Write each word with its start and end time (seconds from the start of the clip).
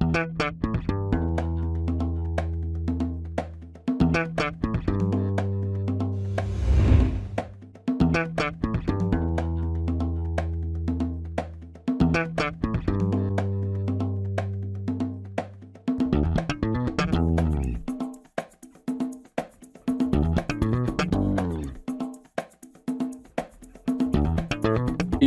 Thank 0.00 0.64
you. 0.64 0.75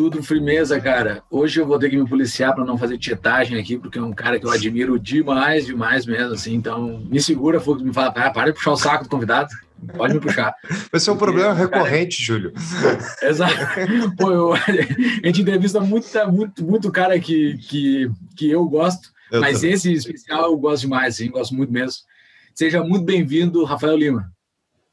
Tudo 0.00 0.22
firmeza, 0.22 0.80
cara. 0.80 1.22
Hoje 1.30 1.60
eu 1.60 1.66
vou 1.66 1.78
ter 1.78 1.90
que 1.90 1.96
me 1.98 2.08
policiar 2.08 2.54
para 2.54 2.64
não 2.64 2.78
fazer 2.78 2.96
tietagem 2.96 3.60
aqui, 3.60 3.76
porque 3.76 3.98
é 3.98 4.02
um 4.02 4.14
cara 4.14 4.40
que 4.40 4.46
eu 4.46 4.50
admiro 4.50 4.98
demais, 4.98 5.66
demais 5.66 6.06
mesmo, 6.06 6.32
assim. 6.32 6.54
Então, 6.54 7.02
me 7.04 7.20
segura, 7.20 7.60
Fux, 7.60 7.82
me 7.82 7.92
fala, 7.92 8.08
ah, 8.16 8.30
para 8.30 8.46
de 8.46 8.54
puxar 8.54 8.70
o 8.70 8.76
saco 8.78 9.04
do 9.04 9.10
convidado. 9.10 9.50
Pode 9.94 10.14
me 10.14 10.20
puxar. 10.20 10.54
Vai 10.90 10.98
ser 10.98 11.10
um 11.10 11.18
problema 11.18 11.52
recorrente, 11.52 12.16
cara... 12.16 12.38
Júlio. 12.38 12.52
Exato. 13.20 13.54
Pô, 14.16 14.32
eu, 14.32 14.54
a 14.56 15.26
gente 15.26 15.42
entrevista 15.42 15.80
muito, 15.82 16.08
muito, 16.32 16.64
muito 16.64 16.90
cara 16.90 17.20
que, 17.20 17.58
que, 17.58 18.10
que 18.34 18.50
eu 18.50 18.66
gosto, 18.66 19.12
eu 19.30 19.42
mas 19.42 19.60
também. 19.60 19.74
esse 19.74 19.92
especial 19.92 20.44
eu 20.44 20.56
gosto 20.56 20.80
demais, 20.80 21.16
sim, 21.16 21.30
gosto 21.30 21.54
muito 21.54 21.70
mesmo. 21.70 21.98
Seja 22.54 22.82
muito 22.82 23.04
bem-vindo, 23.04 23.64
Rafael 23.64 23.98
Lima. 23.98 24.32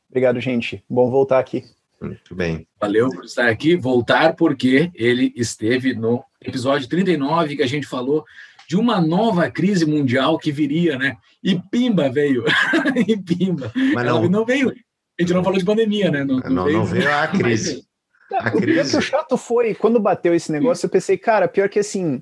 Obrigado, 0.09 0.41
gente. 0.41 0.84
Bom 0.89 1.09
voltar 1.09 1.39
aqui. 1.39 1.63
Muito 2.01 2.35
bem. 2.35 2.67
Valeu 2.79 3.09
por 3.09 3.26
estar 3.26 3.49
aqui. 3.49 3.76
Voltar 3.76 4.35
porque 4.35 4.91
ele 4.93 5.34
esteve 5.35 5.93
no 5.93 6.23
episódio 6.41 6.87
39 6.87 7.55
que 7.57 7.63
a 7.63 7.67
gente 7.67 7.87
falou 7.87 8.23
de 8.67 8.76
uma 8.76 8.99
nova 8.99 9.49
crise 9.49 9.85
mundial 9.85 10.37
que 10.37 10.51
viria, 10.51 10.98
né? 10.98 11.17
E 11.43 11.59
pimba 11.71 12.09
veio. 12.09 12.43
e 13.07 13.17
pimba. 13.17 13.71
Mas 13.93 14.05
não, 14.05 14.27
não 14.27 14.45
veio. 14.45 14.70
A 14.70 15.21
gente 15.21 15.34
não 15.34 15.43
falou 15.43 15.57
de 15.57 15.65
pandemia, 15.65 16.12
né? 16.12 16.23
Não, 16.23 16.39
não, 16.39 16.65
veio, 16.65 16.77
não 16.77 16.85
veio 16.85 17.12
a 17.12 17.27
crise. 17.29 17.84
a 18.32 18.49
o 18.49 18.61
crise. 18.61 18.91
que 18.91 18.98
o 18.98 19.01
chato 19.01 19.37
foi, 19.37 19.73
quando 19.73 19.99
bateu 19.99 20.35
esse 20.35 20.51
negócio, 20.51 20.85
eu 20.85 20.89
pensei, 20.89 21.17
cara, 21.17 21.48
pior 21.48 21.70
que 21.70 21.79
assim, 21.79 22.21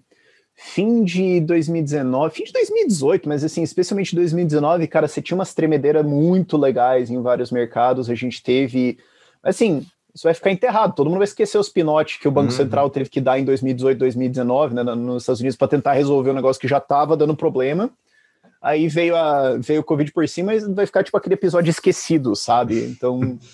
fim 0.56 1.04
de 1.04 1.42
2019, 1.42 2.34
fim 2.34 2.44
de 2.46 2.54
2018, 2.54 3.28
mas 3.28 3.44
assim, 3.44 3.64
especialmente 3.64 4.16
2019, 4.16 4.88
cara, 4.88 5.08
você 5.08 5.22
tinha 5.22 5.36
umas 5.36 5.54
tremedeiras 5.54 6.06
muito 6.06 6.56
legais 6.56 7.10
em 7.12 7.22
vários 7.22 7.52
mercados, 7.52 8.10
a 8.10 8.16
gente 8.16 8.42
teve, 8.42 8.98
assim, 9.46 9.86
isso 10.14 10.24
vai 10.24 10.34
ficar 10.34 10.52
enterrado. 10.52 10.96
Todo 10.96 11.08
mundo 11.08 11.20
vai 11.20 11.26
esquecer 11.26 11.58
os 11.58 11.70
pinotes 11.70 12.18
que 12.18 12.28
o 12.28 12.32
Banco 12.32 12.52
uhum. 12.52 12.58
Central 12.58 12.90
teve 12.90 13.10
que 13.10 13.22
dar 13.22 13.38
em 13.38 13.46
2018, 13.46 13.98
2019, 13.98 14.74
né, 14.74 14.84
nos 14.84 15.24
Estados 15.24 15.42
Unidos, 15.42 15.58
para 15.58 15.68
tentar 15.68 15.94
resolver 15.94 16.32
um 16.32 16.36
negócio 16.36 16.60
que 16.60 16.68
já 16.68 16.78
estava 16.78 17.16
dando 17.16 17.36
problema. 17.36 17.90
Aí 18.62 18.88
veio, 18.88 19.16
a, 19.16 19.58
veio 19.58 19.82
o 19.82 19.84
Covid 19.84 20.12
por 20.12 20.28
cima 20.28 20.56
e 20.56 20.60
vai 20.74 20.86
ficar 20.86 21.04
tipo 21.04 21.16
aquele 21.18 21.36
episódio 21.36 21.70
esquecido, 21.70 22.36
sabe? 22.36 22.84
Então. 22.86 23.38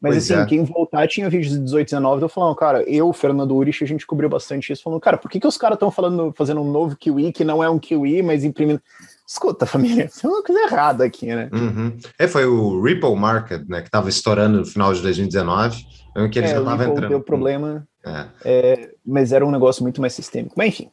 Mas 0.00 0.14
pois 0.14 0.30
assim, 0.30 0.42
é. 0.42 0.46
quem 0.46 0.64
voltar 0.64 1.06
tinha 1.06 1.28
vídeos 1.28 1.52
de 1.52 1.60
18, 1.60 1.88
19, 1.88 2.22
eu 2.22 2.28
falando, 2.28 2.56
cara, 2.56 2.82
eu, 2.84 3.12
Fernando 3.12 3.54
Urich, 3.54 3.84
a 3.84 3.86
gente 3.86 4.06
cobriu 4.06 4.30
bastante 4.30 4.72
isso, 4.72 4.82
falando, 4.82 5.00
cara, 5.00 5.18
por 5.18 5.30
que, 5.30 5.38
que 5.38 5.46
os 5.46 5.58
caras 5.58 5.76
estão 5.76 5.90
falando, 5.90 6.32
fazendo 6.34 6.62
um 6.62 6.70
novo 6.70 6.96
Kiwi 6.96 7.32
que 7.32 7.44
não 7.44 7.62
é 7.62 7.68
um 7.68 7.78
Kiwi, 7.78 8.22
mas 8.22 8.42
imprimindo. 8.42 8.80
Escuta, 9.30 9.64
família, 9.64 10.10
tem 10.20 10.28
uma 10.28 10.42
coisa 10.42 10.60
errada 10.62 11.04
aqui, 11.04 11.26
né? 11.26 11.48
Uhum. 11.52 11.96
É, 12.18 12.26
foi 12.26 12.46
o 12.46 12.82
Ripple 12.82 13.14
Market, 13.14 13.62
né, 13.68 13.80
que 13.80 13.86
estava 13.86 14.08
estourando 14.08 14.58
no 14.58 14.66
final 14.66 14.92
de 14.92 15.00
2019, 15.02 15.86
que 16.32 16.40
eles 16.40 16.50
é, 16.50 16.54
já 16.54 16.58
estavam 16.58 16.86
entrando. 16.88 17.08
Deu 17.10 17.20
problema, 17.20 17.86
é. 18.04 18.26
É, 18.44 18.90
mas 19.06 19.30
era 19.30 19.46
um 19.46 19.52
negócio 19.52 19.84
muito 19.84 20.00
mais 20.00 20.14
sistêmico. 20.14 20.56
Mas 20.58 20.70
enfim. 20.70 20.90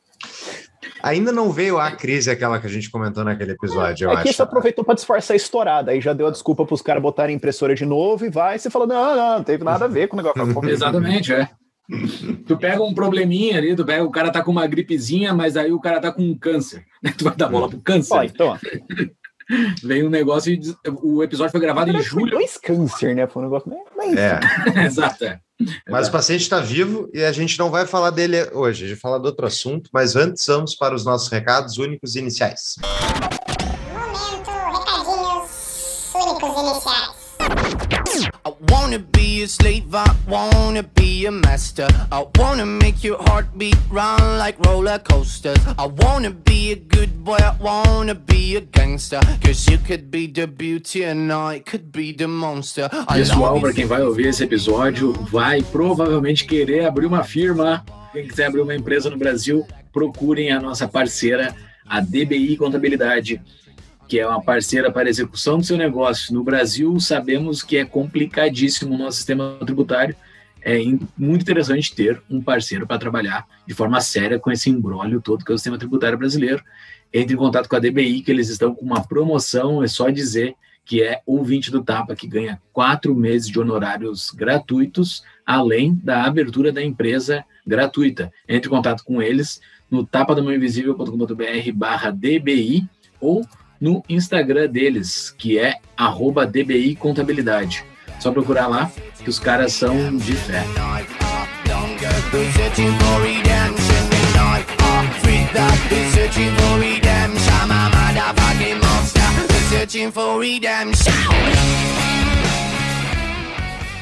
Ainda 1.01 1.31
não 1.31 1.51
veio 1.51 1.79
a 1.79 1.89
crise, 1.89 2.29
aquela 2.29 2.59
que 2.59 2.67
a 2.67 2.69
gente 2.69 2.91
comentou 2.91 3.23
naquele 3.23 3.53
episódio, 3.53 4.05
eu 4.05 4.11
é 4.11 4.13
acho. 4.13 4.23
que 4.23 4.29
isso 4.29 4.43
aproveitou 4.43 4.85
para 4.85 4.93
disfarçar 4.93 5.33
a 5.33 5.35
estourada, 5.35 5.89
aí 5.89 5.99
já 5.99 6.13
deu 6.13 6.27
a 6.27 6.31
desculpa 6.31 6.63
para 6.63 6.75
os 6.75 6.81
caras 6.83 7.01
botarem 7.01 7.35
impressora 7.35 7.73
de 7.73 7.87
novo 7.87 8.23
e 8.23 8.29
vai, 8.29 8.57
e 8.57 8.59
você 8.59 8.69
fala, 8.69 8.85
não, 8.85 9.15
não, 9.15 9.37
não 9.37 9.43
teve 9.43 9.63
nada 9.63 9.85
a 9.85 9.87
ver 9.87 10.09
com 10.09 10.15
o 10.15 10.21
negócio. 10.21 10.39
Exatamente, 10.69 11.33
é. 11.33 11.49
Tu 12.45 12.57
pega 12.57 12.83
um 12.83 12.93
probleminha 12.93 13.57
ali, 13.57 13.75
tu 13.75 13.85
pega, 13.85 14.03
o 14.03 14.11
cara 14.11 14.31
tá 14.31 14.41
com 14.41 14.51
uma 14.51 14.67
gripezinha, 14.67 15.33
mas 15.33 15.55
aí 15.55 15.71
o 15.71 15.79
cara 15.79 15.99
tá 15.99 16.11
com 16.11 16.21
um 16.21 16.37
câncer. 16.37 16.85
Né? 17.03 17.13
Tu 17.15 17.25
vai 17.25 17.35
dar 17.35 17.47
bola 17.47 17.69
pro 17.69 17.79
câncer. 17.79 18.15
Ó, 18.15 18.23
então. 18.23 18.57
Vem 19.83 20.03
um 20.03 20.09
negócio 20.09 20.51
e 20.51 20.59
o 21.03 21.23
episódio 21.23 21.51
foi 21.51 21.61
gravado 21.61 21.91
em 21.91 22.01
julho. 22.01 22.31
Dois 22.31 22.57
câncer, 22.57 23.15
né? 23.15 23.27
Foi 23.27 23.43
um 23.43 23.45
negócio 23.45 23.71
meio. 23.95 24.17
É. 24.17 24.39
Exato. 24.83 25.23
É. 25.23 25.39
Mas 25.87 26.07
o 26.07 26.11
paciente 26.11 26.41
está 26.41 26.59
vivo 26.59 27.07
e 27.13 27.23
a 27.23 27.31
gente 27.31 27.57
não 27.57 27.69
vai 27.69 27.85
falar 27.85 28.09
dele 28.09 28.49
hoje, 28.51 28.83
a 28.83 28.87
gente 28.87 28.95
vai 28.95 29.01
falar 29.01 29.19
de 29.19 29.27
outro 29.27 29.45
assunto, 29.45 29.89
mas 29.93 30.15
antes 30.15 30.45
vamos 30.47 30.75
para 30.75 30.93
os 30.93 31.05
nossos 31.05 31.29
recados 31.29 31.77
únicos 31.77 32.15
iniciais. 32.15 32.75
Wanna 38.87 38.99
be 38.99 39.43
a 39.43 39.47
slave, 39.49 39.93
I 39.93 40.15
wanna 40.29 40.81
be 40.81 41.25
a 41.25 41.31
master. 41.31 41.87
I 42.09 42.25
wanna 42.37 42.65
make 42.65 43.03
your 43.03 43.17
heartbeat 43.21 43.75
run 43.89 44.37
like 44.37 44.57
roller 44.65 44.97
coasters. 44.97 45.57
I 45.77 45.87
wanna 45.87 46.31
be 46.31 46.71
a 46.71 46.75
good 46.77 47.11
boy, 47.21 47.35
I 47.35 47.53
wanna 47.59 48.15
be 48.15 48.55
a 48.55 48.61
gangster. 48.61 49.19
Cause 49.43 49.67
you 49.67 49.77
could 49.77 50.09
be 50.09 50.27
the 50.27 50.47
beauty 50.47 51.03
and 51.03 51.33
I 51.33 51.59
could 51.59 51.91
be 51.91 52.13
the 52.13 52.29
monster. 52.29 52.87
Pessoal, 53.11 53.59
para 53.59 53.73
quem 53.73 53.85
vai 53.85 54.01
ouvir 54.03 54.27
esse 54.27 54.45
episódio, 54.45 55.11
vai 55.29 55.61
provavelmente 55.61 56.45
querer 56.45 56.85
abrir 56.85 57.07
uma 57.07 57.25
firma. 57.25 57.83
Quem 58.13 58.25
quiser 58.25 58.45
abrir 58.45 58.61
uma 58.61 58.73
empresa 58.73 59.09
no 59.09 59.17
Brasil, 59.17 59.67
procurem 59.91 60.53
a 60.53 60.61
nossa 60.61 60.87
parceira, 60.87 61.53
a 61.85 61.99
DBI 61.99 62.55
Contabilidade 62.55 63.41
que 64.07 64.19
é 64.19 64.27
uma 64.27 64.41
parceira 64.41 64.91
para 64.91 65.09
execução 65.09 65.57
do 65.57 65.65
seu 65.65 65.77
negócio. 65.77 66.33
No 66.33 66.43
Brasil, 66.43 66.99
sabemos 66.99 67.61
que 67.61 67.77
é 67.77 67.85
complicadíssimo 67.85 68.95
o 68.95 68.97
nosso 68.97 69.17
sistema 69.17 69.57
tributário. 69.65 70.15
É 70.61 70.79
muito 71.17 71.41
interessante 71.41 71.93
ter 71.93 72.21
um 72.29 72.41
parceiro 72.41 72.87
para 72.87 72.97
trabalhar 72.97 73.45
de 73.65 73.73
forma 73.73 73.99
séria 74.01 74.39
com 74.39 74.51
esse 74.51 74.69
embrólio 74.69 75.21
todo 75.21 75.43
que 75.43 75.51
é 75.51 75.55
o 75.55 75.57
sistema 75.57 75.77
tributário 75.77 76.17
brasileiro. 76.17 76.63
Entre 77.13 77.33
em 77.33 77.37
contato 77.37 77.69
com 77.69 77.75
a 77.75 77.79
DBI, 77.79 78.21
que 78.21 78.31
eles 78.31 78.49
estão 78.49 78.73
com 78.73 78.85
uma 78.85 79.05
promoção, 79.05 79.83
é 79.83 79.87
só 79.87 80.09
dizer 80.09 80.55
que 80.83 81.03
é 81.03 81.21
ouvinte 81.25 81.69
do 81.69 81.83
Tapa, 81.83 82.15
que 82.15 82.27
ganha 82.27 82.61
quatro 82.71 83.13
meses 83.13 83.49
de 83.49 83.59
honorários 83.59 84.31
gratuitos, 84.31 85.21
além 85.45 85.93
da 86.01 86.23
abertura 86.23 86.71
da 86.71 86.81
empresa 86.81 87.43
gratuita. 87.65 88.31
Entre 88.47 88.67
em 88.67 88.71
contato 88.71 89.03
com 89.03 89.21
eles 89.21 89.59
no 89.91 90.05
tapadamãoinvisível.com.br 90.05 91.71
barra 91.73 92.11
DBI 92.11 92.87
ou 93.19 93.45
no 93.79 94.03
Instagram 94.09 94.67
deles, 94.67 95.33
que 95.37 95.57
é 95.57 95.75
DBI 96.45 96.95
Contabilidade. 96.95 97.83
Só 98.19 98.31
procurar 98.31 98.67
lá, 98.67 98.91
que 99.23 99.29
os 99.29 99.39
caras 99.39 99.73
são 99.73 100.17
de 100.17 100.33
fé. 100.33 100.63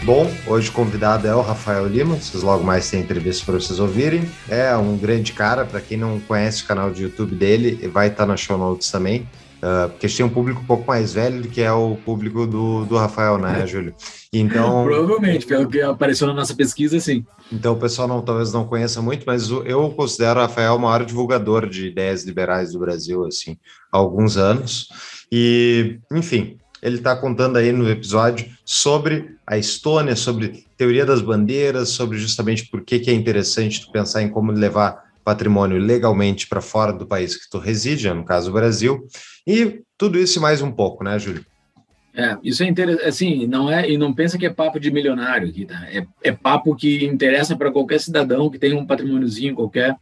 Bom, 0.04 0.32
hoje 0.46 0.70
o 0.70 0.72
convidado 0.72 1.28
é 1.28 1.36
o 1.36 1.42
Rafael 1.42 1.88
Lima, 1.88 2.16
vocês 2.16 2.44
logo 2.44 2.64
mais 2.64 2.90
têm 2.90 3.02
entrevista 3.02 3.44
para 3.44 3.56
vocês 3.56 3.80
ouvirem. 3.80 4.30
É 4.48 4.76
um 4.76 4.96
grande 4.96 5.34
cara, 5.34 5.66
para 5.66 5.82
quem 5.82 5.98
não 5.98 6.20
conhece 6.20 6.64
o 6.64 6.68
canal 6.68 6.92
de 6.92 7.02
YouTube 7.04 7.36
dele, 7.36 7.88
vai 7.88 8.10
estar 8.10 8.28
na 8.28 8.38
show 8.38 8.56
notes 8.56 8.92
também. 8.92 9.28
Uh, 9.66 9.90
porque 9.90 10.06
a 10.06 10.10
gente 10.10 10.18
tem 10.18 10.26
um 10.28 10.30
público 10.30 10.62
um 10.62 10.66
pouco 10.66 10.86
mais 10.86 11.14
velho 11.14 11.42
do 11.42 11.48
que 11.48 11.60
é 11.60 11.72
o 11.72 11.96
público 11.96 12.46
do, 12.46 12.86
do 12.86 12.98
Rafael, 12.98 13.40
né, 13.40 13.64
é. 13.64 13.66
Júlio? 13.66 13.96
Então. 14.32 14.84
Provavelmente, 14.86 15.48
pelo 15.48 15.68
que 15.68 15.82
apareceu 15.82 16.28
na 16.28 16.36
nossa 16.36 16.54
pesquisa, 16.54 17.00
sim. 17.00 17.26
Então 17.52 17.74
o 17.74 17.80
pessoal 17.80 18.08
não, 18.08 18.22
talvez 18.22 18.54
não 18.54 18.68
conheça 18.68 19.02
muito, 19.02 19.24
mas 19.26 19.50
eu 19.50 19.90
considero 19.90 20.40
o 20.40 20.44
Rafael 20.44 20.76
o 20.76 20.80
maior 20.80 21.04
divulgador 21.04 21.68
de 21.68 21.88
ideias 21.88 22.24
liberais 22.24 22.74
do 22.74 22.80
Brasil, 22.80 23.26
assim, 23.26 23.58
há 23.92 23.98
alguns 23.98 24.38
anos. 24.38 24.88
E, 25.32 25.98
enfim, 26.12 26.60
ele 26.80 26.98
está 26.98 27.16
contando 27.16 27.58
aí 27.58 27.72
no 27.72 27.90
episódio 27.90 28.48
sobre 28.64 29.32
a 29.48 29.58
Estônia, 29.58 30.16
sobre 30.16 30.64
teoria 30.78 31.08
das 31.08 31.22
bandeiras, 31.22 31.90
sobre 31.90 32.20
justamente 32.20 32.68
por 32.68 32.82
que, 32.82 33.00
que 33.00 33.10
é 33.10 33.14
interessante 33.16 33.90
pensar 33.92 34.22
em 34.22 34.30
como 34.30 34.52
levar 34.52 35.05
patrimônio 35.26 35.80
legalmente 35.80 36.48
para 36.48 36.62
fora 36.62 36.94
do 36.94 37.08
país 37.08 37.36
que 37.36 37.50
tu 37.50 37.58
reside, 37.58 38.14
no 38.14 38.24
caso 38.24 38.52
o 38.52 38.54
Brasil, 38.54 39.06
e 39.46 39.82
tudo 39.98 40.20
isso 40.20 40.38
e 40.38 40.42
mais 40.42 40.62
um 40.62 40.72
pouco, 40.72 41.04
né, 41.04 41.18
Júlio? 41.18 41.44
É, 42.14 42.38
isso 42.44 42.64
é 42.64 42.68
interessante, 42.68 43.06
assim, 43.06 43.48
não 43.48 43.70
é, 43.70 43.90
e 43.90 43.98
não 43.98 44.14
pensa 44.14 44.38
que 44.38 44.46
é 44.46 44.50
papo 44.50 44.80
de 44.80 44.90
milionário 44.90 45.50
aqui, 45.50 45.66
tá? 45.66 45.86
É, 45.92 46.06
é 46.24 46.32
papo 46.32 46.74
que 46.76 47.04
interessa 47.04 47.58
para 47.58 47.72
qualquer 47.72 48.00
cidadão 48.00 48.50
que 48.50 48.60
tem 48.60 48.74
um 48.74 48.86
patrimôniozinho 48.86 49.56
qualquer, 49.56 49.98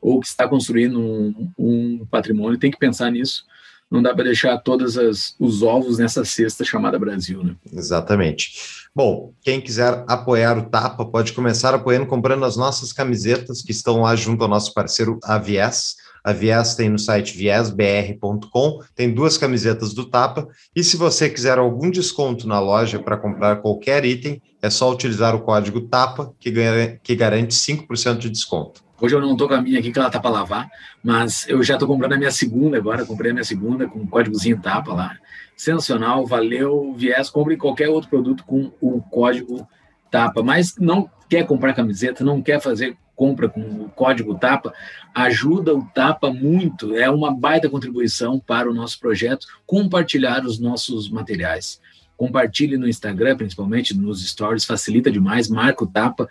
ou 0.00 0.20
que 0.20 0.26
está 0.26 0.46
construindo 0.46 1.00
um, 1.00 1.50
um 1.58 2.06
patrimônio, 2.08 2.58
tem 2.58 2.70
que 2.70 2.78
pensar 2.78 3.10
nisso, 3.10 3.44
não 3.90 4.02
dá 4.02 4.14
para 4.14 4.24
deixar 4.24 4.58
todos 4.58 4.96
os 5.40 5.62
ovos 5.62 5.98
nessa 5.98 6.24
cesta 6.24 6.62
chamada 6.62 6.98
Brasil, 6.98 7.42
né? 7.42 7.56
Exatamente. 7.72 8.77
Bom, 8.94 9.32
quem 9.42 9.60
quiser 9.60 10.04
apoiar 10.08 10.58
o 10.58 10.68
Tapa 10.68 11.04
pode 11.04 11.32
começar 11.32 11.74
apoiando 11.74 12.06
comprando 12.06 12.44
as 12.44 12.56
nossas 12.56 12.92
camisetas 12.92 13.62
que 13.62 13.70
estão 13.70 14.02
lá 14.02 14.16
junto 14.16 14.42
ao 14.42 14.48
nosso 14.48 14.74
parceiro 14.74 15.18
Avies. 15.22 15.96
A 16.24 16.32
Vies 16.32 16.74
tem 16.74 16.88
no 16.88 16.98
site 16.98 17.36
viesbr.com, 17.36 18.80
tem 18.94 19.14
duas 19.14 19.38
camisetas 19.38 19.94
do 19.94 20.10
Tapa. 20.10 20.46
E 20.74 20.82
se 20.82 20.96
você 20.96 21.30
quiser 21.30 21.58
algum 21.58 21.90
desconto 21.90 22.46
na 22.46 22.60
loja 22.60 22.98
para 22.98 23.16
comprar 23.16 23.62
qualquer 23.62 24.04
item, 24.04 24.42
é 24.60 24.68
só 24.68 24.92
utilizar 24.92 25.34
o 25.34 25.40
código 25.40 25.88
TAPA, 25.88 26.34
que, 26.38 26.50
ganha, 26.50 26.98
que 27.02 27.14
garante 27.14 27.54
5% 27.54 28.18
de 28.18 28.28
desconto. 28.28 28.87
Hoje 29.00 29.14
eu 29.14 29.20
não 29.20 29.32
estou 29.32 29.46
com 29.46 29.54
a 29.54 29.62
minha 29.62 29.78
aqui, 29.78 29.92
que 29.92 29.98
ela 29.98 30.10
tá 30.10 30.18
para 30.18 30.30
lavar, 30.30 30.68
mas 31.02 31.48
eu 31.48 31.62
já 31.62 31.74
estou 31.74 31.86
comprando 31.86 32.14
a 32.14 32.18
minha 32.18 32.32
segunda 32.32 32.78
agora, 32.78 33.06
comprei 33.06 33.30
a 33.30 33.34
minha 33.34 33.44
segunda 33.44 33.86
com 33.86 34.00
o 34.00 34.08
códigozinho 34.08 34.60
TAPA 34.60 34.92
lá. 34.92 35.16
Sensacional, 35.56 36.26
valeu, 36.26 36.94
viés, 36.96 37.30
compre 37.30 37.56
qualquer 37.56 37.88
outro 37.88 38.10
produto 38.10 38.44
com 38.44 38.72
o 38.80 39.00
código 39.02 39.68
TAPA. 40.10 40.42
Mas 40.42 40.76
não 40.76 41.08
quer 41.28 41.46
comprar 41.46 41.74
camiseta, 41.74 42.24
não 42.24 42.42
quer 42.42 42.60
fazer 42.60 42.96
compra 43.18 43.48
com 43.48 43.60
o 43.60 43.88
código 43.88 44.38
TAPA, 44.38 44.72
ajuda 45.12 45.74
o 45.74 45.84
TAPA 45.84 46.32
muito, 46.32 46.94
é 46.94 47.10
uma 47.10 47.34
baita 47.34 47.68
contribuição 47.68 48.38
para 48.38 48.70
o 48.70 48.74
nosso 48.74 49.00
projeto 49.00 49.44
compartilhar 49.66 50.44
os 50.44 50.60
nossos 50.60 51.10
materiais. 51.10 51.80
Compartilhe 52.16 52.76
no 52.76 52.88
Instagram, 52.88 53.36
principalmente 53.36 53.96
nos 53.96 54.24
stories, 54.24 54.64
facilita 54.64 55.10
demais, 55.10 55.48
marca 55.48 55.82
o 55.82 55.86
TAPA, 55.86 56.28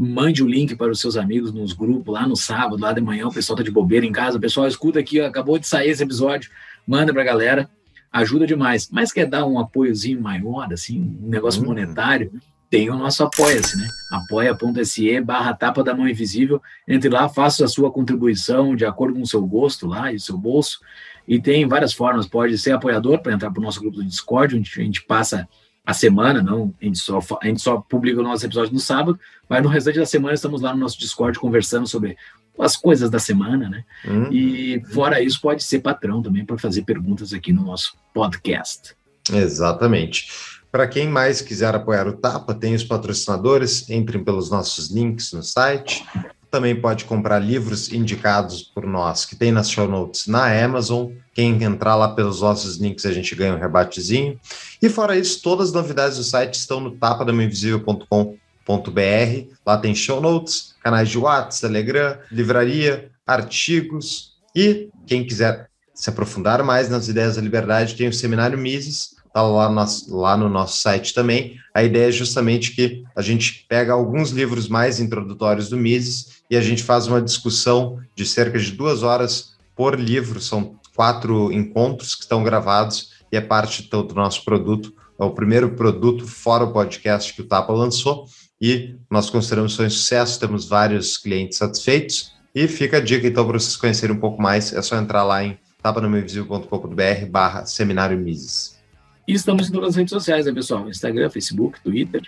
mande 0.00 0.42
o 0.42 0.48
link 0.48 0.74
para 0.76 0.90
os 0.90 0.98
seus 0.98 1.16
amigos 1.16 1.52
nos 1.52 1.74
grupos, 1.74 2.14
lá 2.14 2.26
no 2.26 2.34
sábado, 2.34 2.80
lá 2.80 2.92
de 2.92 3.02
manhã, 3.02 3.26
o 3.26 3.32
pessoal 3.32 3.56
tá 3.56 3.62
de 3.62 3.70
bobeira 3.70 4.06
em 4.06 4.12
casa, 4.12 4.38
o 4.38 4.40
pessoal 4.40 4.66
escuta 4.66 4.98
aqui, 4.98 5.20
acabou 5.20 5.58
de 5.58 5.66
sair 5.66 5.90
esse 5.90 6.02
episódio, 6.02 6.50
manda 6.86 7.12
para 7.12 7.20
a 7.20 7.24
galera, 7.24 7.70
ajuda 8.10 8.46
demais. 8.46 8.88
Mas 8.90 9.12
quer 9.12 9.26
dar 9.26 9.44
um 9.44 9.58
apoiozinho 9.58 10.20
maior, 10.20 10.72
assim, 10.72 11.18
um 11.22 11.28
negócio 11.28 11.60
uhum. 11.60 11.68
monetário, 11.68 12.32
tem 12.70 12.88
o 12.88 12.96
nosso 12.96 13.24
apoia-se, 13.24 13.76
né? 13.76 13.88
apoia.se 14.12 15.20
barra 15.20 15.52
tapa 15.52 15.82
da 15.82 15.92
mão 15.92 16.08
invisível. 16.08 16.62
Entre 16.86 17.10
lá, 17.10 17.28
faça 17.28 17.64
a 17.64 17.68
sua 17.68 17.90
contribuição 17.90 18.76
de 18.76 18.86
acordo 18.86 19.16
com 19.16 19.22
o 19.22 19.26
seu 19.26 19.44
gosto 19.44 19.88
lá 19.88 20.12
e 20.12 20.16
o 20.16 20.20
seu 20.20 20.38
bolso. 20.38 20.78
E 21.26 21.40
tem 21.40 21.66
várias 21.66 21.92
formas, 21.92 22.28
pode 22.28 22.56
ser 22.56 22.70
apoiador 22.70 23.18
para 23.18 23.32
entrar 23.32 23.50
para 23.50 23.60
o 23.60 23.62
nosso 23.62 23.80
grupo 23.80 23.96
do 23.96 24.04
Discord, 24.04 24.56
onde 24.56 24.70
a 24.72 24.82
gente 24.82 25.02
passa 25.02 25.48
a 25.84 25.94
semana, 25.94 26.42
não, 26.42 26.74
a 26.80 26.84
gente 26.84 26.98
só, 26.98 27.18
a 27.42 27.46
gente 27.46 27.60
só 27.60 27.78
publica 27.80 28.20
o 28.20 28.22
nosso 28.22 28.44
episódio 28.44 28.72
no 28.72 28.80
sábado, 28.80 29.18
mas 29.48 29.62
no 29.62 29.68
restante 29.68 29.98
da 29.98 30.06
semana 30.06 30.34
estamos 30.34 30.60
lá 30.60 30.72
no 30.72 30.80
nosso 30.80 30.98
Discord 30.98 31.38
conversando 31.38 31.86
sobre 31.86 32.16
as 32.58 32.76
coisas 32.76 33.10
da 33.10 33.18
semana, 33.18 33.68
né? 33.68 33.84
Hum. 34.06 34.30
E 34.30 34.82
fora 34.92 35.22
isso, 35.22 35.40
pode 35.40 35.62
ser 35.62 35.80
patrão 35.80 36.22
também 36.22 36.44
para 36.44 36.58
fazer 36.58 36.82
perguntas 36.82 37.32
aqui 37.32 37.52
no 37.52 37.64
nosso 37.64 37.96
podcast. 38.12 38.94
Exatamente. 39.32 40.28
Para 40.70 40.86
quem 40.86 41.08
mais 41.08 41.40
quiser 41.40 41.74
apoiar 41.74 42.06
o 42.06 42.12
Tapa, 42.12 42.54
tem 42.54 42.74
os 42.74 42.84
patrocinadores, 42.84 43.88
entrem 43.90 44.22
pelos 44.22 44.50
nossos 44.50 44.90
links 44.90 45.32
no 45.32 45.42
site. 45.42 46.04
Também 46.50 46.74
pode 46.74 47.04
comprar 47.04 47.38
livros 47.38 47.92
indicados 47.92 48.62
por 48.62 48.84
nós, 48.84 49.24
que 49.24 49.36
tem 49.36 49.52
nas 49.52 49.70
show 49.70 49.86
notes 49.86 50.26
na 50.26 50.46
Amazon. 50.64 51.12
Quem 51.32 51.62
entrar 51.62 51.94
lá 51.94 52.08
pelos 52.08 52.40
nossos 52.40 52.76
links, 52.76 53.06
a 53.06 53.12
gente 53.12 53.36
ganha 53.36 53.54
um 53.54 53.58
rebatezinho. 53.58 54.38
E 54.82 54.88
fora 54.88 55.16
isso, 55.16 55.40
todas 55.42 55.68
as 55.68 55.74
novidades 55.74 56.16
do 56.16 56.24
site 56.24 56.54
estão 56.54 56.80
no 56.80 56.90
tapadamainvisível.com.br. 56.92 59.54
Lá 59.64 59.78
tem 59.78 59.94
show 59.94 60.20
notes, 60.20 60.74
canais 60.82 61.08
de 61.08 61.18
WhatsApp, 61.18 61.60
Telegram, 61.60 62.18
livraria, 62.32 63.12
artigos. 63.24 64.32
E 64.54 64.88
quem 65.06 65.24
quiser 65.24 65.70
se 65.94 66.10
aprofundar 66.10 66.64
mais 66.64 66.88
nas 66.88 67.08
ideias 67.08 67.36
da 67.36 67.42
liberdade, 67.42 67.94
tem 67.94 68.08
o 68.08 68.12
seminário 68.12 68.58
Mises, 68.58 69.14
está 69.30 69.42
lá, 69.42 69.86
lá 70.08 70.36
no 70.36 70.48
nosso 70.48 70.78
site 70.78 71.14
também. 71.14 71.56
A 71.72 71.82
ideia 71.82 72.08
é 72.08 72.12
justamente 72.12 72.72
que 72.72 73.04
a 73.14 73.22
gente 73.22 73.64
pega 73.68 73.92
alguns 73.92 74.30
livros 74.30 74.68
mais 74.68 74.98
introdutórios 74.98 75.68
do 75.68 75.76
Mises 75.76 76.42
e 76.50 76.56
a 76.56 76.60
gente 76.60 76.82
faz 76.82 77.06
uma 77.06 77.22
discussão 77.22 77.98
de 78.14 78.26
cerca 78.26 78.58
de 78.58 78.72
duas 78.72 79.02
horas 79.02 79.54
por 79.74 79.98
livro. 79.98 80.40
São 80.40 80.78
quatro 80.96 81.52
encontros 81.52 82.14
que 82.14 82.22
estão 82.22 82.42
gravados 82.42 83.12
e 83.32 83.36
é 83.36 83.40
parte 83.40 83.88
do, 83.88 84.14
nosso 84.14 84.44
produto. 84.44 84.92
É 85.18 85.24
o 85.24 85.30
primeiro 85.30 85.70
produto 85.76 86.26
fora 86.26 86.64
o 86.64 86.72
podcast 86.72 87.32
que 87.32 87.42
o 87.42 87.46
Tapa 87.46 87.72
lançou 87.72 88.26
e 88.60 88.96
nós 89.08 89.30
consideramos 89.30 89.78
um 89.78 89.88
sucesso. 89.88 90.40
Temos 90.40 90.68
vários 90.68 91.16
clientes 91.16 91.58
satisfeitos 91.58 92.32
e 92.52 92.66
fica 92.66 92.96
a 92.96 93.00
dica 93.00 93.28
então 93.28 93.46
para 93.46 93.58
vocês 93.58 93.76
conhecerem 93.76 94.16
um 94.16 94.20
pouco 94.20 94.42
mais. 94.42 94.72
É 94.72 94.82
só 94.82 94.96
entrar 94.96 95.22
lá 95.22 95.44
em 95.44 95.56
tapanomivisível.com.br 95.80 97.26
barra 97.30 97.64
seminário 97.64 98.18
Mises. 98.18 98.79
E 99.26 99.32
estamos 99.32 99.68
em 99.68 99.72
todas 99.72 99.90
as 99.90 99.96
redes 99.96 100.10
sociais, 100.10 100.46
né, 100.46 100.52
pessoal? 100.52 100.88
Instagram, 100.88 101.30
Facebook, 101.30 101.80
Twitter. 101.80 102.22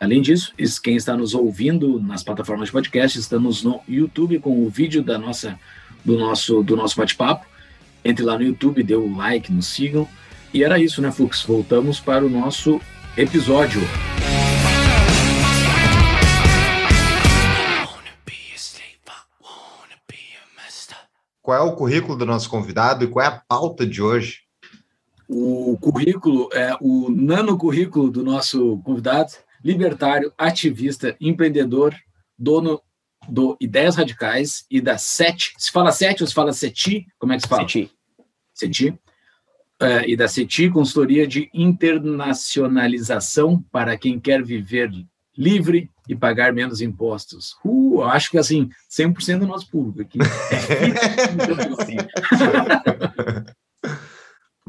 Além 0.00 0.20
disso, 0.20 0.52
quem 0.82 0.96
está 0.96 1.16
nos 1.16 1.34
ouvindo 1.34 2.00
nas 2.00 2.24
plataformas 2.24 2.68
de 2.68 2.72
podcast, 2.72 3.18
estamos 3.18 3.62
no 3.62 3.80
YouTube 3.88 4.40
com 4.40 4.64
o 4.64 4.68
vídeo 4.68 5.02
da 5.02 5.16
nossa, 5.16 5.58
do 6.04 6.18
nosso, 6.18 6.62
do 6.62 6.74
nosso 6.74 6.96
bate-papo. 6.96 7.46
Entre 8.04 8.24
lá 8.24 8.36
no 8.36 8.42
YouTube, 8.42 8.82
dê 8.82 8.96
o 8.96 9.04
um 9.04 9.16
like, 9.16 9.52
nos 9.52 9.66
sigam. 9.66 10.08
E 10.52 10.64
era 10.64 10.78
isso, 10.78 11.00
né, 11.00 11.12
Fux? 11.12 11.44
Voltamos 11.44 12.00
para 12.00 12.24
o 12.24 12.28
nosso 12.28 12.80
episódio. 13.16 13.80
Qual 21.40 21.56
é 21.56 21.60
o 21.60 21.74
currículo 21.74 22.16
do 22.16 22.24
nosso 22.24 22.48
convidado 22.48 23.04
e 23.04 23.08
qual 23.08 23.24
é 23.24 23.28
a 23.28 23.42
pauta 23.48 23.84
de 23.84 24.00
hoje? 24.00 24.41
O 25.28 25.76
currículo, 25.78 26.48
é 26.52 26.76
o 26.80 27.10
nano 27.10 27.56
currículo 27.56 28.10
do 28.10 28.22
nosso 28.22 28.78
convidado, 28.84 29.32
libertário, 29.64 30.32
ativista, 30.36 31.16
empreendedor, 31.20 31.94
dono 32.38 32.80
do 33.28 33.56
Ideias 33.60 33.96
Radicais 33.96 34.64
e 34.70 34.80
da 34.80 34.96
SET. 34.98 35.52
Se 35.56 35.70
fala 35.70 35.92
SET 35.92 36.22
ou 36.22 36.26
se 36.26 36.34
fala 36.34 36.52
SETI? 36.52 37.06
Como 37.18 37.32
é 37.32 37.36
que 37.36 37.42
se 37.42 37.48
fala? 37.48 37.62
SETI. 37.62 37.90
SETI. 38.52 38.98
É, 39.80 40.08
e 40.08 40.16
da 40.16 40.28
SETI, 40.28 40.70
consultoria 40.70 41.26
de 41.26 41.50
internacionalização 41.52 43.64
para 43.70 43.96
quem 43.96 44.20
quer 44.20 44.42
viver 44.42 44.90
livre 45.36 45.90
e 46.08 46.14
pagar 46.14 46.52
menos 46.52 46.80
impostos. 46.80 47.56
Uh, 47.64 48.02
acho 48.02 48.30
que 48.30 48.38
assim, 48.38 48.70
100% 48.90 49.40
do 49.40 49.46
nosso 49.46 49.68
público 49.70 50.02
aqui. 50.02 50.18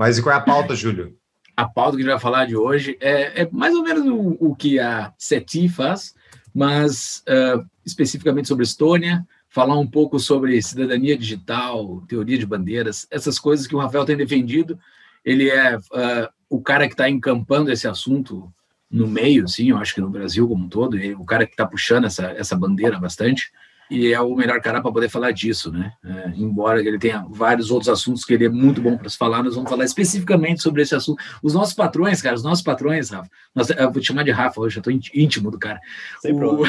Mas 0.04 0.18
e 0.18 0.22
qual 0.22 0.36
é 0.36 0.38
a 0.38 0.42
pauta, 0.42 0.76
Júlio? 0.76 1.16
A 1.56 1.66
pauta 1.66 1.92
que 1.92 2.02
a 2.02 2.04
gente 2.04 2.12
vai 2.12 2.20
falar 2.20 2.46
de 2.46 2.58
hoje 2.58 2.98
é, 3.00 3.44
é 3.44 3.50
mais 3.50 3.74
ou 3.74 3.82
menos 3.82 4.06
o, 4.06 4.50
o, 4.50 4.54
que 4.54 4.78
a 4.78 5.14
SETI 5.18 5.70
faz, 5.70 6.14
mas 6.54 7.24
uh, 7.26 7.66
especificamente 7.86 8.50
sobre 8.50 8.66
Estônia, 8.66 9.26
falar 9.48 9.80
um 9.80 9.88
pouco 9.88 10.20
sobre 10.20 10.62
cidadania 10.62 11.18
digital, 11.18 12.04
teoria 12.06 12.38
de 12.38 12.46
bandeiras, 12.46 13.08
essas 13.10 13.40
coisas 13.40 13.66
que 13.66 13.78
o 13.78 13.80
Rafael 13.80 14.04
tem 14.04 14.18
defendido. 14.18 14.78
Ele 15.24 15.50
é 15.50 15.78
uh, 15.78 16.28
o 16.50 16.60
cara 16.60 16.86
que 16.86 16.96
está 16.96 17.10
encampando 17.10 17.72
esse 17.72 17.88
assunto 17.88 18.54
no 18.92 19.08
meio, 19.08 19.48
sim, 19.48 19.70
eu 19.70 19.78
acho 19.78 19.96
que 19.96 20.02
no 20.02 20.10
Brasil 20.10 20.46
como 20.50 20.66
um 20.66 20.70
todo, 20.70 20.98
ele, 20.98 21.16
o 21.16 21.24
cara 21.24 21.46
que 21.46 21.54
está 21.54 21.66
puxando 21.66 22.04
essa, 22.04 22.26
essa 22.32 22.58
bandeira 22.58 23.00
bastante 23.00 23.54
e 23.94 24.12
é 24.12 24.20
o 24.20 24.36
melhor 24.36 24.60
cara 24.60 24.82
para 24.82 24.92
poder 24.92 25.08
falar 25.08 25.30
disso, 25.30 25.72
né? 25.72 25.94
É, 26.04 26.34
embora 26.36 26.80
ele 26.80 26.98
tenha 26.98 27.24
vários 27.30 27.70
outros 27.70 27.88
assuntos 27.88 28.26
que 28.26 28.34
ele 28.34 28.46
é 28.46 28.50
muito 28.50 28.82
bom 28.82 28.98
para 28.98 29.08
se 29.08 29.16
falar, 29.16 29.44
nós 29.44 29.54
vamos 29.54 29.70
falar 29.70 29.86
especificamente 29.86 30.64
sobre 30.64 30.82
esse 30.82 30.96
assunto. 30.96 31.22
Os 31.44 31.54
nossos 31.54 31.76
patrões, 31.76 32.20
cara, 32.20 32.36
os 32.36 32.42
nossos 32.42 32.64
patrões, 32.64 33.12
Rafa, 33.12 33.30
nós, 33.54 33.70
eu 33.70 33.92
vou 33.92 34.02
te 34.02 34.08
chamar 34.08 34.24
de 34.24 34.32
Rafa 34.32 34.60
hoje, 34.60 34.78
eu 34.78 34.80
estou 34.80 35.12
íntimo 35.14 35.52
do 35.52 35.60
cara. 35.60 35.80
O, 36.26 36.64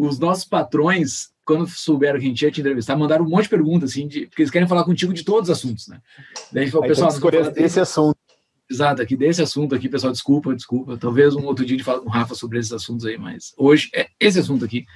os 0.08 0.18
nossos 0.18 0.46
patrões, 0.46 1.28
quando 1.44 1.68
souberam 1.68 2.18
que 2.18 2.24
a 2.24 2.28
gente 2.28 2.40
ia 2.40 2.50
te 2.50 2.62
entrevistar, 2.62 2.96
mandaram 2.96 3.26
um 3.26 3.28
monte 3.28 3.42
de 3.42 3.50
perguntas, 3.50 3.90
assim, 3.90 4.08
de, 4.08 4.24
porque 4.26 4.40
eles 4.40 4.50
querem 4.50 4.66
falar 4.66 4.84
contigo 4.84 5.12
de 5.12 5.22
todos 5.22 5.50
os 5.50 5.58
assuntos, 5.58 5.88
né? 5.88 6.00
Daí 6.50 6.70
o 6.70 6.80
pessoal, 6.80 7.10
escolher 7.10 7.52
esse 7.56 7.78
assunto. 7.78 8.16
Exato, 8.70 9.02
aqui 9.02 9.14
desse 9.16 9.42
assunto 9.42 9.74
aqui, 9.74 9.88
pessoal, 9.90 10.12
desculpa, 10.12 10.54
desculpa. 10.54 10.96
Talvez 10.96 11.34
um 11.34 11.44
outro 11.44 11.66
dia 11.66 11.76
de 11.76 11.84
falar 11.84 12.00
com 12.00 12.08
o 12.08 12.12
Rafa 12.12 12.34
sobre 12.34 12.58
esses 12.58 12.72
assuntos 12.72 13.04
aí, 13.04 13.18
mas 13.18 13.52
hoje 13.58 13.90
é 13.92 14.06
esse 14.18 14.38
assunto 14.38 14.64
aqui 14.64 14.86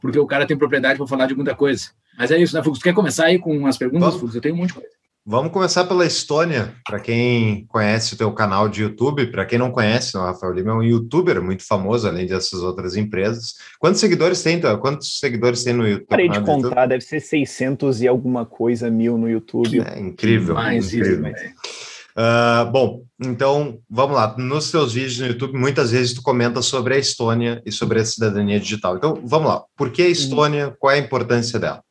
porque 0.00 0.18
o 0.18 0.26
cara 0.26 0.46
tem 0.46 0.56
propriedade 0.56 0.98
para 0.98 1.06
falar 1.06 1.26
de 1.26 1.34
muita 1.34 1.54
coisa. 1.54 1.90
Mas 2.18 2.30
é 2.30 2.38
isso, 2.38 2.54
né, 2.56 2.62
Fux? 2.62 2.82
Quer 2.82 2.94
começar 2.94 3.26
aí 3.26 3.38
com 3.38 3.66
as 3.66 3.76
perguntas, 3.76 4.14
Fux? 4.16 4.34
Eu 4.34 4.40
tenho 4.40 4.54
um 4.54 4.58
monte 4.58 4.68
de 4.68 4.74
coisa. 4.74 4.88
Vamos 5.28 5.50
começar 5.50 5.84
pela 5.84 6.06
Estônia. 6.06 6.72
Para 6.86 7.00
quem 7.00 7.66
conhece 7.66 8.14
o 8.14 8.16
teu 8.16 8.32
canal 8.32 8.68
de 8.68 8.82
YouTube, 8.82 9.26
para 9.26 9.44
quem 9.44 9.58
não 9.58 9.72
conhece, 9.72 10.16
o 10.16 10.20
Rafael 10.20 10.52
Lima 10.52 10.70
é 10.70 10.74
um 10.74 10.82
youtuber 10.84 11.42
muito 11.42 11.66
famoso, 11.66 12.06
além 12.06 12.26
dessas 12.26 12.62
outras 12.62 12.96
empresas. 12.96 13.54
Quantos 13.80 14.00
seguidores 14.00 14.40
tem? 14.40 14.60
Quantos 14.80 15.18
seguidores 15.18 15.64
tem 15.64 15.74
no 15.74 15.84
YouTube? 15.84 16.06
Parei 16.06 16.28
de 16.28 16.40
contar, 16.42 16.86
deve 16.86 17.02
ser 17.02 17.18
600 17.18 18.02
e 18.02 18.06
alguma 18.06 18.46
coisa 18.46 18.88
mil 18.88 19.18
no 19.18 19.28
YouTube. 19.28 19.80
É 19.80 19.98
incrível. 19.98 20.54
Mais 20.54 20.94
incrível. 20.94 21.26
Isso, 21.26 21.95
Uh, 22.16 22.70
bom, 22.70 23.04
então 23.20 23.78
vamos 23.90 24.16
lá. 24.16 24.34
Nos 24.38 24.70
seus 24.70 24.94
vídeos 24.94 25.18
no 25.18 25.26
YouTube, 25.26 25.58
muitas 25.58 25.90
vezes 25.90 26.14
tu 26.14 26.22
comenta 26.22 26.62
sobre 26.62 26.94
a 26.94 26.98
Estônia 26.98 27.62
e 27.66 27.70
sobre 27.70 28.00
a 28.00 28.04
cidadania 28.06 28.58
digital. 28.58 28.96
Então 28.96 29.20
vamos 29.22 29.48
lá. 29.48 29.64
Por 29.76 29.92
que 29.92 30.00
a 30.00 30.06
uhum. 30.06 30.10
Estônia? 30.12 30.68
Uhum. 30.68 30.74
Qual 30.78 30.92
é 30.92 30.94
a 30.94 30.98
importância 30.98 31.58
dela? 31.58 31.84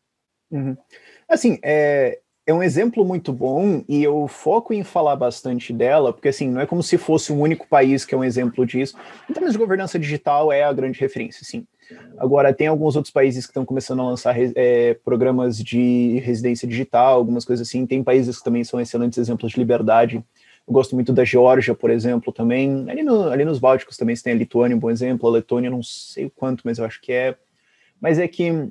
Uhum. 0.50 0.76
Assim, 1.30 1.60
é, 1.64 2.20
é 2.48 2.54
um 2.54 2.64
exemplo 2.64 3.06
muito 3.06 3.32
bom 3.32 3.84
e 3.88 4.04
eu 4.04 4.28
foco 4.28 4.74
em 4.74 4.84
falar 4.84 5.16
bastante 5.16 5.72
dela, 5.72 6.12
porque 6.12 6.30
assim, 6.30 6.50
não 6.50 6.62
é 6.62 6.66
como 6.66 6.82
se 6.82 6.98
fosse 6.98 7.32
um 7.32 7.40
único 7.40 7.68
país 7.68 8.04
que 8.04 8.16
é 8.16 8.18
um 8.18 8.24
exemplo 8.24 8.66
disso. 8.66 8.96
Em 9.30 9.34
termos 9.34 9.52
de 9.52 9.60
governança 9.60 10.00
digital, 10.00 10.52
é 10.52 10.64
a 10.64 10.74
grande 10.74 11.00
referência, 11.00 11.46
sim. 11.46 11.68
Agora, 12.18 12.54
tem 12.54 12.68
alguns 12.68 12.96
outros 12.96 13.12
países 13.12 13.46
que 13.46 13.52
estão 13.52 13.66
começando 13.66 14.02
a 14.02 14.06
lançar 14.06 14.36
é, 14.38 14.94
programas 15.06 15.58
de 15.58 16.20
residência 16.20 16.68
digital, 16.68 17.16
algumas 17.16 17.46
coisas 17.46 17.68
assim. 17.68 17.86
Tem 17.86 18.04
países 18.04 18.38
que 18.38 18.44
também 18.44 18.64
são 18.64 18.80
excelentes 18.80 19.18
exemplos 19.18 19.52
de 19.52 19.60
liberdade. 19.60 20.24
Eu 20.68 20.74
gosto 20.74 20.96
muito 20.96 21.14
da 21.14 21.24
Geórgia, 21.24 21.76
por 21.76 21.90
exemplo, 21.90 22.34
também. 22.34 22.90
Ali, 22.90 23.04
no, 23.04 23.30
ali 23.30 23.46
nos 23.46 23.60
Bálticos 23.60 23.98
também 23.98 24.16
você 24.16 24.24
tem 24.24 24.34
a 24.34 24.38
Lituânia, 24.38 24.76
um 24.76 24.80
bom 24.80 24.90
exemplo. 24.90 25.30
A 25.30 25.32
Letônia, 25.32 25.70
não 25.70 25.84
sei 25.84 26.26
o 26.26 26.32
quanto, 26.32 26.62
mas 26.66 26.78
eu 26.78 26.86
acho 26.86 27.00
que 27.02 27.12
é. 27.12 27.36
Mas 28.02 28.18
é 28.18 28.28
que 28.28 28.70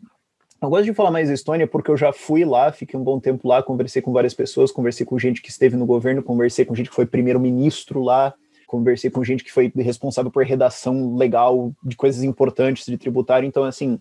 eu 0.64 0.70
gosto 0.70 0.84
de 0.84 0.94
falar 0.94 1.10
mais 1.10 1.28
da 1.28 1.34
Estônia 1.34 1.66
porque 1.66 1.90
eu 1.90 1.96
já 1.96 2.12
fui 2.12 2.44
lá, 2.44 2.72
fiquei 2.72 2.98
um 2.98 3.04
bom 3.04 3.20
tempo 3.20 3.46
lá, 3.46 3.62
conversei 3.62 4.00
com 4.00 4.12
várias 4.12 4.32
pessoas, 4.32 4.72
conversei 4.72 5.04
com 5.04 5.18
gente 5.18 5.42
que 5.42 5.50
esteve 5.50 5.76
no 5.76 5.84
governo, 5.84 6.22
conversei 6.22 6.64
com 6.64 6.74
gente 6.74 6.88
que 6.88 6.96
foi 6.96 7.06
primeiro-ministro 7.06 8.02
lá, 8.02 8.34
conversei 8.66 9.10
com 9.10 9.24
gente 9.24 9.44
que 9.44 9.52
foi 9.52 9.72
responsável 9.76 10.30
por 10.30 10.44
redação 10.44 11.16
legal 11.16 11.72
de 11.82 11.96
coisas 11.96 12.22
importantes 12.22 12.86
de 12.86 12.96
tributário. 12.96 13.46
Então, 13.46 13.64
assim, 13.64 14.00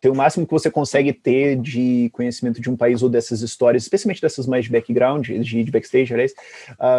tem 0.00 0.10
o 0.10 0.14
máximo 0.14 0.46
que 0.46 0.52
você 0.52 0.70
consegue 0.70 1.12
ter 1.12 1.56
de 1.56 2.10
conhecimento 2.12 2.60
de 2.60 2.68
um 2.68 2.76
país 2.76 3.02
ou 3.02 3.08
dessas 3.08 3.40
histórias, 3.40 3.84
especialmente 3.84 4.20
dessas 4.20 4.46
mais 4.46 4.64
de 4.64 4.72
background, 4.72 5.28
de, 5.28 5.64
de 5.64 5.70
backstage, 5.70 6.12
aliás, 6.12 6.34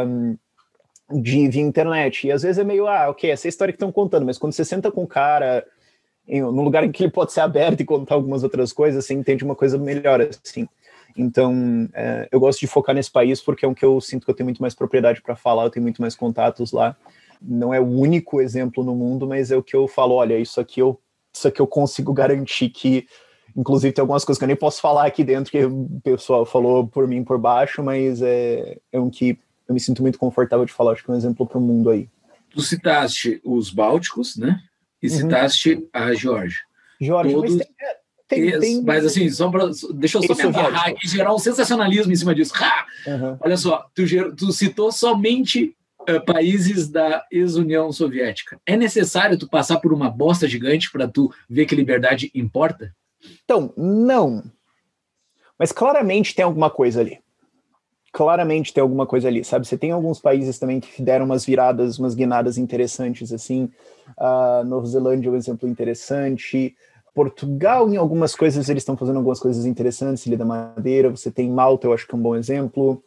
um, 0.08 0.38
de 1.22 1.48
via 1.50 1.62
internet. 1.62 2.28
E 2.28 2.32
às 2.32 2.44
vezes 2.44 2.58
é 2.58 2.64
meio, 2.64 2.88
ah, 2.88 3.10
ok, 3.10 3.30
essa 3.30 3.46
é 3.46 3.50
a 3.50 3.50
história 3.50 3.74
que 3.74 3.76
estão 3.76 3.92
contando, 3.92 4.26
mas 4.26 4.38
quando 4.38 4.54
você 4.54 4.64
senta 4.64 4.90
com 4.92 5.04
o 5.04 5.08
cara 5.08 5.66
em, 6.28 6.42
num 6.42 6.64
lugar 6.64 6.84
em 6.84 6.92
que 6.92 7.04
ele 7.04 7.12
pode 7.12 7.34
ser 7.34 7.42
aberto 7.42 7.82
e 7.82 7.86
contar 7.86 8.16
algumas 8.16 8.44
outras 8.44 8.72
coisas, 8.72 9.06
você 9.06 9.14
entende 9.14 9.44
uma 9.44 9.56
coisa 9.56 9.78
melhor, 9.78 10.22
assim. 10.22 10.68
Então, 11.16 11.88
é, 11.94 12.28
eu 12.32 12.40
gosto 12.40 12.60
de 12.60 12.68
focar 12.68 12.96
nesse 12.96 13.12
país 13.12 13.42
porque 13.42 13.66
é 13.66 13.68
um 13.68 13.74
que 13.74 13.86
eu 13.86 14.02
sinto 14.02 14.26
que 14.26 14.32
eu 14.32 14.36
tenho 14.36 14.46
muito 14.46 14.62
mais 14.62 14.74
propriedade 14.74 15.22
para 15.22 15.36
falar, 15.36 15.64
eu 15.64 15.70
tenho 15.70 15.84
muito 15.84 16.02
mais 16.02 16.16
contatos 16.16 16.72
lá. 16.72 16.96
Não 17.42 17.74
é 17.74 17.80
o 17.80 17.88
único 17.88 18.42
exemplo 18.42 18.84
no 18.84 18.96
mundo, 18.96 19.28
mas 19.28 19.52
é 19.52 19.58
o 19.58 19.64
que 19.64 19.76
eu 19.76 19.88
falo, 19.88 20.16
olha, 20.16 20.38
isso 20.38 20.60
aqui 20.60 20.80
eu, 20.80 21.00
isso 21.34 21.48
aqui 21.48 21.60
eu 21.60 21.68
consigo 21.68 22.14
garantir 22.14 22.70
que, 22.70 23.06
inclusive, 23.56 23.94
tem 23.94 24.02
algumas 24.02 24.24
coisas 24.24 24.40
que 24.40 24.44
eu 24.44 24.48
nem 24.48 24.56
posso 24.56 24.82
falar 24.82 25.06
aqui 25.06 25.24
dentro, 25.24 25.52
que 25.52 25.64
o 25.66 26.02
pessoal 26.04 26.46
falou 26.46 26.88
por 26.88 27.08
mim 27.08 27.24
por 27.24 27.38
baixo, 27.38 27.84
mas 27.84 28.22
é, 28.22 28.78
é 28.92 29.00
um 29.00 29.10
que 29.10 29.38
eu 29.68 29.74
me 29.74 29.80
sinto 29.80 30.02
muito 30.02 30.18
confortável 30.18 30.66
de 30.66 30.74
falar, 30.74 30.94
acho 30.94 31.04
que 31.04 31.12
é 31.12 31.14
um 31.14 31.18
exemplo 31.18 31.46
para 31.46 31.58
o 31.58 31.62
mundo 31.62 31.90
aí. 31.90 32.10
Tu 32.50 32.62
citaste 32.62 33.42
os 33.44 33.72
Bálticos, 33.72 34.38
né? 34.38 34.60
E 35.02 35.08
uhum. 35.08 35.14
citaste 35.14 35.90
a 35.92 36.14
Geórgia. 36.14 36.62
Geórgia, 37.02 37.34
Todos... 37.34 37.56
mas 37.56 37.66
tem, 37.66 37.76
é, 38.34 38.52
tem, 38.52 38.60
tem, 38.60 38.84
mas 38.84 39.06
assim, 39.06 39.30
só 39.30 39.50
pra, 39.50 39.70
deixa 39.94 40.18
eu 40.18 40.24
só 40.24 40.36
me 40.36 40.42
agarrar 40.44 40.90
aqui 40.90 41.06
e 41.06 41.10
gerar 41.10 41.34
um 41.34 41.40
sensacionalismo 41.40 42.12
em 42.12 42.16
cima 42.16 42.34
disso. 42.34 42.54
Uhum. 43.08 43.38
Olha 43.40 43.58
só, 43.58 43.86
tu, 43.94 44.04
tu 44.36 44.52
citou 44.52 44.92
somente 44.92 45.76
uh, 46.10 46.24
países 46.26 46.88
da 46.90 47.26
ex-União 47.32 47.92
Soviética. 47.92 48.60
É 48.66 48.76
necessário 48.76 49.38
tu 49.38 49.48
passar 49.48 49.80
por 49.80 49.94
uma 49.94 50.10
bosta 50.10 50.48
gigante 50.48 50.92
para 50.92 51.08
tu 51.08 51.34
ver 51.50 51.66
que 51.66 51.76
liberdade 51.76 52.32
importa? 52.34 52.94
Então, 53.44 53.74
não. 53.78 54.44
Mas 55.58 55.72
claramente 55.72 56.36
tem 56.36 56.44
alguma 56.44 56.70
coisa 56.70 57.02
ali. 57.02 57.20
Claramente 58.12 58.74
tem 58.74 58.82
alguma 58.82 59.08
coisa 59.08 59.28
ali, 59.28 59.44
sabe? 59.44 59.66
Você 59.66 59.78
tem 59.78 59.92
alguns 59.92 60.20
países 60.20 60.60
também 60.60 60.80
que 60.80 61.02
deram 61.02 61.26
umas 61.26 61.46
viradas, 61.46 61.98
umas 61.98 62.14
guinadas 62.14 62.58
interessantes, 62.58 63.34
assim. 63.34 63.72
Uh, 64.18 64.64
Nova 64.66 64.86
Zelândia 64.86 65.30
é 65.30 65.32
um 65.32 65.36
exemplo 65.36 65.68
interessante. 65.68 66.76
Portugal, 67.14 67.90
em 67.90 67.98
algumas 67.98 68.36
coisas, 68.36 68.70
eles 68.70 68.82
estão 68.82 68.98
fazendo 68.98 69.18
algumas 69.18 69.40
coisas 69.40 69.66
interessantes, 69.66 70.26
Ilha 70.26 70.38
da 70.38 70.46
Madeira, 70.46 71.10
você 71.10 71.30
tem 71.30 71.50
Malta, 71.50 71.88
eu 71.88 71.94
acho 71.94 72.08
que 72.08 72.16
é 72.16 72.18
um 72.18 72.22
bom 72.22 72.36
exemplo. 72.36 73.04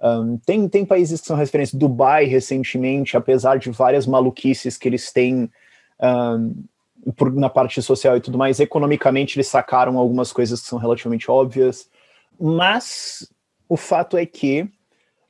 Um, 0.00 0.38
tem, 0.38 0.68
tem 0.68 0.84
países 0.84 1.20
que 1.20 1.26
são 1.26 1.36
referência, 1.36 1.76
Dubai, 1.76 2.24
recentemente, 2.24 3.16
apesar 3.16 3.58
de 3.58 3.70
várias 3.70 4.06
maluquices 4.06 4.76
que 4.76 4.88
eles 4.88 5.12
têm 5.12 5.50
um, 6.00 6.64
por, 7.16 7.32
na 7.34 7.48
parte 7.48 7.82
social 7.82 8.16
e 8.16 8.20
tudo 8.20 8.38
mais, 8.38 8.60
economicamente 8.60 9.36
eles 9.36 9.48
sacaram 9.48 9.98
algumas 9.98 10.32
coisas 10.32 10.60
que 10.60 10.68
são 10.68 10.78
relativamente 10.78 11.28
óbvias, 11.28 11.90
mas 12.38 13.28
o 13.68 13.76
fato 13.76 14.16
é 14.16 14.24
que 14.24 14.68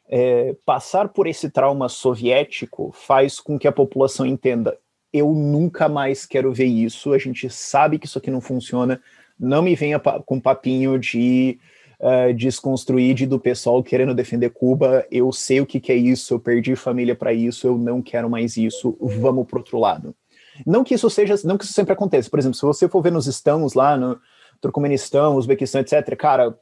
é, 0.08 0.54
passar 0.66 1.08
por 1.08 1.26
esse 1.26 1.50
trauma 1.50 1.88
soviético 1.88 2.92
faz 2.92 3.40
com 3.40 3.58
que 3.58 3.68
a 3.68 3.72
população 3.72 4.26
entenda 4.26 4.78
eu 5.12 5.32
nunca 5.32 5.88
mais 5.88 6.26
quero 6.26 6.52
ver 6.52 6.66
isso. 6.66 7.12
A 7.12 7.18
gente 7.18 7.48
sabe 7.48 7.98
que 7.98 8.06
isso 8.06 8.18
aqui 8.18 8.30
não 8.30 8.40
funciona. 8.40 9.00
Não 9.38 9.62
me 9.62 9.74
venha 9.74 9.98
com 9.98 10.40
papinho 10.40 10.98
de 10.98 11.58
uh, 12.00 12.32
desconstruir 12.34 13.14
de, 13.14 13.26
do 13.26 13.38
pessoal 13.38 13.82
querendo 13.82 14.14
defender 14.14 14.50
Cuba. 14.50 15.06
Eu 15.10 15.32
sei 15.32 15.60
o 15.60 15.66
que, 15.66 15.80
que 15.80 15.92
é 15.92 15.96
isso, 15.96 16.34
eu 16.34 16.40
perdi 16.40 16.74
família 16.76 17.14
para 17.14 17.32
isso, 17.32 17.66
eu 17.66 17.78
não 17.78 18.02
quero 18.02 18.28
mais 18.28 18.56
isso. 18.56 18.96
Vamos 19.00 19.46
pro 19.46 19.58
outro 19.58 19.78
lado. 19.78 20.14
Não 20.66 20.82
que 20.82 20.94
isso 20.94 21.08
seja, 21.08 21.34
não 21.44 21.56
que 21.56 21.64
isso 21.64 21.72
sempre 21.72 21.92
aconteça. 21.92 22.28
Por 22.28 22.38
exemplo, 22.38 22.56
se 22.56 22.62
você 22.62 22.88
for 22.88 23.02
ver 23.02 23.12
nos 23.12 23.26
estamos 23.26 23.74
lá 23.74 23.96
no 23.96 24.18
Turcomenistão, 24.60 25.36
Uzbequistão, 25.36 25.80
etc., 25.80 26.16
cara, 26.16 26.58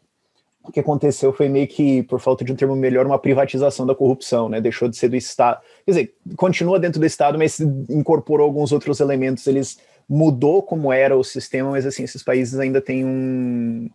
o 0.69 0.73
que 0.73 0.81
aconteceu 0.81 1.33
foi 1.33 1.49
meio 1.49 1.67
que, 1.67 2.03
por 2.03 2.21
falta 2.21 2.45
de 2.45 2.53
um 2.53 2.57
termo 2.57 2.75
melhor, 2.75 3.07
uma 3.07 3.19
privatização 3.19 3.87
da 3.87 3.95
corrupção, 3.95 4.49
né? 4.49 4.61
Deixou 4.61 4.89
de 4.89 4.97
ser 4.97 5.09
do 5.09 5.17
Estado. 5.17 5.61
Quer 5.85 5.91
dizer, 5.91 6.15
continua 6.37 6.79
dentro 6.79 7.01
do 7.01 7.07
Estado, 7.07 7.39
mas 7.39 7.61
incorporou 7.61 8.47
alguns 8.47 8.73
outros 8.73 9.01
elementos. 9.01 9.47
Eles 9.47 9.79
mudou 10.09 10.63
como 10.63 10.93
era 10.93 11.17
o 11.17 11.25
sistema, 11.25 11.71
mas 11.71 11.87
assim, 11.87 12.03
esses 12.03 12.23
países 12.23 12.59
ainda 12.59 12.81
têm 12.81 13.05
um. 13.05 13.89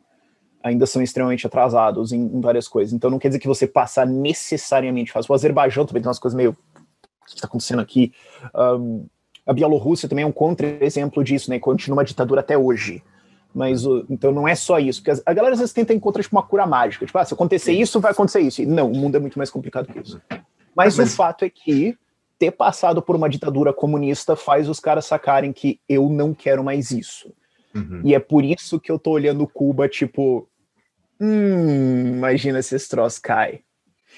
ainda 0.63 0.86
são 0.86 1.01
extremamente 1.01 1.46
atrasados 1.46 2.12
em, 2.12 2.22
em 2.22 2.42
várias 2.42 2.68
coisas. 2.68 2.94
Então 2.94 3.10
não 3.10 3.20
quer 3.20 3.30
dizer 3.30 3.40
que 3.40 3.48
você 3.48 3.68
passa 3.68 4.06
necessariamente 4.06 5.12
fácil. 5.12 5.32
O 5.32 5.36
Azerbaijão 5.36 5.86
também 5.86 6.01
tem 6.01 6.08
umas 6.08 6.20
coisas 6.20 6.36
meio. 6.36 6.51
O 6.51 7.25
que 7.25 7.36
está 7.36 7.48
acontecendo 7.48 7.82
aqui? 7.82 8.12
Um, 8.56 9.06
a 9.46 9.54
Bielorrússia 9.54 10.08
também 10.08 10.24
é 10.24 10.28
um 10.28 10.32
contra-exemplo 10.32 11.24
disso, 11.24 11.50
né? 11.50 11.60
Continua 11.60 11.98
uma 11.98 12.06
ditadura 12.06 12.42
até 12.42 12.58
hoje. 12.58 13.04
Mas 13.53 13.84
então 14.10 14.31
não 14.31 14.48
é 14.48 14.55
só 14.55 14.79
isso, 14.79 15.03
porque 15.03 15.22
a 15.25 15.34
galera 15.34 15.53
às 15.53 15.60
vezes 15.60 15.74
tenta 15.74 15.93
encontrar 15.93 16.24
tipo, 16.24 16.36
uma 16.36 16.43
cura 16.43 16.65
mágica, 16.65 17.05
tipo, 17.05 17.17
ah, 17.17 17.25
se 17.25 17.34
acontecer 17.34 17.74
isso, 17.74 18.00
vai 18.00 18.12
acontecer 18.12 18.39
isso. 18.39 18.62
E, 18.62 18.65
não, 18.65 18.91
o 18.91 18.98
mundo 18.98 19.15
é 19.15 19.20
muito 19.20 19.38
mais 19.38 19.50
complicado 19.50 19.88
que 19.88 20.00
isso. 20.00 20.22
Mas, 20.74 20.98
Mas 20.98 21.00
o 21.00 21.15
fato 21.15 21.43
é 21.43 21.50
que 21.50 21.98
ter 22.39 22.51
passado 22.51 23.01
por 23.01 23.15
uma 23.15 23.29
ditadura 23.29 23.74
comunista 23.74 24.36
faz 24.36 24.70
os 24.70 24.79
caras 24.79 25.05
sacarem 25.05 25.51
que 25.51 25.79
eu 25.88 26.10
não 26.10 26.34
quero 26.34 26.63
mais 26.63 26.91
isso. 26.91 27.34
Uhum. 27.75 28.01
E 28.03 28.15
é 28.15 28.20
por 28.20 28.43
isso 28.43 28.79
que 28.79 28.91
eu 28.91 28.98
tô 28.98 29.12
olhando 29.12 29.48
Cuba, 29.48 29.88
tipo, 29.88 30.48
hum, 31.20 32.15
imagina 32.15 32.62
se 32.62 32.75
esse 32.75 32.89
troço 32.89 33.22
cai. 33.22 33.62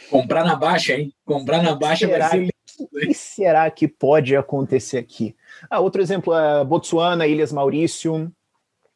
Comprar 0.09 0.45
na 0.45 0.55
baixa, 0.55 0.93
hein? 0.93 1.13
Comprar 1.25 1.61
na 1.61 1.75
baixa 1.75 2.07
será 2.07 2.29
vai 2.29 2.45
ser. 2.45 2.53
O 2.79 2.87
que 2.99 3.13
será 3.13 3.69
que 3.69 3.87
pode 3.87 4.35
acontecer 4.35 4.97
aqui? 4.97 5.35
Ah, 5.69 5.79
outro 5.79 6.01
exemplo 6.01 6.33
é 6.33 6.63
Botsuana, 6.63 7.27
Ilhas 7.27 7.51
Maurício. 7.51 8.31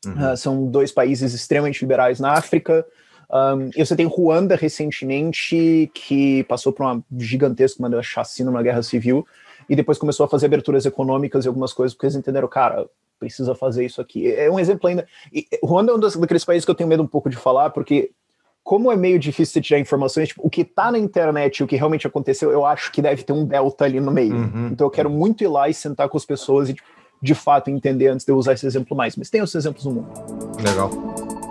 Uhum. 0.07 0.33
Uh, 0.33 0.37
são 0.37 0.65
dois 0.67 0.91
países 0.91 1.33
extremamente 1.33 1.81
liberais 1.81 2.19
na 2.19 2.33
África. 2.33 2.85
Um, 3.29 3.69
e 3.75 3.85
você 3.85 3.95
tem 3.95 4.05
Ruanda 4.05 4.55
recentemente, 4.55 5.91
que 5.93 6.43
passou 6.45 6.71
por 6.71 6.83
uma 6.83 7.03
gigantesca 7.17 7.85
uma 7.85 8.01
chacina, 8.01 8.49
uma 8.49 8.63
guerra 8.63 8.81
civil, 8.81 9.25
e 9.69 9.75
depois 9.75 9.97
começou 9.97 10.25
a 10.25 10.29
fazer 10.29 10.45
aberturas 10.45 10.85
econômicas 10.85 11.43
e 11.43 11.47
algumas 11.47 11.73
coisas, 11.73 11.93
porque 11.93 12.05
eles 12.05 12.15
entenderam, 12.15 12.47
cara, 12.47 12.85
precisa 13.19 13.53
fazer 13.53 13.85
isso 13.85 13.99
aqui. 13.99 14.31
É 14.31 14.49
um 14.49 14.59
exemplo 14.59 14.87
ainda. 14.87 15.05
E 15.33 15.45
Ruanda 15.63 15.91
é 15.91 15.95
um 15.95 15.99
daqueles 15.99 16.45
países 16.45 16.63
que 16.63 16.71
eu 16.71 16.75
tenho 16.75 16.89
medo 16.89 17.03
um 17.03 17.07
pouco 17.07 17.29
de 17.29 17.35
falar, 17.35 17.71
porque 17.71 18.11
como 18.63 18.91
é 18.91 18.97
meio 18.97 19.17
difícil 19.17 19.61
de 19.61 19.67
tirar 19.67 19.79
informações, 19.79 20.27
tipo, 20.27 20.45
o 20.45 20.49
que 20.49 20.65
tá 20.65 20.91
na 20.91 20.99
internet, 20.99 21.63
o 21.63 21.67
que 21.67 21.77
realmente 21.77 22.05
aconteceu, 22.05 22.51
eu 22.51 22.65
acho 22.65 22.91
que 22.91 23.01
deve 23.01 23.23
ter 23.23 23.31
um 23.31 23.45
delta 23.45 23.85
ali 23.85 23.99
no 23.99 24.11
meio. 24.11 24.35
Uhum. 24.35 24.69
Então 24.71 24.87
eu 24.87 24.91
quero 24.91 25.09
muito 25.09 25.43
ir 25.43 25.47
lá 25.47 25.69
e 25.69 25.73
sentar 25.73 26.09
com 26.09 26.17
as 26.17 26.25
pessoas 26.25 26.69
e 26.69 26.73
tipo, 26.73 26.87
de 27.21 27.35
fato 27.35 27.69
entender 27.69 28.07
antes 28.07 28.25
de 28.25 28.31
eu 28.31 28.37
usar 28.37 28.53
esse 28.53 28.65
exemplo 28.65 28.95
mais. 28.95 29.15
Mas 29.15 29.29
tem 29.29 29.41
os 29.41 29.53
exemplos 29.53 29.85
no 29.85 29.91
mundo. 29.91 30.09
Legal. 30.61 30.89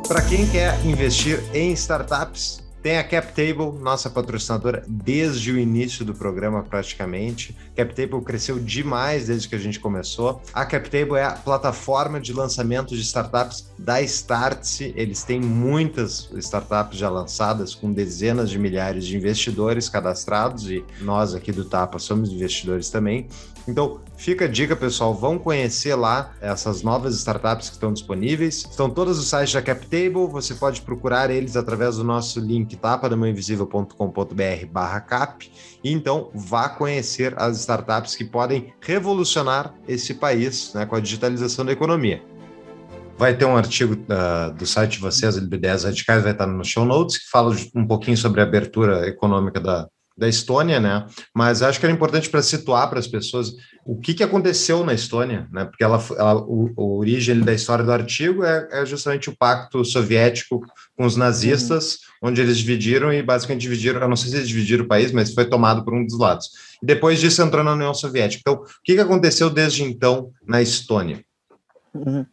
Para 0.07 0.23
quem 0.23 0.47
quer 0.49 0.79
investir 0.87 1.43
em 1.53 1.73
startups, 1.73 2.65
tem 2.87 2.99
a 2.99 3.03
CapTable, 3.03 3.77
nossa 3.81 4.09
patrocinadora 4.09 4.85
desde 4.87 5.51
o 5.51 5.59
início 5.59 6.05
do 6.05 6.15
programa 6.15 6.63
praticamente. 6.63 7.57
CapTable 7.75 8.21
cresceu 8.21 8.61
demais 8.61 9.27
desde 9.27 9.49
que 9.49 9.57
a 9.57 9.59
gente 9.59 9.81
começou. 9.81 10.41
A 10.55 10.65
CapTable 10.65 11.17
é 11.17 11.25
a 11.25 11.33
plataforma 11.33 12.21
de 12.21 12.33
lançamento 12.33 12.95
de 12.95 13.01
startups 13.01 13.69
da 13.77 14.01
Startse. 14.03 14.95
Eles 14.97 15.25
têm 15.25 15.41
muitas 15.41 16.31
startups 16.37 16.97
já 16.97 17.11
lançadas 17.11 17.75
com 17.75 17.93
dezenas 17.93 18.51
de 18.51 18.57
milhares 18.57 19.05
de 19.05 19.17
investidores 19.17 19.89
cadastrados 19.89 20.71
e 20.71 20.85
nós 21.01 21.35
aqui 21.35 21.51
do 21.51 21.65
Tapa 21.65 21.99
somos 21.99 22.31
investidores 22.31 22.89
também. 22.89 23.27
Então, 23.69 24.01
fica 24.17 24.45
a 24.45 24.49
dica, 24.49 24.77
pessoal, 24.77 25.13
vão 25.13 25.39
conhecer 25.39 25.95
lá 25.97 26.33
essas 26.41 26.83
novas 26.83 27.17
startups 27.17 27.69
que 27.69 27.75
estão 27.75 27.93
disponíveis. 27.93 28.65
Estão 28.71 28.89
todos 28.89 29.19
os 29.19 29.29
sites 29.29 29.53
da 29.53 29.63
CapTable, 29.63 30.29
você 30.31 30.55
pode 30.55 30.83
procurar 30.83 31.31
eles 31.31 31.57
através 31.57 31.97
do 31.97 32.05
nosso 32.05 32.39
link 32.39 32.77
tapadamainvisível.com.br 32.77 34.67
barra 34.71 35.01
cap. 35.01 35.51
E 35.83 35.93
então, 35.93 36.31
vá 36.33 36.69
conhecer 36.69 37.35
as 37.37 37.59
startups 37.59 38.15
que 38.15 38.25
podem 38.25 38.73
revolucionar 38.81 39.75
esse 39.89 40.15
país 40.15 40.73
né, 40.73 40.87
com 40.87 40.95
a 40.95 41.01
digitalização 41.01 41.65
da 41.65 41.73
economia. 41.73 42.23
vai 43.19 43.37
ter 43.37 43.47
um 43.47 43.57
artigo 43.57 43.95
uh, 43.95 44.53
do 44.55 44.67
site 44.67 44.93
de 44.93 45.01
vocês, 45.01 45.37
LB10 45.41 45.85
Radicais, 45.85 46.23
vai 46.23 46.33
estar 46.33 46.47
no 46.47 46.65
show 46.65 46.85
notes, 46.85 47.19
que 47.19 47.29
fala 47.31 47.55
um 47.75 47.87
pouquinho 47.87 48.17
sobre 48.17 48.41
a 48.41 48.45
abertura 48.45 49.09
econômica 49.09 49.59
da, 49.59 49.89
da 50.17 50.29
Estônia, 50.29 50.81
né? 50.81 51.07
Mas 51.35 51.63
acho 51.63 51.79
que 51.79 51.85
era 51.85 51.95
importante 51.95 52.31
para 52.31 52.43
situar 52.43 52.89
para 52.89 52.99
as 52.99 53.07
pessoas 53.07 53.53
o 53.85 53.97
que, 54.01 54.15
que 54.15 54.25
aconteceu 54.25 54.83
na 54.83 54.95
Estônia, 54.95 55.47
né? 55.53 55.65
Porque 55.65 55.85
ela, 55.85 56.03
ela 56.17 56.43
o, 56.43 56.73
a 56.77 56.83
origem 56.83 57.41
da 57.41 57.53
história 57.53 57.85
do 57.85 57.93
artigo 57.93 58.43
é, 58.43 58.67
é, 58.73 58.87
justamente 58.87 59.29
o 59.29 59.37
pacto 59.37 59.85
soviético 59.85 60.61
com 60.97 61.05
os 61.05 61.17
nazistas, 61.17 61.99
uhum. 62.23 62.31
onde 62.31 62.41
eles 62.41 62.59
dividiram 62.59 63.13
e 63.13 63.23
basicamente 63.23 63.63
dividiram, 63.63 64.01
eu 64.01 64.09
não 64.09 64.17
sei 64.17 64.31
se 64.31 64.37
eles 64.37 64.49
dividiram 64.49 64.85
o 64.85 64.89
país, 64.89 65.13
mas 65.13 65.35
foi 65.35 65.45
tomado 65.45 65.85
por 65.85 65.95
um 65.95 66.05
dos 66.05 66.19
lados. 66.19 66.49
E 66.83 66.87
depois 66.87 67.21
disso 67.21 67.43
entrou 67.43 67.63
na 67.63 67.75
União 67.75 67.93
Soviética. 67.93 68.41
Então, 68.41 68.63
o 68.63 68.67
que, 68.83 68.95
que 68.95 69.01
aconteceu 69.01 69.51
desde 69.51 69.83
então 69.83 70.31
na 70.47 70.63
Estônia? 70.63 71.23
Uhum. 71.95 72.25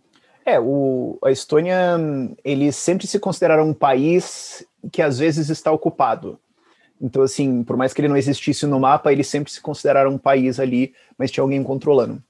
É, 0.46 0.60
o, 0.60 1.18
a 1.24 1.32
Estônia, 1.32 1.98
eles 2.44 2.76
sempre 2.76 3.08
se 3.08 3.20
consideraram 3.20 3.70
um 3.70 3.74
país 3.74 4.66
que 4.92 5.02
às 5.02 5.20
vezes 5.20 5.50
está 5.50 5.72
ocupado. 5.72 6.40
Então, 7.02 7.22
assim, 7.22 7.64
por 7.64 7.76
mais 7.76 7.94
que 7.94 8.02
ele 8.02 8.08
não 8.08 8.18
existisse 8.18 8.66
no 8.66 8.80
mapa, 8.80 9.12
eles 9.12 9.28
sempre 9.28 9.52
se 9.52 9.60
consideraram 9.60 10.12
um 10.12 10.18
país 10.18 10.60
ali, 10.60 10.94
mas 11.18 11.32
tinha 11.32 11.44
alguém 11.44 11.62
controlando. 11.64 12.22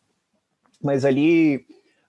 Mas 0.81 1.05
ali, 1.05 1.65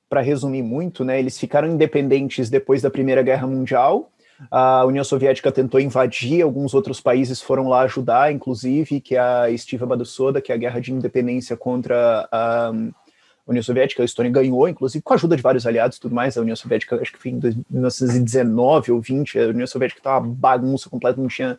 para 0.08 0.20
resumir 0.20 0.62
muito, 0.62 1.04
né, 1.04 1.18
eles 1.18 1.38
ficaram 1.38 1.68
independentes 1.68 2.48
depois 2.48 2.80
da 2.80 2.90
Primeira 2.90 3.22
Guerra 3.22 3.46
Mundial. 3.46 4.10
A 4.50 4.84
União 4.84 5.04
Soviética 5.04 5.52
tentou 5.52 5.78
invadir, 5.78 6.42
alguns 6.42 6.74
outros 6.74 7.00
países 7.00 7.40
foram 7.40 7.68
lá 7.68 7.82
ajudar, 7.82 8.32
inclusive, 8.32 9.00
que 9.00 9.14
é 9.14 9.20
a 9.20 9.50
Estiva 9.50 9.86
Badusoda, 9.86 10.40
que 10.40 10.50
é 10.50 10.54
a 10.54 10.58
guerra 10.58 10.80
de 10.80 10.92
independência 10.92 11.56
contra 11.56 12.28
a 12.32 12.72
União 13.46 13.62
Soviética. 13.62 14.02
A 14.02 14.04
Estônia 14.04 14.32
ganhou, 14.32 14.68
inclusive, 14.68 15.02
com 15.02 15.12
a 15.12 15.16
ajuda 15.16 15.36
de 15.36 15.42
vários 15.42 15.66
aliados 15.66 15.98
e 15.98 16.00
tudo 16.00 16.14
mais. 16.14 16.36
A 16.36 16.40
União 16.40 16.56
Soviética, 16.56 16.96
acho 17.00 17.12
que 17.12 17.18
foi 17.18 17.30
em 17.30 17.64
1919 17.70 18.92
ou 18.92 19.00
20, 19.00 19.38
a 19.38 19.48
União 19.48 19.66
Soviética 19.66 20.00
estava 20.00 20.24
uma 20.26 20.34
bagunça 20.34 20.90
completa, 20.90 21.20
não 21.20 21.28
tinha 21.28 21.58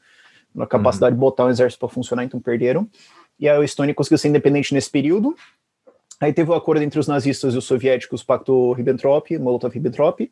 na 0.55 0.65
capacidade 0.65 1.13
uhum. 1.13 1.17
de 1.17 1.21
botar 1.21 1.45
um 1.45 1.49
exército 1.49 1.79
para 1.79 1.93
funcionar, 1.93 2.23
então 2.23 2.39
perderam. 2.39 2.87
E 3.39 3.49
a 3.49 3.61
Estônia 3.63 3.93
conseguiu 3.93 4.17
ser 4.17 4.29
independente 4.29 4.73
nesse 4.73 4.89
período. 4.89 5.35
Aí 6.19 6.31
teve 6.31 6.49
o 6.49 6.53
um 6.53 6.57
acordo 6.57 6.81
entre 6.81 6.99
os 6.99 7.07
nazistas 7.07 7.53
e 7.53 7.57
os 7.57 7.65
soviéticos, 7.65 8.21
o 8.21 8.25
Pacto 8.25 8.71
Ribbentrop, 8.73 9.37
Molotov-Ribbentrop. 9.37 10.31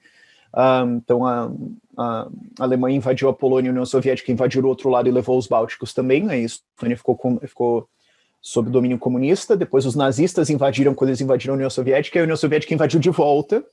Um, 0.56 0.98
então 0.98 1.26
a, 1.26 1.52
a, 1.98 2.28
Alemanha 2.60 2.96
invadiu 2.96 3.28
a 3.28 3.34
Polônia, 3.34 3.70
a 3.70 3.74
União 3.74 3.86
Soviética 3.86 4.32
invadiu 4.32 4.64
o 4.64 4.68
outro 4.68 4.90
lado 4.90 5.10
e 5.10 5.12
levou 5.12 5.38
os 5.38 5.48
Bálticos 5.48 5.94
também. 5.94 6.30
Aí 6.30 6.44
a 6.44 6.46
Estônia 6.46 6.96
ficou, 6.96 7.18
com, 7.18 7.40
ficou 7.40 7.90
sob 8.42 8.70
domínio 8.70 9.00
comunista. 9.00 9.58
Depois 9.58 9.86
os 9.86 9.96
nazistas 9.96 10.50
invadiram 10.50 10.94
quando 10.94 11.10
eles 11.10 11.22
invadiram 11.22 11.56
a 11.56 11.58
União 11.58 11.70
Soviética, 11.70 12.18
e 12.18 12.22
a 12.22 12.24
União 12.24 12.38
Soviética 12.38 12.74
invadiu 12.74 13.00
de 13.00 13.10
volta. 13.10 13.66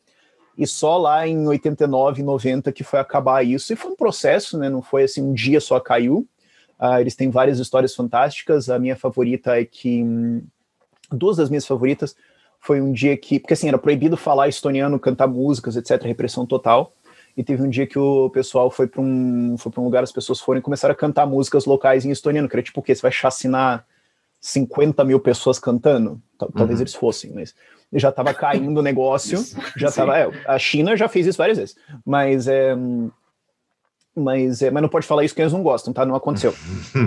E 0.57 0.67
só 0.67 0.97
lá 0.97 1.27
em 1.27 1.47
89, 1.47 2.23
90 2.23 2.73
que 2.73 2.83
foi 2.83 2.99
acabar 2.99 3.45
isso. 3.45 3.73
E 3.73 3.77
foi 3.77 3.93
um 3.93 3.97
processo, 3.97 4.59
né? 4.59 4.69
Não 4.69 4.83
foi 4.83 5.05
assim 5.05 5.23
um 5.23 5.33
dia 5.33 5.61
só 5.61 5.79
caiu. 5.79 6.27
Uh, 6.81 6.99
eles 6.99 7.15
têm 7.15 7.29
várias 7.29 7.59
histórias 7.59 7.95
fantásticas. 7.95 8.71
A 8.71 8.79
minha 8.79 8.97
favorita 8.97 9.61
é 9.61 9.65
que. 9.65 10.03
Hum, 10.03 10.43
duas 11.13 11.37
das 11.37 11.51
minhas 11.51 11.67
favoritas 11.67 12.17
foi 12.59 12.81
um 12.81 12.93
dia 12.93 13.17
que. 13.17 13.39
Porque 13.39 13.53
assim, 13.53 13.69
era 13.69 13.79
proibido 13.79 14.17
falar 14.17 14.49
estoniano, 14.49 14.99
cantar 14.99 15.27
músicas, 15.27 15.77
etc. 15.77 16.03
Repressão 16.03 16.47
total. 16.47 16.95
E 17.37 17.45
teve 17.45 17.63
um 17.63 17.69
dia 17.69 17.87
que 17.87 17.99
o 17.99 18.29
pessoal 18.31 18.71
foi 18.71 18.87
para 18.87 19.01
um, 19.01 19.57
foi 19.57 19.73
um 19.79 19.85
lugar, 19.85 20.03
as 20.03 20.11
pessoas 20.11 20.41
foram 20.41 20.59
e 20.59 20.63
começaram 20.63 20.93
a 20.93 20.97
cantar 20.97 21.27
músicas 21.27 21.65
locais 21.65 22.05
em 22.05 22.11
estoniano, 22.11 22.49
que 22.49 22.57
era 22.57 22.63
tipo 22.63 22.81
o 22.81 22.83
quê? 22.83 22.95
Você 22.95 23.03
vai 23.03 23.13
chacinar 23.13 23.87
50 24.41 25.05
mil 25.05 25.21
pessoas 25.21 25.59
cantando? 25.59 26.21
Talvez 26.39 26.79
uhum. 26.79 26.83
eles 26.83 26.95
fossem, 26.95 27.33
mas 27.33 27.55
já 27.93 28.09
estava 28.09 28.35
caindo 28.35 28.79
o 28.79 28.83
negócio, 28.83 29.39
já 29.77 29.89
estava. 29.89 30.19
É, 30.19 30.31
a 30.47 30.59
China 30.59 30.97
já 30.97 31.09
fez 31.09 31.27
isso 31.27 31.39
várias 31.39 31.59
vezes, 31.59 31.77
mas 32.05 32.49
é, 32.49 32.75
mas, 34.17 34.61
é, 34.63 34.71
mas 34.71 34.83
não 34.83 34.89
pode 34.89 35.07
falar 35.07 35.25
isso 35.25 35.35
que 35.35 35.41
eles 35.41 35.53
não 35.53 35.63
gostam, 35.63 35.93
tá? 35.93 36.05
Não 36.05 36.15
aconteceu. 36.15 36.55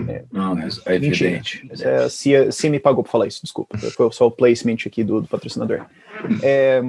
É, 0.07 0.23
não, 0.31 0.57
é, 0.57 0.67
é 0.85 0.95
evidente. 0.95 1.67
É, 1.81 2.09
se, 2.09 2.51
se 2.51 2.69
me 2.69 2.79
pagou 2.79 3.03
para 3.03 3.11
falar 3.11 3.27
isso, 3.27 3.41
desculpa. 3.43 3.77
Foi 3.77 4.11
só 4.11 4.27
o 4.27 4.31
placement 4.31 4.77
aqui 4.85 5.03
do, 5.03 5.21
do 5.21 5.27
patrocinador. 5.27 5.85
É, 6.41 6.81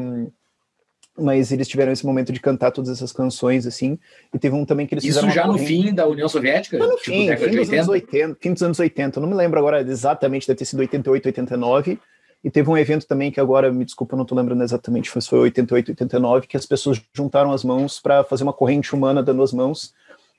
mas 1.16 1.52
eles 1.52 1.68
tiveram 1.68 1.92
esse 1.92 2.04
momento 2.04 2.32
de 2.32 2.40
cantar 2.40 2.72
todas 2.72 2.90
essas 2.90 3.12
canções, 3.12 3.66
assim, 3.66 3.98
e 4.32 4.38
teve 4.38 4.54
um 4.54 4.64
também 4.64 4.86
que 4.86 4.94
eles 4.94 5.04
Isso 5.04 5.28
já 5.30 5.46
no 5.46 5.56
fim 5.56 5.94
da 5.94 6.06
União 6.06 6.28
Soviética? 6.28 6.76
Não, 6.76 6.88
no 6.88 6.96
tipo, 6.96 7.04
fim, 7.04 7.36
fim 7.36 7.56
dos 7.56 7.72
anos 7.72 7.88
80, 7.88 8.36
fim 8.40 8.52
dos 8.52 8.62
anos 8.62 8.80
80, 8.80 9.18
eu 9.18 9.22
não 9.22 9.28
me 9.28 9.34
lembro 9.34 9.58
agora 9.58 9.80
exatamente, 9.80 10.46
deve 10.46 10.58
ter 10.58 10.64
sido 10.64 10.80
88, 10.80 11.26
89, 11.26 11.98
e 12.42 12.50
teve 12.50 12.68
um 12.68 12.76
evento 12.76 13.06
também 13.06 13.30
que 13.30 13.40
agora, 13.40 13.72
me 13.72 13.84
desculpa, 13.84 14.14
eu 14.14 14.16
não 14.18 14.24
estou 14.24 14.36
lembrando 14.36 14.62
exatamente, 14.62 15.08
foi 15.08 15.38
88, 15.38 15.92
89, 15.92 16.46
que 16.46 16.56
as 16.56 16.66
pessoas 16.66 17.00
juntaram 17.12 17.52
as 17.52 17.64
mãos 17.64 18.00
para 18.00 18.24
fazer 18.24 18.42
uma 18.42 18.52
corrente 18.52 18.94
humana 18.94 19.22
dando 19.22 19.42
as 19.42 19.52
mãos, 19.52 19.94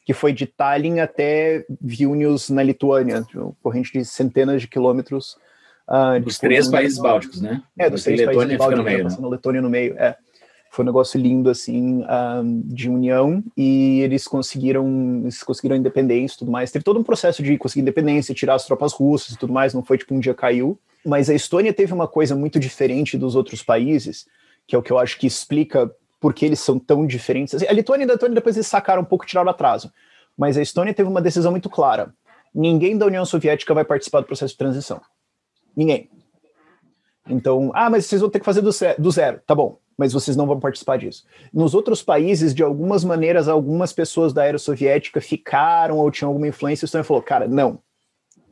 que 0.06 0.14
foi 0.14 0.32
de 0.32 0.46
Tallinn 0.46 1.00
até 1.00 1.66
Vilnius, 1.82 2.50
na 2.52 2.62
Lituânia, 2.62 3.26
corrente 3.62 3.92
de 3.92 4.06
centenas 4.06 4.62
de 4.62 4.68
quilômetros. 4.68 5.36
Uh, 5.90 6.20
dos 6.20 6.38
três 6.38 6.68
países 6.68 7.00
bálticos, 7.00 7.42
né? 7.42 7.64
É, 7.78 7.90
dos 7.90 8.04
três 8.04 8.20
Letônia 8.20 8.38
países 8.38 8.58
bálticos, 8.58 8.78
no 8.78 8.84
meio, 8.84 9.04
né? 9.04 9.18
né? 9.20 9.28
Letônia 9.28 9.62
no 9.62 9.70
meio, 9.70 9.96
é. 9.98 10.16
Foi 10.70 10.84
um 10.84 10.88
negócio 10.88 11.20
lindo, 11.20 11.50
assim, 11.50 12.00
um, 12.00 12.06
ah, 12.06 12.42
de 12.66 12.90
união, 12.90 13.42
e 13.56 14.02
eles 14.02 14.28
conseguiram, 14.28 15.22
eles 15.22 15.42
conseguiram 15.42 15.76
independência 15.76 16.36
e 16.36 16.40
tudo 16.40 16.52
mais. 16.52 16.70
Teve 16.70 16.84
todo 16.84 17.00
um 17.00 17.04
processo 17.04 17.42
de 17.42 17.58
conseguir 17.58 17.82
independência, 17.82 18.36
tirar 18.36 18.56
as 18.56 18.66
tropas 18.66 18.92
russas 18.92 19.36
e 19.36 19.38
tudo 19.38 19.54
mais, 19.54 19.74
não 19.74 19.84
foi 19.84 19.98
tipo 19.98 20.14
um 20.14 20.20
dia 20.20 20.34
caiu. 20.34 20.78
Mas 21.06 21.30
a 21.30 21.34
Estônia 21.34 21.72
teve 21.72 21.94
uma 21.94 22.10
coisa 22.10 22.36
muito 22.36 22.60
diferente 22.60 23.18
dos 23.18 23.36
outros 23.36 23.64
países, 23.64 24.28
que 24.68 24.76
é 24.76 24.78
o 24.78 24.82
que 24.82 24.92
eu 24.92 25.00
acho 25.00 25.18
que 25.18 25.26
explica 25.26 25.90
porque 26.26 26.44
eles 26.44 26.60
são 26.60 26.80
tão 26.80 27.06
diferentes. 27.06 27.54
Assim, 27.54 27.68
a 27.68 27.72
Lituânia 27.72 28.04
e 28.04 28.10
a 28.10 28.14
Letônia 28.14 28.34
depois 28.34 28.56
eles 28.56 28.66
sacaram 28.66 29.04
um 29.04 29.06
pouco 29.06 29.28
tiraram 29.28 29.48
atraso. 29.48 29.94
Mas 30.36 30.58
a 30.58 30.62
Estônia 30.64 30.92
teve 30.92 31.08
uma 31.08 31.22
decisão 31.22 31.52
muito 31.52 31.70
clara. 31.70 32.16
Ninguém 32.52 32.98
da 32.98 33.06
União 33.06 33.24
Soviética 33.24 33.76
vai 33.76 33.86
participar 33.86 34.22
do 34.22 34.26
processo 34.26 34.54
de 34.54 34.58
transição. 34.58 35.00
Ninguém. 35.78 36.10
Então, 37.30 37.70
ah, 37.76 37.92
mas 37.92 38.08
vocês 38.08 38.22
vão 38.22 38.30
ter 38.32 38.40
que 38.40 38.46
fazer 38.46 38.62
do, 38.62 38.72
do 38.98 39.12
zero. 39.12 39.40
Tá 39.46 39.54
bom, 39.54 39.78
mas 39.96 40.14
vocês 40.14 40.36
não 40.36 40.48
vão 40.48 40.60
participar 40.60 40.98
disso. 40.98 41.28
Nos 41.54 41.76
outros 41.76 42.02
países, 42.02 42.56
de 42.56 42.64
algumas 42.64 43.04
maneiras, 43.04 43.48
algumas 43.48 43.94
pessoas 43.94 44.34
da 44.34 44.44
era 44.44 44.58
soviética 44.58 45.22
ficaram 45.22 46.00
ou 46.00 46.10
tinham 46.10 46.30
alguma 46.30 46.48
influência. 46.48 46.86
A 46.86 46.88
Estônia 46.88 47.04
falou, 47.04 47.22
cara, 47.22 47.48
não. 47.48 47.78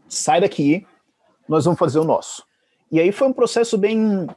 Sai 0.08 0.42
daqui, 0.42 0.86
nós 1.50 1.66
vamos 1.66 1.80
fazer 1.80 1.98
o 1.98 2.04
nosso. 2.04 2.44
E 2.92 3.00
aí 3.00 3.12
foi 3.12 3.28
um 3.28 3.34
processo 3.34 3.80
bem. 3.80 4.28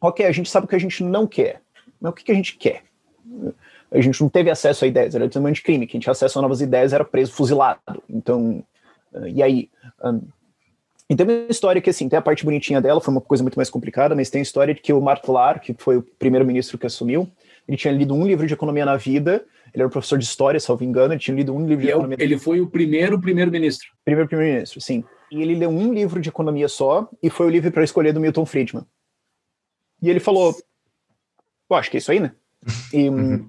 Ok, 0.00 0.24
a 0.24 0.32
gente 0.32 0.48
sabe 0.48 0.64
o 0.64 0.68
que 0.70 0.74
a 0.74 0.80
gente 0.80 1.04
não 1.04 1.26
quer. 1.26 1.61
Mas 2.02 2.10
o 2.10 2.14
que, 2.14 2.24
que 2.24 2.32
a 2.32 2.34
gente 2.34 2.56
quer? 2.56 2.82
A 3.90 4.00
gente 4.00 4.20
não 4.20 4.28
teve 4.28 4.50
acesso 4.50 4.84
a 4.84 4.88
ideias, 4.88 5.14
era 5.14 5.28
desenvolvimento 5.28 5.56
de 5.56 5.62
crime. 5.62 5.86
Quem 5.86 6.00
tinha 6.00 6.10
acesso 6.10 6.38
a 6.38 6.42
novas 6.42 6.60
ideias 6.60 6.92
era 6.92 7.04
preso, 7.04 7.32
fuzilado. 7.32 7.80
Então, 8.10 8.64
uh, 9.12 9.28
e 9.28 9.42
aí? 9.42 9.70
Um, 10.02 10.20
e 11.08 11.14
tem 11.14 11.26
uma 11.26 11.46
história 11.48 11.80
que, 11.80 11.90
assim, 11.90 12.08
tem 12.08 12.18
a 12.18 12.22
parte 12.22 12.44
bonitinha 12.44 12.80
dela, 12.80 13.00
foi 13.00 13.12
uma 13.12 13.20
coisa 13.20 13.44
muito 13.44 13.56
mais 13.56 13.70
complicada, 13.70 14.14
mas 14.14 14.30
tem 14.30 14.40
a 14.40 14.42
história 14.42 14.74
de 14.74 14.80
que 14.80 14.92
o 14.92 15.00
Martlar, 15.00 15.60
que 15.60 15.74
foi 15.74 15.98
o 15.98 16.02
primeiro-ministro 16.02 16.78
que 16.78 16.86
assumiu, 16.86 17.28
ele 17.68 17.76
tinha 17.76 17.92
lido 17.92 18.14
um 18.14 18.26
livro 18.26 18.46
de 18.46 18.54
economia 18.54 18.84
na 18.84 18.96
vida, 18.96 19.44
ele 19.74 19.82
era 19.82 19.88
professor 19.90 20.18
de 20.18 20.24
história, 20.24 20.58
salvo 20.58 20.84
engano, 20.84 21.12
ele 21.12 21.20
tinha 21.20 21.36
lido 21.36 21.54
um 21.54 21.66
livro 21.66 21.82
de 21.82 21.88
e 21.88 21.90
é 21.90 21.92
economia. 21.92 22.16
Ele 22.18 22.38
foi 22.38 22.60
o 22.60 22.66
primeiro 22.66 23.20
primeiro-ministro. 23.20 23.88
Primeiro 24.04 24.28
primeiro-ministro, 24.28 24.80
sim. 24.80 25.04
E 25.30 25.42
ele 25.42 25.54
leu 25.54 25.68
um 25.68 25.92
livro 25.92 26.20
de 26.20 26.28
economia 26.28 26.68
só, 26.68 27.08
e 27.22 27.28
foi 27.28 27.46
o 27.46 27.50
livro 27.50 27.70
para 27.70 27.84
escolher 27.84 28.12
do 28.12 28.20
Milton 28.20 28.46
Friedman. 28.46 28.84
E 30.00 30.10
ele 30.10 30.20
falou: 30.20 30.54
Pô, 31.72 31.76
acho 31.76 31.90
que 31.90 31.96
é 31.96 32.00
isso 32.00 32.12
aí, 32.12 32.20
né? 32.20 32.32
E 32.92 33.08
uhum. 33.08 33.48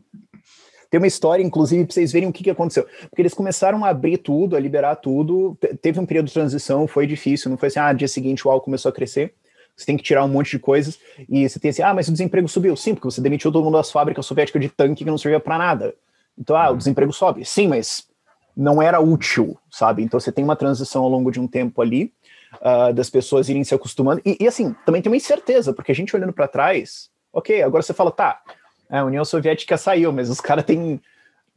tem 0.90 0.98
uma 0.98 1.08
história, 1.08 1.44
inclusive, 1.44 1.84
para 1.84 1.94
vocês 1.94 2.14
verem 2.14 2.30
o 2.30 2.32
que, 2.32 2.42
que 2.42 2.50
aconteceu. 2.50 2.88
Porque 3.10 3.22
eles 3.22 3.34
começaram 3.34 3.84
a 3.84 3.90
abrir 3.90 4.18
tudo, 4.18 4.56
a 4.56 4.60
liberar 4.62 4.96
tudo. 4.96 5.58
Teve 5.82 6.00
um 6.00 6.06
período 6.06 6.28
de 6.28 6.34
transição, 6.34 6.88
foi 6.88 7.06
difícil. 7.06 7.52
Não 7.52 7.58
foi 7.58 7.68
assim, 7.68 7.80
ah, 7.80 7.92
dia 7.92 8.08
seguinte 8.08 8.48
o 8.48 8.50
álcool 8.50 8.64
começou 8.64 8.88
a 8.88 8.94
crescer. 8.94 9.34
Você 9.76 9.86
tem 9.86 9.98
que 9.98 10.04
tirar 10.04 10.24
um 10.24 10.30
monte 10.30 10.52
de 10.52 10.60
coisas. 10.60 10.98
E 11.28 11.50
você 11.50 11.60
tem 11.60 11.70
assim, 11.70 11.82
ah, 11.82 11.94
mas 11.94 12.08
o 12.08 12.14
desemprego 12.14 12.48
subiu. 12.48 12.78
Sim, 12.78 12.96
porque 12.96 13.12
você 13.12 13.20
demitiu 13.20 13.52
todo 13.52 13.62
mundo 13.62 13.74
das 13.74 13.92
fábricas 13.92 14.26
soviéticas 14.26 14.62
de 14.62 14.70
tanque 14.70 15.04
que 15.04 15.10
não 15.10 15.18
servia 15.18 15.42
para 15.42 15.58
nada. 15.58 15.94
Então, 16.40 16.56
ah, 16.56 16.70
o 16.70 16.72
uhum. 16.72 16.78
desemprego 16.78 17.12
sobe. 17.12 17.44
Sim, 17.44 17.68
mas 17.68 18.08
não 18.56 18.82
era 18.82 19.02
útil, 19.02 19.58
sabe? 19.70 20.02
Então 20.02 20.18
você 20.18 20.32
tem 20.32 20.46
uma 20.46 20.56
transição 20.56 21.04
ao 21.04 21.10
longo 21.10 21.30
de 21.30 21.42
um 21.42 21.48
tempo 21.48 21.82
ali. 21.82 22.14
Uh, 22.62 22.94
das 22.94 23.10
pessoas 23.10 23.50
irem 23.50 23.64
se 23.64 23.74
acostumando. 23.74 24.22
E, 24.24 24.38
e, 24.40 24.48
assim, 24.48 24.76
também 24.86 25.02
tem 25.02 25.12
uma 25.12 25.18
incerteza, 25.18 25.74
porque 25.74 25.92
a 25.92 25.96
gente 25.96 26.16
olhando 26.16 26.32
para 26.32 26.48
trás, 26.48 27.10
Ok, 27.34 27.64
agora 27.64 27.82
você 27.82 27.94
fala, 27.94 28.12
tá, 28.12 28.42
a 28.90 29.04
União 29.04 29.26
Soviética 29.26 29.76
saiu, 29.76 30.14
mas 30.14 30.30
os 30.30 30.40
caras 30.40 30.64
têm 30.64 31.02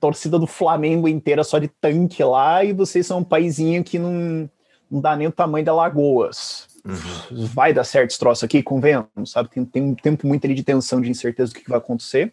torcida 0.00 0.38
do 0.38 0.46
Flamengo 0.46 1.06
inteira 1.06 1.44
só 1.44 1.58
de 1.58 1.68
tanque 1.68 2.24
lá 2.24 2.64
e 2.64 2.72
vocês 2.72 3.06
são 3.06 3.18
um 3.18 3.24
paizinho 3.24 3.84
que 3.84 3.98
não, 3.98 4.48
não 4.90 5.00
dá 5.00 5.14
nem 5.14 5.26
o 5.26 5.32
tamanho 5.32 5.64
da 5.64 5.74
Lagoas. 5.74 6.66
Uhum. 6.84 7.46
Vai 7.46 7.72
dar 7.72 7.84
certo 7.84 8.10
esse 8.10 8.18
troço 8.18 8.44
aqui, 8.44 8.62
convenhamos, 8.62 9.08
sabe? 9.26 9.48
Tem, 9.50 9.64
tem 9.64 9.82
um 9.82 9.94
tempo 9.94 10.26
muito 10.26 10.44
ali 10.46 10.54
de 10.54 10.62
tensão, 10.62 11.00
de 11.00 11.10
incerteza 11.10 11.52
do 11.52 11.56
que, 11.56 11.64
que 11.64 11.68
vai 11.70 11.78
acontecer. 11.78 12.32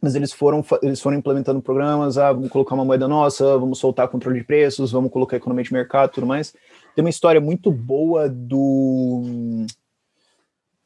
Mas 0.00 0.14
eles 0.14 0.32
foram, 0.32 0.64
eles 0.82 1.00
foram 1.00 1.16
implementando 1.16 1.60
programas, 1.60 2.18
ah, 2.18 2.32
vamos 2.32 2.50
colocar 2.50 2.74
uma 2.76 2.84
moeda 2.84 3.08
nossa, 3.08 3.58
vamos 3.58 3.80
soltar 3.80 4.06
controle 4.06 4.38
de 4.38 4.44
preços, 4.44 4.92
vamos 4.92 5.10
colocar 5.10 5.36
economia 5.36 5.64
de 5.64 5.72
mercado 5.72 6.12
tudo 6.12 6.26
mais. 6.26 6.54
Tem 6.94 7.04
uma 7.04 7.10
história 7.10 7.40
muito 7.40 7.72
boa 7.72 8.28
do 8.28 9.66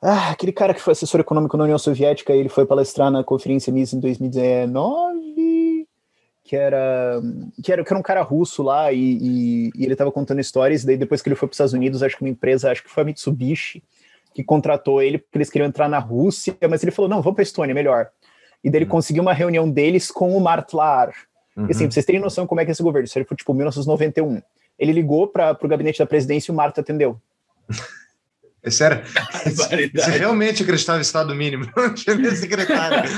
Ah, 0.04 0.32
aquele 0.32 0.50
cara 0.50 0.74
que 0.74 0.80
foi 0.80 0.90
assessor 0.90 1.20
econômico 1.20 1.56
na 1.56 1.62
União 1.62 1.78
Soviética, 1.78 2.32
ele 2.32 2.48
foi 2.48 2.66
palestrar 2.66 3.08
na 3.08 3.22
conferência 3.22 3.72
MIS 3.72 3.92
em 3.92 4.00
2019, 4.00 5.86
que 6.42 6.56
era 6.56 7.22
que 7.62 7.72
era, 7.72 7.84
que 7.84 7.92
era 7.92 7.98
um 8.00 8.02
cara 8.02 8.20
russo 8.20 8.64
lá 8.64 8.92
e, 8.92 8.98
e, 8.98 9.70
e 9.76 9.84
ele 9.84 9.92
estava 9.92 10.10
contando 10.10 10.40
histórias, 10.40 10.84
daí 10.84 10.96
depois 10.96 11.22
que 11.22 11.28
ele 11.28 11.36
foi 11.36 11.46
para 11.46 11.52
os 11.52 11.56
Estados 11.56 11.72
Unidos, 11.72 12.02
acho 12.02 12.16
que 12.16 12.24
uma 12.24 12.30
empresa, 12.30 12.72
acho 12.72 12.82
que 12.82 12.90
foi 12.90 13.04
a 13.04 13.06
Mitsubishi, 13.06 13.80
que 14.34 14.42
contratou 14.42 15.00
ele 15.00 15.18
porque 15.18 15.38
eles 15.38 15.48
queriam 15.48 15.68
entrar 15.68 15.88
na 15.88 16.00
Rússia, 16.00 16.56
mas 16.68 16.82
ele 16.82 16.90
falou, 16.90 17.08
não, 17.08 17.22
vamos 17.22 17.36
para 17.36 17.42
a 17.42 17.44
Estônia, 17.44 17.72
melhor. 17.72 18.10
E 18.64 18.70
daí 18.70 18.78
ele 18.78 18.86
uhum. 18.86 18.90
conseguiu 18.90 19.22
uma 19.22 19.32
reunião 19.32 19.70
deles 19.70 20.10
com 20.10 20.36
o 20.36 20.40
Martlar. 20.40 21.12
Uhum. 21.56 21.68
E 21.68 21.70
assim, 21.70 21.84
pra 21.84 21.92
vocês 21.92 22.04
terem 22.04 22.20
noção 22.20 22.44
como 22.44 22.60
é 22.60 22.64
que 22.64 22.70
é 22.70 22.72
esse 22.72 22.82
governo, 22.82 23.04
isso 23.04 23.24
foi 23.24 23.36
tipo 23.36 23.54
1991. 23.54 24.42
Ele 24.76 24.92
ligou 24.92 25.28
para 25.28 25.56
o 25.62 25.68
gabinete 25.68 26.00
da 26.00 26.06
presidência 26.06 26.50
e 26.50 26.52
o 26.52 26.56
Marta 26.56 26.80
atendeu. 26.80 27.20
É 28.64 28.70
sério? 28.70 29.02
Você 29.92 30.10
realmente 30.12 30.62
acreditava 30.62 30.98
em 30.98 31.02
estado 31.02 31.34
mínimo? 31.34 31.66
Não 31.76 31.94
tinha 31.94 32.14
nem 32.14 32.30
secretário. 32.30 33.10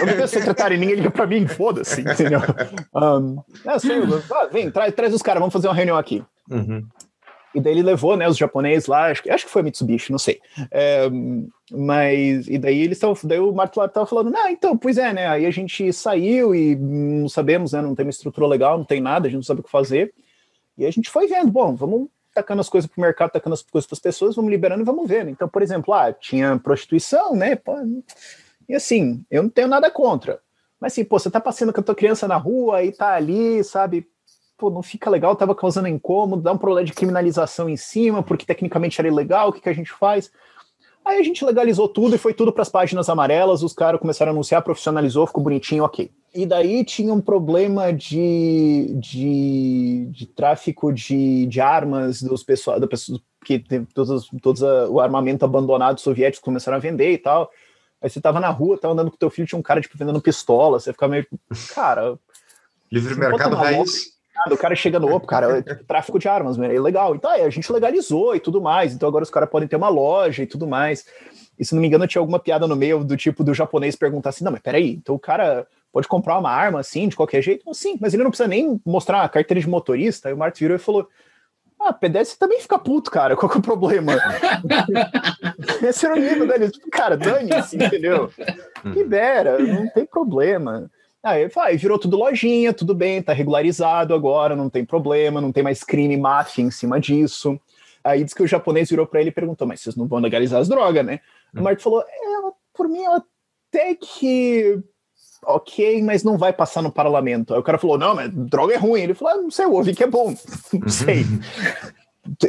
Eu 0.00 0.06
não 0.06 0.14
tenho 0.14 0.28
secretário, 0.28 0.76
ninguém 0.76 0.96
liga 0.96 1.10
para 1.10 1.26
mim, 1.26 1.46
foda-se, 1.46 2.00
entendeu? 2.00 2.40
Um, 2.94 3.36
não, 3.64 3.78
sei, 3.78 3.98
ah, 4.32 4.48
vem, 4.50 4.70
traz, 4.70 4.94
traz 4.94 5.14
os 5.14 5.22
caras, 5.22 5.40
vamos 5.40 5.52
fazer 5.52 5.68
uma 5.68 5.74
reunião 5.74 5.96
aqui. 5.96 6.24
Uhum. 6.50 6.84
E 7.54 7.60
daí 7.60 7.74
ele 7.74 7.82
levou, 7.82 8.16
né, 8.16 8.28
os 8.28 8.36
japoneses 8.36 8.86
lá, 8.88 9.10
acho 9.10 9.22
que, 9.22 9.30
acho 9.30 9.44
que 9.44 9.52
foi 9.52 9.62
Mitsubishi, 9.62 10.10
não 10.10 10.18
sei. 10.18 10.40
É, 10.70 11.08
mas, 11.70 12.48
e 12.48 12.58
daí 12.58 12.80
eles 12.80 12.96
estavam, 12.96 13.16
daí 13.24 13.38
o 13.38 13.52
Marco 13.52 13.82
estava 13.84 14.06
falando, 14.06 14.30
não, 14.30 14.48
então, 14.48 14.76
pois 14.76 14.96
é, 14.96 15.12
né, 15.12 15.28
aí 15.28 15.46
a 15.46 15.50
gente 15.50 15.92
saiu 15.92 16.54
e 16.54 16.74
não 16.74 17.28
sabemos, 17.28 17.72
né, 17.72 17.82
não 17.82 17.94
tem 17.94 18.06
uma 18.06 18.10
estrutura 18.10 18.46
legal, 18.46 18.78
não 18.78 18.84
tem 18.84 19.00
nada, 19.00 19.26
a 19.26 19.30
gente 19.30 19.38
não 19.38 19.44
sabe 19.44 19.60
o 19.60 19.64
que 19.64 19.70
fazer. 19.70 20.12
E 20.78 20.86
a 20.86 20.90
gente 20.90 21.10
foi 21.10 21.26
vendo, 21.28 21.52
bom, 21.52 21.76
vamos 21.76 22.08
tacando 22.34 22.60
as 22.60 22.68
coisas 22.68 22.90
para 22.90 22.98
o 22.98 23.02
mercado, 23.02 23.30
tacando 23.30 23.54
as 23.54 23.62
coisas 23.62 23.86
para 23.86 23.94
as 23.94 24.00
pessoas, 24.00 24.36
vamos 24.36 24.50
liberando 24.50 24.82
e 24.82 24.86
vamos 24.86 25.08
vendo. 25.08 25.30
Então, 25.30 25.48
por 25.48 25.62
exemplo, 25.62 25.92
ah, 25.92 26.12
tinha 26.12 26.58
prostituição, 26.58 27.34
né, 27.34 27.56
pô, 27.56 27.74
e 28.68 28.74
assim, 28.74 29.24
eu 29.30 29.42
não 29.42 29.50
tenho 29.50 29.68
nada 29.68 29.90
contra. 29.90 30.40
Mas 30.80 30.92
assim, 30.92 31.04
pô, 31.04 31.18
você 31.18 31.30
tá 31.30 31.40
passando 31.40 31.72
com 31.72 31.80
a 31.80 31.84
tua 31.84 31.94
criança 31.94 32.26
na 32.26 32.36
rua 32.36 32.82
e 32.82 32.90
tá 32.90 33.14
ali, 33.14 33.62
sabe, 33.62 34.06
pô, 34.56 34.70
não 34.70 34.82
fica 34.82 35.10
legal, 35.10 35.36
tava 35.36 35.54
causando 35.54 35.88
incômodo, 35.88 36.42
dá 36.42 36.52
um 36.52 36.58
problema 36.58 36.86
de 36.86 36.92
criminalização 36.92 37.68
em 37.68 37.76
cima, 37.76 38.22
porque 38.22 38.46
tecnicamente 38.46 39.00
era 39.00 39.08
ilegal, 39.08 39.48
o 39.48 39.52
que, 39.52 39.60
que 39.60 39.68
a 39.68 39.74
gente 39.74 39.92
faz? 39.92 40.30
Aí 41.04 41.18
a 41.18 41.22
gente 41.22 41.44
legalizou 41.44 41.88
tudo 41.88 42.14
e 42.14 42.18
foi 42.18 42.32
tudo 42.32 42.52
para 42.52 42.62
as 42.62 42.68
páginas 42.68 43.08
amarelas, 43.08 43.62
os 43.62 43.72
caras 43.72 44.00
começaram 44.00 44.30
a 44.30 44.34
anunciar, 44.34 44.62
profissionalizou, 44.62 45.26
ficou 45.26 45.42
bonitinho, 45.42 45.84
ok. 45.84 46.10
E 46.34 46.46
daí 46.46 46.84
tinha 46.84 47.12
um 47.12 47.20
problema 47.20 47.92
de, 47.92 48.94
de, 48.94 50.06
de 50.10 50.26
tráfico 50.26 50.92
de, 50.92 51.46
de 51.46 51.60
armas 51.60 52.22
dos 52.22 52.42
pessoal, 52.42 52.80
da 52.80 52.86
pessoa 52.86 53.20
que 53.44 53.62
todos, 53.92 54.30
todos 54.40 54.62
a, 54.62 54.88
o 54.88 55.00
armamento 55.00 55.44
abandonado 55.44 56.00
soviético 56.00 56.44
começaram 56.44 56.76
a 56.76 56.80
vender 56.80 57.12
e 57.12 57.18
tal. 57.18 57.50
Aí 58.00 58.08
você 58.08 58.20
tava 58.20 58.40
na 58.40 58.48
rua, 58.48 58.78
tava 58.78 58.94
andando 58.94 59.10
com 59.10 59.16
teu 59.16 59.30
filho, 59.30 59.46
tinha 59.46 59.58
um 59.58 59.62
cara 59.62 59.80
tipo 59.80 59.98
vendendo 59.98 60.20
pistola, 60.22 60.80
você 60.80 60.92
ficava 60.92 61.12
meio, 61.12 61.26
cara, 61.74 62.18
livre 62.90 63.14
mercado 63.14 63.54
raiz 63.54 64.12
o 64.50 64.56
cara 64.56 64.74
chega 64.74 64.98
no 64.98 65.14
opo, 65.14 65.26
cara, 65.26 65.58
é 65.58 65.62
tráfico 65.86 66.18
de 66.18 66.28
armas, 66.28 66.58
é 66.58 66.80
legal. 66.80 67.14
Então, 67.14 67.30
aí, 67.30 67.42
a 67.42 67.50
gente 67.50 67.70
legalizou 67.72 68.34
e 68.34 68.40
tudo 68.40 68.60
mais. 68.60 68.92
Então, 68.92 69.08
agora 69.08 69.22
os 69.22 69.30
caras 69.30 69.48
podem 69.48 69.68
ter 69.68 69.76
uma 69.76 69.88
loja 69.88 70.42
e 70.42 70.46
tudo 70.46 70.66
mais. 70.66 71.06
E 71.58 71.64
se 71.64 71.74
não 71.74 71.80
me 71.80 71.86
engano, 71.86 72.06
tinha 72.06 72.20
alguma 72.20 72.38
piada 72.40 72.66
no 72.66 72.74
meio 72.74 73.04
do 73.04 73.16
tipo 73.16 73.44
do 73.44 73.54
japonês 73.54 73.94
perguntar 73.94 74.30
assim: 74.30 74.44
não, 74.44 74.52
mas 74.52 74.62
peraí, 74.62 74.94
então 74.94 75.14
o 75.14 75.18
cara 75.18 75.66
pode 75.92 76.08
comprar 76.08 76.38
uma 76.38 76.50
arma 76.50 76.80
assim, 76.80 77.08
de 77.08 77.16
qualquer 77.16 77.42
jeito? 77.42 77.72
Sim, 77.74 77.98
mas 78.00 78.14
ele 78.14 78.22
não 78.22 78.30
precisa 78.30 78.48
nem 78.48 78.80
mostrar 78.84 79.22
a 79.22 79.28
carteira 79.28 79.60
de 79.60 79.68
motorista. 79.68 80.28
Aí 80.28 80.34
o 80.34 80.38
Martin 80.38 80.64
virou 80.64 80.76
e 80.76 80.80
falou: 80.80 81.08
ah, 81.78 81.92
pedestre 81.92 82.38
também 82.38 82.60
fica 82.60 82.78
puto, 82.78 83.10
cara. 83.10 83.36
Qual 83.36 83.50
que 83.50 83.56
é 83.56 83.60
o 83.60 83.62
problema? 83.62 84.14
Esse 85.82 86.06
era 86.06 86.14
o 86.14 86.18
nível 86.18 86.46
dele. 86.46 86.70
Tipo, 86.70 86.90
cara, 86.90 87.16
dane-se, 87.16 87.76
entendeu? 87.76 88.30
Libera, 88.84 89.58
não 89.58 89.88
tem 89.90 90.06
problema. 90.06 90.90
Aí 91.22 91.46
vai, 91.48 91.76
virou 91.76 91.98
tudo 91.98 92.16
lojinha, 92.16 92.72
tudo 92.72 92.94
bem, 92.94 93.22
tá 93.22 93.32
regularizado 93.32 94.12
agora, 94.12 94.56
não 94.56 94.68
tem 94.68 94.84
problema, 94.84 95.40
não 95.40 95.52
tem 95.52 95.62
mais 95.62 95.84
crime 95.84 96.16
máfia 96.16 96.62
em 96.62 96.70
cima 96.70 96.98
disso. 96.98 97.60
Aí 98.02 98.24
diz 98.24 98.34
que 98.34 98.42
o 98.42 98.46
japonês 98.46 98.90
virou 98.90 99.06
para 99.06 99.20
ele 99.20 99.30
e 99.30 99.32
perguntou: 99.32 99.66
Mas 99.66 99.80
vocês 99.80 99.94
não 99.94 100.06
vão 100.06 100.18
legalizar 100.18 100.60
as 100.60 100.68
drogas, 100.68 101.04
né? 101.04 101.20
Hum. 101.54 101.60
O 101.60 101.62
Marco 101.62 101.82
falou: 101.82 102.02
é, 102.02 102.50
Por 102.74 102.88
mim, 102.88 103.04
até 103.06 103.94
que. 103.94 104.82
Ok, 105.44 106.02
mas 106.02 106.22
não 106.22 106.38
vai 106.38 106.52
passar 106.52 106.82
no 106.82 106.92
parlamento. 106.92 107.52
Aí 107.52 107.60
o 107.60 107.62
cara 107.62 107.78
falou: 107.78 107.98
Não, 107.98 108.14
mas 108.14 108.30
droga 108.32 108.74
é 108.74 108.78
ruim. 108.78 109.00
Ele 109.00 109.14
falou: 109.14 109.34
ah, 109.34 109.42
Não 109.42 109.50
sei, 109.50 109.64
eu 109.64 109.72
ouvi 109.72 109.94
que 109.94 110.04
é 110.04 110.06
bom. 110.06 110.34
não 110.72 110.88
sei. 110.88 111.24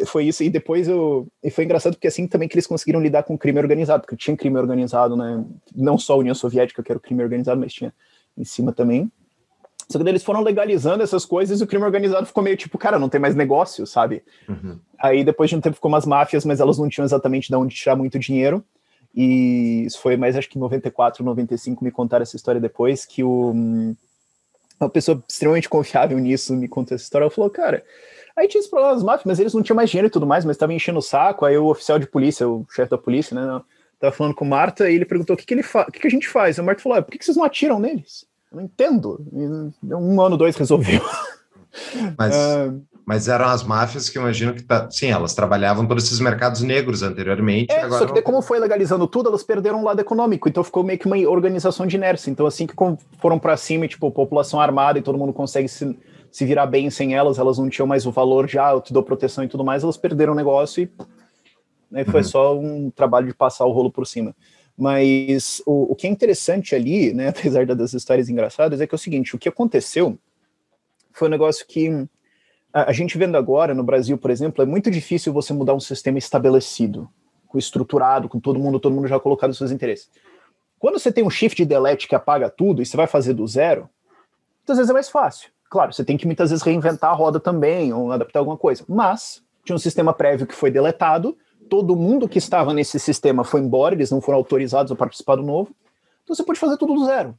foi 0.06 0.26
isso, 0.26 0.44
e 0.44 0.50
depois 0.50 0.88
eu. 0.88 1.28
E 1.44 1.50
foi 1.50 1.64
engraçado 1.64 1.94
porque 1.94 2.08
assim 2.08 2.28
também 2.28 2.48
que 2.48 2.56
eles 2.56 2.68
conseguiram 2.68 3.02
lidar 3.02 3.24
com 3.24 3.34
o 3.34 3.38
crime 3.38 3.60
organizado, 3.60 4.02
porque 4.02 4.16
tinha 4.16 4.38
crime 4.38 4.60
organizado, 4.60 5.16
né? 5.16 5.44
Não 5.76 5.98
só 5.98 6.14
a 6.14 6.18
União 6.18 6.36
Soviética, 6.36 6.84
que 6.84 6.92
era 6.92 6.98
o 6.98 7.02
crime 7.02 7.24
organizado, 7.24 7.60
mas 7.60 7.74
tinha 7.74 7.94
em 8.38 8.46
cima 8.46 8.72
também. 8.72 9.12
Só 9.90 10.00
que 10.02 10.08
eles 10.08 10.24
foram 10.24 10.42
legalizando 10.42 11.04
essas 11.04 11.26
coisas 11.26 11.60
e 11.60 11.64
o 11.64 11.68
crime 11.68 11.84
organizado 11.84 12.26
ficou 12.26 12.44
meio 12.44 12.56
tipo, 12.56 12.78
cara, 12.78 12.98
não 12.98 13.10
tem 13.10 13.20
mais 13.20 13.36
negócio, 13.36 13.86
sabe? 13.86 14.24
Uhum. 14.48 14.80
Aí 14.98 15.24
depois 15.24 15.50
de 15.50 15.56
um 15.56 15.62
tempo 15.62 15.76
ficou 15.76 15.90
umas 15.90 16.06
máfias, 16.06 16.46
mas 16.46 16.60
elas 16.60 16.78
não 16.78 16.88
tinham 16.88 17.06
exatamente 17.06 17.50
de 17.50 17.56
onde 17.56 17.76
tirar 17.76 17.96
muito 17.96 18.18
dinheiro. 18.18 18.64
E 19.14 19.84
isso 19.86 20.00
foi 20.00 20.18
mais, 20.18 20.36
acho 20.36 20.50
que 20.50 20.58
em 20.58 20.62
94, 20.62 21.24
95, 21.24 21.84
me 21.84 21.92
contaram 21.92 22.24
essa 22.24 22.36
história 22.36 22.60
depois, 22.60 23.06
que 23.06 23.24
o, 23.24 23.54
uma 24.80 24.90
pessoa 24.90 25.24
extremamente 25.28 25.70
confiável 25.70 26.18
nisso 26.18 26.56
me 26.56 26.68
contou 26.68 26.96
essa 26.96 27.04
história. 27.04 27.26
Ela 27.26 27.32
falou, 27.32 27.50
cara, 27.50 27.84
aí 28.36 28.48
tinha 28.48 28.60
esse 28.60 28.70
problema 28.70 28.96
das 28.96 29.04
máfias, 29.04 29.26
mas 29.26 29.40
eles 29.40 29.54
não 29.54 29.62
tinham 29.62 29.76
mais 29.76 29.90
dinheiro 29.90 30.08
e 30.08 30.12
tudo 30.12 30.26
mais, 30.26 30.44
mas 30.44 30.56
estavam 30.56 30.76
enchendo 30.76 31.00
o 31.00 31.04
saco. 31.04 31.46
Aí 31.46 31.58
o 31.58 31.68
oficial 31.68 32.00
de 32.00 32.08
polícia, 32.08 32.48
o 32.48 32.66
chefe 32.72 32.90
da 32.90 32.98
polícia, 32.98 33.36
né, 33.36 33.62
Tava 34.04 34.14
falando 34.14 34.36
com 34.36 34.44
o 34.44 34.50
Marta 34.50 34.90
e 34.90 34.96
ele 34.96 35.06
perguntou 35.06 35.34
o 35.34 35.38
que, 35.38 35.46
que, 35.46 35.54
ele 35.54 35.64
fa 35.64 35.86
o 35.88 35.92
que, 35.92 35.98
que 35.98 36.08
a 36.08 36.10
gente 36.10 36.28
faz. 36.28 36.60
A 36.60 36.64
Marta 36.64 36.82
falou: 36.82 36.98
ah, 36.98 37.02
por 37.02 37.10
que, 37.10 37.18
que 37.18 37.24
vocês 37.24 37.38
não 37.38 37.46
atiram 37.46 37.80
neles? 37.80 38.26
Eu 38.52 38.58
não 38.58 38.66
entendo. 38.66 39.26
E 39.32 39.94
um 39.96 40.20
ano, 40.20 40.36
dois 40.36 40.58
resolveu. 40.58 41.02
Mas, 42.18 42.36
uh, 42.36 42.82
mas 43.06 43.28
eram 43.28 43.46
as 43.46 43.64
máfias 43.64 44.10
que 44.10 44.18
eu 44.18 44.22
imagino 44.22 44.54
que 44.54 44.64
tá, 44.64 44.90
sim, 44.90 45.08
elas 45.08 45.34
trabalhavam 45.34 45.86
todos 45.86 46.06
esses 46.06 46.20
mercados 46.20 46.62
negros 46.62 47.04
anteriormente. 47.04 47.72
É, 47.72 47.82
agora 47.82 48.08
só 48.08 48.14
que 48.14 48.22
como 48.22 48.42
foi 48.42 48.60
legalizando 48.60 49.08
tudo, 49.08 49.30
elas 49.30 49.44
perderam 49.44 49.82
o 49.82 49.84
lado 49.84 50.00
econômico, 50.00 50.48
então 50.48 50.64
ficou 50.64 50.84
meio 50.84 50.98
que 50.98 51.06
uma 51.06 51.18
organização 51.30 51.86
de 51.86 51.96
inércia. 51.96 52.32
Então, 52.32 52.46
assim 52.46 52.66
que 52.66 52.74
foram 53.20 53.38
para 53.38 53.58
cima, 53.58 53.88
tipo, 53.88 54.10
população 54.12 54.60
armada 54.60 55.00
e 55.00 55.02
todo 55.02 55.18
mundo 55.18 55.34
consegue 55.34 55.68
se, 55.68 55.98
se 56.32 56.46
virar 56.46 56.66
bem 56.66 56.90
sem 56.90 57.14
elas, 57.14 57.38
elas 57.38 57.58
não 57.58 57.70
tinham 57.70 57.88
mais 57.88 58.06
o 58.06 58.12
valor 58.12 58.50
ah, 58.60 58.72
eu 58.72 58.82
te 58.82 58.94
dou 58.94 59.04
proteção 59.04 59.44
e 59.44 59.48
tudo 59.48 59.64
mais, 59.64 59.84
elas 59.84 59.98
perderam 59.98 60.34
o 60.34 60.36
negócio 60.36 60.84
e 60.84 60.92
né? 61.94 62.04
Foi 62.04 62.22
uhum. 62.22 62.28
só 62.28 62.60
um 62.60 62.90
trabalho 62.90 63.28
de 63.28 63.36
passar 63.36 63.66
o 63.66 63.72
rolo 63.72 63.92
por 63.92 64.08
cima. 64.08 64.36
Mas 64.76 65.62
o, 65.64 65.92
o 65.92 65.96
que 65.96 66.08
é 66.08 66.10
interessante 66.10 66.74
ali, 66.74 67.14
né, 67.14 67.30
apesar 67.38 67.68
das 67.68 67.94
histórias 67.94 68.28
engraçadas, 68.28 68.82
é 68.82 68.88
que 68.88 68.96
é 68.96 68.98
o 68.98 69.00
seguinte: 69.00 69.36
o 69.36 69.40
que 69.40 69.48
aconteceu 69.48 70.18
foi 71.12 71.28
um 71.28 71.32
negócio 71.32 71.66
que 71.68 72.08
a, 72.74 72.92
gente 72.92 73.18
vendo 73.18 73.38
agora 73.38 73.74
no 73.74 73.84
Brasil, 73.84 74.18
por 74.18 74.32
exemplo, 74.32 74.64
é 74.64 74.66
muito 74.66 74.90
difícil 74.90 75.32
você 75.32 75.54
mudar 75.54 75.74
um 75.74 75.80
sistema 75.80 76.18
estabelecido, 76.18 77.08
estruturado, 77.54 78.28
com 78.28 78.40
todo 78.40 78.58
mundo, 78.60 78.80
todo 78.80 78.96
mundo 78.96 79.08
já 79.08 79.20
colocado 79.20 79.52
os 79.52 79.58
seus 79.58 79.72
interesses. 79.72 80.10
Quando 80.80 80.98
você 81.00 81.12
tem 81.12 81.24
um 81.24 81.30
shift 81.30 81.56
de 81.56 81.66
delete 81.66 82.08
que 82.08 82.16
apaga 82.16 82.50
tudo 82.50 82.82
e 82.82 82.86
você 82.86 82.98
vai 82.98 83.06
fazer 83.06 83.34
do 83.34 83.48
zero, 83.48 83.88
muitas 84.60 84.78
vezes 84.78 84.90
é 84.90 84.94
mais 84.94 85.10
fácil. 85.10 85.52
Claro, 85.70 85.94
você 85.94 86.04
tem 86.04 86.18
que 86.18 86.26
muitas 86.26 86.50
vezes 86.50 86.64
reinventar 86.64 87.12
a 87.12 87.14
roda 87.14 87.40
também, 87.40 87.94
ou 87.94 88.12
adaptar 88.12 88.40
alguma 88.40 88.58
coisa. 88.58 88.84
Mas 88.88 89.44
tinha 89.64 89.76
um 89.76 89.80
sistema 89.80 90.14
prévio 90.14 90.48
que 90.48 90.56
foi 90.56 90.72
deletado, 90.72 91.38
todo 91.70 91.96
mundo 91.96 92.28
que 92.28 92.38
estava 92.38 92.74
nesse 92.74 93.00
sistema 93.00 93.44
foi 93.44 93.62
embora, 93.62 93.96
eles 93.96 94.12
não 94.12 94.20
foram 94.20 94.40
autorizados 94.40 94.92
a 94.92 94.96
participar 94.96 95.36
do 95.36 95.44
novo. 95.44 95.74
Então 96.24 96.36
você 96.36 96.44
pode 96.44 96.60
fazer 96.60 96.78
tudo 96.78 96.94
do 96.94 97.06
zero. 97.06 97.38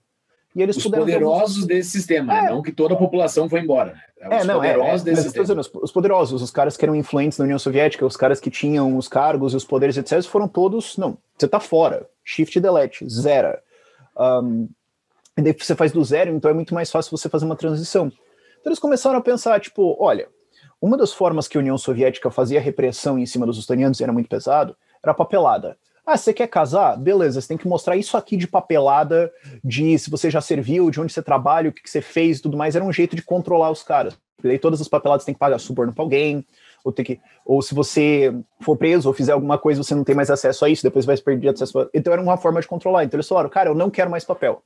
E 0.54 0.62
eles 0.62 0.76
os 0.76 0.86
poderosos 0.86 1.66
desse 1.66 1.90
sistema, 1.90 2.32
né? 2.32 2.38
é. 2.38 2.42
né? 2.44 2.50
não 2.50 2.62
que 2.62 2.70
toda 2.70 2.94
a 2.94 2.96
população 2.96 3.48
foi 3.48 3.60
embora. 3.60 3.94
Né? 4.20 4.28
Os 4.28 4.44
é, 4.44 4.44
não, 4.44 4.62
é, 4.62 4.72
poderosos 4.72 5.06
é, 5.06 5.10
desse 5.10 5.22
sistema. 5.22 5.44
Dizendo, 5.44 5.82
os 5.82 5.92
poderosos, 5.92 6.42
os 6.42 6.50
caras 6.50 6.76
que 6.76 6.84
eram 6.84 6.94
influentes 6.94 7.38
na 7.38 7.44
União 7.44 7.58
Soviética, 7.58 8.06
os 8.06 8.16
caras 8.16 8.38
que 8.38 8.50
tinham 8.50 8.96
os 8.96 9.08
cargos 9.08 9.52
e 9.52 9.56
os 9.56 9.64
poderes, 9.64 9.96
etc., 9.96 10.22
foram 10.22 10.46
todos. 10.46 10.96
Não, 10.96 11.18
você 11.36 11.48
tá 11.48 11.58
fora. 11.58 12.08
Shift 12.22 12.60
delete, 12.60 13.08
zero. 13.08 13.58
Um, 14.16 14.68
e 15.36 15.42
daí 15.42 15.52
você 15.58 15.74
faz 15.74 15.90
do 15.90 16.04
zero, 16.04 16.30
então 16.30 16.50
é 16.50 16.54
muito 16.54 16.72
mais 16.72 16.90
fácil 16.90 17.16
você 17.16 17.28
fazer 17.28 17.44
uma 17.44 17.56
transição. 17.56 18.06
Então 18.60 18.70
eles 18.70 18.78
começaram 18.78 19.18
a 19.18 19.22
pensar, 19.22 19.60
tipo, 19.60 19.96
olha, 19.98 20.28
uma 20.80 20.96
das 20.96 21.12
formas 21.12 21.48
que 21.48 21.56
a 21.56 21.60
União 21.60 21.76
Soviética 21.76 22.30
fazia 22.30 22.60
repressão 22.60 23.18
em 23.18 23.26
cima 23.26 23.44
dos 23.44 23.58
estonianos, 23.58 23.98
e 23.98 24.04
era 24.04 24.12
muito 24.12 24.28
pesado, 24.28 24.76
era 25.02 25.12
papelada. 25.12 25.76
Ah, 26.06 26.18
você 26.18 26.34
quer 26.34 26.48
casar? 26.48 26.98
Beleza, 26.98 27.40
você 27.40 27.48
tem 27.48 27.56
que 27.56 27.66
mostrar 27.66 27.96
isso 27.96 28.16
aqui 28.16 28.36
de 28.36 28.46
papelada, 28.46 29.32
de 29.64 29.98
se 29.98 30.10
você 30.10 30.30
já 30.30 30.40
serviu, 30.40 30.90
de 30.90 31.00
onde 31.00 31.12
você 31.12 31.22
trabalha, 31.22 31.70
o 31.70 31.72
que, 31.72 31.88
você 31.88 32.02
fez 32.02 32.40
tudo 32.40 32.56
mais. 32.56 32.76
Era 32.76 32.84
um 32.84 32.92
jeito 32.92 33.16
de 33.16 33.22
controlar 33.22 33.70
os 33.70 33.82
caras. 33.82 34.14
E 34.40 34.48
daí 34.48 34.58
todas 34.58 34.80
as 34.80 34.88
papeladas 34.88 35.24
tem 35.24 35.34
que 35.34 35.38
pagar 35.38 35.58
suborno 35.58 35.94
para 35.94 36.04
alguém, 36.04 36.44
ou, 36.84 36.92
tem 36.92 37.04
que, 37.04 37.20
ou 37.46 37.62
se 37.62 37.74
você 37.74 38.34
for 38.60 38.76
preso 38.76 39.08
ou 39.08 39.14
fizer 39.14 39.32
alguma 39.32 39.56
coisa, 39.56 39.82
você 39.82 39.94
não 39.94 40.04
tem 40.04 40.14
mais 40.14 40.30
acesso 40.30 40.66
a 40.66 40.68
isso, 40.68 40.82
depois 40.82 41.06
vai 41.06 41.16
perder 41.16 41.48
acesso 41.48 41.78
a... 41.78 41.88
Então 41.94 42.12
era 42.12 42.20
uma 42.20 42.36
forma 42.36 42.60
de 42.60 42.68
controlar. 42.68 43.04
Então 43.04 43.16
eles 43.16 43.28
falaram, 43.28 43.48
cara, 43.48 43.70
eu 43.70 43.74
não 43.74 43.88
quero 43.88 44.10
mais 44.10 44.24
papel 44.24 44.62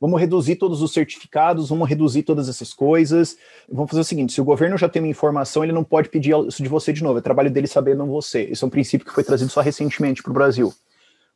vamos 0.00 0.20
reduzir 0.20 0.56
todos 0.56 0.82
os 0.82 0.92
certificados, 0.92 1.68
vamos 1.68 1.88
reduzir 1.88 2.22
todas 2.22 2.48
essas 2.48 2.72
coisas. 2.72 3.36
Vamos 3.70 3.90
fazer 3.90 4.00
o 4.00 4.04
seguinte: 4.04 4.32
se 4.32 4.40
o 4.40 4.44
governo 4.44 4.76
já 4.76 4.88
tem 4.88 5.02
uma 5.02 5.08
informação, 5.08 5.62
ele 5.62 5.72
não 5.72 5.84
pode 5.84 6.08
pedir 6.08 6.34
isso 6.46 6.62
de 6.62 6.68
você 6.68 6.92
de 6.92 7.02
novo. 7.02 7.18
É 7.18 7.22
trabalho 7.22 7.50
dele 7.50 7.66
saber, 7.66 7.96
não 7.96 8.06
você. 8.06 8.42
Esse 8.42 8.62
é 8.62 8.66
um 8.66 8.70
princípio 8.70 9.06
que 9.06 9.12
foi 9.12 9.24
trazido 9.24 9.50
só 9.50 9.60
recentemente 9.60 10.22
para 10.22 10.30
o 10.30 10.34
Brasil. 10.34 10.72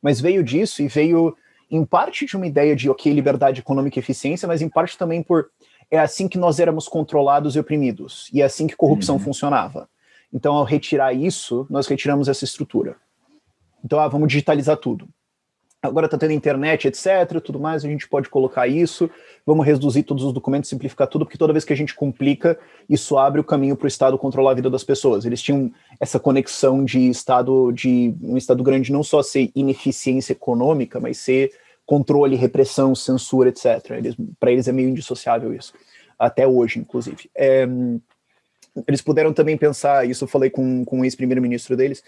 Mas 0.03 0.21
veio 0.21 0.43
disso 0.43 0.83
e 0.83 0.89
veio 0.89 1.37
em 1.71 1.85
parte 1.85 2.27
de 2.27 2.37
uma 2.37 2.47
ideia 2.47 2.75
de, 2.75 2.91
ok, 2.91 3.13
liberdade 3.13 3.61
econômica 3.61 3.99
e 3.99 4.01
eficiência, 4.01 4.49
mas 4.49 4.61
em 4.61 4.69
parte 4.69 4.99
também 4.99 5.23
por 5.23 5.51
é 5.91 5.99
assim 5.99 6.29
que 6.29 6.39
nós 6.39 6.61
éramos 6.61 6.87
controlados 6.89 7.57
e 7.57 7.61
oprimidos, 7.61 8.31
e 8.33 8.41
é 8.41 8.45
assim 8.45 8.67
que 8.67 8.77
corrupção 8.77 9.17
uhum. 9.17 9.21
funcionava. 9.21 9.89
Então, 10.33 10.55
ao 10.55 10.65
retirar 10.65 11.13
isso, 11.13 11.67
nós 11.69 11.89
retiramos 11.89 12.29
essa 12.29 12.45
estrutura. 12.45 12.97
Então, 13.85 13.99
ah, 13.99 14.07
vamos 14.07 14.29
digitalizar 14.29 14.77
tudo. 14.77 15.09
Agora 15.83 16.05
está 16.05 16.19
tendo 16.19 16.33
internet, 16.33 16.89
etc., 16.89 17.41
tudo 17.43 17.59
mais, 17.59 17.85
a 17.85 17.89
gente 17.89 18.07
pode 18.07 18.29
colocar 18.29 18.69
isso, 18.69 19.09
vamos 19.47 19.65
reduzir 19.65 20.03
todos 20.03 20.25
os 20.25 20.33
documentos, 20.33 20.69
simplificar 20.69 21.09
tudo, 21.09 21.25
porque 21.25 21.39
toda 21.39 21.55
vez 21.55 21.65
que 21.65 21.73
a 21.73 21.77
gente 21.77 21.95
complica, 21.95 22.59
isso 22.87 23.17
abre 23.17 23.41
o 23.41 23.45
caminho 23.45 23.75
para 23.75 23.87
o 23.87 23.89
Estado 23.89 24.19
controlar 24.19 24.51
a 24.51 24.55
vida 24.55 24.69
das 24.69 24.85
pessoas. 24.85 25.25
Eles 25.25 25.41
tinham 25.41 25.73
essa 25.99 26.21
conexão 26.21 26.85
de 26.85 27.09
Estado, 27.09 27.73
de 27.73 28.15
um 28.23 28.37
Estado 28.37 28.63
grande 28.63 28.93
não 28.93 29.03
só 29.03 29.23
ser 29.23 29.51
ineficiência 29.55 30.33
econômica, 30.33 31.01
mas 31.01 31.17
ser 31.17 31.51
controle, 31.87 32.37
repressão, 32.37 32.95
censura, 32.95 33.49
etc. 33.49 34.15
Para 34.39 34.53
eles 34.53 34.69
é 34.69 34.73
meio 34.73 34.91
indissociável 34.91 35.55
isso, 35.55 35.73
até 36.19 36.47
hoje, 36.47 36.79
inclusive. 36.79 37.31
É, 37.35 37.67
eles 38.87 39.03
puderam 39.03 39.33
também 39.33 39.57
pensar, 39.57 40.09
isso 40.09 40.25
eu 40.25 40.29
falei 40.29 40.51
com, 40.51 40.85
com 40.85 41.01
o 41.01 41.05
ex-primeiro-ministro 41.05 41.77
deles, 41.77 42.03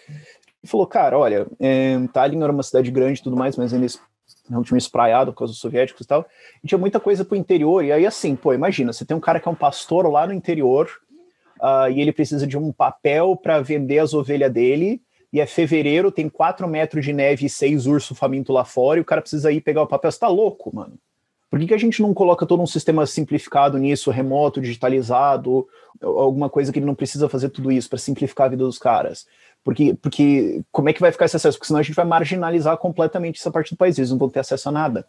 e 0.63 0.67
falou, 0.67 0.87
cara, 0.87 1.19
olha, 1.19 1.47
é, 1.59 1.99
Tallinn 2.13 2.43
era 2.43 2.53
uma 2.53 2.63
cidade 2.63 2.91
grande 2.91 3.21
e 3.21 3.23
tudo 3.23 3.37
mais, 3.37 3.57
mas 3.57 3.73
eles 3.73 4.01
não 4.49 4.63
tinham 4.63 4.79
espraiado 4.79 5.33
por 5.33 5.41
causa 5.41 5.53
dos 5.53 5.61
soviéticos 5.61 6.05
e 6.05 6.09
tal, 6.09 6.27
e 6.63 6.69
tinha 6.69 6.79
muita 6.79 7.01
coisa 7.01 7.25
pro 7.25 7.37
interior, 7.37 7.85
e 7.85 7.93
aí 7.93 8.07
assim, 8.07 8.37
pô, 8.37 8.53
imagina, 8.53 8.93
você 8.93 9.05
tem 9.05 9.17
um 9.17 9.21
cara 9.21 9.41
que 9.41 9.49
é 9.49 9.51
um 9.51 9.57
pastor 9.57 10.11
lá 10.11 10.27
no 10.27 10.33
interior, 10.33 10.89
uh, 11.61 11.91
e 11.91 12.01
ele 12.01 12.13
precisa 12.13 12.47
de 12.47 12.57
um 12.57 12.73
papel 12.73 13.37
para 13.37 13.61
vender 13.61 13.99
as 13.99 14.15
ovelhas 14.15 14.53
dele, 14.53 15.03
e 15.33 15.41
é 15.41 15.47
fevereiro, 15.47 16.13
tem 16.13 16.29
4 16.29 16.69
metros 16.69 17.05
de 17.05 17.13
neve 17.13 17.47
e 17.47 17.51
seis 17.51 17.87
ursos 17.87 18.19
famintos 18.19 18.55
lá 18.55 18.65
fora, 18.65 18.99
e 18.99 19.03
o 19.03 19.05
cara 19.05 19.23
precisa 19.23 19.51
ir 19.51 19.63
pegar 19.63 19.83
o 19.83 19.87
papel, 19.87 20.13
você 20.13 20.19
tá 20.19 20.29
louco, 20.29 20.75
mano. 20.75 20.99
Por 21.53 21.61
que, 21.61 21.67
que 21.67 21.75
a 21.75 21.79
gente 21.79 22.01
não 22.01 22.15
coloca 22.15 22.47
todo 22.47 22.63
um 22.63 22.67
sistema 22.67 23.05
simplificado 23.05 23.77
nisso, 23.77 24.11
remoto, 24.11 24.59
digitalizado, 24.59 25.69
alguma 26.01 26.49
coisa 26.49 26.73
que 26.73 26.79
ele 26.79 26.87
não 26.87 26.95
precisa 26.95 27.29
fazer 27.29 27.51
tudo 27.51 27.71
isso 27.71 27.91
para 27.91 27.99
simplificar 27.99 28.47
a 28.47 28.49
vida 28.49 28.65
dos 28.65 28.79
caras? 28.79 29.27
Porque, 29.63 29.93
porque 30.01 30.63
como 30.73 30.89
é 30.89 30.95
que 30.95 31.01
vai 31.03 31.13
ficar 31.13 31.27
esse 31.27 31.37
acesso? 31.37 31.59
Porque 31.59 31.67
senão 31.67 31.81
a 31.81 31.83
gente 31.83 31.95
vai 31.95 32.07
marginalizar 32.07 32.79
completamente 32.79 33.39
essa 33.39 33.51
parte 33.51 33.75
do 33.75 33.77
país, 33.77 33.99
eles 33.99 34.11
não 34.11 34.17
vão 34.17 34.31
ter 34.31 34.41
acesso 34.41 34.71
a 34.71 34.73
nada. 34.73 35.07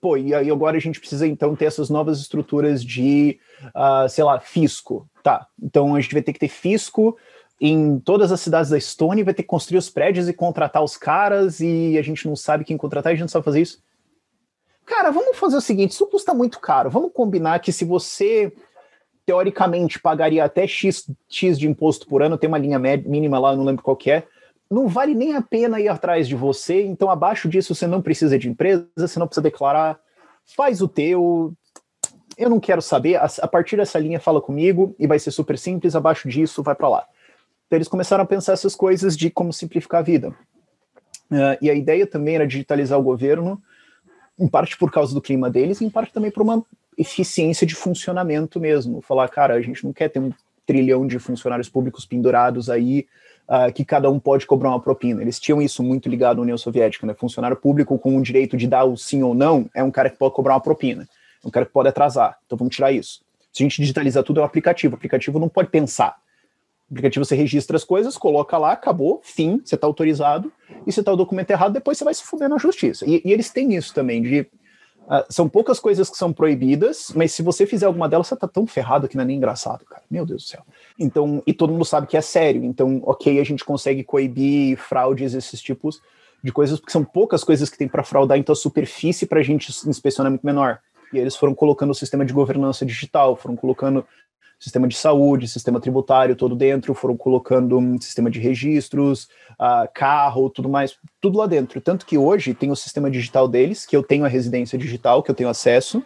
Pô, 0.00 0.16
e 0.16 0.34
aí 0.34 0.50
agora 0.50 0.76
a 0.76 0.80
gente 0.80 0.98
precisa 0.98 1.24
então 1.24 1.54
ter 1.54 1.66
essas 1.66 1.88
novas 1.88 2.18
estruturas 2.18 2.84
de, 2.84 3.38
uh, 3.66 4.08
sei 4.08 4.24
lá, 4.24 4.40
fisco. 4.40 5.08
Tá, 5.22 5.46
então 5.62 5.94
a 5.94 6.00
gente 6.00 6.14
vai 6.14 6.22
ter 6.22 6.32
que 6.32 6.40
ter 6.40 6.48
fisco 6.48 7.16
em 7.60 8.00
todas 8.00 8.32
as 8.32 8.40
cidades 8.40 8.72
da 8.72 8.76
Estônia, 8.76 9.24
vai 9.24 9.34
ter 9.34 9.44
que 9.44 9.48
construir 9.48 9.78
os 9.78 9.88
prédios 9.88 10.28
e 10.28 10.32
contratar 10.32 10.82
os 10.82 10.96
caras, 10.96 11.60
e 11.60 11.96
a 11.96 12.02
gente 12.02 12.26
não 12.26 12.34
sabe 12.34 12.64
quem 12.64 12.76
contratar, 12.76 13.12
a 13.12 13.14
gente 13.14 13.22
não 13.22 13.28
sabe 13.28 13.44
fazer 13.44 13.60
isso. 13.60 13.85
Cara, 14.86 15.10
vamos 15.10 15.36
fazer 15.36 15.56
o 15.56 15.60
seguinte: 15.60 15.90
isso 15.90 16.06
custa 16.06 16.32
muito 16.32 16.60
caro. 16.60 16.88
Vamos 16.88 17.10
combinar 17.12 17.58
que 17.58 17.72
se 17.72 17.84
você 17.84 18.52
teoricamente 19.26 19.98
pagaria 19.98 20.44
até 20.44 20.66
X, 20.66 21.10
X 21.28 21.58
de 21.58 21.68
imposto 21.68 22.06
por 22.06 22.22
ano, 22.22 22.38
tem 22.38 22.46
uma 22.46 22.56
linha 22.56 22.78
mínima 22.78 23.40
lá, 23.40 23.56
não 23.56 23.64
lembro 23.64 23.82
qual 23.82 23.96
que 23.96 24.08
é, 24.08 24.22
não 24.70 24.86
vale 24.86 25.14
nem 25.14 25.34
a 25.34 25.42
pena 25.42 25.80
ir 25.80 25.88
atrás 25.88 26.28
de 26.28 26.36
você, 26.36 26.84
então 26.84 27.10
abaixo 27.10 27.48
disso 27.48 27.74
você 27.74 27.88
não 27.88 28.00
precisa 28.00 28.38
de 28.38 28.48
empresa, 28.48 28.88
você 28.96 29.18
não 29.18 29.26
precisa 29.26 29.42
declarar, 29.42 29.98
faz 30.56 30.80
o 30.80 30.86
teu, 30.86 31.52
eu 32.38 32.48
não 32.48 32.60
quero 32.60 32.80
saber, 32.80 33.16
a, 33.16 33.26
a 33.42 33.48
partir 33.48 33.76
dessa 33.76 33.98
linha 33.98 34.20
fala 34.20 34.40
comigo 34.40 34.94
e 34.96 35.08
vai 35.08 35.18
ser 35.18 35.32
super 35.32 35.58
simples, 35.58 35.96
abaixo 35.96 36.28
disso 36.28 36.62
vai 36.62 36.76
para 36.76 36.88
lá. 36.88 37.06
Então 37.66 37.76
eles 37.76 37.88
começaram 37.88 38.22
a 38.22 38.26
pensar 38.26 38.52
essas 38.52 38.76
coisas 38.76 39.16
de 39.16 39.28
como 39.28 39.52
simplificar 39.52 40.00
a 40.00 40.04
vida. 40.04 40.28
Uh, 41.28 41.58
e 41.60 41.68
a 41.68 41.74
ideia 41.74 42.06
também 42.06 42.36
era 42.36 42.46
digitalizar 42.46 42.96
o 42.96 43.02
governo, 43.02 43.60
em 44.38 44.48
parte 44.48 44.76
por 44.76 44.90
causa 44.90 45.14
do 45.14 45.20
clima 45.20 45.50
deles, 45.50 45.80
em 45.80 45.90
parte 45.90 46.12
também 46.12 46.30
por 46.30 46.42
uma 46.42 46.64
eficiência 46.96 47.66
de 47.66 47.74
funcionamento 47.74 48.60
mesmo. 48.60 49.00
Falar, 49.00 49.28
cara, 49.28 49.54
a 49.54 49.60
gente 49.60 49.84
não 49.84 49.92
quer 49.92 50.08
ter 50.08 50.18
um 50.18 50.32
trilhão 50.66 51.06
de 51.06 51.18
funcionários 51.18 51.68
públicos 51.68 52.04
pendurados 52.04 52.68
aí, 52.68 53.06
uh, 53.48 53.72
que 53.72 53.84
cada 53.84 54.10
um 54.10 54.18
pode 54.18 54.46
cobrar 54.46 54.70
uma 54.70 54.80
propina. 54.80 55.22
Eles 55.22 55.38
tinham 55.38 55.62
isso 55.62 55.82
muito 55.82 56.08
ligado 56.08 56.40
à 56.40 56.42
União 56.42 56.58
Soviética, 56.58 57.06
né? 57.06 57.14
Funcionário 57.14 57.56
público 57.56 57.98
com 57.98 58.16
o 58.16 58.22
direito 58.22 58.56
de 58.56 58.66
dar 58.66 58.84
o 58.84 58.96
sim 58.96 59.22
ou 59.22 59.34
não 59.34 59.70
é 59.74 59.82
um 59.82 59.90
cara 59.90 60.10
que 60.10 60.18
pode 60.18 60.34
cobrar 60.34 60.54
uma 60.54 60.60
propina, 60.60 61.08
é 61.44 61.46
um 61.46 61.50
cara 61.50 61.64
que 61.64 61.72
pode 61.72 61.88
atrasar. 61.88 62.36
Então 62.44 62.58
vamos 62.58 62.74
tirar 62.74 62.92
isso. 62.92 63.20
Se 63.52 63.62
a 63.62 63.64
gente 63.64 63.80
digitalizar 63.80 64.22
tudo, 64.22 64.40
é 64.40 64.42
um 64.42 64.46
aplicativo. 64.46 64.94
O 64.94 64.96
aplicativo 64.96 65.38
não 65.38 65.48
pode 65.48 65.70
pensar. 65.70 66.16
O 66.88 66.94
aplicativo 66.94 67.24
você 67.24 67.34
registra 67.34 67.76
as 67.76 67.84
coisas, 67.84 68.16
coloca 68.16 68.56
lá, 68.56 68.72
acabou, 68.72 69.20
fim, 69.24 69.60
você 69.64 69.74
está 69.74 69.86
autorizado, 69.86 70.52
e 70.86 70.92
se 70.92 71.00
está 71.00 71.12
o 71.12 71.16
documento 71.16 71.50
errado, 71.50 71.72
depois 71.72 71.98
você 71.98 72.04
vai 72.04 72.14
se 72.14 72.22
fuder 72.22 72.48
na 72.48 72.58
justiça. 72.58 73.04
E, 73.08 73.20
e 73.24 73.32
eles 73.32 73.50
têm 73.50 73.74
isso 73.74 73.92
também, 73.92 74.22
de 74.22 74.46
Uh, 75.06 75.22
são 75.28 75.48
poucas 75.48 75.78
coisas 75.78 76.10
que 76.10 76.16
são 76.16 76.32
proibidas, 76.32 77.12
mas 77.14 77.30
se 77.30 77.40
você 77.40 77.64
fizer 77.64 77.86
alguma 77.86 78.08
delas, 78.08 78.26
você 78.26 78.34
tá 78.34 78.48
tão 78.48 78.66
ferrado 78.66 79.06
que 79.06 79.16
não 79.16 79.22
é 79.22 79.26
nem 79.26 79.36
engraçado, 79.36 79.84
cara. 79.84 80.02
Meu 80.10 80.26
Deus 80.26 80.42
do 80.42 80.48
céu. 80.48 80.64
Então, 80.98 81.40
e 81.46 81.54
todo 81.54 81.72
mundo 81.72 81.84
sabe 81.84 82.08
que 82.08 82.16
é 82.16 82.20
sério. 82.20 82.64
Então, 82.64 83.00
ok, 83.04 83.38
a 83.38 83.44
gente 83.44 83.64
consegue 83.64 84.02
coibir 84.02 84.76
fraudes, 84.76 85.32
esses 85.32 85.60
tipos 85.60 86.02
de 86.42 86.50
coisas, 86.50 86.80
porque 86.80 86.92
são 86.92 87.04
poucas 87.04 87.44
coisas 87.44 87.70
que 87.70 87.78
tem 87.78 87.86
para 87.86 88.02
fraudar, 88.02 88.36
então 88.36 88.52
a 88.52 88.56
superfície 88.56 89.26
para 89.26 89.38
a 89.38 89.42
gente 89.42 89.70
inspecionar 89.88 90.28
é 90.28 90.30
muito 90.30 90.44
menor. 90.44 90.80
E 91.12 91.18
eles 91.18 91.36
foram 91.36 91.54
colocando 91.54 91.90
o 91.90 91.94
sistema 91.94 92.24
de 92.24 92.32
governança 92.32 92.84
digital, 92.84 93.36
foram 93.36 93.54
colocando 93.54 94.04
sistema 94.58 94.88
de 94.88 94.96
saúde, 94.96 95.48
sistema 95.48 95.80
tributário 95.80 96.34
todo 96.34 96.56
dentro, 96.56 96.94
foram 96.94 97.16
colocando 97.16 97.78
um 97.78 98.00
sistema 98.00 98.30
de 98.30 98.40
registros, 98.40 99.24
uh, 99.60 99.88
carro, 99.94 100.48
tudo 100.50 100.68
mais, 100.68 100.96
tudo 101.20 101.38
lá 101.38 101.46
dentro. 101.46 101.80
Tanto 101.80 102.06
que 102.06 102.16
hoje 102.16 102.54
tem 102.54 102.70
o 102.70 102.76
sistema 102.76 103.10
digital 103.10 103.46
deles, 103.46 103.84
que 103.84 103.96
eu 103.96 104.02
tenho 104.02 104.24
a 104.24 104.28
residência 104.28 104.78
digital, 104.78 105.22
que 105.22 105.30
eu 105.30 105.34
tenho 105.34 105.48
acesso. 105.48 106.02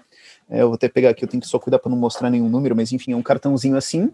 É, 0.48 0.62
eu 0.62 0.66
vou 0.66 0.74
até 0.74 0.88
pegar 0.88 1.10
aqui, 1.10 1.24
eu 1.24 1.28
tenho 1.28 1.40
que 1.40 1.46
só 1.46 1.58
cuidar 1.58 1.78
para 1.78 1.90
não 1.90 1.96
mostrar 1.96 2.28
nenhum 2.28 2.48
número, 2.48 2.74
mas 2.74 2.92
enfim, 2.92 3.12
é 3.12 3.16
um 3.16 3.22
cartãozinho 3.22 3.76
assim. 3.76 4.10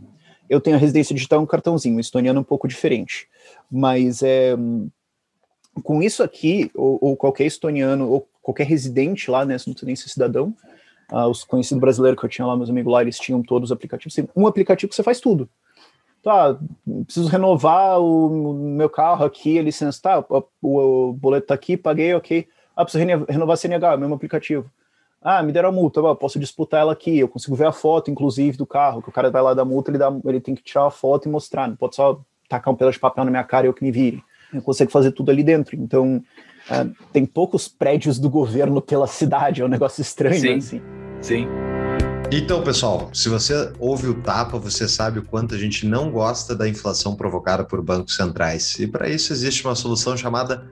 Eu 0.49 0.61
tenho 0.61 0.77
a 0.77 0.79
residência 0.79 1.15
digital, 1.15 1.41
um 1.41 1.47
cartãozinho, 1.47 1.97
o 1.97 2.01
estoniano 2.01 2.39
é 2.39 2.41
um 2.41 2.45
pouco 2.45 2.69
diferente. 2.69 3.27
Mas 3.71 4.23
é, 4.23 4.55
com 5.83 6.03
isso 6.03 6.23
aqui, 6.23 6.71
ou, 6.75 6.99
ou 7.01 7.17
qualquer 7.17 7.47
estoniano, 7.47 8.09
ou 8.09 8.29
qualquer 8.43 8.67
residente 8.67 9.31
lá, 9.31 9.45
né, 9.45 9.55
não 9.67 9.73
precisa 9.73 9.87
nem 9.87 9.97
ser 9.97 10.09
cidadão, 10.09 10.55
Uh, 11.11 11.29
os 11.29 11.45
conhecidos 11.45 11.81
brasileiros 11.81 12.19
que 12.19 12.27
eu 12.27 12.31
tinha 12.31 12.47
lá, 12.47 12.57
meus 12.57 12.71
amigos 12.71 12.93
lá, 12.93 13.01
eles 13.01 13.19
tinham 13.19 13.43
todos 13.43 13.71
os 13.71 13.73
aplicativos. 13.73 14.17
Um 14.35 14.47
aplicativo 14.47 14.89
que 14.91 14.97
você 14.97 15.03
faz 15.03 15.21
tudo. 15.21 15.49
Tá, 16.23 16.59
preciso 17.05 17.29
renovar 17.29 18.01
o 18.01 18.53
meu 18.53 18.91
carro 18.91 19.25
aqui, 19.25 19.59
a 19.59 19.63
licença, 19.63 20.03
tá, 20.03 20.19
o, 20.29 20.45
o, 20.61 21.09
o 21.11 21.13
boleto 21.13 21.47
tá 21.47 21.55
aqui, 21.55 21.77
paguei, 21.77 22.13
ok. 22.15 22.49
Ah, 22.75 22.85
preciso 22.85 23.05
renovar 23.29 23.55
a 23.55 23.57
CNH, 23.57 23.97
mesmo 23.97 24.15
aplicativo. 24.15 24.69
Ah, 25.23 25.43
me 25.43 25.53
deram 25.53 25.69
a 25.69 25.73
multa, 25.73 26.01
eu 26.01 26.17
posso 26.17 26.39
disputar 26.39 26.81
ela 26.81 26.93
aqui, 26.93 27.19
eu 27.19 27.29
consigo 27.29 27.57
ver 27.57 27.67
a 27.67 27.73
foto, 27.73 28.11
inclusive, 28.11 28.57
do 28.57 28.67
carro, 28.67 29.01
que 29.01 29.09
o 29.09 29.13
cara 29.13 29.31
vai 29.31 29.43
lá 29.43 29.55
da 29.55 29.65
multa, 29.65 29.91
ele, 29.91 29.99
dá, 29.99 30.13
ele 30.25 30.41
tem 30.41 30.55
que 30.55 30.63
tirar 30.63 30.87
a 30.87 30.91
foto 30.91 31.29
e 31.29 31.31
mostrar, 31.31 31.69
não 31.69 31.77
pode 31.77 31.97
só 31.97 32.21
tacar 32.49 32.73
um 32.73 32.77
pedaço 32.77 32.95
de 32.95 33.01
papel 33.01 33.25
na 33.25 33.31
minha 33.31 33.45
cara 33.45 33.67
e 33.67 33.69
eu 33.69 33.75
que 33.75 33.83
me 33.83 33.91
vire. 33.91 34.23
Eu 34.53 34.63
consigo 34.63 34.91
fazer 34.91 35.13
tudo 35.13 35.31
ali 35.31 35.43
dentro, 35.43 35.77
então 35.77 36.23
uh, 36.71 36.95
tem 37.13 37.25
poucos 37.25 37.69
prédios 37.69 38.19
do 38.19 38.31
governo 38.31 38.81
pela 38.81 39.07
cidade, 39.07 39.63
é 39.63 39.65
um 39.65 39.69
negócio 39.69 40.01
estranho, 40.01 40.41
Sim. 40.41 40.57
assim. 40.57 40.83
Sim. 41.21 41.49
Então, 42.31 42.63
pessoal, 42.63 43.09
se 43.13 43.29
você 43.29 43.73
ouve 43.79 44.09
o 44.09 44.15
tapa, 44.15 44.59
você 44.59 44.89
sabe 44.89 45.21
o 45.21 45.23
quanto 45.23 45.55
a 45.55 45.59
gente 45.59 45.87
não 45.87 46.11
gosta 46.11 46.57
da 46.57 46.69
inflação 46.69 47.15
provocada 47.15 47.65
por 47.65 47.81
bancos 47.81 48.17
centrais. 48.17 48.79
E 48.81 48.87
para 48.87 49.09
isso 49.09 49.33
existe 49.33 49.65
uma 49.65 49.77
solução 49.77 50.17
chamada 50.17 50.69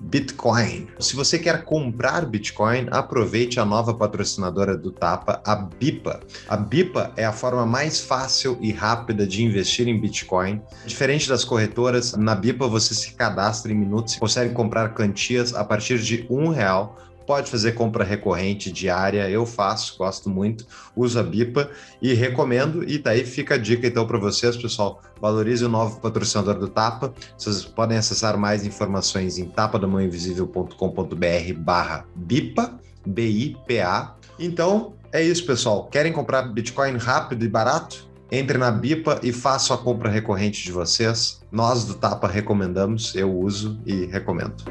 Bitcoin. 0.00 0.88
Se 0.98 1.16
você 1.16 1.38
quer 1.38 1.64
comprar 1.64 2.24
Bitcoin, 2.24 2.86
aproveite 2.90 3.58
a 3.60 3.64
nova 3.64 3.92
patrocinadora 3.92 4.76
do 4.76 4.90
Tapa, 4.90 5.42
a 5.44 5.56
Bipa. 5.56 6.20
A 6.48 6.56
Bipa 6.56 7.12
é 7.16 7.24
a 7.24 7.32
forma 7.32 7.66
mais 7.66 8.00
fácil 8.00 8.56
e 8.60 8.72
rápida 8.72 9.26
de 9.26 9.42
investir 9.42 9.88
em 9.88 10.00
Bitcoin. 10.00 10.62
Diferente 10.86 11.28
das 11.28 11.44
corretoras, 11.44 12.14
na 12.14 12.34
Bipa 12.34 12.66
você 12.66 12.94
se 12.94 13.12
cadastra 13.12 13.72
em 13.72 13.74
minutos 13.74 14.14
e 14.14 14.20
consegue 14.20 14.54
comprar 14.54 14.94
quantias 14.94 15.54
a 15.54 15.64
partir 15.64 15.98
de 15.98 16.26
um 16.30 16.48
real 16.48 16.96
pode 17.28 17.48
fazer 17.50 17.72
compra 17.72 18.04
recorrente 18.04 18.72
diária, 18.72 19.28
eu 19.28 19.44
faço, 19.44 19.98
gosto 19.98 20.30
muito, 20.30 20.66
uso 20.96 21.20
a 21.20 21.22
Bipa 21.22 21.70
e 22.00 22.14
recomendo. 22.14 22.82
E 22.88 22.96
daí 22.96 23.22
fica 23.22 23.56
a 23.56 23.58
dica 23.58 23.86
então 23.86 24.06
para 24.06 24.16
vocês, 24.16 24.56
pessoal, 24.56 25.02
valorize 25.20 25.62
o 25.62 25.68
novo 25.68 26.00
patrocinador 26.00 26.54
do 26.54 26.68
Tapa. 26.68 27.12
Vocês 27.36 27.66
podem 27.66 27.98
acessar 27.98 28.38
mais 28.38 28.64
informações 28.64 29.36
em 29.36 29.44
tapadamãoinvisível.com.br 29.44 31.52
barra 31.58 32.06
Bipa, 32.16 32.80
B-I-P-A. 33.06 34.14
Então, 34.38 34.94
é 35.12 35.22
isso, 35.22 35.44
pessoal. 35.44 35.84
Querem 35.84 36.14
comprar 36.14 36.44
Bitcoin 36.44 36.96
rápido 36.96 37.44
e 37.44 37.48
barato? 37.48 38.08
Entre 38.32 38.56
na 38.56 38.70
Bipa 38.70 39.20
e 39.22 39.34
façam 39.34 39.76
a 39.76 39.78
compra 39.78 40.08
recorrente 40.08 40.64
de 40.64 40.72
vocês. 40.72 41.42
Nós 41.52 41.84
do 41.84 41.92
Tapa 41.92 42.26
recomendamos, 42.26 43.14
eu 43.14 43.30
uso 43.30 43.78
e 43.84 44.06
recomendo. 44.06 44.64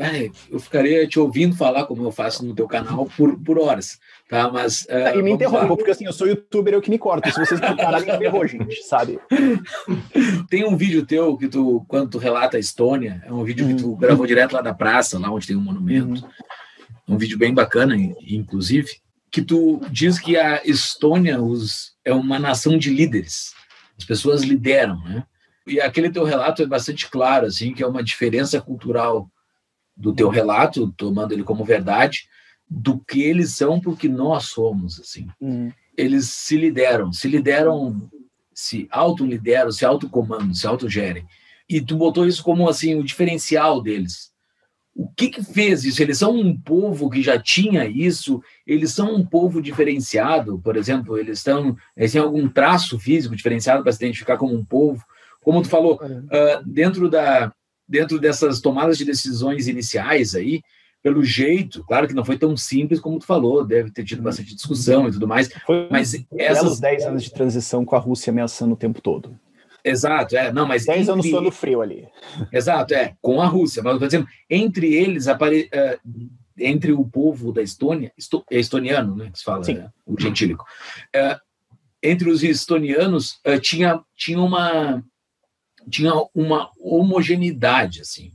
Ai, 0.00 0.32
eu 0.50 0.58
ficaria 0.58 1.06
te 1.06 1.20
ouvindo 1.20 1.54
falar, 1.54 1.84
como 1.84 2.02
eu 2.02 2.10
faço 2.10 2.44
no 2.44 2.54
teu 2.54 2.66
canal, 2.66 3.06
por, 3.16 3.38
por 3.38 3.58
horas, 3.58 3.98
tá? 4.28 4.50
Mas. 4.50 4.86
Uh, 4.86 5.18
e 5.18 5.22
me 5.22 5.32
interrompa, 5.32 5.76
porque 5.76 5.90
assim, 5.90 6.06
eu 6.06 6.12
sou 6.12 6.26
youtuber, 6.26 6.72
eu 6.72 6.80
que 6.80 6.90
me 6.90 6.98
corto. 6.98 7.30
Se 7.30 7.38
vocês 7.38 7.60
me 7.60 7.76
pararem, 7.76 8.10
me 8.10 8.18
ferrou, 8.18 8.46
gente, 8.46 8.82
sabe? 8.82 9.20
Tem 10.48 10.64
um 10.64 10.76
vídeo 10.76 11.04
teu 11.04 11.36
que 11.36 11.48
tu, 11.48 11.84
quando 11.86 12.10
tu 12.10 12.18
relata 12.18 12.56
a 12.56 12.60
Estônia, 12.60 13.22
é 13.26 13.32
um 13.32 13.44
vídeo 13.44 13.66
uhum. 13.66 13.76
que 13.76 13.82
tu 13.82 13.96
gravou 13.96 14.26
direto 14.26 14.54
lá 14.54 14.62
da 14.62 14.74
praça, 14.74 15.18
lá 15.18 15.30
onde 15.30 15.46
tem 15.46 15.56
um 15.56 15.60
monumento. 15.60 16.24
Uhum. 16.24 17.14
Um 17.14 17.18
vídeo 17.18 17.36
bem 17.36 17.52
bacana, 17.52 17.94
inclusive, 18.26 18.88
que 19.30 19.42
tu 19.42 19.80
diz 19.90 20.18
que 20.18 20.36
a 20.36 20.62
Estônia 20.64 21.42
os, 21.42 21.92
é 22.04 22.12
uma 22.12 22.38
nação 22.38 22.78
de 22.78 22.90
líderes. 22.90 23.52
As 23.98 24.04
pessoas 24.04 24.42
lideram, 24.42 24.98
né? 25.04 25.24
E 25.66 25.80
aquele 25.80 26.10
teu 26.10 26.24
relato 26.24 26.62
é 26.62 26.66
bastante 26.66 27.08
claro, 27.08 27.46
assim, 27.46 27.74
que 27.74 27.82
é 27.82 27.86
uma 27.86 28.02
diferença 28.02 28.60
cultural 28.60 29.30
do 30.00 30.14
teu 30.14 30.30
relato, 30.30 30.92
tomando 30.96 31.32
ele 31.32 31.44
como 31.44 31.64
verdade, 31.64 32.26
do 32.68 32.98
que 32.98 33.22
eles 33.22 33.52
são 33.52 33.78
porque 33.78 34.08
nós 34.08 34.44
somos, 34.44 34.98
assim. 34.98 35.28
Uhum. 35.40 35.70
Eles 35.96 36.30
se 36.30 36.56
lideram, 36.56 37.12
se 37.12 37.28
lideram, 37.28 38.10
se 38.54 38.88
autolideram, 38.90 39.70
se 39.70 39.84
autocomandam, 39.84 40.54
se 40.54 40.66
autogerem. 40.66 41.26
E 41.68 41.80
tu 41.80 41.96
botou 41.96 42.26
isso 42.26 42.42
como, 42.42 42.68
assim, 42.68 42.94
o 42.94 43.04
diferencial 43.04 43.82
deles. 43.82 44.30
O 44.94 45.08
que 45.08 45.28
que 45.28 45.42
fez 45.42 45.84
isso? 45.84 46.02
Eles 46.02 46.18
são 46.18 46.34
um 46.34 46.56
povo 46.56 47.10
que 47.10 47.22
já 47.22 47.38
tinha 47.38 47.86
isso? 47.86 48.42
Eles 48.66 48.92
são 48.92 49.14
um 49.14 49.24
povo 49.24 49.60
diferenciado, 49.60 50.58
por 50.64 50.76
exemplo? 50.76 51.18
Eles, 51.18 51.38
estão, 51.38 51.76
eles 51.96 52.12
têm 52.12 52.20
algum 52.20 52.48
traço 52.48 52.98
físico 52.98 53.36
diferenciado 53.36 53.82
para 53.82 53.92
se 53.92 54.02
identificar 54.02 54.36
como 54.36 54.54
um 54.54 54.64
povo? 54.64 55.04
Como 55.42 55.62
tu 55.62 55.68
falou, 55.68 56.00
uh, 56.02 56.64
dentro, 56.66 57.08
da, 57.08 57.52
dentro 57.90 58.20
dessas 58.20 58.60
tomadas 58.60 58.96
de 58.96 59.04
decisões 59.04 59.66
iniciais 59.66 60.36
aí, 60.36 60.62
pelo 61.02 61.24
jeito, 61.24 61.82
claro 61.84 62.06
que 62.06 62.14
não 62.14 62.24
foi 62.24 62.38
tão 62.38 62.56
simples 62.56 63.00
como 63.00 63.18
tu 63.18 63.26
falou, 63.26 63.64
deve 63.64 63.90
ter 63.90 64.04
tido 64.04 64.22
bastante 64.22 64.54
discussão 64.54 65.08
e 65.08 65.12
tudo 65.12 65.26
mais, 65.26 65.50
foi 65.66 65.88
mas 65.90 66.14
essas 66.38 66.78
10 66.78 67.06
anos 67.06 67.24
de 67.24 67.32
transição 67.32 67.84
com 67.84 67.96
a 67.96 67.98
Rússia 67.98 68.30
ameaçando 68.30 68.74
o 68.74 68.76
tempo 68.76 69.00
todo. 69.00 69.36
Exato, 69.82 70.36
é, 70.36 70.52
não, 70.52 70.66
mas 70.66 70.84
10 70.84 71.00
entre... 71.00 71.12
anos 71.12 71.28
suando 71.28 71.50
frio 71.50 71.80
ali. 71.80 72.06
Exato, 72.52 72.94
é, 72.94 73.16
com 73.20 73.40
a 73.40 73.46
Rússia, 73.46 73.82
mas 73.82 73.94
eu 73.94 73.98
tô 73.98 74.06
dizendo, 74.06 74.28
entre 74.48 74.94
eles 74.94 75.26
apare... 75.26 75.68
Uh, 75.74 76.40
entre 76.62 76.92
o 76.92 77.02
povo 77.02 77.52
da 77.52 77.62
Estônia, 77.62 78.12
esto... 78.18 78.44
é 78.50 78.58
estoniano, 78.60 79.16
né, 79.16 79.30
que 79.32 79.38
se 79.38 79.44
fala, 79.44 79.66
né, 79.66 79.90
o 80.04 80.20
gentílico. 80.20 80.66
Uh, 81.16 81.40
entre 82.02 82.28
os 82.28 82.42
estonianos 82.42 83.40
uh, 83.46 83.58
tinha 83.58 84.00
tinha 84.14 84.40
uma 84.40 85.02
tinha 85.88 86.12
uma 86.34 86.70
homogeneidade, 86.78 88.00
assim, 88.00 88.32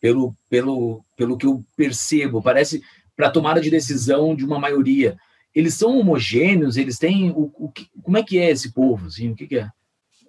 pelo, 0.00 0.34
pelo, 0.48 1.04
pelo 1.16 1.36
que 1.36 1.46
eu 1.46 1.64
percebo. 1.76 2.42
Parece 2.42 2.82
para 3.16 3.30
tomada 3.30 3.60
de 3.60 3.70
decisão 3.70 4.34
de 4.34 4.44
uma 4.44 4.58
maioria. 4.58 5.16
Eles 5.54 5.74
são 5.74 5.98
homogêneos, 5.98 6.76
eles 6.76 6.98
têm. 6.98 7.30
O, 7.30 7.52
o 7.58 7.72
como 8.02 8.16
é 8.16 8.22
que 8.22 8.38
é 8.38 8.50
esse 8.50 8.72
povo? 8.72 9.06
Assim, 9.06 9.30
o 9.30 9.34
que, 9.34 9.46
que 9.46 9.58
é? 9.58 9.68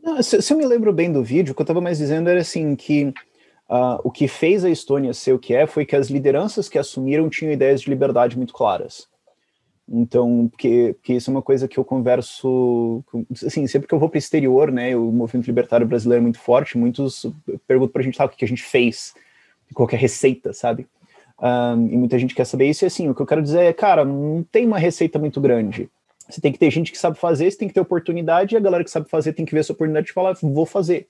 Não, 0.01 0.21
se, 0.23 0.41
se, 0.41 0.53
eu 0.53 0.57
me 0.57 0.65
lembro 0.65 0.93
bem 0.93 1.11
do 1.11 1.23
vídeo, 1.23 1.51
o 1.51 1.55
que 1.55 1.61
eu 1.61 1.63
estava 1.63 1.81
mais 1.81 1.97
dizendo 1.97 2.29
era 2.29 2.39
assim 2.39 2.75
que 2.75 3.05
uh, 3.69 3.99
o 4.03 4.09
que 4.09 4.27
fez 4.27 4.63
a 4.63 4.69
Estônia 4.69 5.13
ser 5.13 5.33
o 5.33 5.39
que 5.39 5.53
é 5.53 5.67
foi 5.67 5.85
que 5.85 5.95
as 5.95 6.09
lideranças 6.09 6.69
que 6.69 6.79
assumiram 6.79 7.29
tinham 7.29 7.51
ideias 7.51 7.81
de 7.81 7.89
liberdade 7.89 8.37
muito 8.37 8.53
claras. 8.53 9.08
Então, 9.91 10.47
porque, 10.49 10.93
porque 10.93 11.13
isso 11.13 11.31
é 11.31 11.33
uma 11.33 11.41
coisa 11.41 11.67
que 11.67 11.79
eu 11.79 11.83
converso, 11.83 13.03
assim, 13.43 13.65
sempre 13.65 13.87
que 13.87 13.93
eu 13.93 13.97
vou 13.97 14.07
para 14.07 14.17
o 14.17 14.19
exterior, 14.19 14.71
né, 14.71 14.95
o 14.95 15.11
movimento 15.11 15.47
libertário 15.47 15.87
brasileiro 15.87 16.21
é 16.21 16.23
muito 16.23 16.39
forte, 16.39 16.77
muitos 16.77 17.25
perguntam 17.67 17.93
para 17.93 18.01
a 18.01 18.05
gente, 18.05 18.15
sabe, 18.15 18.31
o 18.31 18.37
que 18.37 18.45
a 18.45 18.47
gente 18.47 18.61
fez, 18.61 19.15
qualquer 19.73 19.95
é 19.95 19.99
receita, 19.99 20.53
sabe? 20.53 20.87
Um, 21.41 21.87
e 21.87 21.97
muita 21.97 22.19
gente 22.19 22.35
quer 22.35 22.45
saber 22.45 22.69
isso, 22.69 22.85
e 22.85 22.87
assim, 22.87 23.09
o 23.09 23.15
que 23.15 23.21
eu 23.21 23.25
quero 23.25 23.41
dizer 23.41 23.61
é, 23.61 23.73
cara, 23.73 24.05
não 24.05 24.45
tem 24.51 24.67
uma 24.67 24.77
receita 24.77 25.17
muito 25.17 25.41
grande. 25.41 25.89
Você 26.29 26.39
tem 26.39 26.51
que 26.51 26.59
ter 26.59 26.69
gente 26.69 26.91
que 26.91 26.97
sabe 26.97 27.17
fazer, 27.17 27.49
você 27.49 27.57
tem 27.57 27.67
que 27.67 27.73
ter 27.73 27.81
oportunidade, 27.81 28.53
e 28.53 28.57
a 28.57 28.61
galera 28.61 28.83
que 28.83 28.91
sabe 28.91 29.09
fazer 29.09 29.33
tem 29.33 29.45
que 29.45 29.53
ver 29.53 29.61
essa 29.61 29.73
oportunidade 29.73 30.11
e 30.11 30.13
falar, 30.13 30.37
vou 30.39 30.67
fazer. 30.67 31.07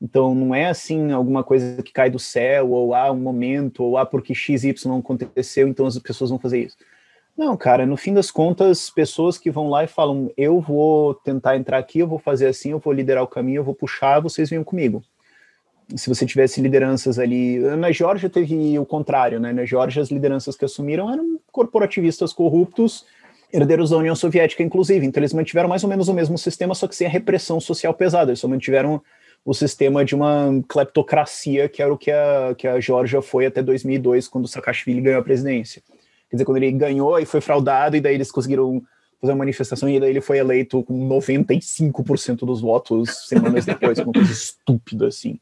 Então, 0.00 0.34
não 0.34 0.54
é 0.54 0.66
assim 0.66 1.12
alguma 1.12 1.44
coisa 1.44 1.82
que 1.82 1.92
cai 1.92 2.08
do 2.08 2.18
céu, 2.18 2.70
ou 2.70 2.94
há 2.94 3.08
ah, 3.08 3.12
um 3.12 3.18
momento, 3.18 3.84
ou 3.84 3.98
há 3.98 4.02
ah, 4.02 4.06
porque 4.06 4.34
XY 4.34 4.72
aconteceu, 4.98 5.68
então 5.68 5.84
as 5.84 5.98
pessoas 5.98 6.30
vão 6.30 6.38
fazer 6.38 6.64
isso 6.64 6.76
não, 7.38 7.56
cara, 7.56 7.86
no 7.86 7.96
fim 7.96 8.12
das 8.12 8.32
contas, 8.32 8.90
pessoas 8.90 9.38
que 9.38 9.48
vão 9.48 9.70
lá 9.70 9.84
e 9.84 9.86
falam: 9.86 10.28
eu 10.36 10.60
vou 10.60 11.14
tentar 11.14 11.56
entrar 11.56 11.78
aqui, 11.78 12.00
eu 12.00 12.08
vou 12.08 12.18
fazer 12.18 12.48
assim, 12.48 12.72
eu 12.72 12.80
vou 12.80 12.92
liderar 12.92 13.22
o 13.22 13.28
caminho, 13.28 13.60
eu 13.60 13.64
vou 13.64 13.76
puxar, 13.76 14.18
vocês 14.18 14.50
venham 14.50 14.64
comigo. 14.64 15.04
Se 15.94 16.08
você 16.08 16.26
tivesse 16.26 16.60
lideranças 16.60 17.16
ali. 17.16 17.60
Na 17.76 17.92
Geórgia 17.92 18.28
teve 18.28 18.76
o 18.76 18.84
contrário, 18.84 19.38
né? 19.38 19.52
Na 19.52 19.64
Geórgia, 19.64 20.02
as 20.02 20.10
lideranças 20.10 20.56
que 20.56 20.64
assumiram 20.64 21.10
eram 21.10 21.38
corporativistas 21.52 22.32
corruptos, 22.32 23.06
herdeiros 23.52 23.90
da 23.90 23.96
União 23.96 24.16
Soviética, 24.16 24.62
inclusive. 24.62 25.06
Então, 25.06 25.20
eles 25.20 25.32
mantiveram 25.32 25.68
mais 25.68 25.84
ou 25.84 25.88
menos 25.88 26.08
o 26.08 26.12
mesmo 26.12 26.36
sistema, 26.36 26.74
só 26.74 26.88
que 26.88 26.96
sem 26.96 27.06
a 27.06 27.10
repressão 27.10 27.60
social 27.60 27.94
pesada. 27.94 28.32
Eles 28.32 28.40
só 28.40 28.48
mantiveram 28.48 29.00
o 29.44 29.54
sistema 29.54 30.04
de 30.04 30.14
uma 30.14 30.60
cleptocracia, 30.68 31.68
que 31.68 31.80
era 31.80 31.92
o 31.92 31.96
que 31.96 32.10
a, 32.10 32.54
que 32.58 32.66
a 32.66 32.80
Geórgia 32.80 33.22
foi 33.22 33.46
até 33.46 33.62
2002, 33.62 34.26
quando 34.26 34.48
Saakashvili 34.48 35.00
ganhou 35.00 35.20
a 35.20 35.24
presidência. 35.24 35.80
Quer 36.30 36.36
dizer, 36.36 36.44
quando 36.44 36.58
ele 36.58 36.70
ganhou 36.72 37.18
e 37.18 37.24
foi 37.24 37.40
fraudado, 37.40 37.96
e 37.96 38.00
daí 38.00 38.14
eles 38.14 38.30
conseguiram 38.30 38.82
fazer 39.20 39.32
uma 39.32 39.38
manifestação, 39.38 39.88
e 39.88 39.98
daí 39.98 40.10
ele 40.10 40.20
foi 40.20 40.38
eleito 40.38 40.82
com 40.84 41.08
95% 41.08 42.38
dos 42.46 42.60
votos 42.60 43.26
semanas 43.26 43.64
depois, 43.66 43.98
uma 43.98 44.12
coisa 44.12 44.32
estúpida 44.32 45.08
assim. 45.08 45.38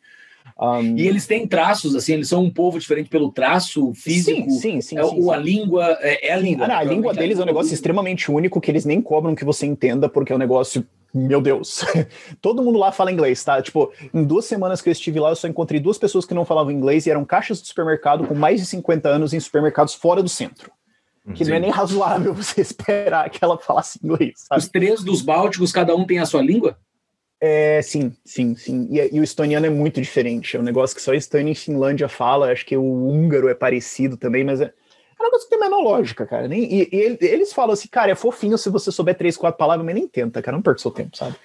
Um, 0.59 0.97
e 0.97 1.07
eles 1.07 1.27
têm 1.27 1.47
traços, 1.47 1.95
assim, 1.95 2.15
eles 2.15 2.29
são 2.29 2.45
um 2.45 2.51
povo 2.51 2.79
diferente 2.79 3.11
pelo 3.11 3.31
traço 3.31 3.93
físico. 3.95 4.51
Sim, 4.51 4.59
sim, 4.59 4.81
sim. 4.81 4.99
É, 4.99 5.05
sim, 5.05 5.21
ou 5.21 5.31
a 5.31 5.37
língua 5.37 5.99
é, 6.01 6.29
é 6.29 6.33
a 6.33 6.37
língua. 6.37 6.65
Ah, 6.65 6.69
não, 6.69 6.77
a 6.77 6.85
língua 6.85 7.13
deles 7.13 7.39
é 7.39 7.43
um 7.43 7.47
negócio 7.47 7.75
extremamente 7.75 8.31
único 8.31 8.61
que 8.61 8.71
eles 8.71 8.85
nem 8.85 9.03
cobram 9.03 9.35
que 9.35 9.45
você 9.45 9.67
entenda, 9.67 10.09
porque 10.09 10.33
é 10.33 10.37
um 10.37 10.39
negócio. 10.39 10.87
Meu 11.17 11.41
Deus, 11.41 11.85
todo 12.43 12.63
mundo 12.63 12.79
lá 12.79 12.93
fala 12.93 13.11
inglês, 13.11 13.43
tá? 13.43 13.61
Tipo, 13.63 13.93
em 14.13 14.23
duas 14.23 14.45
semanas 14.45 14.83
que 14.83 14.89
eu 14.89 14.93
estive 14.93 15.19
lá, 15.19 15.31
eu 15.31 15.37
só 15.37 15.49
encontrei 15.49 15.81
duas 15.81 15.99
pessoas 15.99 16.25
que 16.25 16.35
não 16.35 16.45
falavam 16.45 16.73
inglês 16.73 17.07
e 17.07 17.11
eram 17.11 17.25
caixas 17.25 17.61
de 17.63 17.69
supermercado 17.69 18.27
com 18.27 18.35
mais 18.35 18.61
de 18.61 18.67
50 18.67 19.09
anos 19.09 19.33
em 19.33 19.41
supermercados 19.41 19.95
fora 19.95 20.23
do 20.23 20.29
centro 20.29 20.71
que 21.35 21.45
Sim. 21.45 21.51
não 21.51 21.57
é 21.57 21.61
nem 21.61 21.71
razoável 21.71 22.33
você 22.35 22.61
esperar 22.61 23.29
que 23.31 23.39
ela 23.43 23.59
falasse 23.59 23.99
inglês. 24.03 24.45
Sabe? 24.47 24.61
Os 24.61 24.69
três 24.69 25.03
dos 25.03 25.23
Bálticos, 25.23 25.73
cada 25.73 25.95
um 25.95 26.05
tem 26.05 26.19
a 26.19 26.27
sua 26.27 26.43
língua? 26.43 26.79
É, 27.41 27.83
sim, 27.83 28.15
sim, 28.25 28.55
sim. 28.55 28.89
E, 28.91 29.15
e, 29.15 29.21
o 29.21 29.25
estoniano 29.25 29.67
é 29.67 29.71
muito 29.71 30.01
diferente. 30.01 30.57
É 30.57 30.61
um 30.61 30.63
negócio 30.63 30.97
que 30.97 31.03
só 31.03 31.13
Estônia 31.13 31.53
e 31.53 31.55
Finlândia 31.55 32.09
fala. 32.09 32.51
Acho 32.51 32.65
que 32.65 32.77
o 32.77 33.09
húngaro 33.09 33.49
é 33.49 33.55
parecido 33.55 34.17
também, 34.17 34.43
mas 34.43 34.61
é, 34.61 34.73
é 35.19 35.23
um 35.23 35.27
negócio 35.27 35.49
que 35.49 35.51
tem 35.51 35.61
menor 35.61 35.81
lógica, 35.81 36.27
cara. 36.27 36.47
Nem, 36.47 36.63
e, 36.63 36.89
e, 36.93 37.19
eles 37.21 37.53
falam 37.53 37.73
assim, 37.73 37.89
cara, 37.89 38.11
é 38.11 38.15
fofinho 38.15 38.59
se 38.59 38.69
você 38.69 38.93
souber 38.93 39.17
três, 39.17 39.37
quatro 39.37 39.59
palavras, 39.59 39.85
mas 39.85 39.95
nem 39.95 40.07
tenta, 40.07 40.43
cara. 40.43 40.57
Não 40.57 40.63
perca 40.63 40.81
seu 40.81 40.91
tempo, 40.91 41.17
sabe? 41.17 41.37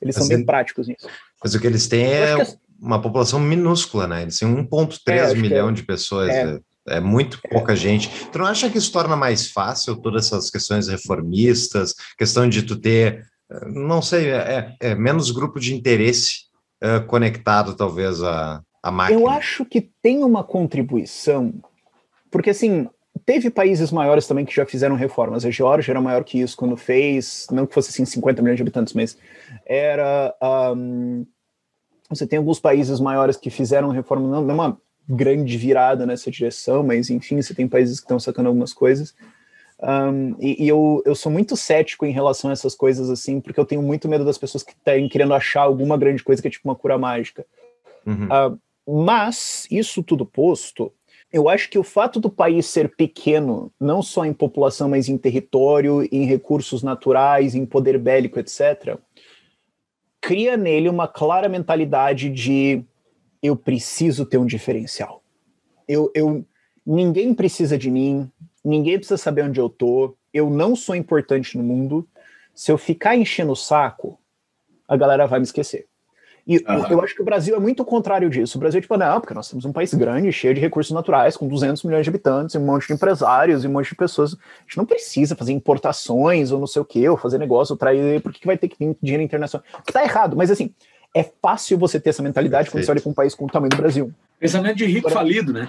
Eles 0.00 0.16
são 0.16 0.26
bem 0.26 0.44
práticos 0.44 0.88
nisso. 0.88 1.08
Mas 1.42 1.54
o 1.54 1.60
que 1.60 1.66
eles 1.66 1.86
têm 1.86 2.06
é 2.06 2.36
uma 2.80 3.00
população 3.00 3.38
minúscula, 3.38 4.06
né? 4.06 4.22
Eles 4.22 4.38
têm 4.38 4.48
1,3 4.48 4.98
é, 5.08 5.34
milhão 5.34 5.68
é, 5.68 5.72
de 5.72 5.82
pessoas. 5.82 6.30
É. 6.30 6.44
Né? 6.44 6.60
é 6.88 7.00
muito 7.00 7.40
pouca 7.48 7.76
gente. 7.76 8.10
Tu 8.30 8.38
não 8.38 8.46
acha 8.46 8.68
que 8.68 8.78
isso 8.78 8.92
torna 8.92 9.16
mais 9.16 9.50
fácil 9.50 9.96
todas 9.96 10.26
essas 10.26 10.50
questões 10.50 10.88
reformistas, 10.88 11.94
questão 12.18 12.48
de 12.48 12.62
tu 12.62 12.76
ter, 12.76 13.24
não 13.66 14.02
sei, 14.02 14.30
é, 14.30 14.74
é 14.80 14.94
menos 14.94 15.30
grupo 15.30 15.60
de 15.60 15.74
interesse 15.74 16.46
uh, 16.82 17.04
conectado 17.06 17.74
talvez 17.76 18.22
a, 18.22 18.62
a 18.82 18.90
máquina? 18.90 19.20
Eu 19.20 19.28
acho 19.28 19.64
que 19.64 19.80
tem 20.02 20.24
uma 20.24 20.42
contribuição, 20.42 21.54
porque 22.30 22.50
assim, 22.50 22.88
teve 23.30 23.48
países 23.48 23.92
maiores 23.92 24.26
também 24.26 24.44
que 24.44 24.52
já 24.52 24.66
fizeram 24.66 24.96
reformas. 24.96 25.44
A 25.44 25.50
Geórgia 25.52 25.92
era 25.92 26.00
maior 26.00 26.24
que 26.24 26.40
isso 26.40 26.56
quando 26.56 26.76
fez, 26.76 27.46
não 27.52 27.64
que 27.64 27.72
fosse 27.72 27.90
assim 27.90 28.04
50 28.04 28.42
milhões 28.42 28.56
de 28.56 28.62
habitantes, 28.62 28.92
mas 28.92 29.16
era... 29.64 30.34
Um, 30.76 31.24
você 32.08 32.26
tem 32.26 32.38
alguns 32.40 32.58
países 32.58 32.98
maiores 32.98 33.36
que 33.36 33.48
fizeram 33.48 33.90
reforma, 33.90 34.26
não, 34.26 34.42
não 34.42 34.52
uma 34.52 34.76
grande 35.08 35.56
virada 35.56 36.04
nessa 36.04 36.28
direção, 36.28 36.82
mas 36.82 37.08
enfim, 37.08 37.40
você 37.40 37.54
tem 37.54 37.68
países 37.68 38.00
que 38.00 38.04
estão 38.04 38.18
sacando 38.18 38.48
algumas 38.48 38.72
coisas. 38.72 39.14
Um, 39.80 40.34
e, 40.40 40.64
e 40.64 40.68
eu, 40.68 41.00
eu 41.06 41.14
sou 41.14 41.30
muito 41.30 41.56
cético 41.56 42.04
em 42.04 42.10
relação 42.10 42.50
a 42.50 42.52
essas 42.52 42.74
coisas 42.74 43.10
assim, 43.10 43.40
porque 43.40 43.60
eu 43.60 43.64
tenho 43.64 43.80
muito 43.80 44.08
medo 44.08 44.24
das 44.24 44.38
pessoas 44.38 44.64
que 44.64 44.72
estão 44.72 45.08
querendo 45.08 45.34
achar 45.34 45.62
alguma 45.62 45.96
grande 45.96 46.24
coisa 46.24 46.42
que 46.42 46.48
é 46.48 46.50
tipo 46.50 46.68
uma 46.68 46.74
cura 46.74 46.98
mágica. 46.98 47.46
Uhum. 48.04 48.26
Uh, 48.26 48.58
mas, 49.04 49.68
isso 49.70 50.02
tudo 50.02 50.26
posto, 50.26 50.92
eu 51.32 51.48
acho 51.48 51.70
que 51.70 51.78
o 51.78 51.84
fato 51.84 52.18
do 52.18 52.28
país 52.28 52.66
ser 52.66 52.94
pequeno, 52.96 53.72
não 53.78 54.02
só 54.02 54.24
em 54.24 54.32
população, 54.32 54.88
mas 54.88 55.08
em 55.08 55.16
território, 55.16 56.06
em 56.10 56.24
recursos 56.24 56.82
naturais, 56.82 57.54
em 57.54 57.64
poder 57.64 57.98
bélico, 57.98 58.38
etc., 58.38 58.98
cria 60.20 60.56
nele 60.56 60.88
uma 60.88 61.06
clara 61.06 61.48
mentalidade 61.48 62.28
de 62.28 62.82
eu 63.42 63.56
preciso 63.56 64.26
ter 64.26 64.38
um 64.38 64.46
diferencial. 64.46 65.22
Eu, 65.88 66.10
eu, 66.14 66.44
ninguém 66.84 67.32
precisa 67.32 67.78
de 67.78 67.90
mim, 67.90 68.30
ninguém 68.64 68.98
precisa 68.98 69.16
saber 69.16 69.44
onde 69.44 69.60
eu 69.60 69.68
tô, 69.68 70.16
eu 70.34 70.50
não 70.50 70.74
sou 70.76 70.94
importante 70.94 71.56
no 71.56 71.64
mundo. 71.64 72.06
Se 72.54 72.70
eu 72.70 72.76
ficar 72.76 73.16
enchendo 73.16 73.52
o 73.52 73.56
saco, 73.56 74.18
a 74.86 74.96
galera 74.96 75.26
vai 75.26 75.38
me 75.38 75.44
esquecer. 75.44 75.86
E 76.46 76.62
Aham. 76.66 76.86
eu 76.90 77.00
acho 77.02 77.14
que 77.14 77.22
o 77.22 77.24
Brasil 77.24 77.54
é 77.54 77.60
muito 77.60 77.82
o 77.82 77.84
contrário 77.84 78.28
disso. 78.28 78.58
O 78.58 78.60
Brasil 78.60 78.78
é 78.78 78.80
tipo, 78.80 78.96
não, 78.96 79.20
porque 79.20 79.34
nós 79.34 79.48
temos 79.48 79.64
um 79.64 79.72
país 79.72 79.92
grande, 79.94 80.32
cheio 80.32 80.54
de 80.54 80.60
recursos 80.60 80.92
naturais, 80.92 81.36
com 81.36 81.46
200 81.46 81.82
milhões 81.84 82.04
de 82.04 82.10
habitantes, 82.10 82.54
e 82.54 82.58
um 82.58 82.64
monte 82.64 82.86
de 82.86 82.94
empresários, 82.94 83.64
e 83.64 83.68
um 83.68 83.72
monte 83.72 83.90
de 83.90 83.94
pessoas. 83.94 84.34
A 84.34 84.62
gente 84.62 84.76
não 84.76 84.86
precisa 84.86 85.36
fazer 85.36 85.52
importações 85.52 86.50
ou 86.50 86.58
não 86.58 86.66
sei 86.66 86.82
o 86.82 86.84
quê, 86.84 87.08
ou 87.08 87.16
fazer 87.16 87.38
negócio, 87.38 87.72
ou 87.72 87.78
trair, 87.78 88.20
porque 88.20 88.40
que 88.40 88.46
vai 88.46 88.58
ter 88.58 88.68
que 88.68 88.76
vir 88.78 88.96
dinheiro 89.02 89.22
internacional? 89.22 89.64
Que 89.86 89.92
tá 89.92 90.02
errado, 90.02 90.36
mas 90.36 90.50
assim, 90.50 90.74
é 91.14 91.28
fácil 91.42 91.78
você 91.78 92.00
ter 92.00 92.10
essa 92.10 92.22
mentalidade 92.22 92.70
quando 92.70 92.84
você 92.84 92.90
olha 92.90 93.00
para 93.00 93.10
um 93.10 93.14
país 93.14 93.34
com 93.34 93.44
o 93.44 93.48
tamanho 93.48 93.70
do 93.70 93.76
Brasil. 93.76 94.12
Pensamento 94.38 94.76
de 94.76 94.86
rico 94.86 95.10
falido, 95.10 95.52
né? 95.52 95.68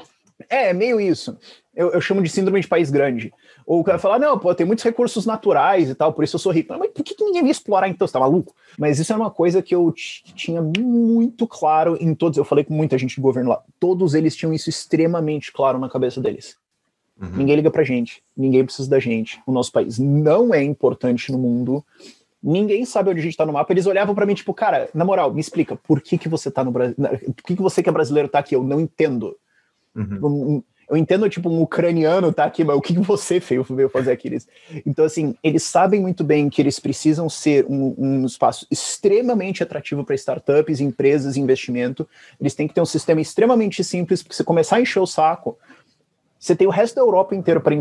É, 0.49 0.69
é 0.69 0.73
meio 0.73 0.99
isso. 0.99 1.37
Eu, 1.73 1.91
eu 1.91 2.01
chamo 2.01 2.21
de 2.21 2.29
síndrome 2.29 2.59
de 2.59 2.67
país 2.67 2.91
grande. 2.91 3.33
Ou 3.65 3.79
o 3.79 3.83
cara 3.83 3.97
fala, 3.97 4.19
não, 4.19 4.37
pô, 4.37 4.53
tem 4.53 4.65
muitos 4.65 4.83
recursos 4.83 5.25
naturais 5.25 5.89
e 5.89 5.95
tal, 5.95 6.11
por 6.11 6.23
isso 6.23 6.35
eu 6.35 6.39
sou 6.39 6.51
rico. 6.51 6.75
Mas 6.77 6.91
por 6.91 7.03
que, 7.03 7.15
que 7.15 7.23
ninguém 7.23 7.45
ia 7.45 7.51
explorar 7.51 7.87
então? 7.87 8.05
Você 8.05 8.13
tá 8.13 8.19
maluco? 8.19 8.53
Mas 8.77 8.99
isso 8.99 9.13
é 9.13 9.15
uma 9.15 9.31
coisa 9.31 9.61
que 9.61 9.73
eu 9.73 9.93
tinha 9.93 10.61
muito 10.61 11.47
claro 11.47 11.97
em 11.99 12.13
todos. 12.13 12.37
Eu 12.37 12.43
falei 12.43 12.65
com 12.65 12.73
muita 12.73 12.97
gente 12.97 13.15
do 13.15 13.21
governo 13.21 13.51
lá. 13.51 13.61
Todos 13.79 14.13
eles 14.13 14.35
tinham 14.35 14.53
isso 14.53 14.69
extremamente 14.69 15.51
claro 15.51 15.79
na 15.79 15.89
cabeça 15.89 16.19
deles. 16.19 16.57
Uhum. 17.21 17.37
Ninguém 17.37 17.55
liga 17.55 17.71
pra 17.71 17.83
gente. 17.83 18.21
Ninguém 18.35 18.65
precisa 18.65 18.89
da 18.89 18.99
gente. 18.99 19.41
O 19.47 19.51
nosso 19.51 19.71
país 19.71 19.97
não 19.97 20.53
é 20.53 20.61
importante 20.61 21.31
no 21.31 21.37
mundo. 21.37 21.85
Ninguém 22.43 22.83
sabe 22.85 23.11
onde 23.11 23.19
a 23.19 23.23
gente 23.23 23.37
tá 23.37 23.45
no 23.45 23.53
mapa. 23.53 23.71
Eles 23.71 23.85
olhavam 23.85 24.15
pra 24.15 24.25
mim, 24.25 24.33
tipo, 24.33 24.53
cara, 24.53 24.89
na 24.93 25.05
moral, 25.05 25.31
me 25.31 25.39
explica, 25.39 25.75
por 25.75 26.01
que, 26.01 26.17
que 26.17 26.27
você 26.27 26.49
tá 26.49 26.63
no 26.63 26.71
Brasil? 26.71 26.95
Por 26.97 27.43
que, 27.45 27.55
que 27.55 27.61
você 27.61 27.83
que 27.83 27.89
é 27.89 27.91
brasileiro 27.91 28.27
tá 28.27 28.39
aqui? 28.39 28.55
Eu 28.55 28.63
não 28.63 28.79
entendo. 28.81 29.37
Uhum. 29.95 30.63
Eu 30.91 30.97
entendo, 30.97 31.29
tipo, 31.29 31.49
um 31.49 31.61
ucraniano 31.61 32.33
tá 32.33 32.43
aqui, 32.43 32.65
mas 32.65 32.75
o 32.75 32.81
que 32.81 32.99
você 32.99 33.39
veio, 33.39 33.63
fazer 33.87 34.11
aqui? 34.11 34.37
Então, 34.85 35.05
assim, 35.05 35.33
eles 35.41 35.63
sabem 35.63 36.01
muito 36.01 36.21
bem 36.21 36.49
que 36.49 36.61
eles 36.61 36.81
precisam 36.81 37.29
ser 37.29 37.65
um, 37.69 37.95
um 37.97 38.25
espaço 38.25 38.67
extremamente 38.69 39.63
atrativo 39.63 40.03
para 40.03 40.15
startups, 40.15 40.81
empresas, 40.81 41.37
investimento. 41.37 42.05
Eles 42.37 42.53
têm 42.53 42.67
que 42.67 42.73
ter 42.73 42.81
um 42.81 42.85
sistema 42.85 43.21
extremamente 43.21 43.85
simples, 43.85 44.21
porque 44.21 44.35
se 44.35 44.43
começar 44.43 44.75
a 44.75 44.81
encher 44.81 44.99
o 44.99 45.07
saco, 45.07 45.57
você 46.37 46.57
tem 46.57 46.67
o 46.67 46.71
resto 46.71 46.95
da 46.95 47.01
Europa 47.01 47.33
inteiro 47.35 47.61
para 47.61 47.73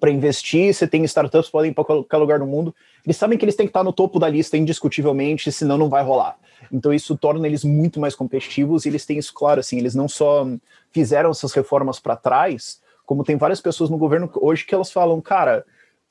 para 0.00 0.10
investir, 0.10 0.72
você 0.72 0.86
tem 0.86 1.04
startups 1.04 1.50
podem 1.50 1.70
ir 1.70 1.74
para 1.74 1.84
qualquer 1.84 2.16
lugar 2.16 2.38
do 2.38 2.46
mundo. 2.46 2.74
Eles 3.04 3.16
sabem 3.16 3.38
que 3.38 3.44
eles 3.44 3.54
têm 3.54 3.66
que 3.66 3.70
estar 3.70 3.84
no 3.84 3.92
topo 3.92 4.18
da 4.18 4.28
lista 4.28 4.56
indiscutivelmente, 4.56 5.52
senão 5.52 5.76
não 5.76 5.90
vai 5.90 6.02
rolar. 6.02 6.36
Então 6.72 6.92
isso 6.92 7.16
torna 7.16 7.46
eles 7.46 7.64
muito 7.64 7.98
mais 7.98 8.14
competitivos 8.14 8.84
e 8.84 8.88
eles 8.88 9.04
têm 9.04 9.18
isso 9.18 9.34
claro, 9.34 9.60
assim, 9.60 9.78
eles 9.78 9.94
não 9.94 10.08
só 10.08 10.46
fizeram 10.90 11.30
essas 11.30 11.52
reformas 11.52 11.98
para 11.98 12.16
trás, 12.16 12.80
como 13.04 13.24
tem 13.24 13.36
várias 13.36 13.60
pessoas 13.60 13.90
no 13.90 13.98
governo 13.98 14.30
hoje 14.36 14.64
que 14.64 14.74
elas 14.74 14.92
falam, 14.92 15.20
cara, 15.20 15.64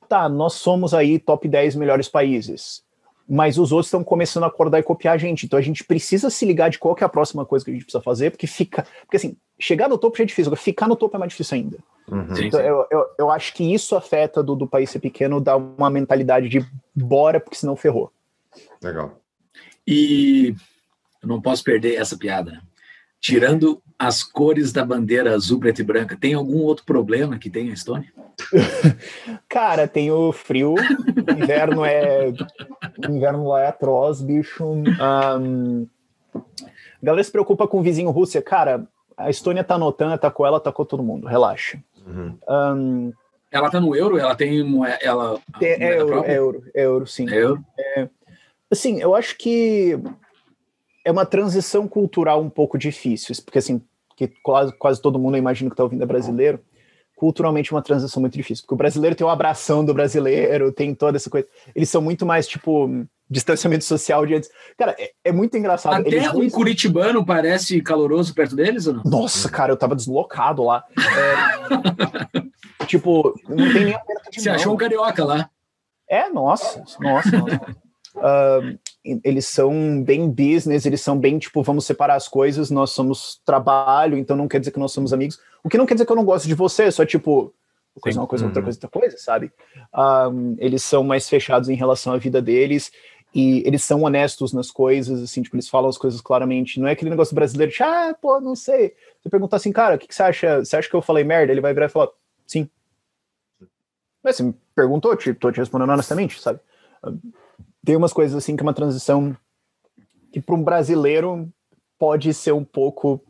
tá, 0.07 0.27
nós 0.27 0.53
somos 0.53 0.93
aí 0.93 1.19
top 1.19 1.47
10 1.47 1.75
melhores 1.75 2.09
países, 2.09 2.83
mas 3.27 3.57
os 3.57 3.71
outros 3.71 3.87
estão 3.87 4.03
começando 4.03 4.43
a 4.43 4.47
acordar 4.47 4.79
e 4.79 4.83
copiar 4.83 5.13
a 5.13 5.17
gente, 5.17 5.45
então 5.45 5.57
a 5.57 5.61
gente 5.61 5.83
precisa 5.83 6.29
se 6.29 6.45
ligar 6.45 6.69
de 6.69 6.79
qual 6.79 6.95
que 6.95 7.03
é 7.03 7.05
a 7.05 7.09
próxima 7.09 7.45
coisa 7.45 7.63
que 7.63 7.71
a 7.71 7.73
gente 7.73 7.83
precisa 7.83 8.03
fazer, 8.03 8.31
porque 8.31 8.47
fica, 8.47 8.85
porque 9.01 9.17
assim, 9.17 9.37
chegar 9.57 9.87
no 9.87 9.97
topo 9.97 10.17
já 10.17 10.23
é 10.23 10.27
difícil, 10.27 10.49
agora 10.49 10.61
ficar 10.61 10.87
no 10.87 10.95
topo 10.95 11.15
é 11.15 11.19
mais 11.19 11.31
difícil 11.31 11.55
ainda. 11.57 11.77
Uhum. 12.11 12.35
Sim, 12.35 12.47
Então, 12.47 12.59
eu, 12.59 12.87
eu, 12.89 13.05
eu 13.19 13.29
acho 13.29 13.53
que 13.53 13.73
isso 13.73 13.95
afeta 13.95 14.41
do, 14.41 14.55
do 14.55 14.67
país 14.67 14.89
ser 14.89 14.99
pequeno, 14.99 15.39
dá 15.39 15.55
uma 15.55 15.89
mentalidade 15.89 16.49
de 16.49 16.65
bora, 16.95 17.39
porque 17.39 17.55
senão 17.55 17.75
ferrou. 17.75 18.11
Legal. 18.81 19.19
E 19.91 20.55
eu 21.19 21.27
não 21.27 21.41
posso 21.41 21.63
perder 21.63 21.95
essa 21.95 22.15
piada. 22.15 22.51
né? 22.51 22.59
Tirando 23.19 23.81
as 23.97 24.23
cores 24.23 24.71
da 24.71 24.85
bandeira 24.85 25.33
azul, 25.33 25.59
preta 25.59 25.81
e 25.81 25.83
branca, 25.83 26.15
tem 26.15 26.35
algum 26.35 26.59
outro 26.59 26.85
problema 26.85 27.39
que 27.39 27.49
tem 27.49 27.71
a 27.71 27.73
Estônia? 27.73 28.13
Cara, 29.49 29.87
tem 29.87 30.11
o 30.11 30.31
frio, 30.31 30.75
o 30.75 31.31
inverno 31.31 31.83
é. 31.83 32.31
O 33.07 33.11
inverno 33.11 33.47
lá 33.47 33.61
é 33.61 33.67
atroz, 33.67 34.21
bicho. 34.21 34.63
Ahn, 35.01 35.85
a 36.35 36.39
galera 37.03 37.23
se 37.23 37.31
preocupa 37.31 37.67
com 37.67 37.79
o 37.79 37.83
vizinho 37.83 38.11
Rússia. 38.11 38.41
Cara, 38.43 38.87
a 39.17 39.29
Estônia 39.29 39.63
tá 39.63 39.75
anotando, 39.75 40.13
atacou 40.13 40.45
ela, 40.45 40.57
atacou 40.57 40.85
todo 40.85 41.03
mundo, 41.03 41.27
relaxa. 41.27 41.79
Uhum. 42.05 42.37
Ahn, 42.47 43.11
Ela 43.51 43.69
tá 43.69 43.81
no 43.81 43.95
euro? 43.95 44.17
Ela 44.17 44.35
tem 44.35 44.61
ela 45.01 45.41
a 45.53 45.65
é, 45.65 45.83
é 45.83 45.99
euro, 45.99 46.23
é 46.23 46.37
euro, 46.37 46.63
é 46.73 46.85
euro, 46.85 47.07
sim. 47.07 47.29
É 47.29 47.35
euro? 47.35 47.65
Assim, 48.71 48.99
eu 49.01 49.15
acho 49.15 49.37
que 49.37 49.97
é 51.05 51.11
uma 51.11 51.25
transição 51.25 51.87
cultural 51.87 52.41
um 52.41 52.49
pouco 52.49 52.77
difícil, 52.77 53.35
porque 53.43 53.57
assim, 53.59 53.81
que 54.15 54.27
quase, 54.43 54.71
quase 54.77 55.01
todo 55.01 55.17
mundo, 55.19 55.35
eu 55.35 55.39
imagino 55.39 55.69
que 55.69 55.73
está 55.73 55.83
ouvindo 55.83 56.03
é 56.03 56.05
brasileiro, 56.05 56.59
culturalmente 57.15 57.73
é 57.73 57.75
uma 57.75 57.81
transição 57.81 58.21
muito 58.21 58.35
difícil, 58.37 58.63
porque 58.63 58.75
o 58.75 58.77
brasileiro 58.77 59.15
tem 59.15 59.25
o 59.25 59.29
abração 59.29 59.83
do 59.83 59.93
brasileiro, 59.93 60.71
tem 60.71 60.93
toda 60.93 61.17
essa 61.17 61.29
coisa. 61.29 61.47
Eles 61.75 61.89
são 61.89 62.01
muito 62.01 62.25
mais, 62.25 62.47
tipo, 62.47 62.89
distanciamento 63.29 63.83
social 63.83 64.25
de 64.25 64.35
antes. 64.35 64.49
Cara, 64.77 64.95
é, 64.99 65.11
é 65.25 65.31
muito 65.31 65.57
engraçado. 65.57 66.05
Eles 66.05 66.25
Até 66.25 66.29
um 66.35 66.39
dois- 66.39 66.53
curitibano 66.53 67.25
parece 67.25 67.81
caloroso 67.81 68.33
perto 68.35 68.55
deles 68.55 68.87
ou 68.87 68.93
não? 68.95 69.03
Nossa, 69.03 69.49
cara, 69.49 69.71
eu 69.71 69.77
tava 69.77 69.95
deslocado 69.95 70.63
lá. 70.63 70.83
É, 72.79 72.85
tipo, 72.85 73.33
não 73.49 73.71
tem 73.73 73.85
nem 73.85 73.93
aperto 73.95 74.29
de 74.31 74.41
Você 74.41 74.49
mão. 74.49 74.55
achou 74.59 74.73
um 74.73 74.77
carioca 74.77 75.25
lá? 75.25 75.49
É, 76.07 76.29
nossa, 76.29 76.83
nossa, 77.01 77.37
nossa. 77.37 77.61
Ah, 78.21 78.61
eles 79.23 79.45
são 79.47 80.03
bem 80.03 80.29
business, 80.29 80.85
eles 80.85 81.01
são 81.01 81.17
bem 81.17 81.39
tipo, 81.39 81.63
vamos 81.63 81.85
separar 81.85 82.15
as 82.15 82.27
coisas, 82.27 82.69
nós 82.69 82.91
somos 82.91 83.41
trabalho, 83.45 84.17
então 84.17 84.35
não 84.35 84.47
quer 84.47 84.59
dizer 84.59 84.71
que 84.71 84.79
nós 84.79 84.91
somos 84.91 85.13
amigos. 85.13 85.39
O 85.63 85.69
que 85.69 85.77
não 85.77 85.85
quer 85.85 85.93
dizer 85.95 86.05
que 86.05 86.11
eu 86.11 86.15
não 86.15 86.25
gosto 86.25 86.47
de 86.47 86.53
você, 86.53 86.91
só 86.91 87.05
tipo, 87.05 87.53
uma 87.95 88.01
coisa 88.01 88.19
é 88.19 88.21
uma 88.21 88.27
coisa, 88.27 88.45
outra 88.45 88.59
Uhum. 88.59 88.65
coisa 88.65 88.77
é 88.77 88.85
outra 88.85 88.99
coisa, 88.99 89.17
sabe? 89.17 89.51
Eles 90.57 90.83
são 90.83 91.03
mais 91.03 91.27
fechados 91.29 91.69
em 91.69 91.75
relação 91.75 92.13
à 92.13 92.17
vida 92.17 92.41
deles 92.41 92.91
e 93.33 93.63
eles 93.65 93.83
são 93.83 94.03
honestos 94.03 94.53
nas 94.53 94.71
coisas, 94.71 95.21
assim, 95.21 95.41
tipo, 95.41 95.55
eles 95.55 95.69
falam 95.69 95.89
as 95.89 95.97
coisas 95.97 96.19
claramente. 96.19 96.79
Não 96.79 96.87
é 96.87 96.91
aquele 96.91 97.09
negócio 97.11 97.35
brasileiro 97.35 97.71
de, 97.71 97.81
ah, 97.83 98.15
pô, 98.19 98.39
não 98.41 98.55
sei. 98.55 98.95
Você 99.21 99.29
perguntar 99.29 99.57
assim, 99.57 99.71
cara, 99.71 99.95
o 99.95 99.99
que, 99.99 100.07
que 100.07 100.15
você 100.15 100.23
acha? 100.23 100.59
Você 100.65 100.75
acha 100.75 100.89
que 100.89 100.95
eu 100.95 101.01
falei 101.01 101.23
merda? 101.23 101.51
Ele 101.51 101.61
vai 101.61 101.73
virar 101.73 101.85
e 101.85 101.89
falar, 101.89 102.09
sim. 102.47 102.69
Mas 104.23 104.35
você 104.35 104.43
me 104.43 104.53
perguntou, 104.75 105.15
te, 105.15 105.33
tô 105.33 105.51
te 105.51 105.59
respondendo 105.59 105.91
honestamente, 105.91 106.39
sabe? 106.41 106.59
Tem 107.85 107.95
umas 107.95 108.13
coisas 108.13 108.35
assim 108.35 108.55
que 108.55 108.61
é 108.61 108.65
uma 108.65 108.73
transição 108.73 109.35
que 110.31 110.39
para 110.41 110.55
um 110.55 110.63
brasileiro 110.63 111.49
pode 111.97 112.33
ser 112.33 112.51
um 112.51 112.63
pouco 112.63 113.21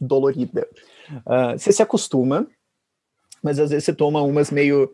dolorida. 0.00 0.66
Ah, 1.26 1.52
você 1.56 1.72
se 1.72 1.82
acostuma, 1.82 2.46
mas 3.42 3.58
às 3.58 3.70
vezes 3.70 3.84
você 3.84 3.92
toma 3.92 4.22
umas 4.22 4.50
meio. 4.50 4.92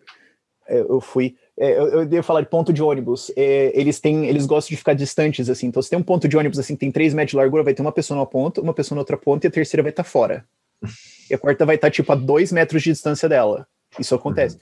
é, 0.66 0.80
Eu 0.80 1.00
fui. 1.00 1.36
é, 1.58 1.72
Eu, 1.76 1.88
eu 2.02 2.12
ia 2.12 2.22
falar 2.22 2.40
de 2.40 2.48
ponto 2.48 2.72
de 2.72 2.82
ônibus. 2.82 3.30
É, 3.36 3.72
Eles 3.78 4.00
têm, 4.00 4.26
eles 4.26 4.46
gostam 4.46 4.70
de 4.70 4.76
ficar 4.76 4.94
distantes 4.94 5.50
assim. 5.50 5.66
Então, 5.66 5.82
se 5.82 5.90
tem 5.90 5.98
um 5.98 6.02
ponto 6.02 6.26
de 6.28 6.36
ônibus 6.36 6.58
assim, 6.58 6.74
que 6.74 6.80
tem 6.80 6.92
3 6.92 7.12
metros 7.14 7.30
de 7.32 7.36
largura, 7.36 7.62
vai 7.62 7.74
ter 7.74 7.82
uma 7.82 7.92
pessoa 7.92 8.16
numa 8.16 8.26
ponta, 8.26 8.60
uma 8.60 8.72
pessoa 8.74 8.96
na 8.96 9.00
outra 9.02 9.16
ponta 9.18 9.46
e 9.46 9.48
a 9.48 9.50
terceira 9.50 9.82
vai 9.82 9.90
estar 9.90 10.04
fora. 10.04 10.46
E 11.30 11.32
a 11.32 11.38
quarta 11.38 11.64
vai 11.64 11.76
estar 11.76 11.90
tipo 11.90 12.12
a 12.12 12.14
2 12.14 12.52
metros 12.52 12.82
de 12.82 12.90
distância 12.92 13.26
dela. 13.26 13.66
Isso 13.98 14.14
acontece. 14.14 14.58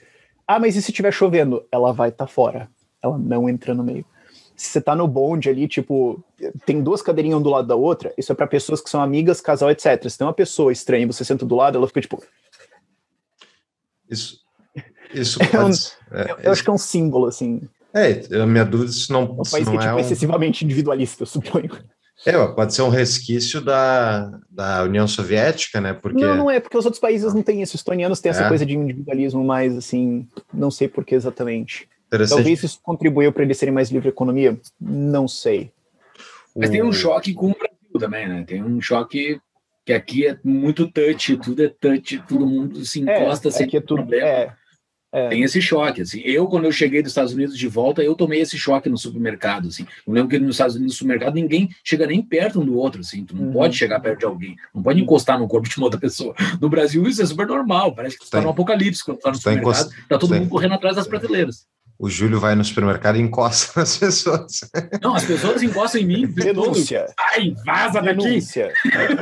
Ah, 0.46 0.60
mas 0.60 0.76
e 0.76 0.80
se 0.82 0.92
estiver 0.92 1.10
chovendo? 1.12 1.66
Ela 1.72 1.92
vai 1.92 2.10
estar 2.10 2.28
fora. 2.28 2.68
Ela 3.02 3.18
não 3.18 3.48
entra 3.48 3.74
no 3.74 3.82
meio. 3.82 4.06
Se 4.62 4.68
você 4.70 4.80
tá 4.80 4.94
no 4.94 5.08
bonde 5.08 5.48
ali, 5.48 5.66
tipo, 5.66 6.22
tem 6.64 6.80
duas 6.82 7.02
cadeirinhas 7.02 7.40
um 7.40 7.42
do 7.42 7.50
lado 7.50 7.66
da 7.66 7.74
outra, 7.74 8.14
isso 8.16 8.30
é 8.30 8.34
para 8.34 8.46
pessoas 8.46 8.80
que 8.80 8.88
são 8.88 9.02
amigas, 9.02 9.40
casal, 9.40 9.68
etc. 9.70 10.08
Se 10.08 10.16
tem 10.16 10.24
uma 10.26 10.32
pessoa 10.32 10.70
estranha 10.70 11.02
e 11.02 11.06
você 11.06 11.24
senta 11.24 11.44
do 11.44 11.56
lado, 11.56 11.76
ela 11.78 11.86
fica 11.88 12.00
tipo. 12.00 12.22
Isso, 14.08 14.38
isso 15.12 15.38
É 15.42 15.46
um- 15.46 15.64
pode. 15.64 15.78
é, 16.12 16.30
Eu, 16.32 16.36
eu 16.44 16.52
acho 16.52 16.62
que 16.62 16.70
é 16.70 16.72
um 16.72 16.78
símbolo, 16.78 17.26
assim. 17.26 17.60
é, 17.94 18.40
a 18.40 18.46
minha 18.46 18.64
dúvida 18.64 18.92
se 18.92 19.10
não, 19.10 19.22
É 19.22 19.24
um 19.24 19.36
país 19.36 19.50
que 19.52 19.64
não 19.64 19.72
é 19.72 19.76
é 19.76 19.80
tipo, 19.80 19.96
um, 19.96 19.98
excessivamente 19.98 20.64
individualista, 20.64 21.22
eu 21.22 21.26
suponho. 21.26 21.70
é, 22.24 22.46
pode 22.54 22.72
ser 22.74 22.82
um 22.82 22.88
resquício 22.88 23.60
da, 23.60 24.30
da 24.48 24.84
União 24.84 25.08
Soviética, 25.08 25.80
né? 25.80 25.92
Porque 25.92 26.24
Não, 26.24 26.36
não 26.36 26.50
é, 26.50 26.60
porque 26.60 26.76
os 26.78 26.84
outros 26.84 27.00
países 27.00 27.34
não 27.34 27.42
têm 27.42 27.62
isso. 27.62 27.74
Os 27.74 27.80
estonianos 27.80 28.20
têm 28.20 28.30
essa 28.30 28.44
É? 28.44 28.48
coisa 28.48 28.64
de 28.64 28.76
individualismo 28.76 29.42
mais, 29.42 29.76
assim, 29.76 30.28
não 30.54 30.70
sei 30.70 30.86
por 30.88 31.04
que 31.04 31.14
exatamente. 31.16 31.88
Talvez 32.28 32.62
isso 32.62 32.80
contribuiu 32.82 33.32
para 33.32 33.42
eles 33.42 33.56
serem 33.56 33.72
mais 33.74 33.90
livre 33.90 34.08
economia? 34.08 34.58
Não 34.80 35.26
sei. 35.26 35.72
Mas 36.54 36.68
tem 36.70 36.82
um 36.82 36.92
choque 36.92 37.32
com 37.32 37.50
o 37.50 37.56
Brasil 37.58 37.98
também, 37.98 38.28
né? 38.28 38.44
Tem 38.46 38.62
um 38.62 38.80
choque 38.80 39.40
que 39.86 39.92
aqui 39.92 40.26
é 40.26 40.38
muito 40.44 40.86
touch, 40.90 41.36
tudo 41.38 41.64
é 41.64 41.68
touch, 41.68 42.22
todo 42.28 42.46
mundo 42.46 42.84
se 42.84 43.08
É, 43.08 43.22
encosta 43.22 43.50
sem 43.50 43.66
é 43.66 43.68
que 43.68 43.76
é 43.78 43.80
tudo. 43.80 43.96
problema. 44.02 44.26
É, 44.28 44.52
é. 45.14 45.28
Tem 45.30 45.42
esse 45.42 45.60
choque, 45.60 46.02
assim. 46.02 46.20
Eu, 46.20 46.46
quando 46.46 46.64
eu 46.64 46.72
cheguei 46.72 47.02
dos 47.02 47.10
Estados 47.12 47.32
Unidos 47.32 47.56
de 47.58 47.66
volta, 47.68 48.02
eu 48.02 48.14
tomei 48.14 48.40
esse 48.40 48.56
choque 48.58 48.88
no 48.88 48.96
supermercado, 48.98 49.68
assim. 49.68 49.86
Eu 50.06 50.12
lembro 50.12 50.28
que 50.30 50.38
nos 50.38 50.54
Estados 50.56 50.76
Unidos, 50.76 50.94
no 50.94 50.98
supermercado, 50.98 51.34
ninguém 51.34 51.68
chega 51.82 52.06
nem 52.06 52.22
perto 52.22 52.60
um 52.60 52.64
do 52.64 52.76
outro, 52.76 53.00
assim. 53.00 53.24
Tu 53.24 53.34
não 53.34 53.46
Uhum. 53.46 53.52
pode 53.52 53.76
chegar 53.76 53.98
perto 54.00 54.20
de 54.20 54.24
alguém. 54.26 54.56
Não 54.74 54.82
pode 54.82 55.00
encostar 55.00 55.38
no 55.38 55.48
corpo 55.48 55.68
de 55.68 55.76
uma 55.78 55.86
outra 55.86 55.98
pessoa. 56.00 56.34
No 56.60 56.68
Brasil, 56.68 57.06
isso 57.08 57.20
é 57.22 57.26
super 57.26 57.46
normal. 57.46 57.94
Parece 57.94 58.18
que 58.18 58.24
tu 58.26 58.30
tá 58.30 58.40
no 58.40 58.50
apocalipse 58.50 59.02
quando 59.04 59.18
tu 59.18 59.22
tá 59.22 59.30
no 59.30 59.34
Tá 59.36 59.40
supermercado. 59.40 59.86
encost- 59.86 60.08
Tá 60.08 60.18
todo 60.18 60.30
Tem. 60.30 60.40
mundo 60.40 60.48
correndo 60.50 60.74
atrás 60.74 60.96
das 60.96 61.06
prateleiras. 61.08 61.66
O 62.02 62.10
Júlio 62.10 62.40
vai 62.40 62.56
no 62.56 62.64
supermercado 62.64 63.14
e 63.16 63.20
encosta 63.20 63.72
nas 63.78 63.96
pessoas. 63.96 64.60
Não, 65.00 65.14
as 65.14 65.24
pessoas 65.24 65.62
encostam 65.62 66.00
em 66.00 66.04
mim. 66.06 66.26
o. 66.26 66.34
Denúncia. 66.34 67.06
Ai, 67.32 67.54
vaza 67.64 68.02
daqui! 68.02 68.18
Denúncia. 68.24 68.72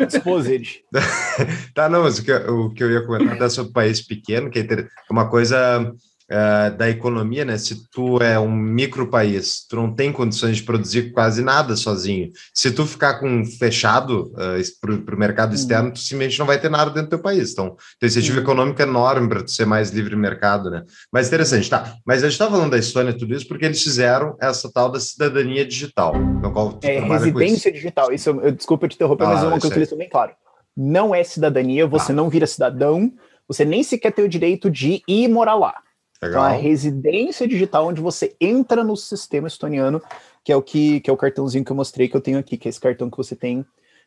Exposed. 0.09 0.81
Tá, 1.75 1.89
não, 1.91 2.03
mas 2.05 2.19
o 2.19 2.25
que, 2.25 2.31
eu- 2.33 2.61
o 2.67 2.71
que 2.75 2.83
eu 2.83 2.91
ia 2.91 3.07
comentar 3.07 3.43
é 3.47 3.51
sobre 3.51 3.73
país 3.73 4.01
pequeno, 4.01 4.51
que 4.51 4.61
é 4.61 4.87
uma 5.11 5.29
coisa 5.29 5.93
uh, 6.31 6.77
da 6.77 6.89
economia, 6.89 7.45
né? 7.45 7.59
Se 7.59 7.89
tu 7.91 8.19
é 8.19 8.39
um 8.39 8.51
micro 8.51 9.09
país, 9.09 9.67
tu 9.69 9.77
não 9.77 9.93
tem 9.93 10.13
condições 10.13 10.59
de 10.59 10.63
produzir 10.63 11.13
quase 11.13 11.43
nada 11.43 11.77
sozinho. 11.77 12.31
Se 12.55 12.71
tu 12.71 12.87
ficar 12.87 13.15
com 13.15 13.45
fechado 13.45 14.33
uh, 14.35 14.81
para 14.81 15.15
o 15.15 15.19
mercado 15.19 15.55
externo, 15.55 15.93
tu 15.93 15.99
simplesmente 15.99 16.39
não 16.39 16.47
vai 16.47 16.61
ter 16.61 16.71
nada 16.71 16.91
dentro 16.91 17.09
do 17.09 17.11
teu 17.11 17.19
país. 17.19 17.53
Então, 17.53 17.77
tem 17.99 18.09
incentivo 18.09 18.39
uhum. 18.39 18.43
econômico 18.45 18.81
enorme 18.81 19.29
para 19.29 19.43
tu 19.43 19.51
ser 19.51 19.67
mais 19.67 19.91
livre 19.91 20.15
mercado, 20.17 20.71
né? 20.71 20.85
Mas 21.13 21.27
interessante, 21.27 21.69
tá? 21.69 21.97
Mas 22.07 22.19
a 22.23 22.27
gente 22.27 22.33
está 22.33 22.49
falando 22.49 22.71
da 22.71 22.79
Estônia 22.79 23.13
tudo 23.13 23.35
isso 23.35 23.49
porque 23.49 23.65
eles 23.65 23.83
fizeram 23.83 24.37
essa 24.41 24.71
tal 24.73 24.91
da 24.91 25.01
cidadania 25.01 25.67
digital, 25.67 26.17
no 26.19 26.53
qual 26.53 26.75
tu 26.75 26.87
é 26.87 27.01
residência 27.01 27.73
digital. 27.73 28.13
Isso, 28.13 28.31
eu, 28.31 28.53
desculpa 28.53 28.87
te 28.87 28.95
interromper, 28.95 29.25
ah, 29.25 29.29
mas 29.29 29.43
é 29.43 29.47
uma 29.47 29.59
coisa 29.59 29.71
que 29.71 29.79
eles 29.79 29.87
estão 29.87 29.99
bem 29.99 30.09
claro. 30.09 30.33
Não 30.77 31.15
é 31.15 31.25
cidadania, 31.25 31.87
você 31.87 32.13
ah. 32.13 32.15
não 32.15 32.31
vira 32.31 32.47
cidadão, 32.47 33.13
você 33.49 33.65
nem 33.65 33.83
sequer 33.83 34.13
tem 34.13 34.25
o 34.25 34.29
direito 34.29 34.71
de 34.71 35.03
ir 35.09 35.29
morar 35.29 35.57
lá. 35.57 35.75
Legal. 36.23 36.43
Então, 36.43 36.43
a 36.43 36.61
residência 36.61 37.49
digital 37.49 37.87
onde 37.87 38.01
você 38.01 38.37
entra 38.41 38.85
no 38.85 38.97
sistema 38.97 39.49
estoniano, 39.49 40.03
que 40.45 40.53
é 40.53 40.57
o 40.57 40.63
que, 40.63 41.01
que 41.01 41.09
é 41.09 41.13
o 41.13 41.17
cartãozinho 41.17 41.65
que 41.65 41.73
eu 41.73 41.77
mostrei 41.77 42.09
que 42.09 42.17
eu 42.17 42.21
tenho 42.21 42.39
aqui, 42.39 42.59
que 42.59 42.69
é 42.69 42.71
esse 42.71 42.81
cartão 42.81 43.11
que 43.11 43.17
você 43.17 43.35
tem, 43.35 43.65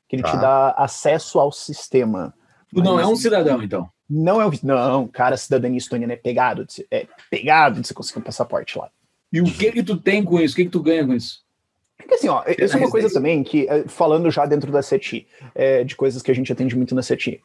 que 0.08 0.16
ele 0.16 0.24
te 0.24 0.32
tá. 0.32 0.38
dá 0.38 0.70
acesso 0.78 1.40
ao 1.40 1.52
sistema. 1.52 2.34
Tu 2.74 2.82
não 2.82 3.00
é 3.00 3.08
um 3.08 3.16
cidadão, 3.16 3.62
então? 3.64 3.90
Não 4.10 4.40
é 4.40 4.46
um. 4.46 4.52
Não, 4.62 5.08
cara, 5.08 5.36
a 5.36 5.38
cidadania 5.38 5.78
estoniana 5.78 6.14
é 6.14 6.18
pegado, 6.18 6.66
de, 6.66 6.86
é 6.92 7.08
pegado 7.32 7.82
de 7.82 7.88
você 7.88 7.94
conseguir 7.94 8.20
um 8.20 8.24
passaporte 8.24 8.78
lá. 8.78 8.90
E 9.32 9.42
o 9.42 9.46
que 9.46 9.72
que 9.72 9.84
tu 9.84 9.98
tem 9.98 10.24
com 10.24 10.40
isso? 10.40 10.54
O 10.54 10.58
que 10.58 10.66
que 10.66 10.70
tu 10.70 10.82
ganha 10.82 11.06
com 11.06 11.14
isso? 11.14 11.42
Porque 11.98 12.16
assim, 12.16 12.28
ó, 12.28 12.44
isso 12.60 12.76
é 12.76 12.80
uma 12.80 12.92
coisa 12.92 13.10
também 13.12 13.44
que, 13.44 13.68
eh, 13.68 13.86
falando 13.88 14.30
já 14.30 14.46
dentro 14.46 14.72
da 14.72 14.82
CETI, 14.82 15.26
é, 15.56 15.84
de 15.84 15.96
coisas 15.96 16.22
que 16.22 16.30
a 16.30 16.36
gente 16.36 16.52
atende 16.52 16.76
muito 16.76 16.94
na 16.94 17.02
CETI, 17.02 17.42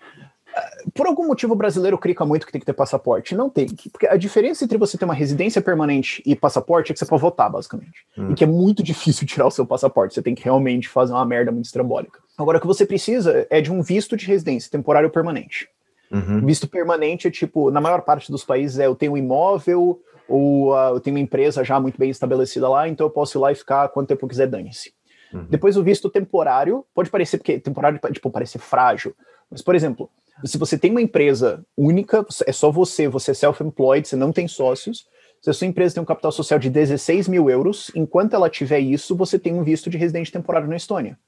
por 0.94 1.07
algum 1.07 1.26
motivo 1.26 1.53
o 1.53 1.57
brasileiro 1.57 1.99
clica 1.99 2.24
muito 2.24 2.46
que 2.46 2.53
tem 2.53 2.61
que 2.61 2.66
ter 2.66 2.72
passaporte. 2.72 3.34
Não 3.34 3.49
tem. 3.49 3.68
Porque 3.92 4.07
a 4.07 4.16
diferença 4.16 4.64
entre 4.64 4.78
você 4.78 4.96
ter 4.96 5.05
uma 5.05 5.14
residência 5.14 5.61
permanente 5.61 6.22
e 6.26 6.34
passaporte 6.34 6.90
é 6.90 6.92
que 6.92 6.99
você 6.99 7.07
pode 7.07 7.22
votar, 7.22 7.51
basicamente. 7.51 8.07
Hum. 8.16 8.32
E 8.32 8.34
que 8.34 8.44
é 8.44 8.46
muito 8.46 8.82
difícil 8.82 9.26
tirar 9.28 9.46
o 9.46 9.51
seu 9.51 9.66
passaporte. 9.66 10.14
Você 10.14 10.22
tem 10.22 10.34
que 10.34 10.42
realmente 10.42 10.88
fazer 10.88 11.12
uma 11.12 11.24
merda 11.24 11.53
muito 11.53 11.66
estrambólica. 11.66 12.20
Agora, 12.36 12.59
o 12.59 12.61
que 12.61 12.66
você 12.66 12.86
precisa 12.86 13.46
é 13.51 13.61
de 13.61 13.72
um 13.72 13.82
visto 13.82 14.16
de 14.16 14.26
residência 14.26 14.70
temporário 14.70 15.11
permanente. 15.11 15.68
Uhum. 16.11 16.44
Visto 16.44 16.66
permanente 16.66 17.28
é 17.28 17.30
tipo, 17.30 17.70
na 17.70 17.80
maior 17.80 18.03
parte 18.03 18.30
dos 18.32 18.44
países 18.44 18.78
é 18.78 18.86
eu 18.86 18.94
tenho 18.94 19.12
um 19.12 19.16
imóvel 19.16 20.01
ou 20.26 20.72
uh, 20.72 20.94
eu 20.94 21.01
tenho 21.01 21.16
uma 21.16 21.22
empresa 21.22 21.64
já 21.64 21.78
muito 21.80 21.99
bem 21.99 22.11
estabelecida 22.11 22.68
lá, 22.68 22.88
então 22.88 23.07
eu 23.07 23.11
posso 23.11 23.36
ir 23.36 23.40
lá 23.40 23.53
e 23.53 23.55
ficar 23.55 23.88
quanto 23.88 24.09
tempo 24.09 24.24
eu 24.24 24.28
quiser, 24.28 24.46
dane-se. 24.46 24.92
Uhum. 25.32 25.46
Depois 25.49 25.76
o 25.76 25.82
visto 25.82 26.09
temporário, 26.09 26.84
pode 26.94 27.11
parecer, 27.11 27.38
porque 27.38 27.59
temporário, 27.59 28.01
tipo, 28.12 28.30
parece 28.30 28.59
frágil. 28.59 29.14
Mas, 29.51 29.62
por 29.62 29.74
exemplo, 29.74 30.11
se 30.45 30.59
você 30.59 30.78
tem 30.78 30.91
uma 30.91 31.03
empresa 31.03 31.64
única, 31.76 32.24
é 32.47 32.53
só 32.53 32.70
você, 32.70 33.09
você 33.09 33.32
é 33.32 33.34
self-employed, 33.34 34.07
você 34.07 34.16
não 34.16 34.32
tem 34.32 34.47
sócios. 34.47 35.07
Se 35.41 35.51
a 35.51 35.53
sua 35.53 35.66
empresa 35.66 35.95
tem 35.95 36.03
um 36.03 36.07
capital 36.07 36.32
social 36.32 36.59
de 36.59 36.68
16 36.68 37.28
mil 37.28 37.49
euros, 37.49 37.91
enquanto 37.95 38.34
ela 38.34 38.51
tiver 38.51 38.80
isso, 38.80 39.16
você 39.16 39.39
tem 39.39 39.55
um 39.55 39.62
visto 39.62 39.89
de 39.89 39.97
residente 39.97 40.32
temporário 40.32 40.68
na 40.68 40.76
Estônia. 40.76 41.18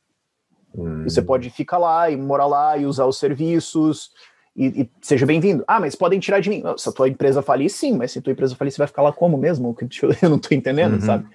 Hum. 0.75 1.05
Você 1.05 1.23
pode 1.23 1.51
ficar 1.51 1.79
lá 1.79 2.11
e 2.11 2.17
morar 2.17 2.47
lá 2.47 2.77
e 2.77 2.87
usar 2.87 3.07
os 3.07 3.19
serviços 3.19 4.11
e, 4.55 4.83
e 4.83 4.91
seja 5.01 5.27
bem-vindo. 5.27 5.65
Ah, 5.67 5.81
mas 5.81 5.95
podem 5.95 6.19
tirar 6.19 6.41
de 6.41 6.51
mim. 6.51 6.63
Se 6.77 6.89
a 6.89 6.93
tua 6.93 7.09
empresa 7.09 7.43
falir, 7.43 7.71
sim, 7.71 7.97
mas 7.97 8.13
se 8.13 8.19
a 8.19 8.23
tua 8.23 8.33
empresa 8.33 8.57
falir, 8.57 8.73
você 8.73 8.79
vai 8.79 8.87
ficar 8.87 9.03
lá 9.03 9.13
como 9.13 9.37
mesmo? 9.37 9.77
Eu 10.23 10.31
não 10.31 10.37
estou 10.37 10.57
entendendo, 10.57 10.95
uhum. 10.95 11.01
sabe? 11.01 11.29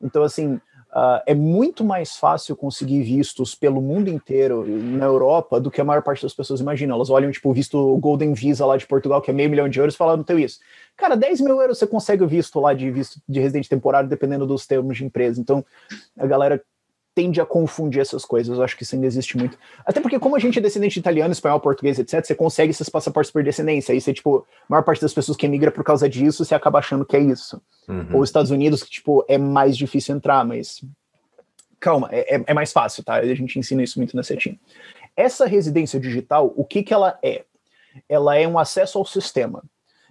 Então, 0.00 0.22
assim, 0.22 0.60
Uh, 0.94 1.18
é 1.26 1.34
muito 1.34 1.84
mais 1.84 2.16
fácil 2.16 2.54
conseguir 2.54 3.02
vistos 3.02 3.52
pelo 3.52 3.82
mundo 3.82 4.08
inteiro 4.08 4.64
na 4.64 5.04
Europa 5.04 5.58
do 5.58 5.68
que 5.68 5.80
a 5.80 5.84
maior 5.84 6.02
parte 6.02 6.22
das 6.22 6.32
pessoas 6.32 6.60
imaginam. 6.60 6.94
Elas 6.94 7.10
olham, 7.10 7.32
tipo, 7.32 7.50
o 7.50 7.52
visto 7.52 7.96
Golden 7.96 8.32
Visa 8.32 8.64
lá 8.64 8.76
de 8.76 8.86
Portugal, 8.86 9.20
que 9.20 9.28
é 9.28 9.34
meio 9.34 9.50
milhão 9.50 9.68
de 9.68 9.76
euros, 9.76 9.94
e 9.94 9.98
falam, 9.98 10.18
não 10.18 10.22
tenho 10.22 10.38
isso. 10.38 10.60
Cara, 10.96 11.16
10 11.16 11.40
mil 11.40 11.60
euros 11.60 11.78
você 11.78 11.86
consegue 11.88 12.22
o 12.22 12.28
visto 12.28 12.60
lá 12.60 12.72
de 12.72 12.88
visto 12.92 13.20
de 13.28 13.40
residente 13.40 13.68
temporário, 13.68 14.08
dependendo 14.08 14.46
dos 14.46 14.68
termos 14.68 14.96
de 14.96 15.04
empresa. 15.04 15.40
Então, 15.40 15.64
a 16.16 16.26
galera 16.28 16.62
tende 17.14 17.40
a 17.40 17.46
confundir 17.46 18.00
essas 18.00 18.24
coisas. 18.24 18.56
Eu 18.56 18.64
acho 18.64 18.76
que 18.76 18.82
isso 18.82 18.94
ainda 18.94 19.06
existe 19.06 19.36
muito. 19.36 19.56
Até 19.86 20.00
porque, 20.00 20.18
como 20.18 20.34
a 20.34 20.38
gente 20.38 20.58
é 20.58 20.62
descendente 20.62 20.94
de 20.94 21.00
italiano, 21.00 21.32
espanhol, 21.32 21.60
português, 21.60 21.98
etc., 21.98 22.24
você 22.24 22.34
consegue 22.34 22.70
esses 22.70 22.88
passaportes 22.88 23.30
por 23.30 23.42
descendência. 23.44 23.92
Aí 23.92 24.00
você, 24.00 24.12
tipo, 24.12 24.38
a 24.38 24.64
maior 24.68 24.82
parte 24.82 25.00
das 25.00 25.14
pessoas 25.14 25.36
que 25.36 25.46
emigra 25.46 25.70
por 25.70 25.84
causa 25.84 26.08
disso, 26.08 26.44
você 26.44 26.54
acaba 26.54 26.80
achando 26.80 27.04
que 27.04 27.16
é 27.16 27.20
isso. 27.20 27.62
Uhum. 27.88 28.08
Ou 28.14 28.24
Estados 28.24 28.50
Unidos, 28.50 28.82
que, 28.82 28.90
tipo, 28.90 29.24
é 29.28 29.38
mais 29.38 29.76
difícil 29.76 30.16
entrar, 30.16 30.44
mas. 30.44 30.84
Calma, 31.78 32.08
é, 32.10 32.36
é, 32.36 32.44
é 32.46 32.54
mais 32.54 32.72
fácil, 32.72 33.04
tá? 33.04 33.14
A 33.16 33.34
gente 33.34 33.58
ensina 33.58 33.82
isso 33.82 33.98
muito 33.98 34.16
na 34.16 34.22
CETIM. 34.22 34.58
Essa 35.16 35.46
residência 35.46 36.00
digital, 36.00 36.52
o 36.56 36.64
que, 36.64 36.82
que 36.82 36.92
ela 36.92 37.18
é? 37.22 37.44
Ela 38.08 38.36
é 38.36 38.48
um 38.48 38.58
acesso 38.58 38.98
ao 38.98 39.04
sistema. 39.04 39.62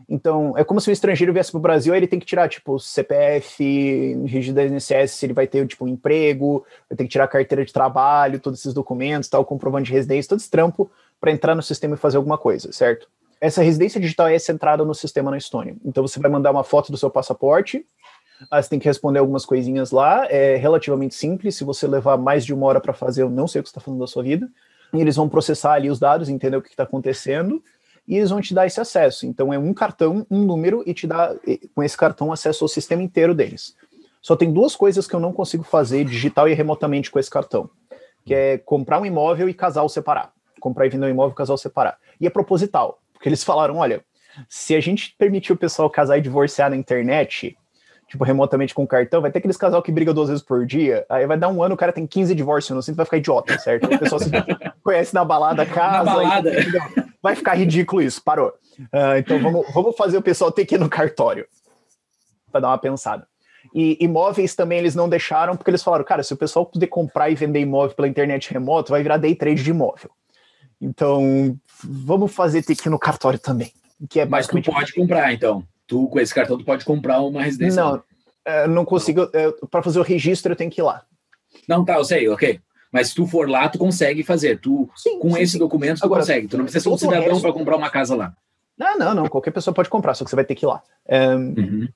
Então, 0.08 0.58
é 0.58 0.64
como 0.64 0.80
se 0.82 0.90
um 0.90 0.94
estrangeiro 0.94 1.34
viesse 1.34 1.52
para 1.52 1.58
o 1.60 1.62
Brasil, 1.62 1.94
aí 1.94 2.00
ele 2.00 2.08
tem 2.08 2.20
que 2.20 2.26
tirar, 2.26 2.50
tipo, 2.50 2.80
CPF, 2.80 4.16
registro 4.26 4.56
da 4.56 4.66
INSS, 4.66 5.24
ele 5.24 5.34
vai 5.34 5.48
ter, 5.48 5.66
tipo, 5.68 5.86
um 5.86 5.88
emprego, 5.88 6.66
vai 6.90 6.98
ter 6.98 7.04
que 7.04 7.10
tirar 7.10 7.28
carteira 7.28 7.66
de 7.66 7.72
trabalho, 7.72 8.40
todos 8.40 8.60
esses 8.60 8.74
documentos, 8.74 9.30
tal, 9.30 9.46
comprovante 9.46 9.88
de 9.88 9.94
residência, 9.94 10.30
todo 10.30 10.40
esse 10.40 10.50
trampo 10.50 10.90
para 11.20 11.32
entrar 11.32 11.56
no 11.56 11.64
sistema 11.64 11.96
e 11.96 11.98
fazer 11.98 12.18
alguma 12.18 12.38
coisa, 12.38 12.72
certo? 12.72 13.08
Essa 13.40 13.62
residência 13.62 14.00
digital 14.00 14.28
é 14.28 14.40
centrada 14.40 14.86
no 14.86 14.94
sistema 14.94 15.32
na 15.32 15.38
Estônia. 15.38 15.76
Então, 15.84 16.06
você 16.06 16.20
vai 16.20 16.30
mandar 16.30 16.52
uma 16.52 16.64
foto 16.64 16.92
do 16.92 16.98
seu 16.98 17.10
passaporte, 17.10 17.86
você 18.52 18.70
tem 18.70 18.80
que 18.80 18.88
responder 18.88 19.20
algumas 19.20 19.46
coisinhas 19.46 19.92
lá, 19.92 20.26
é 20.30 20.56
relativamente 20.56 21.16
simples, 21.16 21.56
se 21.56 21.64
você 21.64 21.88
levar 21.88 22.18
mais 22.18 22.46
de 22.46 22.54
uma 22.54 22.66
hora 22.66 22.82
para 22.82 22.94
fazer, 22.94 23.22
eu 23.22 23.30
não 23.30 23.48
sei 23.48 23.62
o 23.62 23.64
que 23.64 23.70
você 23.70 23.72
está 23.72 23.82
falando 23.82 24.02
da 24.02 24.08
sua 24.08 24.24
vida, 24.24 24.50
e 24.94 25.02
eles 25.02 25.16
vão 25.16 25.28
processar 25.28 25.74
ali 25.74 25.90
os 25.90 26.00
dados, 26.00 26.30
entender 26.30 26.58
o 26.58 26.62
que 26.62 26.70
está 26.70 26.84
acontecendo, 26.84 27.64
e 28.08 28.18
eles 28.18 28.30
vão 28.30 28.42
te 28.42 28.54
dar 28.54 28.66
esse 28.66 28.80
acesso. 28.80 29.26
Então 29.26 29.54
é 29.54 29.58
um 29.58 29.74
cartão, 29.74 30.26
um 30.30 30.44
número, 30.44 30.84
e 30.86 30.94
te 30.94 31.08
dá 31.08 31.36
com 31.74 31.84
esse 31.84 31.98
cartão 31.98 32.32
acesso 32.32 32.64
ao 32.64 32.68
sistema 32.68 33.02
inteiro 33.02 33.34
deles. 33.34 33.76
Só 34.22 34.36
tem 34.36 34.52
duas 34.52 34.76
coisas 34.76 35.08
que 35.08 35.14
eu 35.14 35.20
não 35.20 35.34
consigo 35.34 35.64
fazer 35.64 36.06
digital 36.06 36.48
e 36.48 36.54
remotamente 36.54 37.12
com 37.12 37.20
esse 37.20 37.30
cartão, 37.30 37.70
que 38.26 38.34
é 38.34 38.58
comprar 38.58 39.02
um 39.02 39.06
imóvel 39.06 39.50
e 39.50 39.54
casal 39.54 39.90
separar. 39.90 40.32
Comprar 40.60 40.86
e 40.86 40.90
vender 40.90 41.08
um 41.08 41.10
imóvel 41.10 41.34
e 41.34 41.36
casal 41.36 41.58
separar. 41.58 41.98
E 42.22 42.28
é 42.28 42.30
proposital, 42.30 43.00
porque 43.12 43.28
eles 43.28 43.44
falaram, 43.44 43.78
olha, 43.78 44.04
se 44.48 44.76
a 44.76 44.80
gente 44.80 45.14
permitir 45.18 45.52
o 45.52 45.58
pessoal 45.58 45.90
casar 45.90 46.18
e 46.18 46.22
divorciar 46.22 46.70
na 46.70 46.78
internet, 46.78 47.58
tipo, 48.08 48.24
remotamente 48.24 48.74
com 48.74 48.88
cartão, 48.88 49.22
vai 49.22 49.30
ter 49.30 49.40
aqueles 49.40 49.58
casal 49.58 49.82
que 49.82 49.92
briga 49.92 50.14
duas 50.14 50.30
vezes 50.30 50.44
por 50.44 50.66
dia, 50.66 51.06
aí 51.10 51.28
vai 51.28 51.38
dar 51.38 51.50
um 51.50 51.62
ano, 51.62 51.76
o 51.76 51.78
cara 51.78 51.92
tem 51.92 52.08
15 52.08 52.34
divórcios, 52.34 52.74
não 52.74 52.82
sei, 52.82 52.94
vai 52.94 53.06
ficar 53.06 53.18
idiota, 53.18 53.60
certo? 53.60 53.94
O 53.94 54.00
pessoal 54.00 54.20
se 54.20 54.30
conhece 54.82 55.14
na 55.14 55.26
balada, 55.26 55.66
casa. 55.66 56.04
Na 56.06 56.16
balada. 56.16 56.52
E, 56.52 57.13
vai 57.24 57.36
ficar 57.36 57.54
ridículo 57.56 58.02
isso, 58.02 58.22
parou. 58.22 58.50
Uh, 58.80 59.18
então 59.18 59.42
vamos, 59.42 59.66
vamos 59.74 59.96
fazer 59.96 60.18
o 60.18 60.22
pessoal 60.22 60.52
ter 60.52 60.66
que 60.66 60.76
ir 60.76 60.78
no 60.78 60.90
cartório 60.90 61.48
para 62.52 62.62
dar 62.62 62.68
uma 62.68 62.78
pensada. 62.78 63.26
E 63.74 63.98
imóveis 64.04 64.54
também 64.54 64.78
eles 64.78 64.94
não 64.94 65.08
deixaram, 65.08 65.56
porque 65.56 65.72
eles 65.72 65.82
falaram, 65.82 66.04
cara, 66.04 66.22
se 66.22 66.34
o 66.34 66.38
pessoal 66.38 66.66
puder 66.66 66.88
comprar 66.88 67.30
e 67.30 67.36
vender 67.36 67.62
imóvel 67.62 67.96
pela 67.96 68.10
internet 68.10 68.52
remoto, 68.52 68.92
vai 68.92 69.02
virar 69.02 69.18
day 69.18 69.34
trade 69.34 69.64
de 69.64 69.70
imóvel. 69.70 70.12
Então, 70.82 71.58
vamos 71.82 72.34
fazer 72.34 72.62
ter 72.62 72.76
que 72.76 72.90
ir 72.90 72.92
no 72.92 73.00
cartório 73.00 73.40
também. 73.40 73.72
Que 74.10 74.20
é 74.20 74.26
Mas 74.26 74.48
tu 74.48 74.62
pode 74.62 74.94
comprar, 74.94 75.32
então. 75.32 75.64
Tu, 75.88 76.08
com 76.10 76.20
esse 76.20 76.36
cartão, 76.36 76.58
tu 76.58 76.66
pode 76.66 76.84
comprar 76.84 77.22
uma 77.22 77.42
residência. 77.42 77.82
Não, 77.82 78.04
é, 78.44 78.68
não 78.68 78.84
consigo. 78.84 79.30
Para 79.72 79.82
fazer 79.82 80.00
o 80.00 80.04
registro, 80.04 80.52
eu 80.52 80.56
tenho 80.58 80.70
que 80.70 80.82
ir 80.82 80.84
lá. 80.84 81.04
Não, 81.68 81.86
tá, 81.86 81.96
eu 81.96 82.04
sei, 82.04 82.28
ok. 82.28 82.60
Mas 82.94 83.08
se 83.10 83.16
tu 83.16 83.26
for 83.26 83.50
lá, 83.50 83.68
tu 83.68 83.80
consegue 83.80 84.22
fazer. 84.22 84.60
Tu, 84.60 84.88
sim, 84.96 85.18
com 85.18 85.32
sim, 85.32 85.42
esse 85.42 85.54
sim. 85.54 85.60
documento, 85.60 86.00
tu 86.00 86.06
Agora, 86.06 86.22
consegue. 86.22 86.48
Tu 86.48 86.56
não 86.56 86.66
precisa 86.66 86.84
ser 86.84 86.90
um 86.90 86.98
cidadão 86.98 87.24
resto... 87.24 87.42
para 87.42 87.52
comprar 87.52 87.76
uma 87.76 87.90
casa 87.90 88.16
lá. 88.16 88.36
Não, 88.78 88.98
não, 89.00 89.16
não. 89.16 89.28
Qualquer 89.28 89.50
pessoa 89.50 89.74
pode 89.74 89.90
comprar, 89.90 90.14
só 90.14 90.24
que 90.24 90.30
você 90.30 90.36
vai 90.36 90.46
ter 90.46 90.54
que 90.54 90.64
ir 90.64 90.68
lá. 90.68 90.84
É... 91.08 91.36
Uhum. 91.36 91.88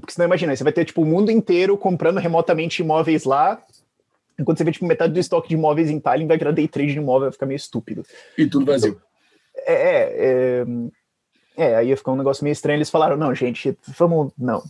Porque 0.00 0.12
senão, 0.12 0.26
imagina, 0.26 0.54
você 0.54 0.64
vai 0.64 0.72
ter 0.72 0.84
tipo 0.84 1.00
o 1.00 1.06
mundo 1.06 1.30
inteiro 1.30 1.78
comprando 1.78 2.18
remotamente 2.18 2.82
imóveis 2.82 3.22
lá. 3.24 3.62
Enquanto 4.38 4.58
você 4.58 4.64
vê 4.64 4.72
tipo 4.72 4.84
metade 4.84 5.12
do 5.12 5.20
estoque 5.20 5.48
de 5.48 5.54
imóveis 5.54 5.88
em 5.88 6.00
Tallinn, 6.00 6.26
vai 6.26 6.36
virar 6.36 6.50
day 6.50 6.66
trade 6.66 6.92
de 6.92 6.98
imóvel, 6.98 7.26
vai 7.26 7.32
ficar 7.32 7.46
meio 7.46 7.56
estúpido. 7.56 8.04
E 8.36 8.46
tudo 8.46 8.66
vazio. 8.66 9.00
É, 9.64 9.72
é, 9.72 10.64
é, 11.56 11.70
é, 11.70 11.76
aí 11.76 11.88
ia 11.88 11.96
ficar 11.96 12.12
um 12.12 12.16
negócio 12.16 12.42
meio 12.42 12.52
estranho. 12.52 12.76
Eles 12.76 12.90
falaram, 12.90 13.16
não, 13.16 13.32
gente, 13.32 13.78
vamos. 13.96 14.32
Não. 14.36 14.62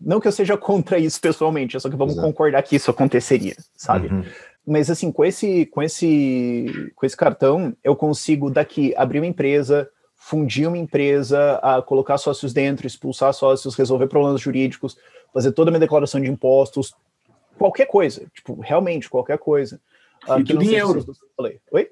Não 0.00 0.20
que 0.20 0.26
eu 0.26 0.32
seja 0.32 0.56
contra 0.56 0.98
isso 0.98 1.20
pessoalmente, 1.20 1.78
só 1.78 1.88
que 1.88 1.96
vamos 1.96 2.14
Exato. 2.14 2.26
concordar 2.26 2.62
que 2.62 2.74
isso 2.74 2.90
aconteceria, 2.90 3.54
sabe? 3.76 4.08
Uhum. 4.08 4.24
Mas 4.66 4.90
assim, 4.90 5.10
com 5.10 5.24
esse, 5.24 5.66
com 5.66 5.82
esse, 5.82 6.92
com 6.94 7.04
esse 7.04 7.16
cartão, 7.16 7.76
eu 7.82 7.96
consigo 7.96 8.48
daqui 8.50 8.94
abrir 8.96 9.18
uma 9.18 9.26
empresa, 9.26 9.88
fundir 10.14 10.68
uma 10.68 10.78
empresa, 10.78 11.58
a 11.62 11.82
colocar 11.82 12.16
sócios 12.16 12.52
dentro, 12.52 12.86
expulsar 12.86 13.34
sócios, 13.34 13.74
resolver 13.74 14.06
problemas 14.06 14.40
jurídicos, 14.40 14.96
fazer 15.34 15.52
toda 15.52 15.70
a 15.70 15.72
minha 15.72 15.80
declaração 15.80 16.20
de 16.20 16.30
impostos, 16.30 16.94
qualquer 17.58 17.86
coisa, 17.86 18.26
tipo, 18.32 18.60
realmente 18.60 19.10
qualquer 19.10 19.38
coisa. 19.38 19.80
Ah, 20.28 20.38
e 20.38 20.44
tudo 20.44 20.62
em 20.62 20.74
euro. 20.74 21.04
Falei. 21.36 21.60
Oi? 21.72 21.90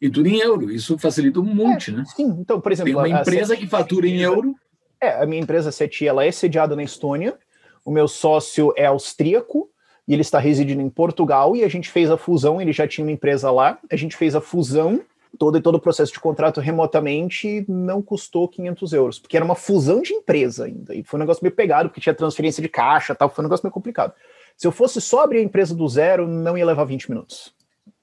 E 0.00 0.10
tudo 0.10 0.28
em 0.28 0.38
euro. 0.38 0.70
Isso 0.70 0.98
facilita 0.98 1.40
um 1.40 1.44
monte, 1.44 1.90
é, 1.90 1.94
né? 1.94 2.04
Sim, 2.16 2.36
então, 2.40 2.60
por 2.60 2.72
exemplo. 2.72 2.92
Tem 2.92 3.12
uma 3.12 3.20
empresa 3.20 3.56
que 3.56 3.66
fatura 3.66 4.08
em 4.08 4.18
euro. 4.20 4.54
É, 5.00 5.22
a 5.22 5.26
minha 5.26 5.40
empresa 5.40 5.70
CETI, 5.70 6.08
ela 6.08 6.24
é 6.24 6.32
sediada 6.32 6.74
na 6.74 6.82
Estônia, 6.82 7.38
o 7.84 7.90
meu 7.90 8.06
sócio 8.06 8.72
é 8.76 8.86
austríaco, 8.86 9.69
e 10.10 10.12
ele 10.12 10.22
está 10.22 10.40
residindo 10.40 10.82
em 10.82 10.90
Portugal, 10.90 11.54
e 11.54 11.62
a 11.62 11.68
gente 11.68 11.88
fez 11.88 12.10
a 12.10 12.16
fusão, 12.16 12.60
ele 12.60 12.72
já 12.72 12.84
tinha 12.84 13.04
uma 13.04 13.12
empresa 13.12 13.48
lá, 13.48 13.78
a 13.88 13.94
gente 13.94 14.16
fez 14.16 14.34
a 14.34 14.40
fusão 14.40 15.02
todo 15.38 15.56
e 15.56 15.62
todo 15.62 15.76
o 15.76 15.80
processo 15.80 16.12
de 16.12 16.18
contrato 16.18 16.60
remotamente 16.60 17.64
não 17.68 18.02
custou 18.02 18.48
500 18.48 18.92
euros, 18.92 19.18
porque 19.20 19.36
era 19.36 19.44
uma 19.44 19.54
fusão 19.54 20.02
de 20.02 20.12
empresa 20.12 20.64
ainda, 20.64 20.96
e 20.96 21.04
foi 21.04 21.16
um 21.16 21.20
negócio 21.22 21.44
meio 21.44 21.54
pegado, 21.54 21.88
porque 21.88 22.00
tinha 22.00 22.12
transferência 22.12 22.60
de 22.60 22.68
caixa 22.68 23.14
tal, 23.14 23.30
foi 23.30 23.44
um 23.44 23.46
negócio 23.46 23.64
meio 23.64 23.72
complicado. 23.72 24.12
Se 24.56 24.66
eu 24.66 24.72
fosse 24.72 25.00
só 25.00 25.22
abrir 25.22 25.38
a 25.38 25.42
empresa 25.42 25.76
do 25.76 25.88
zero, 25.88 26.26
não 26.26 26.58
ia 26.58 26.66
levar 26.66 26.82
20 26.82 27.08
minutos. 27.08 27.54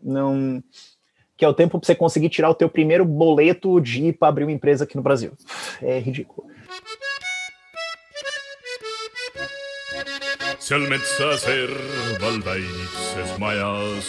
Não... 0.01 0.64
Que 1.36 1.43
é 1.43 1.47
o 1.49 1.53
tempo 1.53 1.78
para 1.78 1.86
você 1.86 1.93
conseguir 1.93 2.30
tirar 2.30 2.49
o 2.49 2.55
teu 2.55 2.70
primeiro 2.70 3.03
boleto 3.03 3.82
de 3.82 4.05
ir 4.05 4.14
para 4.14 4.30
abrir 4.30 4.45
uma 4.45 4.53
empresa 4.53 4.86
aqui 4.86 4.95
no 4.95 5.03
Brasil. 5.03 5.34
É 5.82 5.99
ridículo. 5.99 6.47
Seal 10.68 10.82
metsas 10.89 11.41
serval 11.47 12.41
väikses 12.43 13.38
majas, 13.39 14.05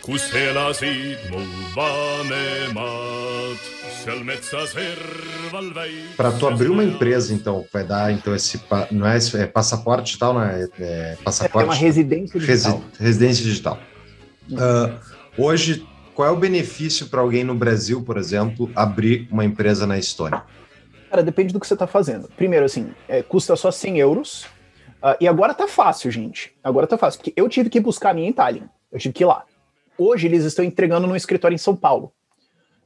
kus 0.00 0.24
elasid 0.32 1.18
mu 1.30 1.40
vanemad. 1.76 3.58
Seal 4.02 4.24
metsas 4.24 4.70
serval 4.70 5.68
väikses 5.74 6.16
Para 6.16 6.32
tu 6.32 6.48
abrir 6.48 6.70
uma 6.70 6.82
empresa, 6.82 7.34
então, 7.34 7.66
vai 7.70 7.84
dar 7.84 8.10
então 8.10 8.34
esse 8.34 8.58
não 8.90 9.06
é, 9.06 9.18
é 9.18 9.46
passaporte 9.46 10.16
e 10.16 10.18
tal, 10.18 10.32
não 10.32 10.42
é, 10.42 10.62
é 10.62 10.66
É 10.80 11.18
passaporte 11.22 11.68
uma 11.68 11.74
residência 11.74 12.40
Resi- 12.40 12.68
digital. 12.68 12.82
residência 12.98 13.44
digital. 13.44 13.78
Ah, 14.56 14.98
hoje, 15.36 15.86
qual 16.14 16.26
é 16.26 16.30
o 16.30 16.36
benefício 16.36 17.08
para 17.08 17.20
alguém 17.20 17.44
no 17.44 17.54
Brasil, 17.54 18.00
por 18.00 18.16
exemplo, 18.16 18.70
abrir 18.74 19.28
uma 19.30 19.44
empresa 19.44 19.86
na 19.86 19.98
Estônia? 19.98 20.42
Cara, 21.10 21.22
depende 21.22 21.52
do 21.52 21.60
que 21.60 21.66
você 21.66 21.74
está 21.74 21.86
fazendo. 21.86 22.30
Primeiro, 22.34 22.64
assim, 22.64 22.92
é, 23.06 23.22
custa 23.22 23.54
só 23.56 23.70
100 23.70 23.98
euros. 23.98 24.46
Ah, 25.02 25.16
e 25.20 25.28
agora 25.28 25.54
tá 25.54 25.68
fácil, 25.68 26.10
gente. 26.10 26.54
Agora 26.62 26.86
tá 26.86 26.98
fácil. 26.98 27.20
Porque 27.20 27.32
eu 27.36 27.48
tive 27.48 27.70
que 27.70 27.80
buscar 27.80 28.10
a 28.10 28.14
minha 28.14 28.28
em 28.28 28.32
Tallinn. 28.32 28.68
Eu 28.90 28.98
tive 28.98 29.14
que 29.14 29.22
ir 29.22 29.26
lá. 29.26 29.44
Hoje 29.96 30.26
eles 30.26 30.44
estão 30.44 30.64
entregando 30.64 31.06
num 31.06 31.16
escritório 31.16 31.54
em 31.54 31.58
São 31.58 31.74
Paulo. 31.74 32.12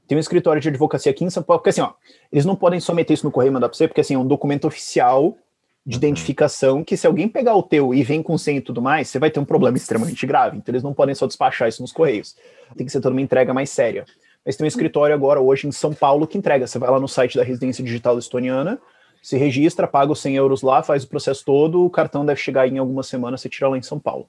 Tem 0.07 0.17
um 0.17 0.21
escritório 0.21 0.61
de 0.61 0.69
advocacia 0.69 1.11
aqui 1.11 1.25
em 1.25 1.31
São 1.31 1.43
Paulo. 1.43 1.61
Porque 1.61 1.71
assim, 1.71 1.81
ó, 1.81 1.93
eles 2.31 2.45
não 2.45 2.57
podem 2.57 2.81
só 2.81 2.95
meter 2.95 3.15
isso 3.15 3.25
no 3.25 3.33
correio 3.33 3.51
e 3.51 3.55
mandar 3.55 3.69
pra 3.69 3.77
você, 3.77 3.89
porque 3.89 4.01
assim, 4.01 4.15
é 4.15 4.19
um 4.19 4.27
documento 4.27 4.67
oficial 4.67 5.37
de 5.85 5.97
identificação 5.97 6.85
que 6.85 6.97
se 6.97 7.07
alguém 7.07 7.29
pegar 7.29 7.57
o 7.57 7.63
teu 7.63 7.93
e 7.93 8.05
vem 8.05 8.23
com 8.23 8.39
senha 8.39 8.59
e 8.59 8.61
tudo 8.61 8.81
mais, 8.81 9.09
você 9.09 9.19
vai 9.19 9.31
ter 9.31 9.41
um 9.41 9.45
problema 9.45 9.77
extremamente 9.77 10.25
grave. 10.27 10.57
Então 10.57 10.73
eles 10.73 10.83
não 10.83 10.95
podem 10.95 11.15
só 11.15 11.27
despachar 11.27 11.69
isso 11.69 11.83
nos 11.83 11.93
correios. 11.93 12.37
Tem 12.77 12.87
que 12.87 12.93
ser 12.93 13.01
toda 13.01 13.15
uma 13.15 13.21
entrega 13.21 13.53
mais 13.53 13.71
séria. 13.71 14.05
Mas 14.45 14.57
tem 14.57 14.65
um 14.65 14.69
escritório 14.69 15.15
agora 15.15 15.41
hoje 15.41 15.67
em 15.67 15.73
São 15.73 15.93
Paulo 15.93 16.27
que 16.27 16.39
entrega. 16.39 16.67
Você 16.67 16.79
vai 16.79 16.91
lá 16.91 17.01
no 17.01 17.09
site 17.09 17.37
da 17.37 17.45
Residência 17.45 17.83
Digital 17.83 18.19
Estoniana, 18.19 18.81
se 19.23 19.37
registra, 19.37 19.87
paga 19.87 20.11
os 20.11 20.21
100 20.21 20.35
euros 20.35 20.63
lá, 20.63 20.83
faz 20.83 21.05
o 21.05 21.09
processo 21.09 21.45
todo, 21.45 21.85
o 21.85 21.91
cartão 21.91 22.27
deve 22.27 22.41
chegar 22.41 22.67
em 22.67 22.79
algumas 22.79 23.07
semanas, 23.07 23.41
você 23.41 23.49
tira 23.49 23.69
lá 23.69 23.79
em 23.79 23.83
São 23.83 23.99
Paulo. 23.99 24.29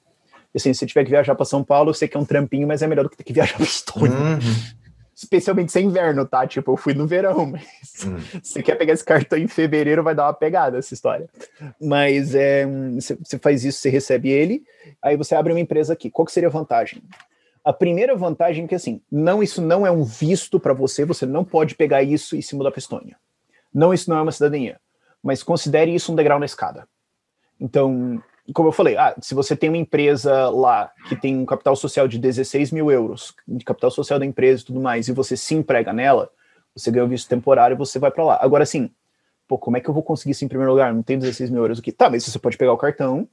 E 0.54 0.58
assim, 0.58 0.72
se 0.72 0.78
você 0.78 0.86
tiver 0.86 1.04
que 1.04 1.10
viajar 1.10 1.34
para 1.34 1.44
São 1.44 1.64
Paulo, 1.64 1.90
eu 1.90 1.94
sei 1.94 2.06
que 2.06 2.16
é 2.16 2.20
um 2.20 2.24
trampinho, 2.24 2.68
mas 2.68 2.80
é 2.80 2.86
melhor 2.86 3.02
do 3.02 3.10
que 3.10 3.16
ter 3.16 3.24
que 3.24 3.32
viajar 3.32 3.56
para 3.56 3.64
Estônia. 3.64 4.16
Uhum. 4.16 4.38
Especialmente 5.16 5.72
se 5.72 5.78
é 5.78 5.82
inverno, 5.82 6.24
tá? 6.26 6.46
Tipo, 6.46 6.72
eu 6.72 6.76
fui 6.76 6.94
no 6.94 7.06
verão, 7.06 7.46
mas 7.46 7.62
Hum. 8.06 8.18
se 8.20 8.38
você 8.42 8.62
quer 8.62 8.76
pegar 8.76 8.92
esse 8.92 9.04
cartão 9.04 9.38
em 9.38 9.46
fevereiro, 9.48 10.02
vai 10.02 10.14
dar 10.14 10.26
uma 10.26 10.34
pegada 10.34 10.78
essa 10.78 10.94
história. 10.94 11.28
Mas 11.80 12.34
é, 12.34 12.66
você 12.94 13.16
você 13.16 13.38
faz 13.38 13.64
isso, 13.64 13.78
você 13.80 13.88
recebe 13.88 14.30
ele, 14.30 14.64
aí 15.02 15.16
você 15.16 15.34
abre 15.34 15.52
uma 15.52 15.60
empresa 15.60 15.92
aqui. 15.92 16.10
Qual 16.10 16.26
que 16.26 16.32
seria 16.32 16.48
a 16.48 16.52
vantagem? 16.52 17.02
A 17.64 17.72
primeira 17.72 18.14
vantagem 18.16 18.64
é 18.64 18.68
que 18.68 18.74
assim, 18.74 19.00
não 19.10 19.42
isso 19.42 19.62
não 19.62 19.86
é 19.86 19.90
um 19.90 20.04
visto 20.04 20.60
para 20.60 20.74
você, 20.74 21.04
você 21.04 21.24
não 21.24 21.44
pode 21.44 21.74
pegar 21.74 22.02
isso 22.02 22.36
e 22.36 22.42
se 22.42 22.54
mudar 22.54 22.70
para 22.70 22.78
Estônia. 22.78 23.16
Não, 23.72 23.94
isso 23.94 24.08
não 24.10 24.18
é 24.18 24.22
uma 24.22 24.32
cidadania, 24.32 24.78
mas 25.24 25.42
considere 25.42 25.94
isso 25.94 26.12
um 26.12 26.14
degrau 26.14 26.38
na 26.38 26.44
escada. 26.44 26.86
Então, 27.58 28.22
como 28.52 28.68
eu 28.68 28.72
falei, 28.72 28.96
ah, 28.96 29.14
se 29.20 29.34
você 29.34 29.56
tem 29.56 29.70
uma 29.70 29.78
empresa 29.78 30.50
lá 30.50 30.92
que 31.08 31.16
tem 31.16 31.38
um 31.38 31.46
capital 31.46 31.74
social 31.74 32.06
de 32.06 32.18
16 32.18 32.70
mil 32.70 32.90
euros, 32.90 33.34
de 33.48 33.64
capital 33.64 33.90
social 33.90 34.18
da 34.18 34.26
empresa 34.26 34.62
e 34.62 34.66
tudo 34.66 34.80
mais, 34.80 35.08
e 35.08 35.12
você 35.12 35.34
se 35.34 35.54
emprega 35.54 35.92
nela, 35.94 36.30
você 36.76 36.90
ganha 36.90 37.06
o 37.06 37.08
visto 37.08 37.28
temporário 37.28 37.74
e 37.74 37.78
você 37.78 37.98
vai 37.98 38.10
para 38.10 38.22
lá. 38.22 38.38
Agora 38.42 38.66
sim, 38.66 38.90
pô, 39.48 39.56
como 39.56 39.78
é 39.78 39.80
que 39.80 39.88
eu 39.88 39.94
vou 39.94 40.02
conseguir 40.02 40.32
isso 40.32 40.44
em 40.44 40.48
primeiro 40.48 40.72
lugar? 40.72 40.92
Não 40.92 41.02
tem 41.02 41.18
16 41.18 41.48
mil 41.48 41.62
euros 41.62 41.78
aqui. 41.78 41.90
Tá, 41.90 42.10
mas 42.10 42.24
você 42.24 42.38
pode 42.38 42.58
pegar 42.58 42.74
o 42.74 42.76
cartão, 42.76 43.26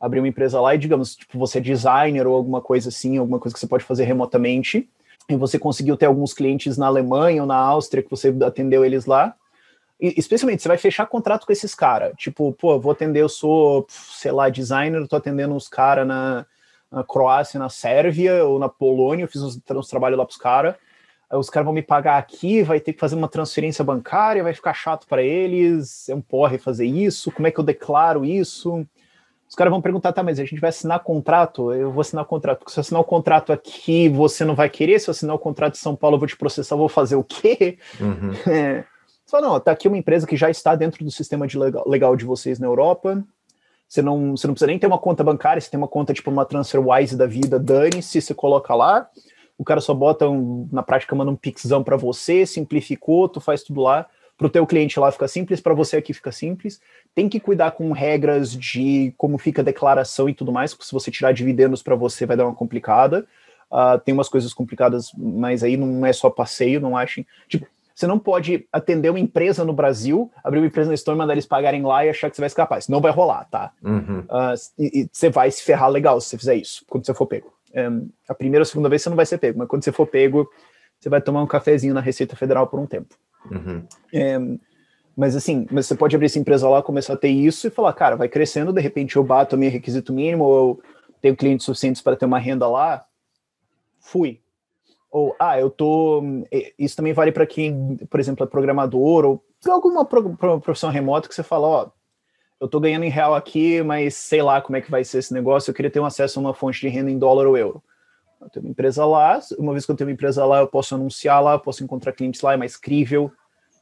abrir 0.00 0.20
uma 0.20 0.28
empresa 0.28 0.58
lá 0.60 0.74
e, 0.74 0.78
digamos, 0.78 1.14
tipo, 1.14 1.38
você 1.38 1.58
é 1.58 1.60
designer 1.60 2.26
ou 2.26 2.34
alguma 2.34 2.62
coisa 2.62 2.88
assim, 2.88 3.18
alguma 3.18 3.38
coisa 3.38 3.52
que 3.52 3.60
você 3.60 3.66
pode 3.66 3.84
fazer 3.84 4.04
remotamente, 4.04 4.88
e 5.28 5.36
você 5.36 5.58
conseguiu 5.58 5.94
ter 5.94 6.06
alguns 6.06 6.32
clientes 6.32 6.78
na 6.78 6.86
Alemanha 6.86 7.42
ou 7.42 7.46
na 7.46 7.56
Áustria 7.56 8.02
que 8.02 8.10
você 8.10 8.34
atendeu 8.42 8.82
eles 8.82 9.04
lá. 9.04 9.34
Especialmente, 10.00 10.62
você 10.62 10.68
vai 10.68 10.78
fechar 10.78 11.06
contrato 11.06 11.44
com 11.44 11.52
esses 11.52 11.74
caras. 11.74 12.12
Tipo, 12.16 12.52
pô, 12.52 12.78
vou 12.78 12.92
atender, 12.92 13.20
eu 13.20 13.28
sou, 13.28 13.86
sei 13.88 14.30
lá, 14.30 14.48
designer, 14.48 15.06
tô 15.08 15.16
atendendo 15.16 15.54
uns 15.54 15.68
caras 15.68 16.06
na, 16.06 16.46
na 16.90 17.02
Croácia, 17.02 17.58
na 17.58 17.68
Sérvia 17.68 18.44
ou 18.44 18.58
na 18.58 18.68
Polônia, 18.68 19.24
eu 19.24 19.28
fiz 19.28 19.42
uns, 19.42 19.60
uns 19.70 19.88
trabalhos 19.88 20.18
lá 20.18 20.24
pros 20.24 20.38
caras. 20.38 20.76
Os 21.30 21.50
caras 21.50 21.66
vão 21.66 21.74
me 21.74 21.82
pagar 21.82 22.16
aqui, 22.16 22.62
vai 22.62 22.80
ter 22.80 22.94
que 22.94 23.00
fazer 23.00 23.14
uma 23.14 23.28
transferência 23.28 23.84
bancária, 23.84 24.42
vai 24.42 24.54
ficar 24.54 24.72
chato 24.72 25.06
para 25.06 25.22
eles, 25.22 26.08
é 26.08 26.14
um 26.14 26.22
porre 26.22 26.56
fazer 26.56 26.86
isso, 26.86 27.30
como 27.30 27.46
é 27.46 27.50
que 27.50 27.60
eu 27.60 27.64
declaro 27.64 28.24
isso? 28.24 28.86
Os 29.48 29.54
caras 29.54 29.70
vão 29.70 29.80
perguntar, 29.80 30.12
tá, 30.12 30.22
mas 30.22 30.38
a 30.38 30.44
gente 30.44 30.60
vai 30.60 30.68
assinar 30.68 31.00
contrato? 31.00 31.72
Eu 31.72 31.90
vou 31.90 32.02
assinar 32.02 32.24
contrato. 32.26 32.58
Porque 32.58 32.70
se 32.70 32.78
eu 32.78 32.82
assinar 32.82 33.00
o 33.00 33.04
contrato 33.04 33.50
aqui, 33.50 34.06
você 34.08 34.44
não 34.44 34.54
vai 34.54 34.68
querer. 34.68 35.00
Se 35.00 35.08
eu 35.08 35.12
assinar 35.12 35.34
o 35.34 35.38
contrato 35.38 35.72
de 35.72 35.78
São 35.78 35.96
Paulo, 35.96 36.16
eu 36.16 36.18
vou 36.18 36.28
te 36.28 36.36
processar, 36.36 36.74
eu 36.74 36.78
vou 36.78 36.88
fazer 36.88 37.16
o 37.16 37.24
quê? 37.24 37.78
Uhum. 37.98 38.32
É. 38.46 38.84
Só 39.28 39.42
não, 39.42 39.60
tá 39.60 39.72
aqui 39.72 39.86
uma 39.86 39.98
empresa 39.98 40.26
que 40.26 40.38
já 40.38 40.48
está 40.48 40.74
dentro 40.74 41.04
do 41.04 41.10
sistema 41.10 41.46
de 41.46 41.58
legal, 41.58 41.86
legal 41.86 42.16
de 42.16 42.24
vocês 42.24 42.58
na 42.58 42.66
Europa. 42.66 43.22
Você 43.86 44.00
não, 44.00 44.34
você 44.34 44.46
não 44.46 44.54
precisa 44.54 44.68
nem 44.68 44.78
ter 44.78 44.86
uma 44.86 44.96
conta 44.96 45.22
bancária, 45.22 45.60
você 45.60 45.70
tem 45.70 45.76
uma 45.76 45.86
conta 45.86 46.14
tipo 46.14 46.30
uma 46.30 46.46
TransferWise 46.46 47.14
da 47.14 47.26
vida, 47.26 47.58
dane-se, 47.58 48.22
você 48.22 48.32
coloca 48.32 48.74
lá. 48.74 49.06
O 49.58 49.64
cara 49.64 49.82
só 49.82 49.92
bota, 49.92 50.26
um, 50.26 50.66
na 50.72 50.82
prática, 50.82 51.14
manda 51.14 51.30
um 51.30 51.36
pixão 51.36 51.84
para 51.84 51.94
você, 51.94 52.46
simplificou, 52.46 53.28
tu 53.28 53.38
faz 53.38 53.62
tudo 53.62 53.82
lá. 53.82 54.06
Para 54.38 54.46
o 54.46 54.50
teu 54.50 54.66
cliente 54.66 54.98
lá 54.98 55.12
fica 55.12 55.28
simples, 55.28 55.60
para 55.60 55.74
você 55.74 55.98
aqui 55.98 56.14
fica 56.14 56.32
simples. 56.32 56.80
Tem 57.14 57.28
que 57.28 57.38
cuidar 57.38 57.72
com 57.72 57.92
regras 57.92 58.52
de 58.52 59.12
como 59.18 59.36
fica 59.36 59.60
a 59.60 59.64
declaração 59.64 60.26
e 60.30 60.32
tudo 60.32 60.50
mais, 60.50 60.72
porque 60.72 60.86
se 60.86 60.92
você 60.92 61.10
tirar 61.10 61.32
dividendos 61.32 61.82
para 61.82 61.94
você 61.94 62.24
vai 62.24 62.34
dar 62.34 62.46
uma 62.46 62.54
complicada. 62.54 63.26
Uh, 63.70 63.98
tem 64.02 64.14
umas 64.14 64.30
coisas 64.30 64.54
complicadas, 64.54 65.12
mas 65.14 65.62
aí 65.62 65.76
não 65.76 66.06
é 66.06 66.14
só 66.14 66.30
passeio, 66.30 66.80
não 66.80 66.96
achem. 66.96 67.26
Tipo, 67.46 67.66
você 67.98 68.06
não 68.06 68.16
pode 68.16 68.64
atender 68.72 69.10
uma 69.10 69.18
empresa 69.18 69.64
no 69.64 69.72
Brasil, 69.72 70.30
abrir 70.44 70.60
uma 70.60 70.68
empresa 70.68 70.88
na 70.88 70.94
Estônia, 70.94 71.18
mandar 71.18 71.32
eles 71.32 71.46
pagarem 71.46 71.82
lá 71.82 72.06
e 72.06 72.10
achar 72.10 72.30
que 72.30 72.36
você 72.36 72.42
vai 72.42 72.46
escapar. 72.46 72.78
Isso 72.78 72.92
não 72.92 73.00
vai 73.00 73.10
rolar, 73.10 73.44
tá? 73.50 73.72
Uhum. 73.82 74.20
Uh, 74.20 74.54
e, 74.78 75.00
e 75.00 75.08
você 75.10 75.28
vai 75.28 75.50
se 75.50 75.64
ferrar 75.64 75.90
legal 75.90 76.20
se 76.20 76.28
você 76.28 76.38
fizer 76.38 76.54
isso, 76.54 76.84
quando 76.88 77.04
você 77.04 77.12
for 77.12 77.26
pego. 77.26 77.52
Um, 77.74 78.08
a 78.28 78.34
primeira 78.34 78.62
ou 78.62 78.66
segunda 78.66 78.88
vez 78.88 79.02
você 79.02 79.08
não 79.08 79.16
vai 79.16 79.26
ser 79.26 79.38
pego, 79.38 79.58
mas 79.58 79.66
quando 79.66 79.82
você 79.82 79.90
for 79.90 80.06
pego, 80.06 80.48
você 80.96 81.08
vai 81.08 81.20
tomar 81.20 81.42
um 81.42 81.46
cafezinho 81.48 81.92
na 81.92 82.00
Receita 82.00 82.36
Federal 82.36 82.68
por 82.68 82.78
um 82.78 82.86
tempo. 82.86 83.16
Uhum. 83.50 83.82
É, 84.14 84.38
mas 85.16 85.34
assim, 85.34 85.66
mas 85.68 85.86
você 85.86 85.96
pode 85.96 86.14
abrir 86.14 86.26
essa 86.26 86.38
empresa 86.38 86.68
lá, 86.68 86.80
começar 86.80 87.14
a 87.14 87.16
ter 87.16 87.30
isso 87.30 87.66
e 87.66 87.70
falar, 87.70 87.92
cara, 87.94 88.14
vai 88.14 88.28
crescendo, 88.28 88.72
de 88.72 88.80
repente 88.80 89.16
eu 89.16 89.24
bato 89.24 89.56
o 89.56 89.58
meu 89.58 89.72
requisito 89.72 90.12
mínimo, 90.12 90.44
ou 90.44 90.56
eu 90.56 90.82
tenho 91.20 91.34
clientes 91.34 91.66
suficientes 91.66 92.00
para 92.00 92.14
ter 92.14 92.26
uma 92.26 92.38
renda 92.38 92.68
lá, 92.68 93.04
fui. 93.98 94.40
Ou, 95.10 95.34
ah, 95.38 95.58
eu 95.58 95.70
tô. 95.70 96.22
Isso 96.78 96.96
também 96.96 97.12
vale 97.12 97.32
para 97.32 97.46
quem, 97.46 97.96
por 98.10 98.20
exemplo, 98.20 98.44
é 98.44 98.46
programador, 98.46 99.24
ou 99.24 99.44
alguma 99.66 100.04
profissão 100.04 100.90
remota 100.90 101.28
que 101.28 101.34
você 101.34 101.42
fala, 101.42 101.66
ó, 101.66 101.90
eu 102.60 102.68
tô 102.68 102.78
ganhando 102.80 103.04
em 103.04 103.10
real 103.10 103.34
aqui, 103.34 103.82
mas 103.82 104.14
sei 104.14 104.42
lá 104.42 104.60
como 104.60 104.76
é 104.76 104.80
que 104.80 104.90
vai 104.90 105.04
ser 105.04 105.18
esse 105.18 105.32
negócio, 105.32 105.70
eu 105.70 105.74
queria 105.74 105.90
ter 105.90 106.00
um 106.00 106.04
acesso 106.04 106.38
a 106.38 106.42
uma 106.42 106.54
fonte 106.54 106.80
de 106.80 106.88
renda 106.88 107.10
em 107.10 107.18
dólar 107.18 107.46
ou 107.46 107.56
euro. 107.56 107.82
Eu 108.40 108.48
tenho 108.50 108.66
uma 108.66 108.70
empresa 108.70 109.04
lá, 109.04 109.40
uma 109.58 109.72
vez 109.72 109.84
que 109.84 109.90
eu 109.90 109.96
tenho 109.96 110.08
uma 110.08 110.14
empresa 110.14 110.44
lá, 110.44 110.60
eu 110.60 110.68
posso 110.68 110.94
anunciar 110.94 111.42
lá, 111.42 111.54
eu 111.54 111.60
posso 111.60 111.82
encontrar 111.82 112.12
clientes 112.12 112.40
lá, 112.40 112.52
é 112.52 112.56
mais 112.56 112.76
crível. 112.76 113.32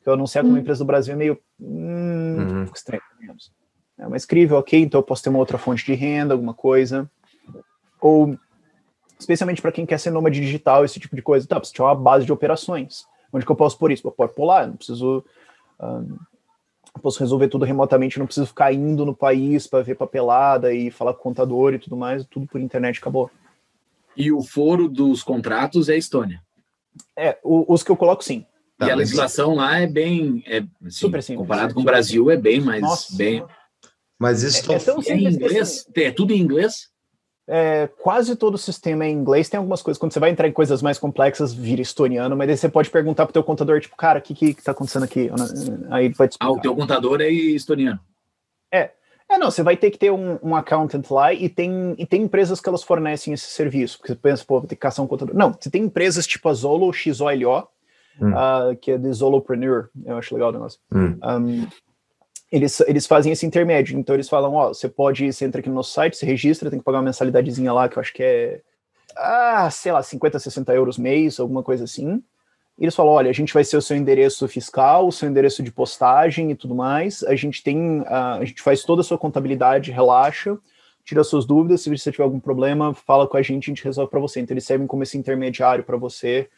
Eu 0.04 0.12
anunciar 0.12 0.44
com 0.44 0.50
uma 0.50 0.60
empresa 0.60 0.78
do 0.78 0.86
Brasil 0.86 1.14
é 1.14 1.16
meio 1.16 1.38
hum, 1.60 2.36
Uhum. 2.38 2.66
fica 2.66 2.78
estranho. 2.78 3.02
digamos. 3.20 3.52
É 3.98 4.08
mais 4.08 4.24
crível, 4.24 4.58
ok, 4.58 4.80
então 4.80 5.00
eu 5.00 5.02
posso 5.02 5.22
ter 5.22 5.30
uma 5.30 5.38
outra 5.38 5.58
fonte 5.58 5.84
de 5.84 5.94
renda, 5.94 6.32
alguma 6.34 6.54
coisa. 6.54 7.10
Ou, 8.00 8.38
especialmente 9.18 9.62
para 9.62 9.72
quem 9.72 9.86
quer 9.86 9.98
ser 9.98 10.10
nômade 10.10 10.40
digital, 10.40 10.84
esse 10.84 10.98
tipo 11.00 11.14
de 11.16 11.22
coisa, 11.22 11.46
tá, 11.46 11.60
tiver 11.60 11.84
uma 11.84 11.94
base 11.94 12.24
de 12.26 12.32
operações. 12.32 13.04
Onde 13.32 13.44
que 13.44 13.50
eu 13.52 13.56
posso 13.56 13.78
pôr 13.78 13.90
isso? 13.92 14.06
Eu 14.06 14.12
posso 14.12 14.32
pôr 14.34 14.44
lá, 14.46 14.62
eu 14.62 14.68
não 14.68 14.76
preciso. 14.76 15.24
hum, 15.80 16.16
eu 16.94 17.00
posso 17.02 17.20
resolver 17.20 17.48
tudo 17.48 17.64
remotamente, 17.66 18.18
não 18.18 18.24
preciso 18.24 18.46
ficar 18.46 18.72
indo 18.72 19.04
no 19.04 19.14
país 19.14 19.66
para 19.66 19.82
ver 19.82 19.96
papelada 19.96 20.72
e 20.72 20.90
falar 20.90 21.12
com 21.12 21.20
o 21.20 21.22
contador 21.24 21.74
e 21.74 21.78
tudo 21.78 21.94
mais, 21.96 22.24
tudo 22.24 22.46
por 22.46 22.58
internet 22.58 22.98
acabou. 22.98 23.30
E 24.16 24.32
o 24.32 24.42
foro 24.42 24.88
dos 24.88 25.22
contratos 25.22 25.90
é 25.90 25.92
a 25.92 25.96
Estônia. 25.98 26.40
É, 27.14 27.38
o- 27.44 27.70
os 27.70 27.82
que 27.82 27.90
eu 27.90 27.96
coloco 27.98 28.24
sim. 28.24 28.46
Tá, 28.78 28.86
e 28.86 28.90
a 28.90 28.96
mas- 28.96 29.00
legislação 29.08 29.54
lá 29.56 29.78
é 29.78 29.86
bem. 29.86 30.42
É, 30.46 30.58
assim, 30.58 30.90
Super 30.90 31.22
simples. 31.22 31.42
Comparado 31.46 31.74
com 31.74 31.80
o 31.80 31.84
Brasil, 31.84 32.30
é 32.30 32.36
bem 32.36 32.60
mais. 32.60 32.80
Nossa, 32.80 33.14
bem, 33.14 33.44
Mas 34.18 34.42
isso 34.42 34.72
é, 34.72 34.76
é 34.76 34.78
tão 34.78 34.98
é 35.00 35.02
que, 35.02 35.12
assim, 35.12 35.26
inglês? 35.26 35.86
É 35.94 36.10
tudo 36.10 36.32
em 36.32 36.38
inglês? 36.40 36.88
É, 37.48 37.88
quase 38.02 38.34
todo 38.36 38.54
o 38.54 38.58
sistema 38.58 39.04
é 39.04 39.08
em 39.08 39.14
inglês, 39.14 39.48
tem 39.48 39.58
algumas 39.58 39.82
coisas, 39.82 39.98
quando 39.98 40.12
você 40.12 40.20
vai 40.20 40.30
entrar 40.30 40.48
em 40.48 40.52
coisas 40.52 40.82
mais 40.82 40.98
complexas, 40.98 41.52
vira 41.54 41.80
estoniano, 41.80 42.36
mas 42.36 42.48
aí 42.48 42.56
você 42.56 42.68
pode 42.68 42.90
perguntar 42.90 43.24
pro 43.26 43.32
teu 43.32 43.44
contador, 43.44 43.80
tipo, 43.80 43.96
cara, 43.96 44.18
o 44.18 44.22
que, 44.22 44.54
que 44.54 44.62
tá 44.62 44.72
acontecendo 44.72 45.04
aqui? 45.04 45.30
Aí 45.90 46.06
ele 46.06 46.14
vai 46.14 46.28
te 46.28 46.36
Ah, 46.40 46.48
o 46.50 46.56
explicar. 46.56 46.62
teu 46.62 46.74
contador 46.76 47.20
é 47.20 47.28
estoniano. 47.30 48.00
É, 48.72 48.90
não, 49.38 49.50
você 49.50 49.62
vai 49.62 49.76
ter 49.76 49.90
que 49.90 49.98
ter 49.98 50.10
um, 50.12 50.38
um 50.42 50.54
accountant 50.54 51.04
lá 51.10 51.32
e 51.32 51.48
tem, 51.48 51.94
e 51.98 52.06
tem 52.06 52.22
empresas 52.22 52.60
que 52.60 52.68
elas 52.68 52.82
fornecem 52.82 53.34
esse 53.34 53.46
serviço, 53.46 53.98
porque 53.98 54.12
você 54.12 54.18
pensa, 54.18 54.44
pô, 54.46 54.60
vou 54.60 54.68
ter 54.68 54.76
que 54.76 54.80
caçar 54.80 55.04
um 55.04 55.08
contador. 55.08 55.34
Não, 55.34 55.52
você 55.52 55.68
tem 55.70 55.82
empresas 55.82 56.26
tipo 56.26 56.48
a 56.48 56.54
Zolo 56.54 56.86
ou 56.86 56.92
XOLO, 56.92 57.68
Hum. 58.18 58.32
ah, 58.34 58.74
que 58.80 58.92
é 58.92 58.98
The 58.98 59.12
Solopreneur, 59.12 59.88
eu 60.06 60.16
acho 60.16 60.34
legal 60.34 60.48
o 60.48 60.52
negócio. 60.52 60.80
Hum. 60.90 61.18
Um, 61.22 61.66
eles, 62.50 62.80
eles 62.80 63.06
fazem 63.06 63.32
esse 63.32 63.44
intermédio, 63.44 63.98
então 63.98 64.14
eles 64.14 64.28
falam, 64.28 64.54
ó, 64.54 64.68
você 64.68 64.88
pode, 64.88 65.32
você 65.32 65.44
entra 65.44 65.60
aqui 65.60 65.68
no 65.68 65.74
nosso 65.74 65.92
site, 65.92 66.16
você 66.16 66.26
registra, 66.26 66.70
tem 66.70 66.78
que 66.78 66.84
pagar 66.84 66.98
uma 66.98 67.04
mensalidadezinha 67.04 67.72
lá, 67.72 67.88
que 67.88 67.96
eu 67.96 68.00
acho 68.00 68.12
que 68.12 68.22
é, 68.22 68.60
ah, 69.16 69.68
sei 69.70 69.92
lá, 69.92 70.02
50, 70.02 70.38
60 70.38 70.72
euros 70.74 70.98
mês, 70.98 71.40
alguma 71.40 71.62
coisa 71.62 71.84
assim. 71.84 72.22
E 72.78 72.84
eles 72.84 72.94
falam, 72.94 73.12
olha, 73.12 73.30
a 73.30 73.32
gente 73.32 73.52
vai 73.52 73.64
ser 73.64 73.76
o 73.76 73.82
seu 73.82 73.96
endereço 73.96 74.46
fiscal, 74.46 75.08
o 75.08 75.12
seu 75.12 75.28
endereço 75.28 75.62
de 75.62 75.72
postagem 75.72 76.50
e 76.50 76.54
tudo 76.54 76.74
mais, 76.74 77.22
a 77.24 77.34
gente 77.34 77.62
tem, 77.62 78.04
ah, 78.06 78.36
a 78.36 78.44
gente 78.44 78.62
faz 78.62 78.84
toda 78.84 79.00
a 79.00 79.04
sua 79.04 79.18
contabilidade, 79.18 79.90
relaxa, 79.90 80.56
tira 81.04 81.24
suas 81.24 81.46
dúvidas, 81.46 81.80
se 81.82 81.90
você 81.90 82.10
tiver 82.12 82.24
algum 82.24 82.40
problema, 82.40 82.92
fala 82.92 83.26
com 83.26 83.36
a 83.36 83.42
gente, 83.42 83.70
a 83.70 83.72
gente 83.74 83.84
resolve 83.84 84.10
para 84.10 84.20
você. 84.20 84.40
Então 84.40 84.54
eles 84.54 84.64
servem 84.64 84.86
como 84.86 85.02
esse 85.04 85.16
intermediário 85.16 85.84
para 85.84 85.96
você, 85.96 86.48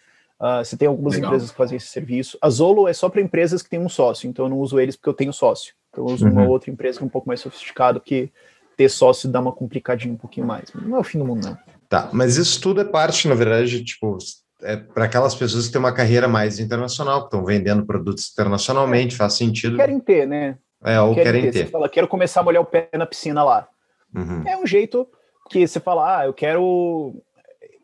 ah, 0.41 0.63
você 0.65 0.77
tem 0.77 0.87
algumas 0.89 1.15
Legal. 1.15 1.31
empresas 1.31 1.51
que 1.51 1.57
fazem 1.57 1.77
esse 1.77 1.89
serviço. 1.89 2.39
A 2.41 2.49
Zolo 2.49 2.87
é 2.89 2.93
só 2.93 3.09
para 3.09 3.21
empresas 3.21 3.63
que 3.63 3.69
têm 3.71 3.81
um 3.81 3.89
sócio, 3.89 4.29
então 4.29 4.45
eu 4.47 4.49
não 4.51 4.59
uso 4.59 4.79
eles 4.79 4.97
porque 4.97 5.09
eu 5.09 5.15
tenho 5.15 5.33
sócio. 5.33 5.75
Então 5.91 6.07
eu 6.07 6.15
uso 6.15 6.29
uma 6.29 6.43
Uhum. 6.43 6.49
outra 6.49 6.71
empresa 6.71 6.99
que 6.99 7.05
é 7.05 7.07
um 7.07 7.11
pouco 7.11 7.27
mais 7.29 7.41
sofisticada, 7.41 7.99
que 7.99 8.31
ter 8.77 8.89
sócio 8.89 9.29
dá 9.29 9.41
uma 9.41 9.53
complicadinha 9.53 10.15
um 10.15 10.17
pouquinho 10.19 10.47
mais. 10.47 10.71
Mas 10.73 10.87
Não 10.87 10.97
é 10.97 11.01
o 11.01 11.05
fim 11.05 11.19
do 11.19 11.25
mundo, 11.25 11.49
não. 11.49 11.59
Tá, 11.89 12.09
mas 12.13 12.37
isso 12.37 12.61
tudo 12.61 12.81
é 12.81 12.85
parte, 12.85 13.27
na 13.27 13.35
verdade, 13.35 13.83
tipo, 13.83 14.19
é 14.63 14.77
para 14.77 15.05
aquelas 15.07 15.35
pessoas 15.35 15.67
que 15.67 15.73
têm 15.73 15.79
uma 15.81 15.93
carreira 15.93 16.29
mais 16.29 16.61
internacional, 16.61 17.21
que 17.21 17.27
estão 17.27 17.45
vendendo 17.45 17.85
produtos 17.87 18.31
internacionalmente, 18.31 19.17
faz 19.17 19.35
sentido. 19.35 19.77
Querem 19.77 19.99
ter, 19.99 20.27
né? 20.27 20.59
É, 20.85 21.01
ou 21.01 21.15
querem 21.15 21.43
Você 21.51 21.65
ter. 21.65 21.71
fala, 21.71 21.89
quero 21.89 22.07
começar 22.07 22.41
a 22.41 22.45
molhar 22.45 22.63
o 22.63 22.67
pé 22.67 22.89
na 22.95 23.07
piscina 23.07 23.43
lá. 23.43 23.67
Uhum. 24.15 24.43
É 24.47 24.57
um 24.57 24.67
jeito 24.67 25.09
que 25.51 25.67
você 25.67 25.81
fala, 25.81 26.19
ah, 26.21 26.27
eu 26.27 26.33
quero. 26.35 27.15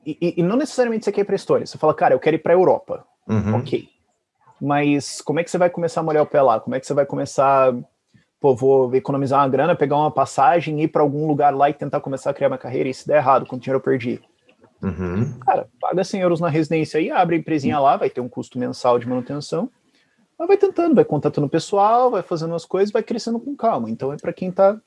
E, 0.06 0.34
e- 0.38 0.42
não 0.42 0.56
necessariamente 0.56 1.04
você 1.04 1.12
quer 1.12 1.22
ir 1.22 1.24
para 1.24 1.34
a 1.34 1.36
história. 1.36 1.66
Você 1.66 1.78
fala, 1.78 1.94
cara, 1.94 2.14
eu 2.14 2.18
quero 2.20 2.36
ir 2.36 2.40
para 2.40 2.52
a 2.52 2.56
Europa. 2.56 3.04
Uhum. 3.28 3.56
Ok. 3.56 3.88
Mas 4.60 5.20
como 5.20 5.40
é 5.40 5.44
que 5.44 5.50
você 5.50 5.58
vai 5.58 5.70
começar 5.70 6.00
a 6.00 6.04
molhar 6.04 6.22
o 6.22 6.26
pé 6.26 6.40
lá? 6.42 6.60
Como 6.60 6.74
é 6.74 6.80
que 6.80 6.86
você 6.86 6.94
vai 6.94 7.06
começar. 7.06 7.74
Pô, 8.40 8.54
vou 8.54 8.94
economizar 8.94 9.40
uma 9.40 9.48
grana, 9.48 9.74
pegar 9.74 9.96
uma 9.96 10.10
passagem, 10.10 10.82
ir 10.82 10.88
para 10.88 11.00
algum 11.00 11.26
lugar 11.26 11.54
lá 11.54 11.70
e 11.70 11.74
tentar 11.74 12.00
começar 12.00 12.30
a 12.30 12.34
criar 12.34 12.48
minha 12.48 12.58
carreira. 12.58 12.88
E 12.88 12.94
se 12.94 13.06
der 13.06 13.16
errado, 13.16 13.46
quanto 13.46 13.62
dinheiro 13.62 13.78
eu 13.78 13.82
perdi? 13.82 14.20
Uhum. 14.82 15.38
Cara, 15.40 15.66
paga 15.80 16.04
100 16.04 16.20
euros 16.20 16.40
na 16.40 16.48
residência 16.48 17.00
aí, 17.00 17.10
abre 17.10 17.36
a 17.36 17.38
empresinha 17.38 17.78
lá, 17.80 17.96
vai 17.96 18.10
ter 18.10 18.20
um 18.20 18.28
custo 18.28 18.58
mensal 18.58 18.98
de 18.98 19.08
manutenção. 19.08 19.70
Mas 20.38 20.48
vai 20.48 20.56
tentando, 20.58 20.94
vai 20.94 21.04
contatando 21.04 21.46
o 21.46 21.50
pessoal, 21.50 22.10
vai 22.10 22.22
fazendo 22.22 22.54
as 22.54 22.66
coisas, 22.66 22.92
vai 22.92 23.02
crescendo 23.02 23.40
com 23.40 23.56
calma. 23.56 23.88
Então 23.88 24.12
é 24.12 24.16
para 24.16 24.32
quem 24.32 24.50
tá 24.50 24.78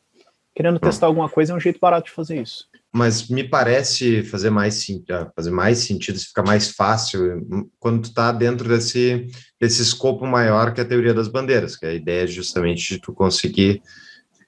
querendo 0.53 0.80
testar 0.80 1.07
alguma 1.07 1.30
coisa, 1.30 1.53
é 1.53 1.55
um 1.55 1.59
jeito 1.59 1.80
barato 1.80 2.05
de 2.07 2.11
fazer 2.11 2.41
isso. 2.41 2.68
Mas 2.93 3.27
me 3.27 3.43
parece 3.43 4.23
fazer 4.23 4.49
mais, 4.49 4.85
ah, 5.11 5.29
fazer 5.35 5.51
mais 5.51 5.79
sentido, 5.79 6.19
fica 6.19 6.41
mais 6.41 6.69
fácil 6.71 7.45
hum, 7.51 7.69
quando 7.79 8.01
tu 8.01 8.13
tá 8.13 8.31
dentro 8.31 8.67
desse, 8.67 9.27
desse 9.59 9.81
escopo 9.81 10.25
maior 10.25 10.73
que 10.73 10.81
é 10.81 10.83
a 10.83 10.88
teoria 10.88 11.13
das 11.13 11.27
bandeiras, 11.27 11.75
que 11.75 11.85
a 11.85 11.93
ideia 11.93 12.23
é 12.23 12.27
justamente 12.27 12.95
de 12.95 13.01
tu 13.01 13.13
conseguir 13.13 13.81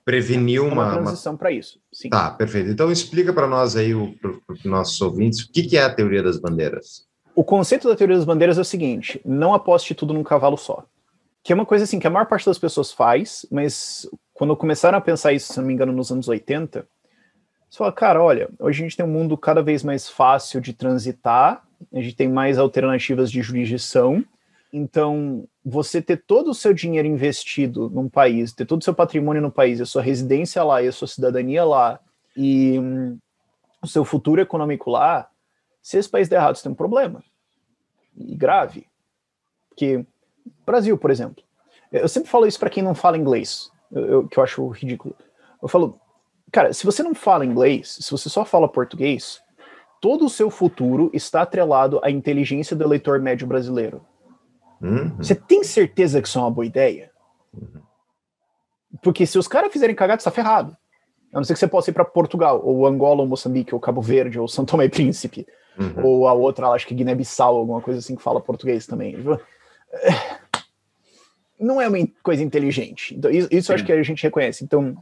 prevenir 0.09 0.57
É 0.57 0.61
uma, 0.61 0.73
uma, 0.73 0.85
uma 0.85 1.01
transição 1.03 1.37
para 1.37 1.51
isso. 1.51 1.79
Sim. 1.93 2.09
Tá, 2.09 2.31
perfeito. 2.31 2.69
Então 2.69 2.91
explica 2.91 3.31
para 3.31 3.47
nós 3.47 3.75
aí, 3.75 3.93
para 4.19 4.31
os 4.49 4.63
nossos 4.63 4.99
ouvintes, 5.01 5.41
o 5.41 5.51
que, 5.51 5.63
que 5.63 5.77
é 5.77 5.83
a 5.83 5.93
teoria 5.93 6.23
das 6.23 6.39
bandeiras. 6.39 7.07
O 7.35 7.43
conceito 7.43 7.87
da 7.87 7.95
teoria 7.95 8.15
das 8.15 8.25
bandeiras 8.25 8.57
é 8.57 8.61
o 8.61 8.65
seguinte: 8.65 9.21
não 9.23 9.53
aposte 9.53 9.93
tudo 9.93 10.13
num 10.13 10.23
cavalo 10.23 10.57
só. 10.57 10.83
Que 11.43 11.53
é 11.53 11.55
uma 11.55 11.65
coisa 11.65 11.83
assim 11.83 11.99
que 11.99 12.07
a 12.07 12.09
maior 12.09 12.25
parte 12.25 12.45
das 12.45 12.57
pessoas 12.57 12.91
faz, 12.91 13.45
mas 13.51 14.09
quando 14.33 14.57
começaram 14.57 14.97
a 14.97 15.01
pensar 15.01 15.31
isso, 15.31 15.53
se 15.53 15.59
não 15.59 15.67
me 15.67 15.73
engano, 15.73 15.93
nos 15.93 16.11
anos 16.11 16.27
80, 16.27 16.87
você 17.69 17.77
fala, 17.77 17.91
cara, 17.91 18.23
olha, 18.23 18.49
hoje 18.59 18.81
a 18.81 18.83
gente 18.83 18.97
tem 18.97 19.05
um 19.05 19.09
mundo 19.09 19.37
cada 19.37 19.61
vez 19.61 19.83
mais 19.83 20.09
fácil 20.09 20.59
de 20.59 20.73
transitar, 20.73 21.63
a 21.93 22.01
gente 22.01 22.15
tem 22.15 22.27
mais 22.27 22.57
alternativas 22.57 23.31
de 23.31 23.41
jurisdição. 23.41 24.23
Então, 24.73 25.47
você 25.63 26.01
ter 26.01 26.17
todo 26.17 26.51
o 26.51 26.53
seu 26.53 26.73
dinheiro 26.73 27.07
investido 27.07 27.89
num 27.89 28.09
país, 28.09 28.53
ter 28.53 28.65
todo 28.65 28.81
o 28.81 28.83
seu 28.83 28.93
patrimônio 28.93 29.41
no 29.41 29.51
país, 29.51 29.79
a 29.81 29.85
sua 29.85 30.01
residência 30.01 30.63
lá 30.63 30.81
e 30.81 30.87
a 30.87 30.91
sua 30.91 31.07
cidadania 31.07 31.63
lá, 31.63 31.99
e 32.35 32.77
hum, 32.79 33.17
o 33.81 33.87
seu 33.87 34.03
futuro 34.03 34.41
econômico 34.41 34.89
lá, 34.89 35.29
se 35.81 35.97
esse 35.97 36.09
país 36.09 36.27
der 36.27 36.37
errado, 36.37 36.55
você 36.55 36.63
tem 36.63 36.71
um 36.71 36.75
problema. 36.75 37.23
E 38.17 38.35
grave. 38.35 38.85
Porque, 39.69 40.05
Brasil, 40.65 40.97
por 40.97 41.09
exemplo, 41.09 41.43
eu 41.91 42.07
sempre 42.07 42.29
falo 42.29 42.45
isso 42.45 42.59
para 42.59 42.69
quem 42.69 42.83
não 42.83 42.93
fala 42.93 43.17
inglês, 43.17 43.71
eu- 43.91 44.05
eu- 44.05 44.27
que 44.27 44.37
eu 44.37 44.43
acho 44.43 44.67
ridículo. 44.69 45.15
Eu 45.61 45.67
falo, 45.67 45.99
cara, 46.51 46.73
se 46.73 46.85
você 46.85 47.03
não 47.03 47.13
fala 47.13 47.45
inglês, 47.45 47.97
se 48.01 48.11
você 48.11 48.29
só 48.29 48.45
fala 48.45 48.67
português, 48.67 49.41
todo 50.01 50.25
o 50.25 50.29
seu 50.29 50.49
futuro 50.49 51.09
está 51.13 51.41
atrelado 51.41 51.99
à 52.03 52.09
inteligência 52.09 52.75
do 52.75 52.83
eleitor 52.83 53.19
médio 53.19 53.47
brasileiro. 53.47 54.05
Uhum. 54.81 55.15
Você 55.17 55.35
tem 55.35 55.63
certeza 55.63 56.21
que 56.21 56.27
isso 56.27 56.39
é 56.39 56.41
uma 56.41 56.51
boa 56.51 56.65
ideia? 56.65 57.11
Porque 59.03 59.25
se 59.25 59.37
os 59.37 59.47
caras 59.47 59.71
fizerem 59.71 59.95
cagada, 59.95 60.19
você 60.21 60.29
tá 60.29 60.31
ferrado. 60.31 60.75
A 61.33 61.37
não 61.37 61.43
ser 61.43 61.53
que 61.53 61.59
você 61.59 61.67
possa 61.67 61.91
ir 61.91 61.93
para 61.93 62.05
Portugal, 62.05 62.61
ou 62.63 62.87
Angola, 62.87 63.21
ou 63.21 63.27
Moçambique, 63.27 63.75
ou 63.75 63.79
Cabo 63.79 64.01
Verde, 64.01 64.39
ou 64.39 64.47
São 64.47 64.65
Tomé 64.65 64.85
e 64.85 64.89
Príncipe, 64.89 65.45
Uhum. 65.79 66.05
ou 66.05 66.27
a 66.27 66.33
outra, 66.33 66.67
acho 66.69 66.85
que 66.85 66.93
Guiné-Bissau, 66.93 67.55
alguma 67.55 67.79
coisa 67.79 67.99
assim 67.99 68.13
que 68.13 68.21
fala 68.21 68.41
português 68.41 68.85
também. 68.85 69.15
Não 71.57 71.79
é 71.79 71.87
uma 71.87 72.05
coisa 72.21 72.43
inteligente. 72.43 73.15
Então, 73.15 73.31
isso, 73.31 73.47
isso 73.49 73.73
acho 73.73 73.85
que 73.85 73.91
a 73.91 74.03
gente 74.03 74.21
reconhece. 74.21 74.63
Então, 74.63 74.95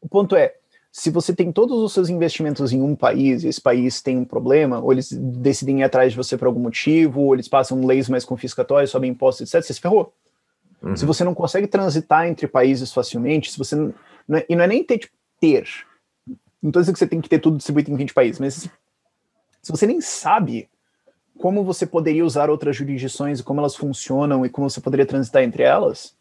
o 0.00 0.08
ponto 0.08 0.36
é, 0.36 0.54
se 0.92 1.08
você 1.08 1.34
tem 1.34 1.50
todos 1.50 1.80
os 1.80 1.94
seus 1.94 2.10
investimentos 2.10 2.70
em 2.70 2.82
um 2.82 2.94
país 2.94 3.42
e 3.42 3.48
esse 3.48 3.60
país 3.60 4.02
tem 4.02 4.18
um 4.18 4.26
problema, 4.26 4.78
ou 4.78 4.92
eles 4.92 5.10
decidem 5.10 5.80
ir 5.80 5.84
atrás 5.84 6.12
de 6.12 6.18
você 6.18 6.36
por 6.36 6.46
algum 6.46 6.60
motivo, 6.60 7.22
ou 7.22 7.34
eles 7.34 7.48
passam 7.48 7.86
leis 7.86 8.10
mais 8.10 8.26
confiscatórias, 8.26 8.90
sobem 8.90 9.10
impostos, 9.10 9.48
etc., 9.48 9.66
você 9.66 9.72
se 9.72 9.80
ferrou. 9.80 10.12
Uhum. 10.82 10.94
Se 10.94 11.06
você 11.06 11.24
não 11.24 11.34
consegue 11.34 11.66
transitar 11.66 12.26
entre 12.26 12.46
países 12.46 12.92
facilmente, 12.92 13.50
se 13.50 13.56
você 13.56 13.74
não, 13.74 13.94
não 14.28 14.38
é- 14.38 14.46
e 14.46 14.54
não 14.54 14.64
é 14.64 14.66
nem 14.66 14.84
ter, 14.84 14.98
tipo, 14.98 15.14
ter. 15.40 15.66
Não 16.62 16.68
estou 16.68 16.82
dizendo 16.82 16.92
que 16.92 16.98
você 16.98 17.06
tem 17.06 17.22
que 17.22 17.28
ter 17.28 17.38
tudo 17.38 17.56
distribuído 17.56 17.90
em 17.90 17.96
20 17.96 18.12
países, 18.12 18.38
mas 18.38 18.54
se, 18.54 18.70
se 19.62 19.72
você 19.72 19.86
nem 19.86 19.98
sabe 19.98 20.68
como 21.38 21.64
você 21.64 21.86
poderia 21.86 22.24
usar 22.24 22.50
outras 22.50 22.76
jurisdições 22.76 23.40
e 23.40 23.42
como 23.42 23.60
elas 23.60 23.74
funcionam 23.74 24.44
e 24.44 24.50
como 24.50 24.68
você 24.68 24.80
poderia 24.80 25.06
transitar 25.06 25.42
entre 25.42 25.62
elas, 25.62 26.14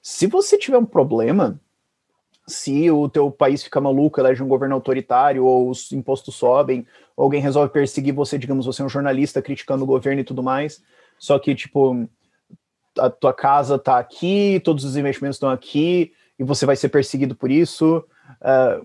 se 0.00 0.26
você 0.26 0.56
tiver 0.56 0.78
um 0.78 0.86
problema, 0.86 1.60
se 2.50 2.90
o 2.90 3.08
teu 3.08 3.30
país 3.30 3.62
fica 3.62 3.80
maluco, 3.80 4.20
elege 4.20 4.42
um 4.42 4.48
governo 4.48 4.74
autoritário, 4.74 5.44
ou 5.44 5.70
os 5.70 5.90
impostos 5.92 6.34
sobem, 6.34 6.86
ou 7.16 7.24
alguém 7.24 7.40
resolve 7.40 7.72
perseguir 7.72 8.12
você, 8.12 8.36
digamos, 8.36 8.66
você 8.66 8.82
é 8.82 8.84
um 8.84 8.88
jornalista 8.88 9.40
criticando 9.40 9.84
o 9.84 9.86
governo 9.86 10.20
e 10.20 10.24
tudo 10.24 10.42
mais, 10.42 10.82
só 11.18 11.38
que, 11.38 11.54
tipo, 11.54 12.08
a 12.98 13.08
tua 13.08 13.32
casa 13.32 13.78
tá 13.78 13.98
aqui, 13.98 14.60
todos 14.64 14.84
os 14.84 14.96
investimentos 14.96 15.36
estão 15.36 15.50
aqui, 15.50 16.12
e 16.38 16.44
você 16.44 16.66
vai 16.66 16.76
ser 16.76 16.88
perseguido 16.88 17.34
por 17.34 17.50
isso, 17.50 18.04
ah, 18.40 18.80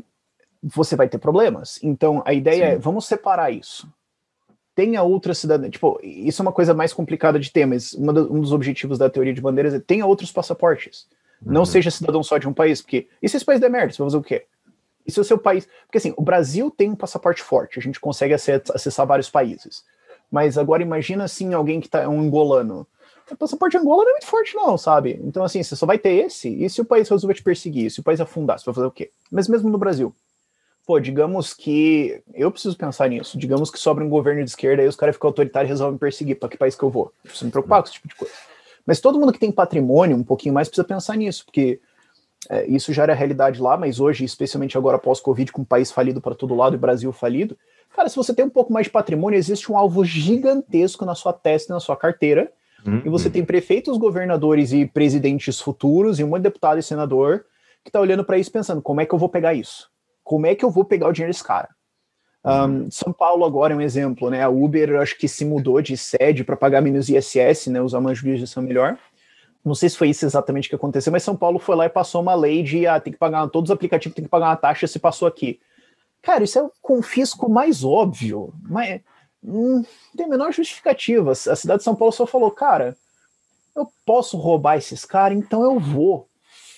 você 0.62 0.96
vai 0.96 1.08
ter 1.08 1.18
problemas. 1.18 1.80
Então, 1.84 2.24
a 2.26 2.34
ideia 2.34 2.64
é, 2.64 2.78
vamos 2.78 3.06
separar 3.06 3.52
isso. 3.52 3.88
Tenha 4.74 5.04
outra 5.04 5.34
cidadania. 5.34 5.70
Tipo, 5.70 6.00
isso 6.04 6.42
é 6.42 6.44
uma 6.44 6.52
coisa 6.52 6.74
mais 6.74 6.92
complicada 6.92 7.40
de 7.40 7.52
ter, 7.52 7.66
mas 7.66 7.94
um 7.94 8.42
dos 8.42 8.52
objetivos 8.52 8.98
da 8.98 9.10
teoria 9.10 9.34
de 9.34 9.42
bandeiras 9.42 9.74
é 9.74 9.80
tenha 9.80 10.06
outros 10.06 10.32
passaportes. 10.32 11.08
Não 11.42 11.62
Uhum. 11.62 11.66
seja 11.66 11.92
cidadão 11.92 12.24
só 12.24 12.38
de 12.38 12.48
um 12.48 12.54
país, 12.54 12.82
porque 12.82 13.08
e 13.22 13.30
se 13.30 13.38
esse 13.38 13.46
país 13.46 13.60
der 13.60 13.70
merda, 13.70 13.92
você 13.94 13.98
vai 14.02 14.08
fazer 14.08 14.18
o 14.18 14.24
quê? 14.24 14.46
E 15.06 15.12
se 15.12 15.20
o 15.20 15.24
seu 15.24 15.38
país. 15.38 15.68
Porque 15.86 15.98
assim, 15.98 16.14
o 16.18 16.22
Brasil 16.24 16.72
tem 16.72 16.90
um 16.90 16.96
passaporte 16.96 17.42
forte, 17.42 17.78
a 17.78 17.82
gente 17.82 18.00
consegue 18.00 18.34
acess- 18.34 18.72
acessar 18.74 19.06
vários 19.06 19.30
países. 19.30 19.84
Mas 20.32 20.58
agora 20.58 20.82
imagina 20.82 21.24
assim, 21.26 21.54
alguém 21.54 21.80
que 21.80 21.88
tá 21.88 22.02
é 22.02 22.08
um 22.08 22.20
angolano. 22.20 22.88
O 23.32 23.36
passaporte 23.36 23.76
angolano 23.78 24.04
não 24.04 24.10
é 24.12 24.14
muito 24.14 24.28
forte, 24.28 24.56
não, 24.56 24.78
sabe? 24.78 25.20
Então, 25.24 25.44
assim, 25.44 25.62
você 25.64 25.76
só 25.76 25.86
vai 25.86 25.98
ter 25.98 26.12
esse, 26.26 26.48
e 26.48 26.70
se 26.70 26.80
o 26.82 26.86
país 26.86 27.10
resolver 27.10 27.34
te 27.34 27.42
perseguir, 27.44 27.90
se 27.92 28.00
o 28.00 28.04
país 28.04 28.20
afundar, 28.22 28.60
você 28.60 28.66
vai 28.66 28.76
fazer 28.76 28.88
o 28.88 28.92
quê? 28.92 29.12
Mas 29.32 29.48
mesmo 29.48 29.70
no 29.70 29.78
Brasil. 29.78 30.14
Pô, 30.86 31.00
digamos 31.00 31.52
que. 31.52 32.22
Eu 32.34 32.52
preciso 32.52 32.78
pensar 32.78 33.10
nisso. 33.10 33.38
Digamos 33.40 33.72
que 33.72 33.80
sobra 33.80 34.04
um 34.04 34.10
governo 34.10 34.44
de 34.44 34.50
esquerda 34.52 34.84
e 34.84 34.88
os 34.88 34.96
caras 34.96 35.16
ficam 35.16 35.28
autoritários 35.30 35.70
e 35.70 35.74
resolvem 35.74 35.94
me 35.94 36.00
perseguir. 36.00 36.36
Pra 36.40 36.48
que 36.48 36.58
país 36.58 36.76
que 36.76 36.84
eu 36.84 36.92
vou? 36.92 37.06
Eu 37.24 37.30
preciso 37.30 37.46
me 37.46 37.52
preocupar 37.52 37.82
com 37.82 37.86
esse 37.88 37.94
tipo 37.94 38.08
de 38.08 38.14
coisa. 38.16 38.34
Mas 38.86 39.00
todo 39.00 39.20
mundo 39.20 39.34
que 39.34 39.40
tem 39.40 39.52
patrimônio, 39.52 40.16
um 40.16 40.24
pouquinho 40.24 40.54
mais, 40.54 40.68
precisa 40.68 40.88
pensar 40.88 41.16
nisso, 41.18 41.46
porque 41.46 41.80
é, 42.50 42.66
isso 42.68 42.94
já 42.94 43.04
era 43.04 43.14
realidade 43.14 43.62
lá, 43.62 43.76
mas 43.76 44.00
hoje, 44.00 44.24
especialmente 44.24 44.78
agora 44.78 45.00
pós-Covid, 45.00 45.52
com 45.52 45.64
o 45.64 45.66
país 45.66 45.92
falido 45.92 46.22
para 46.22 46.36
todo 46.36 46.56
lado 46.56 46.76
e 46.76 46.80
Brasil 46.80 47.12
falido, 47.12 47.58
cara, 47.96 48.08
se 48.10 48.16
você 48.16 48.34
tem 48.34 48.46
um 48.46 48.50
pouco 48.50 48.72
mais 48.72 48.86
de 48.86 48.92
patrimônio, 48.92 49.38
existe 49.38 49.72
um 49.72 49.78
alvo 49.78 50.06
gigantesco 50.06 51.06
na 51.06 51.16
sua 51.16 51.34
testa 51.34 51.72
e 51.72 51.74
na 51.74 51.80
sua 51.80 51.96
carteira, 51.96 52.52
Uhum. 52.86 53.02
e 53.04 53.10
você 53.10 53.32
tem 53.32 53.44
prefeitos, 53.44 53.98
governadores 53.98 54.72
e 54.72 54.86
presidentes 54.86 55.60
futuros, 55.60 56.20
e 56.20 56.24
um 56.24 56.28
monte 56.28 56.42
de 56.42 56.44
deputado 56.44 56.78
e 56.78 56.84
senador 56.84 57.46
que 57.84 57.92
tá 57.92 58.00
olhando 58.00 58.24
para 58.24 58.38
isso 58.38 58.52
pensando, 58.52 58.82
como 58.82 59.02
é 59.02 59.06
que 59.06 59.14
eu 59.14 59.18
vou 59.18 59.30
pegar 59.30 59.56
isso? 59.56 59.90
Como 60.24 60.46
é 60.46 60.54
que 60.54 60.64
eu 60.64 60.70
vou 60.70 60.86
pegar 60.86 61.08
o 61.08 61.12
dinheiro 61.12 61.32
desse 61.34 61.44
cara? 61.44 61.70
Um, 62.46 62.92
São 62.92 63.12
Paulo 63.12 63.44
agora 63.44 63.74
é 63.74 63.76
um 63.76 63.82
exemplo, 63.82 64.30
né? 64.30 64.44
A 64.44 64.50
Uber 64.50 65.02
acho 65.02 65.18
que 65.18 65.28
se 65.28 65.44
mudou 65.44 65.82
de 65.82 65.98
sede 65.98 66.44
para 66.44 66.56
pagar 66.56 66.82
menos 66.82 67.10
ISS, 67.10 67.68
né? 67.68 67.82
Usar 67.82 68.00
uma 68.00 68.14
jurisdição 68.14 68.62
melhor. 68.62 68.98
Não 69.64 69.74
sei 69.74 69.90
se 69.90 69.98
foi 69.98 70.10
isso 70.10 70.26
exatamente 70.26 70.70
que 70.70 70.76
aconteceu, 70.76 71.12
mas 71.12 71.24
São 71.24 71.36
Paulo 71.36 71.58
foi 71.58 71.76
lá 71.76 71.86
e 71.86 71.90
passou 71.90 72.22
uma 72.22 72.36
lei 72.36 72.62
de 72.62 72.86
ah, 72.86 73.00
tem 73.00 73.12
que 73.12 73.18
pagar, 73.18 73.48
todos 73.48 73.72
os 73.72 73.74
aplicativos 73.76 74.16
tem 74.16 74.24
que 74.24 74.30
pagar 74.30 74.50
uma 74.50 74.56
taxa 74.56 74.86
se 74.86 75.00
passou 75.00 75.28
aqui. 75.28 75.60
Cara, 76.22 76.44
isso 76.44 76.60
é 76.60 76.62
o 76.62 76.72
confisco 76.82 77.50
mais 77.50 77.84
óbvio. 77.84 78.54
Mas 78.62 79.02
Hum, 79.48 79.84
tem 80.16 80.26
a 80.26 80.30
menor 80.30 80.52
justificativa. 80.52 81.32
A 81.32 81.36
cidade 81.36 81.80
de 81.80 81.84
São 81.84 81.96
Paulo 81.96 82.12
só 82.12 82.26
falou, 82.26 82.50
cara, 82.50 82.98
eu 83.76 83.88
posso 84.06 84.38
roubar 84.38 84.78
esses 84.78 85.06
caras, 85.06 85.38
então 85.38 85.64
eu 85.64 85.80
vou. 85.80 86.28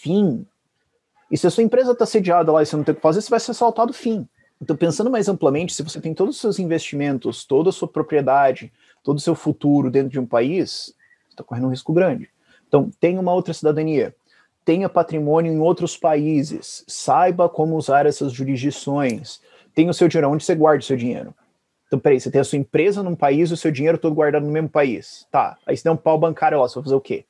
Fim. 0.01 0.45
E 1.32 1.38
se 1.38 1.47
a 1.47 1.49
sua 1.49 1.63
empresa 1.63 1.91
está 1.91 2.05
sediada 2.05 2.51
lá 2.51 2.61
e 2.61 2.65
você 2.65 2.76
não 2.76 2.84
tem 2.84 2.93
o 2.93 2.95
que 2.95 3.01
fazer, 3.01 3.22
você 3.22 3.30
vai 3.30 3.39
ser 3.39 3.51
assaltado, 3.51 3.93
fim. 3.93 4.28
Então, 4.62 4.76
pensando 4.76 5.10
mais 5.10 5.30
amplamente, 5.30 5.74
se 5.74 5.84
você 5.84 6.01
tem 6.01 6.14
todos 6.14 6.36
os 6.36 6.41
seus 6.41 6.60
investimentos, 6.60 7.45
toda 7.45 7.70
a 7.70 7.74
sua 7.74 7.88
propriedade, 7.88 8.72
todo 9.03 9.18
o 9.18 9.22
seu 9.22 9.36
futuro 9.36 9.91
dentro 9.91 10.10
de 10.10 10.20
um 10.20 10.26
país, 10.26 10.93
está 11.30 11.43
correndo 11.43 11.68
um 11.68 11.72
risco 11.72 11.93
grande. 11.93 12.30
Então, 12.68 12.89
tenha 12.99 13.22
uma 13.22 13.34
outra 13.34 13.53
cidadania, 13.53 14.16
tenha 14.66 14.89
patrimônio 14.89 15.53
em 15.53 15.60
outros 15.60 15.95
países, 15.95 16.84
saiba 16.88 17.47
como 17.47 17.78
usar 17.78 18.05
essas 18.05 18.34
jurisdições, 18.34 19.39
tenha 19.74 19.91
o 19.91 19.93
seu 19.93 20.08
dinheiro, 20.08 20.30
onde 20.30 20.43
você 20.43 20.55
guarda 20.55 20.82
o 20.82 20.86
seu 20.86 20.97
dinheiro. 20.97 21.34
Então, 21.86 21.99
peraí, 21.99 22.20
você 22.20 22.30
tem 22.30 22.41
a 22.41 22.43
sua 22.43 22.58
empresa 22.58 23.01
num 23.01 23.16
país, 23.16 23.51
o 23.51 23.58
seu 23.58 23.72
dinheiro 23.72 23.97
todo 23.97 24.16
guardado 24.16 24.45
no 24.45 24.51
mesmo 24.51 24.68
país. 24.68 25.26
Tá, 25.32 25.58
aí 25.66 25.78
você 25.78 25.84
tem 25.84 25.91
um 25.91 25.97
pau 25.97 26.18
bancário 26.18 26.60
lá, 26.60 26.68
você 26.68 26.76
vai 26.76 26.84
fazer 26.84 26.95
o 26.95 27.01
quê? 27.01 27.24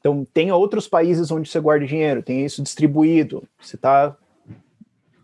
Então, 0.00 0.24
tenha 0.32 0.54
outros 0.54 0.88
países 0.88 1.30
onde 1.30 1.50
você 1.50 1.60
guarda 1.60 1.84
dinheiro, 1.84 2.22
tenha 2.22 2.46
isso 2.46 2.62
distribuído. 2.62 3.46
Você 3.60 3.76
está 3.76 4.16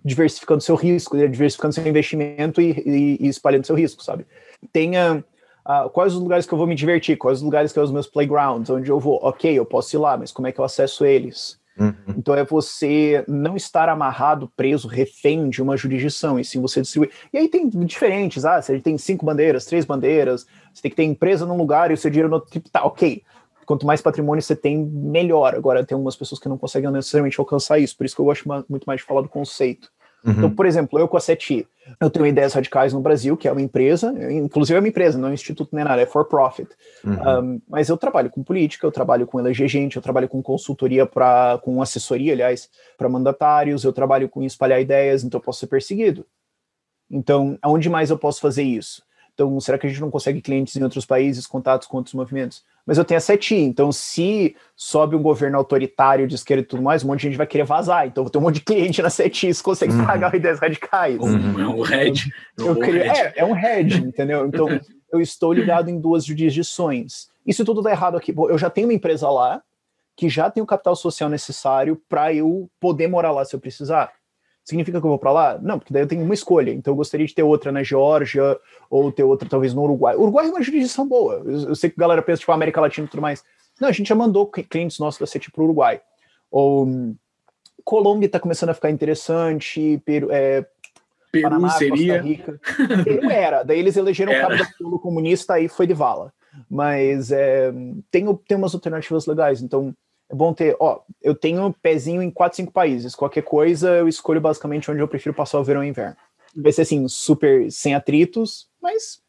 diversificando 0.05 0.61
seu 0.61 0.75
risco, 0.75 1.17
né, 1.17 1.27
diversificando 1.27 1.75
seu 1.75 1.87
investimento 1.87 2.61
e, 2.61 2.71
e, 2.85 3.17
e 3.21 3.29
espalhando 3.29 3.67
seu 3.67 3.75
risco, 3.75 4.05
sabe? 4.05 4.27
Tenha 4.73 5.25
uh, 5.67 5.89
quais 5.91 6.15
os 6.15 6.21
lugares 6.21 6.47
que 6.47 6.53
eu 6.53 6.59
vou 6.59 6.67
me 6.67 6.75
divertir, 6.75 7.17
quais 7.17 7.39
os 7.39 7.45
lugares 7.45 7.71
que 7.71 7.75
são 7.75 7.85
os 7.85 7.91
meus 7.91 8.07
playgrounds, 8.07 8.71
onde 8.71 8.91
eu 8.91 9.01
vou. 9.01 9.19
Ok, 9.23 9.53
eu 9.53 9.65
posso 9.65 9.97
ir 9.97 9.99
lá, 9.99 10.17
mas 10.17 10.31
como 10.31 10.47
é 10.47 10.53
que 10.53 10.61
eu 10.61 10.65
acesso 10.65 11.07
eles? 11.07 11.59
Uhum. 11.77 12.15
Então 12.17 12.35
é 12.35 12.45
você 12.45 13.25
não 13.27 13.57
estar 13.57 13.89
amarrado, 13.89 14.51
preso, 14.57 14.87
refém 14.87 15.49
de 15.49 15.61
uma 15.61 15.77
jurisdição, 15.77 16.39
e 16.39 16.45
sim 16.45 16.61
você 16.61 16.83
distribuir. 16.83 17.11
E 17.33 17.39
aí 17.39 17.49
tem 17.49 17.69
diferentes, 17.69 18.45
ah, 18.45 18.63
você 18.63 18.79
tem 18.79 18.97
cinco 18.97 19.25
bandeiras, 19.25 19.65
três 19.65 19.85
bandeiras, 19.85 20.47
você 20.73 20.83
tem 20.83 20.91
que 20.91 20.97
ter 20.97 21.05
empresa 21.05 21.45
num 21.47 21.57
lugar 21.57 21.91
e 21.91 21.95
o 21.95 21.97
seu 21.97 22.11
dinheiro 22.11 22.29
no 22.29 22.37
outro, 22.37 22.51
tipo, 22.51 22.71
tá, 22.71 22.85
ok 22.85 23.23
quanto 23.65 23.87
mais 23.87 24.01
patrimônio 24.01 24.43
você 24.43 24.57
tem, 24.57 24.79
melhor. 24.79 25.55
Agora, 25.55 25.85
tem 25.85 25.95
algumas 25.95 26.17
pessoas 26.17 26.41
que 26.41 26.49
não 26.49 26.59
conseguem 26.59 26.91
necessariamente 26.91 27.39
alcançar 27.39 27.79
isso, 27.79 27.97
por 27.97 28.07
isso 28.07 28.15
que 28.15 28.21
eu 28.21 28.27
gosto 28.27 28.49
muito 28.69 28.85
mais 28.85 29.01
de 29.01 29.07
falar 29.07 29.23
do 29.23 29.29
conceito. 29.29 29.91
Uhum. 30.25 30.33
Então, 30.33 30.51
por 30.51 30.65
exemplo, 30.65 30.99
eu 30.99 31.07
com 31.07 31.19
a 31.19 31.21
SETI, 31.21 31.69
eu 32.01 32.09
tenho 32.09 32.27
ideias 32.27 32.55
radicais 32.55 32.95
no 32.95 33.01
Brasil, 33.01 33.37
que 33.37 33.47
é 33.47 33.53
uma 33.53 33.61
empresa, 33.61 34.15
inclusive 34.31 34.77
é 34.77 34.81
uma 34.81 34.89
empresa, 34.89 35.19
não 35.19 35.29
é 35.29 35.31
um 35.33 35.35
instituto 35.35 35.77
nem 35.77 35.85
nada, 35.85 36.01
é 36.01 36.07
for 36.07 36.25
profit. 36.25 36.69
Uhum. 37.05 37.13
Um, 37.13 37.63
mas 37.69 37.91
eu 37.91 37.97
trabalho 37.97 38.31
com 38.31 38.43
política, 38.43 38.87
eu 38.87 38.91
trabalho 38.91 39.27
com 39.27 39.39
eleger 39.39 39.69
gente, 39.69 39.97
eu 39.97 40.03
trabalho 40.03 40.29
com 40.29 40.43
consultoria 40.43 41.05
para, 41.05 41.59
com 41.63 41.83
assessoria, 41.83 42.33
aliás, 42.33 42.71
para 42.97 43.09
mandatários, 43.09 43.85
eu 43.85 43.93
trabalho 43.93 44.29
com 44.29 44.43
espalhar 44.43 44.81
ideias, 44.81 45.25
então 45.25 45.39
eu 45.39 45.45
posso 45.45 45.61
ser 45.61 45.67
perseguido. 45.67 46.25
Então, 47.11 47.59
aonde 47.61 47.91
mais 47.91 48.09
eu 48.09 48.17
posso 48.17 48.41
fazer 48.41 48.63
isso? 48.63 49.03
Então, 49.35 49.61
será 49.61 49.77
que 49.77 49.87
a 49.87 49.91
gente 49.91 50.01
não 50.01 50.11
consegue 50.11 50.41
clientes 50.41 50.75
em 50.77 50.83
outros 50.83 51.05
países, 51.05 51.47
contatos 51.47 51.87
com 51.87 51.99
outros 51.99 52.15
movimentos? 52.15 52.65
Mas 52.87 52.99
eu 52.99 53.05
tenho 53.05 53.19
a 53.19 53.21
SETI, 53.21 53.57
então 53.57 53.91
se 53.91 54.55
sobe 54.77 55.17
um 55.17 55.23
governo 55.23 55.57
autoritário 55.57 56.27
de 56.27 56.35
esquerda 56.35 56.63
e 56.63 56.67
tudo 56.67 56.83
mais, 56.83 57.03
um 57.03 57.07
monte 57.07 57.21
de 57.21 57.29
gente 57.29 57.39
vai 57.39 57.47
querer 57.47 57.65
vazar. 57.65 58.07
Então, 58.07 58.25
vou 58.25 58.31
ter 58.31 58.39
um 58.39 58.43
monte 58.43 58.57
de 58.57 58.61
cliente 58.61 59.01
na 59.01 59.09
SETI, 59.09 59.55
se 59.55 59.63
consegue 59.63 59.93
uhum. 59.93 60.05
pagar 60.05 60.33
ideias 60.37 60.59
radicais. 60.59 61.19
Uhum. 61.19 61.61
É 61.61 61.67
um 61.67 61.81
head. 61.81 62.31
Eu, 62.59 62.77
eu 62.77 62.85
é, 62.85 63.33
é 63.37 63.45
um 63.45 63.53
head, 63.53 63.97
entendeu? 63.97 64.47
Então, 64.47 64.69
eu 65.11 65.21
estou 65.21 65.53
ligado 65.53 65.89
em 65.89 65.99
duas 65.99 66.25
jurisdições. 66.25 67.29
Isso 67.47 67.65
tudo 67.65 67.81
dá 67.81 67.91
errado 67.91 68.17
aqui. 68.17 68.35
eu 68.37 68.59
já 68.59 68.69
tenho 68.69 68.89
uma 68.89 68.95
empresa 68.95 69.31
lá, 69.31 69.63
que 70.17 70.29
já 70.29 70.51
tem 70.51 70.63
o 70.63 70.67
capital 70.67 70.95
social 70.95 71.31
necessário 71.31 72.01
para 72.09 72.33
eu 72.33 72.69
poder 72.81 73.09
morar 73.09 73.33
lá 73.33 73.45
se 73.45 73.55
eu 73.55 73.61
precisar. 73.61 74.13
Significa 74.65 74.99
que 74.99 75.07
eu 75.07 75.11
vou 75.11 75.19
para 75.19 75.31
lá? 75.31 75.59
Não, 75.61 75.79
porque 75.79 75.93
daí 75.93 76.03
eu 76.03 76.07
tenho 76.07 76.25
uma 76.25 76.33
escolha. 76.33 76.71
Então 76.71 76.93
eu 76.93 76.97
gostaria 76.97 77.27
de 77.27 77.35
ter 77.35 77.43
outra 77.43 77.71
na 77.71 77.83
Geórgia, 77.83 78.59
ou 78.89 79.13
ter 79.13 79.23
outra 79.23 79.47
talvez 79.49 79.75
no 79.75 79.83
Uruguai. 79.83 80.17
O 80.17 80.23
Uruguai 80.23 80.47
é 80.47 80.51
uma 80.51 80.63
jurisdição 80.63 81.07
boa. 81.07 81.43
Eu, 81.45 81.69
eu 81.69 81.75
sei 81.75 81.91
que 81.91 81.97
a 81.99 82.01
galera 82.01 82.23
pensa, 82.23 82.41
tipo, 82.41 82.53
América 82.53 82.81
Latina 82.81 83.07
e 83.07 83.11
tudo 83.11 83.21
mais. 83.21 83.45
Não, 83.79 83.89
a 83.89 83.93
gente 83.93 84.09
já 84.09 84.15
mandou 84.15 84.47
clientes 84.47 84.99
nossos 84.99 85.21
da 85.21 85.27
CETI 85.27 85.51
para 85.51 85.61
o 85.61 85.65
Uruguai. 85.65 86.01
Ou 86.51 87.15
Colômbia 87.85 88.27
está 88.27 88.41
começando 88.41 88.71
a 88.71 88.75
ficar 88.75 88.91
interessante, 88.91 90.01
Peru, 90.07 90.29
é, 90.31 90.65
Peru 91.31 91.51
Panamá, 91.51 91.71
seria. 91.71 92.15
Costa 92.15 92.29
Rica. 92.29 92.61
Peru 93.05 93.31
era, 93.31 93.63
daí 93.63 93.79
eles 93.79 93.97
elegeram 93.97 94.33
o 94.33 94.41
cabo 94.41 94.55
do 94.81 94.99
comunista 94.99 95.61
e 95.61 95.69
foi 95.69 95.87
de 95.87 95.93
vala. 95.93 96.33
Mas 96.71 97.31
é, 97.33 97.73
tem, 98.11 98.25
tem 98.49 98.57
umas 98.57 98.75
alternativas 98.75 99.27
legais. 99.27 99.61
Então, 99.61 99.95
é 100.35 100.37
bom 100.37 100.53
ter, 100.53 100.77
ó, 100.81 101.01
eu 101.23 101.35
tenho 101.35 101.73
pezinho 101.81 102.21
em 102.21 102.31
4, 102.31 102.57
5 102.57 102.73
países. 102.73 103.15
Qualquer 103.15 103.43
coisa 103.43 103.91
eu 103.91 104.09
escolho 104.09 104.41
basicamente 104.41 104.91
onde 104.91 105.01
eu 105.01 105.09
prefiro 105.09 105.35
passar 105.35 105.61
o 105.61 105.65
verão 105.65 105.85
e 105.85 105.89
inverno. 105.89 106.17
Vai 106.57 106.73
ser 106.73 106.83
assim, 106.83 107.07
super 107.09 107.71
sem 107.71 107.95
atritos, 107.95 108.69
mas 108.83 109.21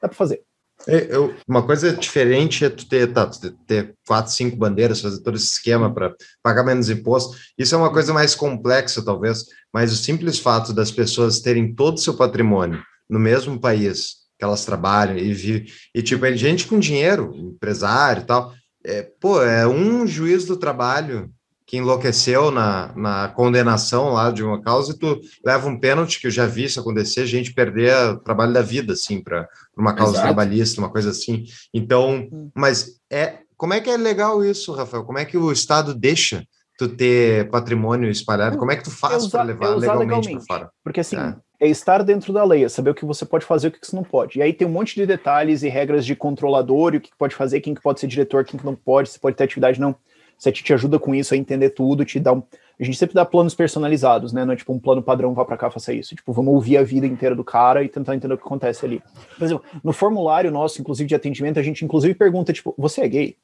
dá 0.00 0.08
para 0.08 0.16
fazer. 0.16 0.42
É, 0.88 1.14
eu, 1.14 1.34
uma 1.46 1.62
coisa 1.62 1.92
diferente 1.92 2.64
é 2.64 2.70
tu 2.70 2.88
ter, 2.88 3.12
tá, 3.12 3.26
tu 3.26 3.52
ter 3.66 3.94
quatro, 4.06 4.32
cinco 4.32 4.56
bandeiras, 4.56 5.02
fazer 5.02 5.22
todo 5.22 5.36
esse 5.36 5.52
esquema 5.52 5.92
para 5.92 6.14
pagar 6.42 6.64
menos 6.64 6.88
imposto. 6.88 7.36
Isso 7.58 7.74
é 7.74 7.78
uma 7.78 7.92
coisa 7.92 8.14
mais 8.14 8.34
complexa, 8.34 9.04
talvez, 9.04 9.44
mas 9.72 9.92
o 9.92 9.96
simples 9.96 10.38
fato 10.38 10.72
das 10.72 10.90
pessoas 10.90 11.40
terem 11.40 11.74
todo 11.74 11.98
o 11.98 12.00
seu 12.00 12.16
patrimônio 12.16 12.82
no 13.08 13.18
mesmo 13.18 13.60
país 13.60 14.20
que 14.38 14.44
elas 14.44 14.64
trabalham 14.64 15.18
e 15.18 15.34
vivem, 15.34 15.66
e 15.94 16.02
tipo, 16.02 16.24
é 16.24 16.34
gente 16.34 16.66
com 16.66 16.78
dinheiro, 16.78 17.30
empresário 17.36 18.22
e 18.22 18.24
tal, 18.24 18.54
é, 18.84 19.02
pô, 19.20 19.42
é 19.42 19.66
um 19.66 20.06
juiz 20.06 20.44
do 20.44 20.56
trabalho 20.56 21.30
que 21.66 21.76
enlouqueceu 21.76 22.50
na, 22.50 22.92
na 22.96 23.28
condenação 23.28 24.08
lá 24.08 24.32
de 24.32 24.42
uma 24.42 24.60
causa 24.60 24.92
e 24.92 24.98
tu 24.98 25.20
leva 25.44 25.68
um 25.68 25.78
pênalti, 25.78 26.20
que 26.20 26.26
eu 26.26 26.30
já 26.30 26.44
vi 26.44 26.64
isso 26.64 26.80
acontecer, 26.80 27.26
gente 27.26 27.54
perder 27.54 27.94
o 28.10 28.18
trabalho 28.18 28.52
da 28.52 28.60
vida, 28.60 28.94
assim, 28.94 29.22
para 29.22 29.48
uma 29.76 29.94
causa 29.94 30.14
Exato. 30.14 30.26
trabalhista, 30.26 30.80
uma 30.80 30.90
coisa 30.90 31.10
assim. 31.10 31.44
Então, 31.72 32.28
hum. 32.32 32.50
mas 32.54 33.00
é 33.08 33.38
como 33.56 33.74
é 33.74 33.80
que 33.80 33.90
é 33.90 33.96
legal 33.96 34.42
isso, 34.42 34.72
Rafael? 34.72 35.04
Como 35.04 35.18
é 35.18 35.24
que 35.24 35.36
o 35.36 35.52
Estado 35.52 35.94
deixa 35.94 36.44
tu 36.78 36.88
ter 36.88 37.50
patrimônio 37.50 38.10
espalhado? 38.10 38.56
Como 38.56 38.72
é 38.72 38.76
que 38.76 38.84
tu 38.84 38.90
faz 38.90 39.26
para 39.28 39.42
levar 39.42 39.74
legalmente 39.76 40.30
para 40.30 40.40
fora? 40.40 40.70
Porque 40.82 41.00
assim, 41.00 41.16
é. 41.16 41.36
É. 41.60 41.68
estar 41.68 42.02
dentro 42.02 42.32
da 42.32 42.44
lei, 42.44 42.64
é 42.64 42.68
saber 42.68 42.90
o 42.90 42.94
que 42.94 43.04
você 43.04 43.24
pode 43.24 43.44
fazer 43.44 43.68
e 43.68 43.70
o 43.70 43.72
que 43.72 43.86
você 43.86 43.94
não 43.94 44.02
pode. 44.02 44.38
E 44.38 44.42
aí 44.42 44.52
tem 44.52 44.66
um 44.66 44.70
monte 44.70 44.94
de 44.94 45.06
detalhes 45.06 45.62
e 45.62 45.68
regras 45.68 46.04
de 46.04 46.16
controlador, 46.16 46.94
e 46.94 46.96
o 46.98 47.00
que 47.00 47.10
pode 47.18 47.34
fazer, 47.34 47.60
quem 47.60 47.74
que 47.74 47.82
pode 47.82 48.00
ser 48.00 48.06
diretor, 48.06 48.44
quem 48.44 48.58
que 48.58 48.66
não 48.66 48.74
pode, 48.74 49.10
se 49.10 49.18
pode 49.20 49.36
ter 49.36 49.44
atividade 49.44 49.80
não. 49.80 49.94
Você 50.38 50.50
te 50.50 50.72
ajuda 50.72 50.98
com 50.98 51.14
isso 51.14 51.34
a 51.34 51.36
entender 51.36 51.70
tudo, 51.70 52.02
te 52.04 52.18
dá 52.18 52.32
um. 52.32 52.42
A 52.78 52.82
gente 52.82 52.96
sempre 52.96 53.14
dá 53.14 53.26
planos 53.26 53.54
personalizados, 53.54 54.32
né? 54.32 54.42
Não 54.42 54.54
é 54.54 54.56
tipo 54.56 54.72
um 54.72 54.78
plano 54.78 55.02
padrão, 55.02 55.34
vá 55.34 55.44
para 55.44 55.58
cá, 55.58 55.70
faça 55.70 55.92
isso. 55.92 56.16
Tipo, 56.16 56.32
vamos 56.32 56.54
ouvir 56.54 56.78
a 56.78 56.82
vida 56.82 57.06
inteira 57.06 57.36
do 57.36 57.44
cara 57.44 57.84
e 57.84 57.88
tentar 57.90 58.16
entender 58.16 58.32
o 58.32 58.38
que 58.38 58.44
acontece 58.44 58.86
ali. 58.86 59.02
Por 59.36 59.44
exemplo, 59.44 59.62
no 59.84 59.92
formulário 59.92 60.50
nosso, 60.50 60.80
inclusive 60.80 61.06
de 61.06 61.14
atendimento, 61.14 61.58
a 61.58 61.62
gente 61.62 61.84
inclusive 61.84 62.14
pergunta, 62.14 62.54
tipo, 62.54 62.74
você 62.78 63.02
é 63.02 63.08
gay? 63.08 63.36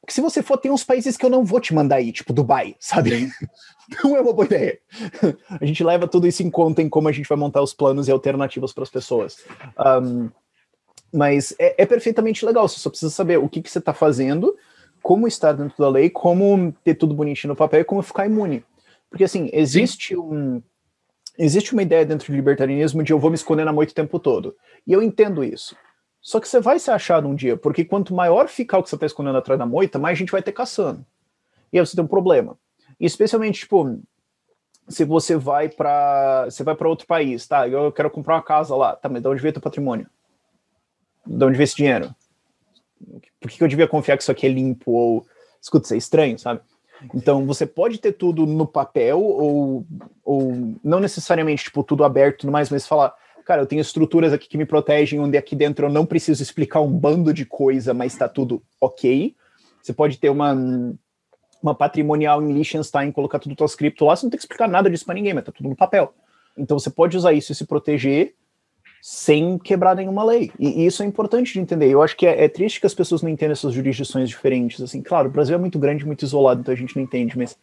Porque 0.00 0.12
se 0.12 0.20
você 0.20 0.42
for, 0.42 0.58
tem 0.58 0.72
uns 0.72 0.82
países 0.82 1.16
que 1.16 1.24
eu 1.24 1.30
não 1.30 1.44
vou 1.44 1.60
te 1.60 1.72
mandar 1.72 1.96
aí, 1.96 2.10
tipo 2.10 2.32
Dubai, 2.32 2.74
sabe? 2.80 3.30
Não 4.02 4.16
é 4.16 4.20
uma 4.20 4.32
boa 4.32 4.46
ideia. 4.46 4.78
A 5.60 5.64
gente 5.64 5.82
leva 5.82 6.06
tudo 6.06 6.26
isso 6.26 6.42
em 6.42 6.50
conta 6.50 6.82
em 6.82 6.88
como 6.88 7.08
a 7.08 7.12
gente 7.12 7.28
vai 7.28 7.38
montar 7.38 7.62
os 7.62 7.74
planos 7.74 8.08
e 8.08 8.12
alternativas 8.12 8.72
para 8.72 8.84
as 8.84 8.90
pessoas. 8.90 9.44
Um, 9.78 10.30
mas 11.12 11.54
é, 11.58 11.82
é, 11.82 11.86
perfeitamente 11.86 12.44
legal, 12.44 12.66
você 12.68 12.78
só 12.78 12.88
precisa 12.88 13.10
saber 13.10 13.38
o 13.38 13.48
que, 13.48 13.60
que 13.60 13.70
você 13.70 13.78
está 13.78 13.92
fazendo, 13.92 14.56
como 15.02 15.28
estar 15.28 15.52
dentro 15.52 15.76
da 15.76 15.88
lei, 15.88 16.08
como 16.08 16.72
ter 16.84 16.94
tudo 16.94 17.14
bonitinho 17.14 17.50
no 17.52 17.56
papel 17.56 17.80
e 17.80 17.84
como 17.84 18.02
ficar 18.02 18.26
imune. 18.26 18.64
Porque 19.10 19.24
assim, 19.24 19.50
existe 19.52 20.16
um. 20.16 20.62
Existe 21.38 21.72
uma 21.72 21.82
ideia 21.82 22.04
dentro 22.04 22.30
do 22.30 22.36
libertarianismo 22.36 23.02
de 23.02 23.12
eu 23.12 23.18
vou 23.18 23.30
me 23.30 23.36
esconder 23.36 23.64
na 23.64 23.72
moita 23.72 23.92
o 23.92 23.94
tempo 23.94 24.18
todo. 24.18 24.54
E 24.86 24.92
eu 24.92 25.02
entendo 25.02 25.42
isso. 25.42 25.76
Só 26.20 26.38
que 26.38 26.48
você 26.48 26.60
vai 26.60 26.78
se 26.78 26.90
achar 26.90 27.24
um 27.24 27.34
dia, 27.34 27.56
porque 27.56 27.84
quanto 27.84 28.14
maior 28.14 28.48
ficar 28.48 28.78
o 28.78 28.82
que 28.82 28.88
você 28.88 28.94
está 28.94 29.06
escondendo 29.06 29.38
atrás 29.38 29.58
da 29.58 29.66
moita, 29.66 29.98
mais 29.98 30.16
gente 30.16 30.30
vai 30.30 30.42
ter 30.42 30.52
caçando. 30.52 31.04
E 31.72 31.78
aí 31.78 31.84
você 31.84 31.96
tem 31.96 32.04
um 32.04 32.08
problema. 32.08 32.56
Especialmente, 33.02 33.60
tipo, 33.60 34.00
se 34.88 35.04
você 35.04 35.36
vai 35.36 35.68
para 35.68 36.44
você 36.44 36.62
vai 36.62 36.76
para 36.76 36.88
outro 36.88 37.06
país, 37.06 37.46
tá? 37.48 37.66
Eu 37.66 37.90
quero 37.90 38.08
comprar 38.08 38.36
uma 38.36 38.42
casa 38.42 38.76
lá, 38.76 38.94
tá? 38.94 39.08
Mas 39.08 39.20
de 39.20 39.28
onde 39.28 39.42
veio 39.42 39.52
teu 39.52 39.60
patrimônio? 39.60 40.06
De 41.26 41.44
onde 41.44 41.56
veio 41.56 41.64
esse 41.64 41.74
dinheiro? 41.74 42.14
Por 43.40 43.50
que 43.50 43.62
eu 43.62 43.66
devia 43.66 43.88
confiar 43.88 44.16
que 44.16 44.22
isso 44.22 44.30
aqui 44.30 44.46
é 44.46 44.50
limpo? 44.50 44.92
Ou, 44.92 45.26
escuta, 45.60 45.84
isso 45.86 45.94
é 45.94 45.96
estranho, 45.96 46.38
sabe? 46.38 46.60
Então, 47.12 47.44
você 47.44 47.66
pode 47.66 47.98
ter 47.98 48.12
tudo 48.12 48.46
no 48.46 48.64
papel, 48.64 49.20
ou, 49.20 49.84
ou 50.24 50.52
não 50.84 51.00
necessariamente, 51.00 51.64
tipo, 51.64 51.82
tudo 51.82 52.04
aberto 52.04 52.42
tudo 52.42 52.52
mais, 52.52 52.70
mas 52.70 52.86
falar, 52.86 53.12
cara, 53.44 53.62
eu 53.62 53.66
tenho 53.66 53.80
estruturas 53.80 54.32
aqui 54.32 54.48
que 54.48 54.56
me 54.56 54.64
protegem, 54.64 55.18
onde 55.18 55.36
aqui 55.36 55.56
dentro 55.56 55.86
eu 55.86 55.90
não 55.90 56.06
preciso 56.06 56.40
explicar 56.40 56.80
um 56.80 56.92
bando 56.92 57.34
de 57.34 57.44
coisa, 57.44 57.92
mas 57.92 58.12
está 58.12 58.28
tudo 58.28 58.62
ok. 58.80 59.34
Você 59.82 59.92
pode 59.92 60.18
ter 60.18 60.30
uma, 60.30 60.54
uma 61.62 61.74
patrimonial 61.74 62.42
em 62.42 62.52
Liechtenstein, 62.52 63.12
colocar 63.12 63.38
tudo 63.38 63.54
tua 63.54 63.68
cripto 63.68 64.04
lá, 64.04 64.16
você 64.16 64.26
não 64.26 64.30
tem 64.30 64.38
que 64.38 64.44
explicar 64.44 64.68
nada 64.68 64.90
disso 64.90 65.04
para 65.04 65.14
ninguém, 65.14 65.34
mas 65.34 65.44
tá 65.44 65.52
tudo 65.52 65.68
no 65.68 65.76
papel. 65.76 66.12
Então 66.56 66.78
você 66.78 66.90
pode 66.90 67.16
usar 67.16 67.32
isso 67.32 67.52
e 67.52 67.54
se 67.54 67.66
proteger 67.66 68.34
sem 69.00 69.58
quebrar 69.58 69.96
nenhuma 69.96 70.24
lei. 70.24 70.52
E, 70.58 70.82
e 70.82 70.86
isso 70.86 71.02
é 71.02 71.06
importante 71.06 71.52
de 71.52 71.60
entender. 71.60 71.88
Eu 71.88 72.02
acho 72.02 72.16
que 72.16 72.26
é, 72.26 72.44
é, 72.44 72.48
triste 72.48 72.78
que 72.78 72.86
as 72.86 72.94
pessoas 72.94 73.20
não 73.20 73.28
entendam 73.28 73.52
essas 73.52 73.72
jurisdições 73.72 74.28
diferentes. 74.28 74.80
Assim, 74.80 75.02
claro, 75.02 75.28
o 75.28 75.32
Brasil 75.32 75.56
é 75.56 75.58
muito 75.58 75.78
grande, 75.78 76.06
muito 76.06 76.24
isolado, 76.24 76.60
então 76.60 76.72
a 76.72 76.76
gente 76.76 76.94
não 76.94 77.02
entende, 77.02 77.36
mas 77.36 77.58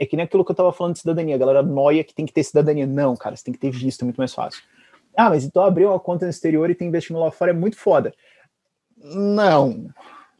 é 0.00 0.06
que 0.06 0.16
nem 0.16 0.24
aquilo 0.24 0.44
que 0.44 0.50
eu 0.50 0.54
estava 0.54 0.72
falando 0.72 0.94
de 0.94 1.00
cidadania. 1.00 1.36
A 1.36 1.38
galera 1.38 1.62
noia 1.62 2.02
que 2.02 2.14
tem 2.14 2.26
que 2.26 2.32
ter 2.32 2.42
cidadania. 2.42 2.86
Não, 2.86 3.14
cara, 3.16 3.36
você 3.36 3.44
tem 3.44 3.54
que 3.54 3.60
ter 3.60 3.70
visto, 3.70 4.02
é 4.02 4.04
muito 4.04 4.16
mais 4.16 4.34
fácil. 4.34 4.62
Ah, 5.16 5.28
mas 5.28 5.44
então 5.44 5.62
abrir 5.62 5.86
uma 5.86 6.00
conta 6.00 6.24
no 6.24 6.30
exterior 6.30 6.68
e 6.70 6.74
tem 6.74 6.88
investimento 6.88 7.22
lá 7.22 7.30
fora 7.30 7.50
é 7.50 7.54
muito 7.54 7.76
foda. 7.76 8.12
Não, 8.96 9.86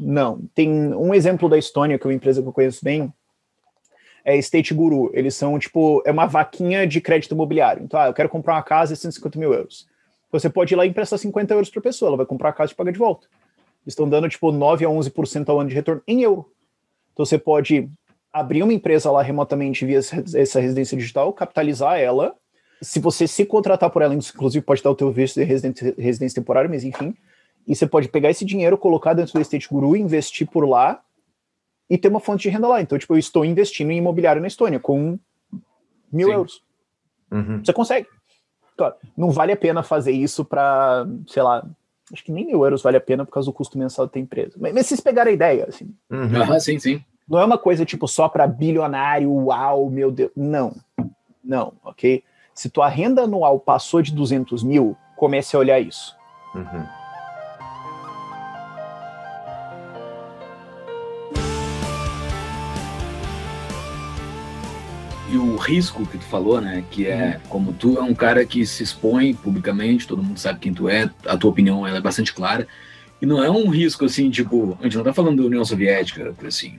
não. 0.01 0.41
Tem 0.55 0.71
um 0.95 1.15
exemplo 1.15 1.49
da 1.49 1.59
Estônia, 1.59 1.99
que 1.99 2.07
é 2.07 2.09
uma 2.09 2.15
empresa 2.15 2.41
que 2.41 2.49
eu 2.49 2.53
conheço 2.53 2.83
bem, 2.83 3.13
é 4.25 4.37
State 4.39 4.73
Guru. 4.75 5.11
Eles 5.13 5.35
são, 5.35 5.59
tipo, 5.59 6.03
é 6.07 6.11
uma 6.11 6.27
vaquinha 6.27 6.87
de 6.87 7.01
crédito 7.01 7.33
imobiliário. 7.33 7.83
Então, 7.85 8.01
ah, 8.01 8.07
eu 8.07 8.15
quero 8.15 8.29
comprar 8.29 8.55
uma 8.55 8.63
casa 8.63 8.95
de 8.95 9.01
150 9.01 9.39
mil 9.39 9.53
euros. 9.53 9.87
Você 10.33 10.49
pode 10.49 10.75
ir 10.75 10.77
lá 10.77 10.87
e 10.87 10.89
emprestar 10.89 11.19
50 11.19 11.55
euros 11.55 11.71
por 11.71 11.83
pessoa, 11.83 12.11
ela 12.11 12.17
vai 12.17 12.27
comprar 12.27 12.51
a 12.51 12.53
casa 12.53 12.73
e 12.73 12.75
paga 12.75 12.93
de 12.93 12.99
volta. 12.99 13.27
Estão 13.87 14.09
dando, 14.09 14.29
tipo, 14.29 14.53
9 14.53 14.85
a 14.85 14.89
11% 14.89 15.49
ao 15.49 15.61
ano 15.61 15.69
de 15.69 15.75
retorno 15.75 16.03
em 16.07 16.23
euro. 16.23 16.51
Então, 17.13 17.25
você 17.27 17.39
pode 17.39 17.89
abrir 18.33 18.63
uma 18.63 18.73
empresa 18.73 19.11
lá 19.11 19.23
remotamente 19.23 19.85
via 19.85 19.99
essa 19.99 20.61
residência 20.61 20.97
digital, 20.97 21.33
capitalizar 21.33 21.99
ela. 21.99 22.35
Se 22.81 23.01
você 23.01 23.27
se 23.27 23.45
contratar 23.45 23.91
por 23.91 24.03
ela, 24.03 24.15
inclusive 24.15 24.65
pode 24.65 24.83
dar 24.83 24.91
o 24.91 24.95
teu 24.95 25.11
visto 25.11 25.41
de 25.41 25.45
residência 25.45 26.41
temporária, 26.41 26.71
mas 26.71 26.85
enfim. 26.85 27.15
E 27.67 27.75
você 27.75 27.87
pode 27.87 28.09
pegar 28.09 28.31
esse 28.31 28.45
dinheiro, 28.45 28.77
colocar 28.79 29.15
dentro 29.15 29.33
do 29.33 29.41
Estate 29.41 29.69
Guru, 29.69 29.97
investir 29.97 30.49
por 30.49 30.69
lá 30.69 31.01
e 31.89 31.99
ter 31.99 32.09
uma 32.09 32.21
fonte 32.21 32.43
de 32.43 32.49
renda 32.49 32.69
lá. 32.69 32.81
Então, 32.81 32.99
tipo, 32.99 33.15
eu 33.15 33.19
estou 33.19 33.45
investindo 33.45 33.91
em 33.91 33.99
imobiliário 33.99 34.41
na 34.41 34.49
Estônia 34.49 34.79
com 34.79 35.19
mil 36.13 36.29
Sim. 36.29 36.33
euros. 36.33 36.63
Uhum. 37.31 37.65
Você 37.65 37.73
consegue. 37.73 38.09
Claro, 38.77 38.95
não 39.17 39.31
vale 39.31 39.53
a 39.53 39.57
pena 39.57 39.83
fazer 39.83 40.13
isso 40.13 40.45
para, 40.45 41.07
sei 41.27 41.43
lá, 41.43 41.67
acho 42.13 42.25
que 42.25 42.33
nem 42.33 42.47
mil 42.47 42.65
euros 42.65 42.83
vale 42.83 42.97
a 42.97 43.01
pena 43.01 43.25
por 43.25 43.33
causa 43.33 43.47
do 43.47 43.53
custo 43.53 43.79
mensal 43.79 44.07
da 44.07 44.19
empresa. 44.19 44.57
Mas, 44.59 44.73
mas 44.73 44.87
vocês 44.87 45.01
pegaram 45.01 45.31
a 45.31 45.35
ideia, 45.35 45.67
assim. 45.69 45.95
Uhum. 46.11 46.43
Aham, 46.43 46.61
sim, 46.61 46.79
sim. 46.79 47.05
Não 47.29 47.39
é 47.39 47.45
uma 47.45 47.59
coisa 47.59 47.85
tipo 47.85 48.09
só 48.09 48.29
para 48.29 48.47
bilionário, 48.47 49.31
uau, 49.31 49.89
meu 49.91 50.11
Deus. 50.11 50.33
Não. 50.35 50.75
Não, 51.45 51.75
ok? 51.85 52.25
Se 52.55 52.69
tua 52.69 52.89
renda 52.89 53.23
anual 53.23 53.61
passou 53.61 54.03
de 54.03 54.13
200 54.13 54.63
mil, 54.63 54.97
comece 55.17 55.55
a 55.55 55.59
olhar 55.59 55.81
isso. 55.81 56.17
Uhum. 56.55 57.00
E 65.31 65.37
o 65.37 65.57
risco 65.57 66.05
que 66.07 66.19
tu 66.19 66.25
falou, 66.25 66.61
né? 66.61 66.85
Que 66.91 67.07
é 67.07 67.41
como 67.49 67.73
tu 67.73 67.97
é 67.97 68.03
um 68.03 68.15
cara 68.15 68.45
que 68.45 68.67
se 68.67 68.83
expõe 68.83 69.33
publicamente, 69.33 70.07
todo 70.07 70.23
mundo 70.23 70.39
sabe 70.39 70.59
quem 70.59 70.75
tu 70.75 70.89
é, 70.89 71.09
a 71.25 71.37
tua 71.37 71.51
opinião 71.51 71.87
ela 71.87 71.99
é 71.99 72.01
bastante 72.01 72.33
clara. 72.35 72.67
E 73.23 73.27
não 73.27 73.45
é 73.45 73.51
um 73.51 73.69
risco 73.69 74.07
assim, 74.07 74.31
tipo, 74.31 74.77
a 74.81 74.85
gente 74.85 74.97
não 74.97 75.05
tá 75.05 75.13
falando 75.13 75.43
da 75.43 75.47
União 75.47 75.63
Soviética, 75.63 76.35
assim, 76.45 76.79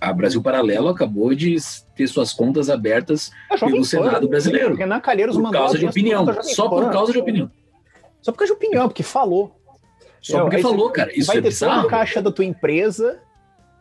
a 0.00 0.12
Brasil 0.12 0.40
Paralelo 0.40 0.88
acabou 0.88 1.34
de 1.34 1.56
ter 1.96 2.06
suas 2.06 2.32
contas 2.32 2.70
abertas 2.70 3.32
A 3.50 3.58
pelo 3.58 3.84
Senado 3.84 4.28
brasileiro. 4.28 4.76
Renan 4.76 5.00
Calheiros 5.00 5.36
por 5.36 5.50
causa 5.50 5.76
de 5.76 5.86
opinião, 5.86 6.26
só 6.42 6.68
por 6.68 6.90
causa 6.92 7.12
de 7.12 7.18
opinião. 7.18 7.50
Só 8.22 8.30
por 8.30 8.38
causa 8.38 8.54
de 8.54 8.56
opinião, 8.56 8.86
porque 8.86 9.02
falou. 9.02 9.60
Só 10.22 10.42
porque 10.42 10.58
você 10.58 10.62
falou, 10.62 10.90
cara, 10.90 11.10
isso 11.12 11.26
vai 11.26 11.38
é 11.38 11.40
ter 11.40 11.48
bizarro. 11.48 11.86
o 11.86 11.90
caixa 11.90 12.22
da 12.22 12.30
tua 12.30 12.44
empresa, 12.44 13.18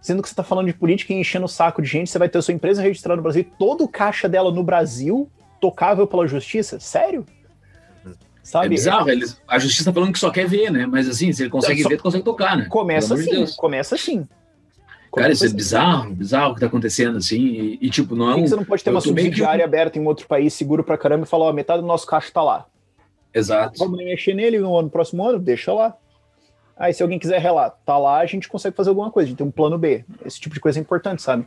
sendo 0.01 0.21
que 0.21 0.29
você 0.29 0.35
tá 0.35 0.43
falando 0.43 0.67
de 0.67 0.73
política 0.73 1.13
e 1.13 1.17
enchendo 1.19 1.45
o 1.45 1.49
saco 1.49 1.81
de 1.81 1.87
gente, 1.87 2.09
você 2.09 2.17
vai 2.19 2.29
ter 2.29 2.41
sua 2.41 2.53
empresa 2.53 2.81
registrada 2.81 3.17
no 3.17 3.23
Brasil, 3.23 3.45
todo 3.57 3.83
o 3.83 3.87
caixa 3.87 4.27
dela 4.29 4.51
no 4.51 4.63
Brasil, 4.63 5.29
tocável 5.59 6.07
pela 6.07 6.27
justiça? 6.27 6.79
Sério? 6.79 7.25
Sabe? 8.41 8.65
É 8.65 8.69
bizarro, 8.69 9.09
eles, 9.09 9.39
a 9.47 9.59
justiça 9.59 9.85
tá 9.91 9.93
falando 9.93 10.11
que 10.11 10.17
só 10.19 10.31
quer 10.31 10.47
ver, 10.47 10.71
né? 10.71 10.85
Mas 10.87 11.07
assim, 11.07 11.31
se 11.31 11.43
ele 11.43 11.49
consegue 11.51 11.83
Só- 11.83 11.89
ver, 11.89 11.97
tu 11.97 12.03
consegue 12.03 12.23
tocar, 12.23 12.57
né? 12.57 12.65
Começa 12.67 13.13
de 13.15 13.21
assim, 13.21 13.29
Deus. 13.31 13.55
começa 13.55 13.93
assim. 13.95 14.23
Cara, 14.23 14.29
Começa 15.11 15.33
isso 15.33 15.43
é 15.43 15.47
assim. 15.47 15.55
bizarro, 15.55 16.13
bizarro 16.15 16.51
o 16.51 16.53
que 16.55 16.59
tá 16.61 16.65
acontecendo, 16.67 17.17
assim, 17.17 17.39
e, 17.41 17.79
e, 17.81 17.89
tipo, 17.89 18.15
não 18.15 18.29
é 18.29 18.33
Por 18.33 18.37
que 18.39 18.43
um... 18.43 18.47
você 18.47 18.55
não 18.55 18.65
pode 18.65 18.83
ter 18.83 18.89
uma 18.89 18.99
meio 19.01 19.13
que- 19.15 19.21
subsidiária 19.21 19.65
aberta 19.65 19.99
em 19.99 20.05
outro 20.05 20.27
país 20.27 20.53
seguro 20.53 20.83
pra 20.83 20.97
caramba 20.97 21.25
e 21.25 21.27
falar, 21.29 21.45
ó, 21.45 21.53
metade 21.53 21.81
do 21.81 21.87
nosso 21.87 22.07
caixa 22.07 22.31
tá 22.31 22.41
lá. 22.41 22.65
Exato. 23.33 23.77
Vamos 23.77 23.97
mexer 23.97 24.33
nele 24.33 24.57
no 24.59 24.75
ano 24.77 24.89
próximo 24.89 25.23
ano, 25.27 25.37
deixa 25.39 25.71
lá. 25.73 25.95
Aí 26.79 26.93
se 26.93 27.03
alguém 27.03 27.19
quiser 27.19 27.41
relatar, 27.41 27.77
tá 27.85 27.97
lá, 27.97 28.19
a 28.19 28.25
gente 28.25 28.47
consegue 28.47 28.75
fazer 28.75 28.89
alguma 28.89 29.11
coisa, 29.11 29.27
a 29.27 29.29
gente 29.29 29.37
tem 29.37 29.45
um 29.45 29.51
plano 29.51 29.77
B. 29.77 30.05
Esse 30.25 30.39
tipo 30.39 30.55
de 30.55 30.61
coisa 30.61 30.79
é 30.79 30.81
importante, 30.81 31.21
sabe? 31.21 31.45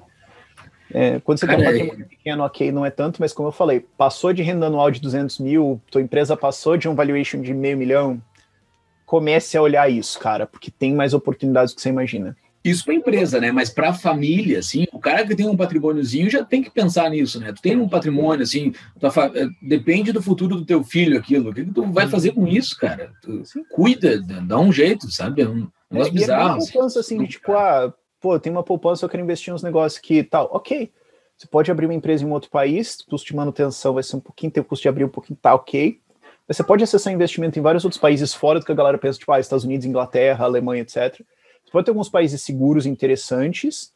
É, 0.93 1.20
quando 1.20 1.39
você 1.39 1.47
tem 1.47 1.57
um 1.57 1.59
Cara, 1.59 1.70
patrimônio 1.70 2.07
pequeno, 2.07 2.45
ok, 2.45 2.70
não 2.70 2.85
é 2.85 2.91
tanto, 2.91 3.18
mas 3.18 3.33
como 3.33 3.49
eu 3.49 3.53
falei, 3.53 3.80
passou 3.80 4.30
de 4.35 4.43
renda 4.43 4.66
anual 4.66 4.91
de 4.91 5.01
200 5.01 5.39
mil, 5.39 5.80
tua 5.91 6.03
empresa 6.03 6.37
passou 6.37 6.76
de 6.76 6.87
um 6.87 6.95
valuation 6.95 7.41
de 7.41 7.55
meio 7.55 7.78
milhão, 7.78 8.20
comece 9.07 9.57
a 9.57 9.62
olhar 9.62 9.91
isso, 9.91 10.18
cara, 10.18 10.47
porque 10.47 10.70
tem 10.70 10.95
mais 10.95 11.14
oportunidades 11.14 11.72
do 11.72 11.76
que 11.76 11.83
você 11.83 11.89
imagina. 11.89 12.37
Isso 12.65 12.85
pra 12.85 12.95
empresa, 12.95 13.41
né? 13.41 13.51
Mas 13.51 13.71
pra 13.71 13.93
família, 13.93 14.61
assim, 14.61 14.87
o 14.93 15.01
cara 15.01 15.27
que 15.27 15.35
tem 15.35 15.49
um 15.49 15.57
patrimôniozinho 15.57 16.31
já 16.31 16.45
tem 16.45 16.63
que 16.63 16.71
pensar 16.71 17.11
nisso, 17.11 17.41
né? 17.41 17.53
Tu 17.53 17.61
tem 17.61 17.77
um 17.77 17.89
patrimônio, 17.89 18.45
assim, 18.45 18.73
fa- 19.11 19.33
eh, 19.35 19.49
depende 19.61 20.13
do 20.13 20.23
futuro 20.23 20.55
do 20.57 20.65
teu 20.65 20.85
filho 20.85 21.19
aquilo. 21.19 21.51
O 21.51 21.55
que, 21.55 21.65
que 21.65 21.73
tu 21.73 21.85
vai 21.93 22.07
fazer 22.09 22.31
com 22.33 22.47
isso, 22.47 22.77
cara? 22.79 23.11
Tu 23.21 23.43
cuida, 23.71 24.21
dá 24.47 24.59
um 24.61 24.73
jeito, 24.73 25.11
sabe? 25.11 25.43
É 25.43 25.49
um 25.49 25.67
negócio 25.91 26.13
É, 26.13 26.15
e 26.15 26.17
é 26.19 26.21
bizarro. 26.21 26.59
assim. 26.59 26.73
poupança, 26.73 27.01
assim, 27.01 27.19
de 27.19 27.27
tipo, 27.27 27.53
ah, 27.53 27.93
pô, 28.21 28.39
tenho 28.39 28.55
uma 28.55 28.63
poupança, 28.63 29.05
eu 29.05 29.09
quero 29.09 29.23
investir 29.25 29.53
nos 29.53 29.63
negócios 29.65 29.99
aqui 29.99 30.19
e 30.19 30.25
tal. 30.25 30.49
Ok. 30.53 30.91
Você 31.37 31.47
pode 31.49 31.69
abrir 31.73 31.87
uma 31.87 31.95
empresa 31.95 32.23
em 32.23 32.29
um 32.29 32.33
outro 32.33 32.49
país, 32.51 32.99
custo 33.03 33.27
de 33.27 33.35
manutenção 33.35 33.95
vai 33.95 34.05
ser 34.05 34.15
um 34.15 34.21
pouquinho, 34.21 34.53
tem 34.53 34.61
o 34.61 34.65
custo 34.65 34.83
de 34.83 34.89
abrir 34.89 35.03
um 35.05 35.09
pouquinho, 35.09 35.37
tá 35.43 35.53
ok. 35.53 35.99
Mas 36.47 36.57
você 36.57 36.63
pode 36.63 36.85
acessar 36.85 37.13
investimento 37.13 37.59
em 37.59 37.63
vários 37.63 37.85
outros 37.85 38.01
países 38.01 38.33
fora 38.33 38.61
do 38.61 38.65
que 38.67 38.71
a 38.71 38.75
galera 38.75 38.97
pensa, 38.99 39.19
tipo, 39.19 39.33
ah, 39.33 39.41
Estados 39.41 39.65
Unidos, 39.65 39.85
Inglaterra, 39.85 40.45
Alemanha, 40.45 40.83
etc. 40.83 41.21
Pode 41.73 41.87
ter 41.87 41.91
alguns 41.91 42.09
países 42.09 42.43
seguros, 42.43 42.87
interessantes, 42.87 43.93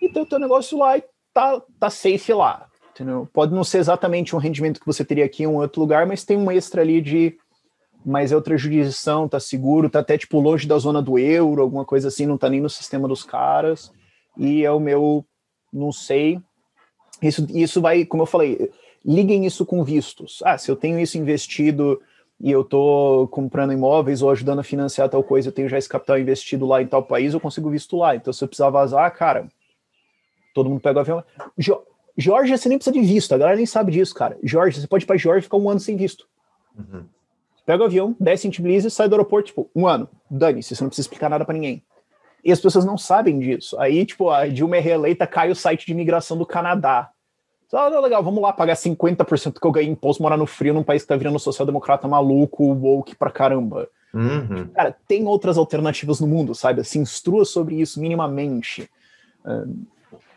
e 0.00 0.08
ter 0.08 0.20
o 0.20 0.26
teu 0.26 0.38
negócio 0.38 0.76
lá 0.76 0.98
e 0.98 1.04
tá, 1.32 1.62
tá 1.78 1.88
safe 1.88 2.32
lá. 2.32 2.66
Entendeu? 2.90 3.26
Pode 3.32 3.54
não 3.54 3.64
ser 3.64 3.78
exatamente 3.78 4.36
um 4.36 4.38
rendimento 4.38 4.80
que 4.80 4.86
você 4.86 5.04
teria 5.04 5.24
aqui 5.24 5.44
em 5.44 5.46
um 5.46 5.56
outro 5.56 5.80
lugar, 5.80 6.06
mas 6.06 6.24
tem 6.24 6.36
um 6.36 6.50
extra 6.50 6.82
ali 6.82 7.00
de 7.00 7.38
mas 8.04 8.32
é 8.32 8.36
outra 8.36 8.56
jurisdição, 8.56 9.28
tá 9.28 9.38
seguro, 9.38 9.88
tá 9.88 10.00
até 10.00 10.18
tipo 10.18 10.40
longe 10.40 10.66
da 10.66 10.76
zona 10.76 11.00
do 11.00 11.18
euro, 11.18 11.62
alguma 11.62 11.84
coisa 11.84 12.08
assim, 12.08 12.26
não 12.26 12.36
tá 12.36 12.48
nem 12.48 12.60
no 12.60 12.68
sistema 12.68 13.06
dos 13.06 13.22
caras. 13.22 13.92
E 14.36 14.64
é 14.64 14.70
o 14.72 14.80
meu, 14.80 15.24
não 15.72 15.92
sei. 15.92 16.40
Isso, 17.22 17.46
isso 17.50 17.80
vai, 17.80 18.04
como 18.04 18.24
eu 18.24 18.26
falei, 18.26 18.70
liguem 19.04 19.46
isso 19.46 19.64
com 19.64 19.84
vistos. 19.84 20.42
Ah, 20.44 20.58
se 20.58 20.70
eu 20.70 20.76
tenho 20.76 20.98
isso 20.98 21.16
investido 21.16 22.00
e 22.42 22.50
eu 22.50 22.64
tô 22.64 23.28
comprando 23.30 23.72
imóveis 23.72 24.20
ou 24.20 24.28
ajudando 24.28 24.58
a 24.58 24.64
financiar 24.64 25.08
tal 25.08 25.22
coisa, 25.22 25.48
eu 25.48 25.52
tenho 25.52 25.68
já 25.68 25.78
esse 25.78 25.88
capital 25.88 26.18
investido 26.18 26.66
lá 26.66 26.82
em 26.82 26.86
tal 26.88 27.02
país, 27.02 27.32
eu 27.32 27.40
consigo 27.40 27.70
visto 27.70 27.96
lá. 27.96 28.16
Então, 28.16 28.32
se 28.32 28.42
eu 28.42 28.48
precisar 28.48 28.68
vazar, 28.68 29.08
cara, 29.14 29.46
todo 30.52 30.68
mundo 30.68 30.80
pega 30.80 30.98
o 30.98 31.00
avião. 31.00 31.24
Jo 31.56 31.80
Georgia, 32.14 32.58
você 32.58 32.68
nem 32.68 32.76
precisa 32.76 32.92
de 32.92 33.00
visto, 33.00 33.32
a 33.32 33.38
galera 33.38 33.56
nem 33.56 33.64
sabe 33.64 33.92
disso, 33.92 34.14
cara. 34.14 34.36
Georgia, 34.42 34.82
você 34.82 34.86
pode 34.86 35.04
ir 35.04 35.06
pra 35.06 35.16
Georgia 35.16 35.38
e 35.38 35.42
ficar 35.42 35.56
um 35.56 35.70
ano 35.70 35.80
sem 35.80 35.96
visto. 35.96 36.26
Uhum. 36.76 37.04
Pega 37.64 37.82
o 37.82 37.86
avião, 37.86 38.14
desce 38.20 38.48
em 38.48 38.50
Tbilisi, 38.50 38.90
sai 38.90 39.08
do 39.08 39.14
aeroporto, 39.14 39.46
tipo, 39.46 39.70
um 39.74 39.86
ano. 39.86 40.08
Dane-se, 40.28 40.74
você 40.74 40.82
não 40.82 40.90
precisa 40.90 41.06
explicar 41.06 41.30
nada 41.30 41.44
pra 41.44 41.54
ninguém. 41.54 41.82
E 42.44 42.50
as 42.52 42.60
pessoas 42.60 42.84
não 42.84 42.98
sabem 42.98 43.38
disso. 43.38 43.78
Aí, 43.80 44.04
tipo, 44.04 44.28
a 44.28 44.46
Dilma 44.46 44.76
é 44.76 44.80
reeleita, 44.80 45.26
cai 45.26 45.50
o 45.50 45.56
site 45.56 45.86
de 45.86 45.92
imigração 45.92 46.36
do 46.36 46.44
Canadá. 46.44 47.10
Ah, 47.72 47.88
não, 47.88 48.00
legal, 48.02 48.22
vamos 48.22 48.42
lá, 48.42 48.52
pagar 48.52 48.74
50% 48.74 49.58
que 49.58 49.66
eu 49.66 49.72
ganhei 49.72 49.88
em 49.88 49.92
imposto, 49.92 50.22
morar 50.22 50.36
no 50.36 50.46
frio 50.46 50.74
num 50.74 50.82
país 50.82 51.02
que 51.02 51.08
tá 51.08 51.16
virando 51.16 51.38
social-democrata 51.38 52.06
maluco, 52.06 52.64
woke 52.64 53.14
pra 53.16 53.30
caramba. 53.30 53.88
Uhum. 54.12 54.68
Cara, 54.74 54.94
tem 55.08 55.26
outras 55.26 55.56
alternativas 55.56 56.20
no 56.20 56.26
mundo, 56.26 56.54
sabe? 56.54 56.84
Se 56.84 56.98
instrua 56.98 57.44
sobre 57.46 57.80
isso 57.80 57.98
minimamente. 57.98 58.90
Ah, 59.44 59.64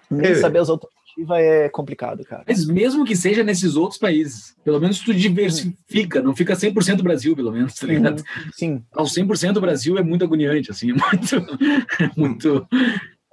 nem 0.09 0.35
saber 0.35 0.59
as 0.59 0.69
alternativas 0.69 0.95
é 1.31 1.67
complicado, 1.69 2.23
cara. 2.23 2.43
Mas 2.47 2.65
mesmo 2.65 3.03
que 3.05 3.15
seja 3.15 3.43
nesses 3.43 3.75
outros 3.75 3.99
países, 3.99 4.55
pelo 4.63 4.79
menos 4.79 4.99
tu 4.99 5.13
diversifica, 5.13 6.21
não 6.21 6.33
fica 6.35 6.53
100% 6.55 7.01
Brasil, 7.01 7.35
pelo 7.35 7.51
menos, 7.51 7.73
tá 7.75 7.85
ligado? 7.87 8.23
Sim. 8.53 8.81
Ao 8.93 9.05
100% 9.05 9.59
Brasil 9.59 9.97
é 9.97 10.03
muito 10.03 10.23
agoniante, 10.23 10.71
assim, 10.71 10.91
é 10.91 10.93
muito... 10.93 11.35
é 12.01 12.11
muito... 12.15 12.67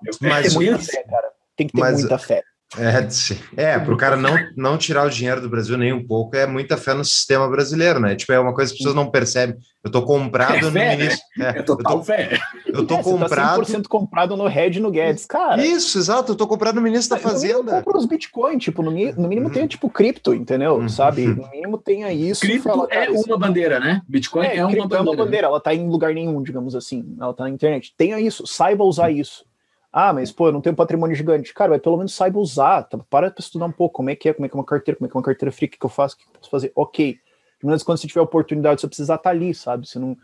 Mas, 0.02 0.18
Tem 0.18 0.30
É 0.52 0.54
muita 0.54 0.76
isso. 0.82 0.90
fé, 0.90 1.02
cara. 1.04 1.28
Tem 1.56 1.66
que 1.68 1.72
ter 1.72 1.80
Mas- 1.80 2.00
muita 2.00 2.18
fé. 2.18 2.42
É, 2.78 3.08
sim. 3.10 3.38
é 3.56 3.78
para 3.78 3.92
o 3.92 3.96
cara 3.96 4.16
não, 4.16 4.34
não 4.56 4.78
tirar 4.78 5.06
o 5.06 5.10
dinheiro 5.10 5.40
do 5.42 5.48
Brasil 5.48 5.76
nem 5.76 5.92
um 5.92 6.06
pouco, 6.06 6.34
é 6.36 6.46
muita 6.46 6.76
fé 6.76 6.94
no 6.94 7.04
sistema 7.04 7.46
brasileiro, 7.48 8.00
né? 8.00 8.14
Tipo, 8.16 8.32
é 8.32 8.38
uma 8.40 8.54
coisa 8.54 8.70
que 8.70 8.76
as 8.76 8.78
pessoas 8.78 8.94
não 8.94 9.10
percebem. 9.10 9.56
Eu 9.84 9.90
tô 9.90 10.02
comprado 10.02 10.54
É 10.56 10.60
no 10.62 10.70
fé, 10.72 10.96
ministro. 10.96 11.24
É, 11.40 11.42
É 11.42 11.58
eu 11.58 11.64
total 11.64 11.98
tô, 11.98 12.04
fé. 12.04 12.38
eu 12.66 12.86
tô 12.86 12.94
É, 12.94 13.02
você 13.02 13.10
comprado. 13.10 13.60
tá 13.66 13.72
100% 13.78 13.88
comprado 13.88 14.36
no 14.36 14.46
Red 14.46 14.70
e 14.70 14.80
no 14.80 14.90
Guedes. 14.90 15.26
Cara, 15.26 15.62
Isso, 15.64 15.98
exato, 15.98 16.32
eu 16.32 16.36
tô 16.36 16.46
comprado 16.46 16.76
no 16.76 16.80
ministro 16.82 17.16
da 17.16 17.22
Fazenda. 17.22 17.82
compra 17.82 17.98
os 17.98 18.06
Bitcoin, 18.06 18.56
tipo, 18.58 18.82
no, 18.82 18.90
no 18.90 19.28
mínimo 19.28 19.48
Uhum. 19.48 19.52
tem, 19.52 19.66
tipo, 19.66 19.90
cripto, 19.90 20.32
entendeu? 20.32 20.76
Uhum. 20.76 20.88
Sabe? 20.88 21.26
No 21.26 21.50
mínimo 21.50 21.76
tenha 21.78 22.12
isso. 22.12 22.40
Cripto 22.40 22.62
fala, 22.68 22.86
é 22.90 23.06
cara, 23.06 23.12
uma 23.12 23.36
bandeira, 23.38 23.80
né? 23.80 24.00
Bitcoin 24.08 24.46
é, 24.46 24.56
É, 24.56 24.64
uma 24.64 24.70
cripto 24.72 24.94
é 24.94 24.98
uma 24.98 25.04
bandeira. 25.04 25.24
bandeira, 25.24 25.46
ela 25.48 25.60
tá 25.60 25.74
em 25.74 25.88
lugar 25.88 26.14
nenhum, 26.14 26.42
digamos 26.42 26.74
assim. 26.74 27.04
Ela 27.20 27.34
tá 27.34 27.44
na 27.44 27.50
internet. 27.50 27.92
Tenha 27.98 28.18
isso, 28.20 28.46
saiba 28.46 28.82
usar 28.84 29.10
isso. 29.10 29.44
Ah, 29.92 30.12
mas 30.12 30.32
pô, 30.32 30.48
eu 30.48 30.52
não 30.52 30.62
tenho 30.62 30.74
patrimônio 30.74 31.14
gigante. 31.14 31.52
Cara, 31.52 31.72
mas 31.72 31.82
pelo 31.82 31.98
menos 31.98 32.14
saiba 32.14 32.38
usar. 32.38 32.84
Tá? 32.84 32.96
Para 33.10 33.30
pra 33.30 33.40
estudar 33.40 33.66
um 33.66 33.72
pouco 33.72 33.96
como 33.96 34.08
é 34.08 34.16
que 34.16 34.28
é, 34.28 34.32
como 34.32 34.46
é 34.46 34.48
que 34.48 34.56
é 34.56 34.58
uma 34.58 34.64
carteira, 34.64 34.96
como 34.96 35.06
é 35.06 35.10
que 35.10 35.16
é 35.16 35.18
uma 35.18 35.24
carteira 35.24 35.52
free, 35.52 35.66
o 35.66 35.70
que, 35.70 35.78
que 35.78 35.84
eu 35.84 35.90
faço, 35.90 36.14
o 36.14 36.18
que, 36.18 36.24
eu 36.24 36.32
posso 36.32 36.50
fazer. 36.50 36.72
Ok. 36.74 37.18
Pelo 37.60 37.68
menos 37.68 37.82
quando 37.82 37.98
você 37.98 38.06
tiver 38.06 38.22
oportunidade, 38.22 38.80
você 38.80 38.88
precisar 38.88 39.16
estar 39.16 39.30
ali, 39.30 39.54
sabe? 39.54 39.86
Você 39.86 39.98
não. 39.98 40.16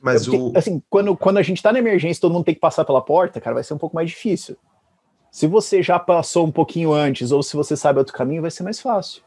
Mas 0.00 0.24
Porque, 0.24 0.38
o. 0.38 0.52
assim, 0.54 0.80
quando, 0.88 1.16
quando 1.16 1.38
a 1.38 1.42
gente 1.42 1.60
tá 1.60 1.72
na 1.72 1.80
emergência, 1.80 2.20
todo 2.20 2.32
mundo 2.32 2.44
tem 2.44 2.54
que 2.54 2.60
passar 2.60 2.84
pela 2.84 3.02
porta, 3.02 3.40
cara, 3.40 3.54
vai 3.54 3.64
ser 3.64 3.74
um 3.74 3.78
pouco 3.78 3.96
mais 3.96 4.08
difícil. 4.08 4.56
Se 5.30 5.46
você 5.46 5.82
já 5.82 5.98
passou 5.98 6.46
um 6.46 6.52
pouquinho 6.52 6.92
antes, 6.92 7.32
ou 7.32 7.42
se 7.42 7.56
você 7.56 7.76
sabe 7.76 7.98
outro 7.98 8.14
caminho, 8.14 8.40
vai 8.40 8.50
ser 8.50 8.62
mais 8.62 8.80
fácil. 8.80 9.22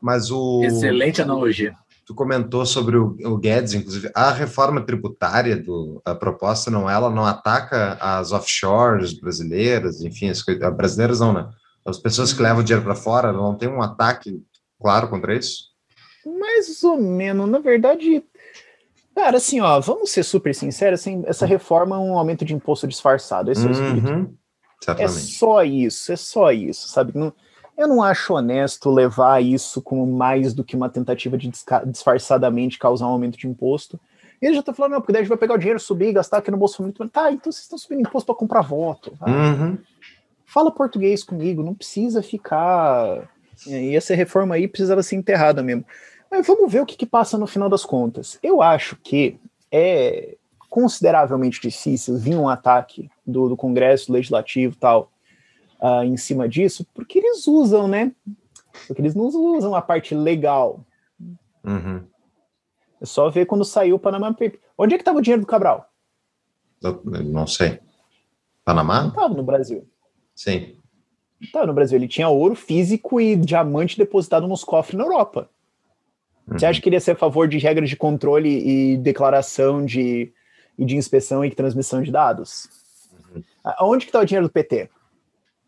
Mas 0.00 0.30
o. 0.30 0.62
Excelente 0.62 1.20
analogia. 1.20 1.76
Tu 2.06 2.14
comentou 2.14 2.66
sobre 2.66 2.96
o, 2.98 3.16
o 3.24 3.38
Guedes, 3.38 3.72
inclusive, 3.72 4.10
a 4.14 4.30
reforma 4.30 4.80
tributária 4.84 5.56
do 5.56 6.02
a 6.04 6.14
proposta 6.14 6.70
não 6.70 6.88
ela 6.88 7.08
não 7.08 7.24
ataca 7.24 7.94
as 7.94 8.30
offshores 8.30 9.12
brasileiras, 9.18 10.02
enfim, 10.02 10.28
as 10.28 10.42
brasileiras 10.76 11.20
não, 11.20 11.32
né? 11.32 11.48
As 11.86 11.98
pessoas 11.98 12.32
que 12.32 12.42
levam 12.42 12.62
dinheiro 12.62 12.84
para 12.84 12.94
fora 12.94 13.32
não 13.32 13.54
tem 13.56 13.68
um 13.68 13.80
ataque 13.82 14.42
claro 14.80 15.08
contra 15.08 15.34
isso? 15.34 15.72
Mais 16.40 16.82
ou 16.82 17.00
menos, 17.00 17.48
na 17.48 17.58
verdade. 17.58 18.22
Cara, 19.14 19.36
assim, 19.36 19.60
ó, 19.60 19.78
vamos 19.80 20.10
ser 20.10 20.24
super 20.24 20.54
sinceros, 20.54 21.00
assim, 21.00 21.22
essa 21.26 21.46
reforma 21.46 21.96
é 21.96 21.98
um 21.98 22.18
aumento 22.18 22.44
de 22.44 22.52
imposto 22.54 22.86
disfarçado. 22.86 23.50
Esse 23.50 23.64
é 23.64 23.68
o 23.68 23.72
espírito. 23.72 24.08
Uhum, 24.10 24.34
É 24.80 24.84
certamente. 24.84 25.36
só 25.38 25.62
isso, 25.62 26.12
é 26.12 26.16
só 26.16 26.50
isso, 26.52 26.88
sabe? 26.88 27.12
Não- 27.16 27.32
eu 27.76 27.88
não 27.88 28.02
acho 28.02 28.34
honesto 28.34 28.90
levar 28.90 29.42
isso 29.42 29.82
como 29.82 30.06
mais 30.06 30.54
do 30.54 30.62
que 30.62 30.76
uma 30.76 30.88
tentativa 30.88 31.36
de 31.36 31.50
disfarçadamente 31.86 32.78
causar 32.78 33.06
um 33.06 33.10
aumento 33.10 33.36
de 33.36 33.48
imposto. 33.48 33.98
E 34.40 34.46
ele 34.46 34.54
já 34.54 34.62
tá 34.62 34.72
falando, 34.72 34.92
não, 34.92 35.00
porque 35.00 35.12
daí 35.12 35.20
a 35.20 35.22
gente 35.22 35.28
vai 35.28 35.38
pegar 35.38 35.54
o 35.54 35.58
dinheiro, 35.58 35.80
subir 35.80 36.08
e 36.08 36.12
gastar 36.12 36.38
aqui 36.38 36.50
no 36.50 36.68
Família. 36.68 36.94
Tá, 37.10 37.32
então 37.32 37.50
vocês 37.50 37.64
estão 37.64 37.78
subindo 37.78 38.00
imposto 38.00 38.26
para 38.26 38.38
comprar 38.38 38.60
voto. 38.60 39.12
vai. 39.18 39.30
Uhum. 39.30 39.78
Fala 40.44 40.70
português 40.70 41.24
comigo, 41.24 41.62
não 41.62 41.74
precisa 41.74 42.22
ficar. 42.22 43.28
E 43.66 43.96
essa 43.96 44.14
reforma 44.14 44.54
aí 44.54 44.68
precisava 44.68 45.02
ser 45.02 45.16
enterrada 45.16 45.62
mesmo. 45.62 45.84
Mas 46.30 46.46
vamos 46.46 46.70
ver 46.70 46.80
o 46.80 46.86
que, 46.86 46.96
que 46.96 47.06
passa 47.06 47.38
no 47.38 47.46
final 47.46 47.68
das 47.68 47.84
contas. 47.84 48.38
Eu 48.42 48.62
acho 48.62 48.96
que 48.96 49.38
é 49.70 50.36
consideravelmente 50.68 51.60
difícil 51.60 52.16
vir 52.18 52.36
um 52.36 52.48
ataque 52.48 53.08
do, 53.26 53.48
do 53.48 53.56
Congresso 53.56 54.12
Legislativo 54.12 54.74
e 54.74 54.78
tal 54.78 55.10
ah, 55.86 56.04
em 56.04 56.16
cima 56.16 56.48
disso, 56.48 56.86
porque 56.94 57.18
eles 57.18 57.46
usam, 57.46 57.86
né? 57.86 58.12
Porque 58.86 59.02
eles 59.02 59.14
não 59.14 59.26
usam 59.26 59.74
a 59.74 59.82
parte 59.82 60.14
legal. 60.14 60.84
Uhum. 61.62 62.02
É 63.00 63.06
só 63.06 63.28
ver 63.28 63.44
quando 63.46 63.64
saiu 63.64 63.96
o 63.96 63.98
Panama 63.98 64.28
Paper. 64.32 64.58
Onde 64.78 64.94
é 64.94 64.98
que 64.98 65.02
estava 65.02 65.18
o 65.18 65.22
dinheiro 65.22 65.42
do 65.42 65.46
Cabral? 65.46 65.88
Eu- 66.82 67.02
Não 67.04 67.46
sei. 67.46 67.70
Não 67.70 67.78
Panamá? 68.64 69.08
estava 69.08 69.34
no 69.34 69.42
Brasil. 69.42 69.86
Sim. 70.34 70.76
Não 71.40 71.46
estava 71.46 71.66
no 71.66 71.74
Brasil. 71.74 71.98
Ele 71.98 72.08
tinha 72.08 72.28
ouro 72.28 72.54
físico 72.54 73.20
e 73.20 73.36
diamante 73.36 73.98
depositado 73.98 74.48
nos 74.48 74.64
cofres 74.64 74.96
na 74.96 75.04
Europa. 75.04 75.50
Você 76.46 76.66
acha 76.66 76.80
que 76.80 76.88
ele 76.88 76.96
ia 76.96 77.00
ser 77.00 77.12
a 77.12 77.16
favor 77.16 77.46
de 77.48 77.58
regras 77.58 77.88
de 77.88 77.96
controle 77.96 78.48
e 78.48 78.96
declaração 78.98 79.84
de, 79.84 80.30
e 80.78 80.84
de 80.84 80.96
inspeção 80.96 81.42
e 81.44 81.50
transmissão 81.50 82.02
de 82.02 82.10
dados? 82.10 82.68
Aonde 83.62 84.04
que 84.04 84.10
está 84.10 84.20
o 84.20 84.24
dinheiro 84.26 84.46
do 84.46 84.52
PT? 84.52 84.90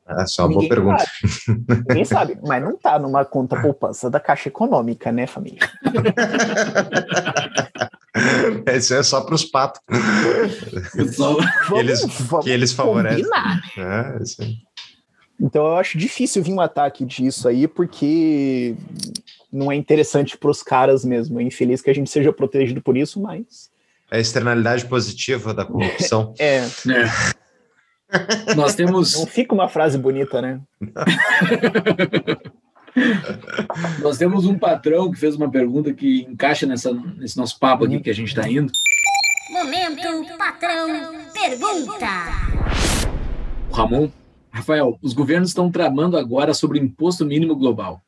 Essa 0.08 0.42
é 0.42 0.44
uma 0.44 0.54
boa 0.54 0.68
pergunta. 0.68 1.04
sabe. 1.04 1.64
Ninguém 1.88 2.04
sabe, 2.04 2.38
mas 2.46 2.62
não 2.62 2.70
está 2.72 2.98
numa 2.98 3.24
conta 3.24 3.60
poupança 3.60 4.08
da 4.08 4.20
Caixa 4.20 4.48
Econômica, 4.48 5.10
né, 5.10 5.26
família? 5.26 5.58
Esse 8.66 8.94
é 8.94 9.02
só 9.02 9.20
para 9.22 9.34
os 9.34 9.44
patos. 9.44 9.80
Vamos, 11.16 11.44
Eles- 11.78 12.02
vamos 12.20 12.44
que 12.44 12.50
eles 12.50 12.72
favorecem. 12.72 13.24
É, 13.76 14.22
isso 14.22 14.42
aí. 14.42 14.56
Então 15.38 15.66
eu 15.66 15.76
acho 15.76 15.98
difícil 15.98 16.42
vir 16.42 16.52
um 16.52 16.60
ataque 16.60 17.04
disso 17.04 17.46
aí, 17.46 17.68
porque 17.68 18.74
não 19.52 19.70
é 19.70 19.76
interessante 19.76 20.36
para 20.38 20.50
os 20.50 20.62
caras 20.62 21.04
mesmo. 21.04 21.38
É 21.38 21.42
infeliz 21.42 21.82
que 21.82 21.90
a 21.90 21.94
gente 21.94 22.08
seja 22.10 22.32
protegido 22.32 22.80
por 22.80 22.96
isso, 22.96 23.20
mas. 23.20 23.70
É 24.10 24.16
a 24.16 24.20
externalidade 24.20 24.86
positiva 24.86 25.52
da 25.52 25.64
corrupção. 25.64 26.32
É, 26.38 26.58
é. 26.58 26.66
Nós 28.56 28.74
temos, 28.76 29.14
não 29.14 29.26
fica 29.26 29.54
uma 29.54 29.68
frase 29.68 29.96
bonita, 29.98 30.40
né? 30.42 30.60
nós 34.00 34.16
temos 34.16 34.46
um 34.46 34.58
patrão 34.58 35.10
que 35.10 35.18
fez 35.18 35.34
uma 35.36 35.50
pergunta 35.50 35.92
que 35.92 36.22
encaixa 36.22 36.66
nessa, 36.66 36.92
nesse 36.92 37.36
nosso 37.36 37.58
papo 37.58 37.84
aqui 37.84 38.00
que 38.00 38.10
a 38.10 38.14
gente 38.14 38.28
está 38.28 38.48
indo. 38.48 38.72
Momento 39.50 40.36
patrão 40.38 41.14
pergunta. 41.32 42.06
O 43.70 43.74
Ramon. 43.74 44.10
Rafael, 44.50 44.98
os 45.02 45.12
governos 45.12 45.50
estão 45.50 45.70
tramando 45.70 46.16
agora 46.16 46.54
sobre 46.54 46.78
imposto 46.78 47.26
mínimo 47.26 47.54
global. 47.54 48.00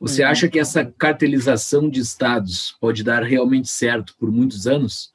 Você 0.00 0.24
Uhum. 0.24 0.30
acha 0.30 0.48
que 0.48 0.58
essa 0.58 0.84
cartelização 0.84 1.88
de 1.88 2.00
estados 2.00 2.76
pode 2.80 3.04
dar 3.04 3.22
realmente 3.22 3.68
certo 3.68 4.14
por 4.18 4.32
muitos 4.32 4.66
anos? 4.66 5.12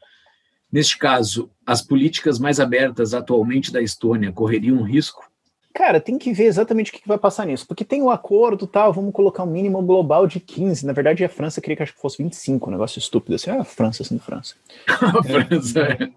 Neste 0.74 0.98
caso, 0.98 1.52
as 1.64 1.84
políticas 1.84 2.40
mais 2.40 2.60
abertas 2.60 3.14
atualmente 3.14 3.72
da 3.72 3.80
Estônia 3.80 4.32
correriam 4.32 4.78
um 4.78 4.82
risco? 4.82 5.24
Cara, 5.72 6.02
tem 6.02 6.18
que 6.18 6.34
ver 6.34 6.46
exatamente 6.46 6.90
o 6.90 6.94
que 6.96 7.08
vai 7.08 7.20
passar 7.20 7.46
nisso. 7.46 7.68
Porque 7.68 7.86
tem 7.86 8.02
o 8.02 8.10
acordo 8.10 8.66
tal, 8.66 8.92
vamos 8.92 9.14
colocar 9.14 9.44
um 9.44 9.52
mínimo 9.52 9.80
global 9.84 10.26
de 10.26 10.40
15. 10.40 10.84
Na 10.84 10.92
verdade, 10.94 11.24
a 11.24 11.30
França 11.30 11.62
queria 11.62 11.76
que 11.78 11.84
acho 11.84 11.94
que 11.94 12.02
fosse 12.02 12.18
25, 12.18 12.68
um 12.68 12.72
negócio 12.72 12.98
estúpido. 12.98 13.36
Assim, 13.36 13.52
ah, 13.52 13.62
a 13.62 13.64
França 13.64 14.04
sendo 14.04 14.20
França. 14.20 14.56
A 14.90 15.24
França 15.24 15.80
é- 15.80 16.10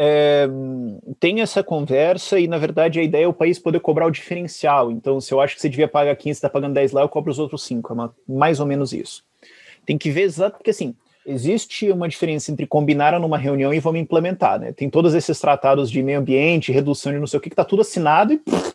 É, 0.00 0.46
tem 1.18 1.40
essa 1.40 1.62
conversa 1.64 2.38
e, 2.38 2.46
na 2.46 2.58
verdade, 2.58 3.00
a 3.00 3.02
ideia 3.02 3.24
é 3.24 3.28
o 3.28 3.32
país 3.32 3.58
poder 3.58 3.80
cobrar 3.80 4.06
o 4.06 4.10
diferencial. 4.12 4.92
Então, 4.92 5.18
se 5.18 5.32
eu 5.32 5.40
acho 5.40 5.54
que 5.56 5.62
você 5.62 5.68
devia 5.68 5.88
pagar 5.88 6.14
15, 6.14 6.34
você 6.34 6.46
está 6.46 6.50
pagando 6.50 6.74
10 6.74 6.92
lá, 6.92 7.00
eu 7.00 7.08
cobro 7.08 7.32
os 7.32 7.38
outros 7.38 7.64
5. 7.64 7.92
É 7.94 8.10
mais 8.28 8.60
ou 8.60 8.66
menos 8.66 8.92
isso. 8.92 9.24
Tem 9.86 9.96
que 9.96 10.10
ver 10.10 10.22
exato, 10.22 10.58
porque 10.58 10.70
assim, 10.70 10.94
existe 11.28 11.90
uma 11.92 12.08
diferença 12.08 12.50
entre 12.50 12.66
combinaram 12.66 13.18
numa 13.18 13.36
reunião 13.36 13.72
e 13.72 13.80
vamos 13.80 14.00
implementar, 14.00 14.58
né? 14.58 14.72
Tem 14.72 14.88
todos 14.88 15.14
esses 15.14 15.38
tratados 15.38 15.90
de 15.90 16.02
meio 16.02 16.18
ambiente, 16.18 16.72
redução 16.72 17.12
de 17.12 17.18
não 17.18 17.26
sei 17.26 17.38
o 17.38 17.40
que, 17.40 17.50
que 17.50 17.56
tá 17.56 17.64
tudo 17.64 17.82
assinado 17.82 18.32
e 18.32 18.38
pff, 18.38 18.74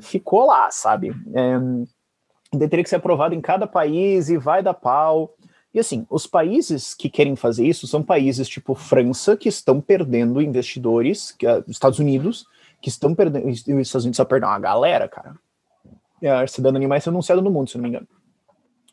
ficou 0.00 0.46
lá, 0.46 0.70
sabe? 0.70 1.12
É, 1.34 2.58
teria 2.68 2.84
que 2.84 2.88
ser 2.88 2.96
aprovado 2.96 3.34
em 3.34 3.40
cada 3.40 3.66
país 3.66 4.28
e 4.28 4.36
vai 4.36 4.62
dar 4.62 4.74
pau. 4.74 5.34
E 5.74 5.80
assim, 5.80 6.06
os 6.08 6.26
países 6.26 6.94
que 6.94 7.10
querem 7.10 7.36
fazer 7.36 7.66
isso 7.66 7.86
são 7.86 8.02
países 8.02 8.48
tipo 8.48 8.74
França, 8.74 9.36
que 9.36 9.48
estão 9.48 9.80
perdendo 9.80 10.40
investidores, 10.40 11.32
que, 11.32 11.46
ah, 11.46 11.62
Estados 11.68 11.98
Unidos, 11.98 12.46
que 12.80 12.88
estão 12.88 13.14
perdendo. 13.14 13.48
Os 13.48 13.66
Estados 13.66 14.04
Unidos 14.04 14.16
só 14.16 14.24
perdem 14.24 14.48
uma 14.48 14.58
galera, 14.58 15.08
cara. 15.08 15.34
É, 16.22 16.30
a 16.30 16.46
cidadania 16.46 16.78
animais 16.78 17.06
é 17.06 17.10
renunciado 17.10 17.42
no 17.42 17.50
mundo, 17.50 17.68
se 17.68 17.76
não 17.76 17.82
me 17.82 17.90
engano. 17.90 18.08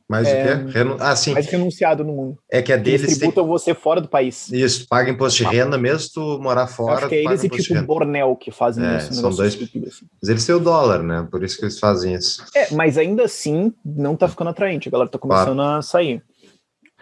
Mas 0.10 0.28
É, 0.28 0.56
o 0.56 0.66
quê? 0.66 0.72
Renu- 0.80 0.97
Ah, 0.99 1.16
sim. 1.16 1.34
Mais 1.34 1.45
renunciado 1.47 2.04
no 2.04 2.14
mundo. 2.14 2.38
É 2.51 2.62
que 2.62 2.72
a 2.74 2.76
Eles 2.76 2.86
deles 2.86 3.08
tem... 3.08 3.18
tributam 3.20 3.47
você 3.47 3.74
fora 3.74 4.01
do 4.01 4.08
país. 4.08 4.51
Isso, 4.51 4.86
paga 4.88 5.10
imposto 5.10 5.38
de 5.38 5.43
renda 5.49 5.78
mesmo 5.78 6.10
tu 6.14 6.39
morar 6.41 6.68
fora. 6.68 6.97
acho 6.99 7.10
que 7.10 7.16
é 7.16 7.24
eles 7.24 7.43
e 7.43 7.49
tipo. 7.49 7.82
Bornel 7.84 8.36
que 8.36 8.51
fazem 8.51 8.86
É, 8.86 8.97
isso. 8.97 9.12
um 9.12 9.14
são 9.16 9.30
dois- 9.32 9.56
assim. 9.56 10.06
Mas 10.22 10.30
eles 10.30 10.45
têm 10.45 10.56
o 10.56 10.60
dólar, 10.60 11.01
né? 11.01 11.28
Por 11.32 11.43
isso 11.43 11.58
que 11.58 11.64
eles 11.64 11.80
fazem 11.80 12.14
isso. 12.14 12.43
É, 12.54 12.74
mas 12.74 12.97
ainda 12.97 13.24
assim 13.24 13.74
não 13.84 14.16
tá 14.16 14.28
ficando 14.28 14.49
atraente. 14.49 14.88
A 14.89 14.91
galera 14.91 15.10
tá 15.10 15.18
começando 15.18 15.62
a 15.62 15.82
sair. 15.82 16.22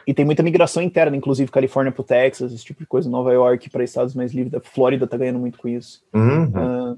E 0.06 0.14
tem 0.14 0.26
muita 0.26 0.42
migração 0.42 0.82
interna, 0.82 1.16
inclusive 1.16 1.52
Califórnia 1.52 1.92
pro 1.92 2.04
Texas, 2.04 2.52
esse 2.54 2.64
tipo 2.64 2.80
de 2.80 2.88
coisa. 2.88 3.10
Nova 3.10 3.32
York 3.34 3.70
para 3.70 3.84
estados 3.84 4.16
mais 4.16 4.32
livres. 4.32 4.54
A 4.54 4.60
Flórida 4.62 5.06
tá 5.08 5.18
ganhando 5.18 5.40
muito 5.40 5.58
com 5.60 5.68
isso. 5.68 6.02
Uhum. 6.14 6.52
Ah, 6.56 6.96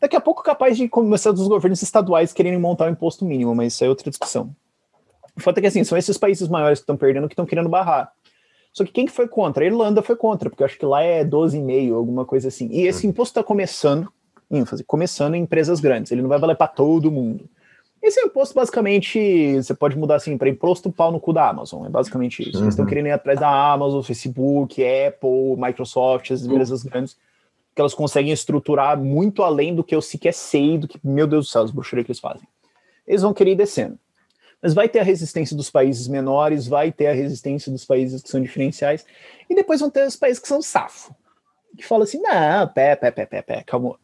daqui 0.00 0.16
a 0.16 0.20
pouco 0.20 0.42
capaz 0.42 0.76
de 0.76 0.88
começar 0.88 1.32
dos 1.32 1.46
governos 1.48 1.80
estaduais 1.82 2.32
quererem 2.32 2.58
montar 2.58 2.86
o 2.86 2.90
imposto 2.90 3.24
mínimo, 3.24 3.54
mas 3.54 3.74
isso 3.74 3.84
é 3.84 3.88
outra 3.88 4.10
discussão. 4.10 4.54
O 5.36 5.40
fato 5.40 5.58
é 5.58 5.60
que 5.62 5.66
assim, 5.66 5.84
são 5.84 5.96
esses 5.96 6.16
países 6.18 6.48
maiores 6.48 6.78
que 6.78 6.82
estão 6.82 6.96
perdendo 6.96 7.28
que 7.28 7.34
estão 7.34 7.46
querendo 7.46 7.68
barrar. 7.68 8.12
Só 8.72 8.84
que 8.84 8.92
quem 8.92 9.06
que 9.06 9.12
foi 9.12 9.28
contra? 9.28 9.62
A 9.64 9.66
Irlanda 9.66 10.02
foi 10.02 10.16
contra, 10.16 10.48
porque 10.48 10.62
eu 10.62 10.66
acho 10.66 10.78
que 10.78 10.86
lá 10.86 11.02
é 11.02 11.24
12,5, 11.24 11.94
alguma 11.94 12.24
coisa 12.24 12.48
assim. 12.48 12.68
E 12.70 12.86
esse 12.86 13.06
imposto 13.06 13.32
está 13.38 13.42
começando, 13.46 14.08
ênfase, 14.50 14.82
começando 14.84 15.34
em 15.34 15.42
empresas 15.42 15.78
grandes. 15.80 16.10
Ele 16.10 16.22
não 16.22 16.28
vai 16.28 16.38
valer 16.38 16.56
para 16.56 16.68
todo 16.68 17.10
mundo. 17.10 17.44
Esse 18.02 18.20
imposto, 18.20 18.54
basicamente, 18.54 19.56
você 19.62 19.74
pode 19.74 19.96
mudar 19.96 20.16
assim 20.16 20.36
para 20.36 20.48
imposto 20.48 20.90
pau 20.90 21.12
no 21.12 21.20
cu 21.20 21.32
da 21.32 21.48
Amazon. 21.48 21.86
É 21.86 21.88
basicamente 21.88 22.42
isso. 22.42 22.58
Eles 22.58 22.68
estão 22.70 22.84
Uhum. 22.84 22.88
querendo 22.88 23.06
ir 23.06 23.12
atrás 23.12 23.38
da 23.38 23.72
Amazon, 23.72 24.02
Facebook, 24.02 24.82
Apple, 24.82 25.56
Microsoft, 25.56 26.30
as 26.32 26.42
empresas 26.44 26.82
grandes, 26.82 27.16
que 27.74 27.80
elas 27.80 27.94
conseguem 27.94 28.32
estruturar 28.32 28.98
muito 28.98 29.42
além 29.42 29.74
do 29.74 29.84
que 29.84 29.94
eu 29.94 30.02
sequer 30.02 30.32
sei, 30.34 30.78
do 30.78 30.88
que, 30.88 30.98
meu 31.04 31.26
Deus 31.26 31.46
do 31.46 31.50
céu, 31.50 31.62
as 31.62 31.70
bruxarias 31.70 32.04
que 32.06 32.10
eles 32.12 32.20
fazem. 32.20 32.46
Eles 33.06 33.22
vão 33.22 33.32
querer 33.32 33.52
ir 33.52 33.56
descendo. 33.56 33.98
Mas 34.62 34.74
vai 34.74 34.88
ter 34.88 35.00
a 35.00 35.02
resistência 35.02 35.56
dos 35.56 35.68
países 35.70 36.06
menores, 36.06 36.68
vai 36.68 36.92
ter 36.92 37.08
a 37.08 37.12
resistência 37.12 37.70
dos 37.72 37.84
países 37.84 38.22
que 38.22 38.28
são 38.30 38.40
diferenciais, 38.40 39.04
e 39.50 39.54
depois 39.54 39.80
vão 39.80 39.90
ter 39.90 40.06
os 40.06 40.14
países 40.16 40.38
que 40.40 40.46
são 40.48 40.62
safo. 40.62 41.14
Que 41.76 41.84
falam 41.84 42.04
assim: 42.04 42.20
não, 42.20 42.68
pé, 42.68 42.94
pé, 42.96 43.10
pé, 43.10 43.26
pé, 43.26 43.42
pé, 43.42 43.62
calma. 43.66 43.98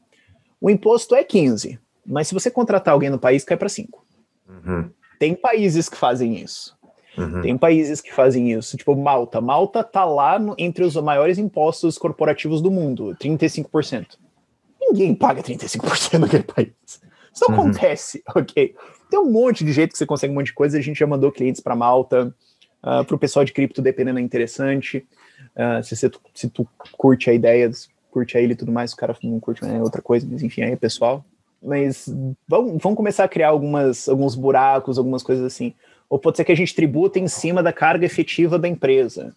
O 0.60 0.68
imposto 0.68 1.14
é 1.14 1.22
15, 1.22 1.78
mas 2.04 2.26
se 2.26 2.34
você 2.34 2.50
contratar 2.50 2.92
alguém 2.92 3.10
no 3.10 3.18
país, 3.18 3.44
cai 3.44 3.56
para 3.56 3.68
5. 3.68 4.04
Uhum. 4.48 4.90
Tem 5.20 5.34
países 5.34 5.88
que 5.88 5.96
fazem 5.96 6.34
isso. 6.36 6.76
Uhum. 7.16 7.40
Tem 7.42 7.56
países 7.58 8.00
que 8.00 8.12
fazem 8.12 8.52
isso, 8.52 8.76
tipo 8.76 8.94
Malta. 8.96 9.40
Malta 9.40 9.82
tá 9.84 10.04
lá 10.04 10.38
no- 10.38 10.54
entre 10.58 10.84
os 10.84 10.94
maiores 10.96 11.36
impostos 11.38 11.98
corporativos 11.98 12.60
do 12.62 12.70
mundo, 12.70 13.14
35%. 13.16 14.18
Ninguém 14.80 15.14
paga 15.14 15.42
35% 15.42 16.18
naquele 16.18 16.44
país. 16.44 16.68
Isso 16.86 17.44
não 17.48 17.56
Uhum. 17.56 17.60
acontece, 17.68 18.22
ok? 18.34 18.74
Tem 19.10 19.18
um 19.18 19.30
monte 19.30 19.64
de 19.64 19.72
jeito 19.72 19.92
que 19.92 19.98
você 19.98 20.06
consegue 20.06 20.32
um 20.32 20.36
monte 20.36 20.46
de 20.46 20.52
coisa. 20.54 20.78
A 20.78 20.80
gente 20.80 20.98
já 20.98 21.06
mandou 21.06 21.32
clientes 21.32 21.60
para 21.60 21.74
Malta, 21.76 22.34
para 22.80 23.14
o 23.14 23.18
pessoal 23.18 23.44
de 23.44 23.52
cripto, 23.52 23.82
dependendo, 23.82 24.18
é 24.18 24.22
interessante. 24.22 25.06
Ah, 25.56 25.82
se, 25.82 25.96
você- 25.96 26.10
se 26.34 26.48
tu 26.48 26.66
curte 26.92 27.28
a 27.30 27.34
ideia, 27.34 27.70
curte 28.10 28.36
a 28.36 28.40
ele 28.40 28.52
e 28.52 28.56
tudo 28.56 28.72
mais, 28.72 28.92
o 28.92 28.96
cara 28.96 29.16
não 29.22 29.40
curte 29.40 29.64
é 29.64 29.80
outra 29.82 30.00
coisa, 30.02 30.26
mas 30.30 30.42
enfim, 30.42 30.62
aí 30.62 30.72
é 30.72 30.76
pessoal. 30.76 31.24
Mas 31.62 32.08
vamos, 32.46 32.80
vamos 32.82 32.96
começar 32.96 33.24
a 33.24 33.28
criar 33.28 33.48
algumas, 33.48 34.08
alguns 34.08 34.34
buracos, 34.34 34.98
algumas 34.98 35.22
coisas 35.22 35.44
assim. 35.44 35.74
Ou 36.08 36.18
pode 36.18 36.36
ser 36.36 36.44
que 36.44 36.52
a 36.52 36.56
gente 36.56 36.74
tributa 36.74 37.18
em 37.18 37.26
cima 37.28 37.62
da 37.62 37.72
carga 37.72 38.06
efetiva 38.06 38.58
da 38.58 38.68
empresa. 38.68 39.34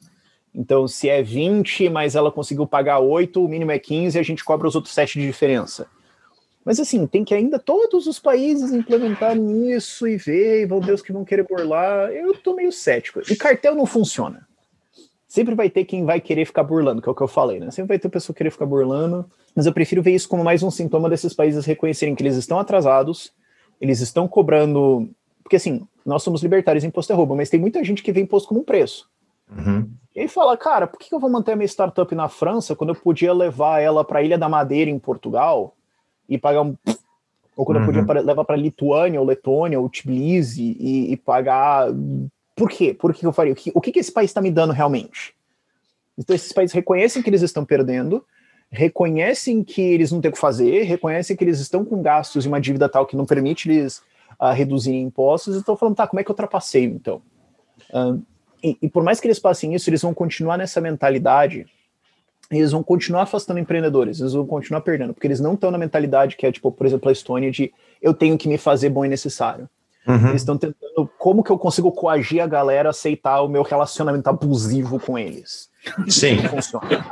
Então, 0.53 0.87
se 0.87 1.09
é 1.09 1.23
20, 1.23 1.89
mas 1.89 2.15
ela 2.15 2.31
conseguiu 2.31 2.67
pagar 2.67 2.99
8, 2.99 3.43
o 3.43 3.47
mínimo 3.47 3.71
é 3.71 3.79
15, 3.79 4.19
a 4.19 4.23
gente 4.23 4.43
cobra 4.43 4.67
os 4.67 4.75
outros 4.75 4.93
7 4.93 5.19
de 5.19 5.25
diferença. 5.25 5.87
Mas 6.63 6.79
assim, 6.79 7.07
tem 7.07 7.23
que 7.23 7.33
ainda 7.33 7.57
todos 7.57 8.05
os 8.05 8.19
países 8.19 8.71
implementarem 8.71 9.71
isso 9.71 10.07
e 10.07 10.15
ver, 10.15 10.61
e 10.61 10.65
vão 10.65 10.79
ver 10.79 10.93
os 10.93 11.01
que 11.01 11.11
vão 11.11 11.25
querer 11.25 11.47
burlar. 11.47 12.11
Eu 12.11 12.35
tô 12.35 12.53
meio 12.53 12.71
cético. 12.71 13.21
E 13.29 13.35
cartel 13.35 13.75
não 13.75 13.85
funciona. 13.85 14.47
Sempre 15.27 15.55
vai 15.55 15.69
ter 15.69 15.85
quem 15.85 16.05
vai 16.05 16.19
querer 16.19 16.45
ficar 16.45 16.63
burlando, 16.63 17.01
que 17.01 17.07
é 17.07 17.11
o 17.11 17.15
que 17.15 17.23
eu 17.23 17.27
falei, 17.27 17.59
né? 17.59 17.71
Sempre 17.71 17.89
vai 17.89 17.99
ter 17.99 18.09
pessoa 18.09 18.35
querer 18.35 18.51
ficar 18.51 18.65
burlando, 18.65 19.25
mas 19.55 19.65
eu 19.65 19.73
prefiro 19.73 20.01
ver 20.01 20.13
isso 20.13 20.27
como 20.27 20.43
mais 20.43 20.61
um 20.61 20.69
sintoma 20.69 21.09
desses 21.09 21.33
países 21.33 21.65
reconhecerem 21.65 22.13
que 22.13 22.21
eles 22.21 22.35
estão 22.35 22.59
atrasados, 22.59 23.31
eles 23.79 24.01
estão 24.01 24.27
cobrando. 24.27 25.09
Porque 25.41 25.55
assim, 25.55 25.87
nós 26.05 26.21
somos 26.21 26.43
libertários, 26.43 26.83
imposto 26.83 27.13
é 27.13 27.15
roubo, 27.15 27.35
mas 27.35 27.49
tem 27.49 27.59
muita 27.59 27.83
gente 27.83 28.03
que 28.03 28.11
vê 28.11 28.21
imposto 28.21 28.49
como 28.49 28.59
um 28.59 28.63
preço. 28.63 29.09
Uhum. 29.49 29.89
E 30.15 30.19
aí 30.19 30.27
fala, 30.27 30.57
cara, 30.57 30.85
por 30.85 30.99
que 30.99 31.13
eu 31.13 31.19
vou 31.19 31.29
manter 31.29 31.53
a 31.53 31.55
minha 31.55 31.67
startup 31.67 32.13
na 32.13 32.27
França 32.27 32.75
quando 32.75 32.89
eu 32.89 32.95
podia 32.95 33.33
levar 33.33 33.79
ela 33.79 34.03
para 34.03 34.19
a 34.19 34.23
Ilha 34.23 34.37
da 34.37 34.49
Madeira, 34.49 34.91
em 34.91 34.99
Portugal, 34.99 35.75
e 36.31 36.37
pagar 36.37 36.61
um. 36.61 36.75
Ou 37.55 37.65
quando 37.65 37.77
Uhum. 37.77 37.89
eu 37.89 38.05
podia 38.05 38.21
levar 38.21 38.45
para 38.45 38.55
Lituânia, 38.55 39.19
ou 39.19 39.25
Letônia, 39.25 39.79
ou 39.79 39.89
Tbilisi, 39.89 40.75
e, 40.79 41.11
e 41.11 41.17
pagar. 41.17 41.87
Por 42.55 42.69
quê? 42.69 42.93
Por 42.93 43.13
que 43.13 43.25
eu 43.25 43.33
faria? 43.33 43.53
O 43.53 43.55
que, 43.55 43.71
o 43.75 43.81
que 43.81 43.91
que 43.91 43.99
esse 43.99 44.11
país 44.11 44.29
está 44.29 44.41
me 44.41 44.49
dando 44.49 44.73
realmente? 44.73 45.35
Então, 46.17 46.35
esses 46.35 46.51
países 46.53 46.73
reconhecem 46.73 47.21
que 47.21 47.29
eles 47.29 47.41
estão 47.41 47.65
perdendo, 47.65 48.23
reconhecem 48.69 49.63
que 49.63 49.81
eles 49.81 50.11
não 50.11 50.21
têm 50.21 50.29
o 50.29 50.33
que 50.33 50.39
fazer, 50.39 50.83
reconhecem 50.83 51.35
que 51.35 51.43
eles 51.43 51.59
estão 51.59 51.83
com 51.83 52.01
gastos 52.01 52.45
e 52.45 52.47
uma 52.47 52.61
dívida 52.61 52.87
tal 52.87 53.05
que 53.05 53.15
não 53.17 53.25
permite 53.25 53.69
eles 53.69 54.01
ah, 54.39 54.53
reduzirem 54.53 55.01
impostos, 55.01 55.55
e 55.55 55.59
estão 55.59 55.75
falando, 55.75 55.95
tá, 55.95 56.07
como 56.07 56.19
é 56.19 56.23
que 56.23 56.29
eu 56.29 56.33
ultrapassei 56.33 56.85
então? 56.85 57.21
Ah, 57.93 58.15
e, 58.63 58.77
e 58.81 58.89
por 58.89 59.03
mais 59.03 59.19
que 59.19 59.27
eles 59.27 59.39
passem 59.39 59.73
isso, 59.73 59.89
eles 59.89 60.01
vão 60.01 60.13
continuar 60.13 60.57
nessa 60.57 60.79
mentalidade, 60.79 61.65
eles 62.59 62.71
vão 62.71 62.83
continuar 62.83 63.23
afastando 63.23 63.59
empreendedores, 63.59 64.19
eles 64.19 64.33
vão 64.33 64.45
continuar 64.45 64.81
perdendo, 64.81 65.13
porque 65.13 65.27
eles 65.27 65.39
não 65.39 65.53
estão 65.53 65.71
na 65.71 65.77
mentalidade 65.77 66.35
que 66.35 66.45
é, 66.45 66.51
tipo, 66.51 66.71
por 66.71 66.85
exemplo, 66.85 67.09
a 67.09 67.11
Estônia 67.11 67.51
de 67.51 67.73
eu 68.01 68.13
tenho 68.13 68.37
que 68.37 68.47
me 68.47 68.57
fazer 68.57 68.89
bom 68.89 69.05
e 69.05 69.09
necessário. 69.09 69.69
Uhum. 70.07 70.29
Eles 70.29 70.41
estão 70.41 70.57
tentando 70.57 71.09
como 71.17 71.43
que 71.43 71.51
eu 71.51 71.57
consigo 71.57 71.91
coagir 71.91 72.41
a 72.41 72.47
galera 72.47 72.89
a 72.89 72.91
aceitar 72.91 73.41
o 73.41 73.47
meu 73.47 73.61
relacionamento 73.61 74.27
abusivo 74.29 74.99
com 74.99 75.17
eles. 75.17 75.69
Sim, 76.07 76.37
funciona, 76.47 77.05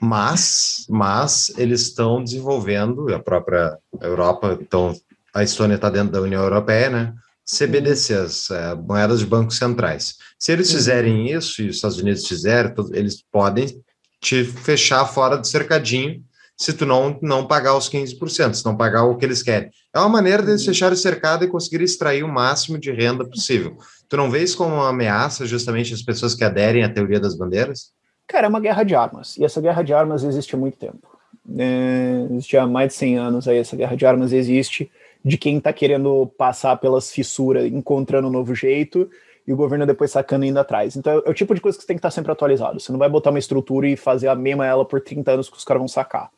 mas, 0.00 0.84
mas 0.88 1.52
eles 1.56 1.82
estão 1.82 2.24
desenvolvendo, 2.24 3.14
a 3.14 3.20
própria 3.20 3.78
Europa, 4.00 4.58
então 4.60 4.92
a 5.32 5.44
Estônia 5.44 5.76
está 5.76 5.88
dentro 5.88 6.12
da 6.12 6.20
União 6.20 6.42
Europeia, 6.42 6.90
né? 6.90 7.14
CBDCs, 7.44 8.50
é, 8.50 8.74
moedas 8.74 9.20
de 9.20 9.26
bancos 9.26 9.58
centrais. 9.58 10.16
Se 10.38 10.52
eles 10.52 10.72
fizerem 10.72 11.30
isso 11.30 11.62
e 11.62 11.68
os 11.68 11.76
Estados 11.76 11.98
Unidos 11.98 12.26
fizerem, 12.26 12.72
eles 12.92 13.22
podem 13.30 13.80
te 14.22 14.44
fechar 14.44 15.04
fora 15.04 15.36
do 15.36 15.46
cercadinho 15.46 16.22
se 16.56 16.72
tu 16.72 16.86
não, 16.86 17.18
não 17.20 17.44
pagar 17.44 17.76
os 17.76 17.90
15%, 17.90 18.54
se 18.54 18.64
não 18.64 18.76
pagar 18.76 19.04
o 19.04 19.16
que 19.16 19.24
eles 19.24 19.42
querem. 19.42 19.68
É 19.92 19.98
uma 19.98 20.08
maneira 20.08 20.42
deles 20.42 20.64
fecharem 20.64 20.94
o 20.94 20.96
cercado 20.96 21.44
e 21.44 21.48
conseguir 21.48 21.82
extrair 21.82 22.22
o 22.22 22.28
máximo 22.28 22.78
de 22.78 22.92
renda 22.92 23.24
possível. 23.24 23.76
Tu 24.08 24.16
não 24.16 24.30
vê 24.30 24.42
isso 24.44 24.56
como 24.56 24.76
uma 24.76 24.90
ameaça 24.90 25.44
justamente 25.44 25.92
às 25.92 26.02
pessoas 26.02 26.36
que 26.36 26.44
aderem 26.44 26.84
à 26.84 26.88
teoria 26.88 27.18
das 27.18 27.34
bandeiras? 27.34 27.90
Cara, 28.28 28.46
é 28.46 28.48
uma 28.48 28.60
guerra 28.60 28.84
de 28.84 28.94
armas. 28.94 29.36
E 29.36 29.44
essa 29.44 29.60
guerra 29.60 29.82
de 29.82 29.92
armas 29.92 30.22
existe 30.22 30.54
há 30.54 30.58
muito 30.58 30.78
tempo. 30.78 31.18
É, 31.58 32.26
existe 32.30 32.56
há 32.56 32.66
mais 32.66 32.90
de 32.90 32.94
100 32.94 33.18
anos 33.18 33.48
aí. 33.48 33.58
Essa 33.58 33.74
guerra 33.74 33.96
de 33.96 34.06
armas 34.06 34.32
existe 34.32 34.88
de 35.24 35.36
quem 35.36 35.58
tá 35.58 35.72
querendo 35.72 36.26
passar 36.38 36.76
pelas 36.76 37.10
fissuras, 37.10 37.64
encontrando 37.66 38.28
um 38.28 38.32
novo 38.32 38.54
jeito, 38.54 39.10
e 39.46 39.52
o 39.52 39.56
governo 39.56 39.86
depois 39.86 40.10
sacando 40.10 40.44
indo 40.44 40.58
atrás. 40.58 40.96
Então 40.96 41.22
é, 41.24 41.30
o 41.30 41.34
tipo 41.34 41.54
de 41.54 41.60
coisa 41.60 41.76
que 41.76 41.82
você 41.82 41.86
tem 41.86 41.96
que 41.96 41.98
estar 41.98 42.10
sempre 42.10 42.32
atualizado. 42.32 42.78
Você 42.78 42.92
não 42.92 42.98
vai 42.98 43.08
botar 43.08 43.30
uma 43.30 43.38
estrutura 43.38 43.88
e 43.88 43.96
fazer 43.96 44.28
a 44.28 44.34
mesma 44.34 44.66
ela 44.66 44.84
por 44.84 45.00
30 45.00 45.32
anos 45.32 45.48
que 45.48 45.56
os 45.56 45.64
caras 45.64 45.80
vão 45.80 45.88
sacar. 45.88 46.30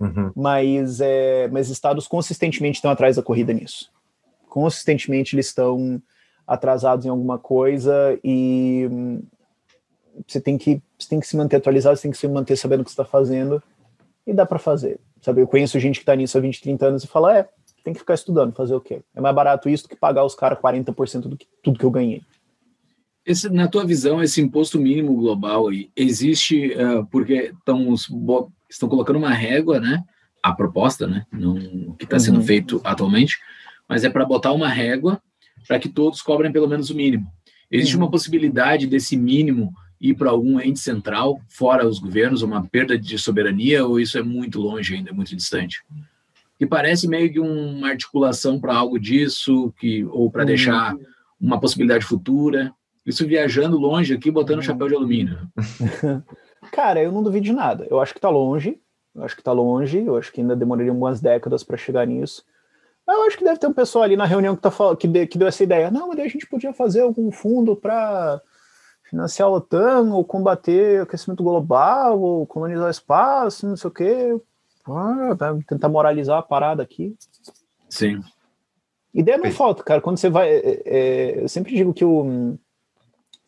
Uhum. 0.00 0.30
Mas, 0.34 1.00
é, 1.00 1.48
mas 1.48 1.70
estados 1.70 2.06
consistentemente 2.06 2.76
estão 2.76 2.90
atrás 2.90 3.16
da 3.16 3.22
corrida 3.22 3.52
nisso. 3.52 3.90
Consistentemente 4.48 5.34
eles 5.34 5.46
estão 5.46 6.00
atrasados 6.46 7.04
em 7.04 7.08
alguma 7.08 7.38
coisa 7.38 8.18
e 8.22 8.88
hum, 8.90 9.22
você 10.26 10.40
tem 10.40 10.56
que 10.56 10.80
você 10.98 11.08
tem 11.08 11.20
que 11.20 11.26
se 11.26 11.36
manter 11.36 11.56
atualizado, 11.56 11.96
você 11.96 12.02
tem 12.02 12.10
que 12.10 12.16
se 12.16 12.28
manter 12.28 12.56
sabendo 12.56 12.80
o 12.80 12.84
que 12.84 12.90
você 12.90 12.94
está 12.94 13.04
fazendo 13.04 13.62
e 14.26 14.32
dá 14.32 14.46
para 14.46 14.58
fazer. 14.58 14.98
Sabe, 15.20 15.40
eu 15.40 15.46
conheço 15.46 15.78
gente 15.80 15.96
que 15.96 16.02
está 16.02 16.14
nisso 16.14 16.38
há 16.38 16.40
20, 16.40 16.62
30 16.62 16.86
anos 16.86 17.04
e 17.04 17.06
fala, 17.06 17.38
é, 17.38 17.48
tem 17.82 17.92
que 17.92 18.00
ficar 18.00 18.14
estudando, 18.14 18.52
fazer 18.52 18.74
o 18.74 18.80
quê? 18.80 19.02
É 19.14 19.20
mais 19.20 19.34
barato 19.34 19.68
isso 19.68 19.84
do 19.84 19.88
que 19.88 19.96
pagar 19.96 20.24
os 20.24 20.34
caras 20.34 20.58
40% 20.58 21.22
do 21.22 21.36
que 21.36 21.46
tudo 21.62 21.78
que 21.78 21.84
eu 21.84 21.90
ganhei. 21.90 22.22
Esse, 23.26 23.48
na 23.50 23.66
tua 23.66 23.84
visão, 23.84 24.22
esse 24.22 24.40
imposto 24.40 24.78
mínimo 24.78 25.14
global 25.16 25.68
aí, 25.68 25.90
existe 25.96 26.72
eh, 26.72 27.02
porque 27.10 27.52
estão, 27.58 28.88
colocando 28.88 29.18
uma 29.18 29.32
régua, 29.34 29.80
né? 29.80 30.04
A 30.42 30.52
proposta, 30.52 31.06
né? 31.08 31.26
Não 31.32 31.56
o 31.88 31.94
que 31.94 32.04
está 32.04 32.18
sendo 32.20 32.36
Uhum. 32.38 32.44
feito 32.46 32.80
atualmente, 32.84 33.36
mas 33.88 34.04
é 34.04 34.10
para 34.10 34.24
botar 34.24 34.52
uma 34.52 34.68
régua 34.68 35.20
para 35.66 35.78
que 35.80 35.88
todos 35.88 36.22
cobrem 36.22 36.52
pelo 36.52 36.68
menos 36.68 36.88
o 36.90 36.94
mínimo. 36.94 37.26
Existe 37.70 37.96
Uhum. 37.96 38.04
uma 38.04 38.10
possibilidade 38.10 38.86
desse 38.86 39.16
mínimo 39.16 39.72
ir 40.00 40.14
para 40.14 40.30
algum 40.30 40.60
ente 40.60 40.78
central, 40.78 41.40
fora 41.48 41.84
os 41.88 41.98
governos, 41.98 42.42
uma 42.42 42.64
perda 42.64 42.96
de 42.96 43.18
soberania, 43.18 43.84
ou 43.84 43.98
isso 43.98 44.16
é 44.18 44.22
muito 44.22 44.60
longe 44.60 44.94
ainda, 44.94 45.10
é 45.10 45.12
muito 45.12 45.34
distante? 45.34 45.82
Que 46.58 46.66
parece 46.66 47.08
meio 47.08 47.32
que 47.32 47.40
uma 47.40 47.88
articulação 47.88 48.60
para 48.60 48.74
algo 48.76 49.00
disso, 49.00 49.72
que 49.80 50.04
ou 50.04 50.30
para 50.30 50.42
Uhum. 50.42 50.46
deixar 50.46 50.94
uma 51.40 51.58
possibilidade 51.58 52.04
futura. 52.04 52.72
Isso 53.06 53.26
viajando 53.26 53.78
longe 53.78 54.14
aqui, 54.14 54.30
botando 54.30 54.62
chapéu 54.62 54.88
de 54.88 54.94
alumínio. 54.96 55.38
Cara, 56.72 57.00
eu 57.02 57.12
não 57.12 57.22
duvido 57.22 57.44
de 57.44 57.52
nada. 57.52 57.86
Eu 57.88 58.00
acho 58.00 58.12
que 58.12 58.20
tá 58.20 58.28
longe. 58.28 58.80
Eu 59.14 59.22
acho 59.24 59.36
que 59.36 59.42
tá 59.42 59.52
longe. 59.52 60.04
Eu 60.04 60.16
acho 60.16 60.32
que 60.32 60.40
ainda 60.40 60.56
demoraria 60.56 60.92
umas 60.92 61.20
décadas 61.20 61.62
para 61.62 61.76
chegar 61.76 62.06
nisso. 62.06 62.44
Mas 63.06 63.16
eu 63.16 63.22
acho 63.26 63.38
que 63.38 63.44
deve 63.44 63.60
ter 63.60 63.68
um 63.68 63.72
pessoal 63.72 64.02
ali 64.02 64.16
na 64.16 64.24
reunião 64.24 64.56
que, 64.56 64.62
tá, 64.62 64.70
fal- 64.70 64.96
que, 64.96 65.06
de- 65.06 65.26
que 65.28 65.38
deu 65.38 65.46
essa 65.46 65.62
ideia. 65.62 65.90
Não, 65.90 66.08
mas 66.08 66.16
daí 66.16 66.26
a 66.26 66.30
gente 66.30 66.46
podia 66.48 66.72
fazer 66.72 67.02
algum 67.02 67.30
fundo 67.30 67.76
para 67.76 68.40
financiar 69.04 69.46
a 69.48 69.52
OTAN, 69.52 70.12
ou 70.12 70.24
combater 70.24 70.98
o 70.98 71.02
aquecimento 71.04 71.44
global, 71.44 72.20
ou 72.20 72.44
colonizar 72.46 72.88
o 72.88 72.90
espaço, 72.90 73.68
não 73.68 73.76
sei 73.76 73.88
o 73.88 73.92
quê. 73.92 74.40
Ah, 74.88 75.34
vai 75.38 75.62
tentar 75.62 75.88
moralizar 75.88 76.38
a 76.38 76.42
parada 76.42 76.82
aqui. 76.82 77.14
Sim. 77.88 78.20
Ideia 79.14 79.38
não 79.38 79.50
falta, 79.52 79.84
cara. 79.84 80.00
Quando 80.00 80.18
você 80.18 80.28
vai. 80.28 80.48
é, 80.50 80.82
é, 80.84 81.42
eu 81.44 81.48
sempre 81.48 81.74
digo 81.76 81.94
que 81.94 82.04
o, 82.04 82.58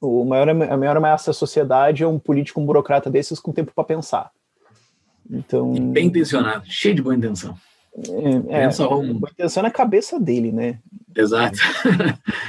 o 0.00 0.24
maior, 0.24 0.48
a 0.48 0.76
maior 0.76 0.96
ameaça 0.96 1.30
à 1.30 1.34
sociedade 1.34 2.02
é 2.02 2.06
um 2.06 2.18
político, 2.18 2.60
um 2.60 2.66
burocrata 2.66 3.10
desses 3.10 3.40
com 3.40 3.52
tempo 3.52 3.72
para 3.74 3.84
pensar. 3.84 4.30
Então. 5.30 5.74
E 5.74 5.80
bem 5.80 6.06
intencionado, 6.06 6.64
cheio 6.66 6.94
de 6.94 7.02
boa 7.02 7.14
intenção. 7.14 7.54
é, 8.48 8.62
é, 8.64 8.68
um- 8.68 9.18
boa 9.18 9.30
intenção 9.32 9.62
na 9.62 9.70
cabeça 9.70 10.18
dele, 10.20 10.52
né? 10.52 10.78
Exato. 11.16 11.58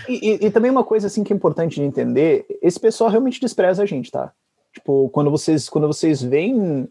E, 0.08 0.14
e- 0.44 0.46
e 0.46 0.52
também 0.52 0.70
uma 0.70 0.84
coisa 0.84 1.08
assim 1.08 1.24
que 1.24 1.34
é 1.34 1.36
importante 1.36 1.76
de 1.76 1.82
entender: 1.84 2.46
esse 2.62 2.80
pessoal 2.80 3.10
realmente 3.10 3.42
despreza 3.42 3.84
a 3.84 3.86
gente, 3.86 4.12
tá? 4.12 4.32
Tipo, 4.74 5.10
quando 5.10 5.32
vocês, 5.32 5.68
quando 5.70 5.88
vocês 5.88 6.22
veem. 6.22 6.88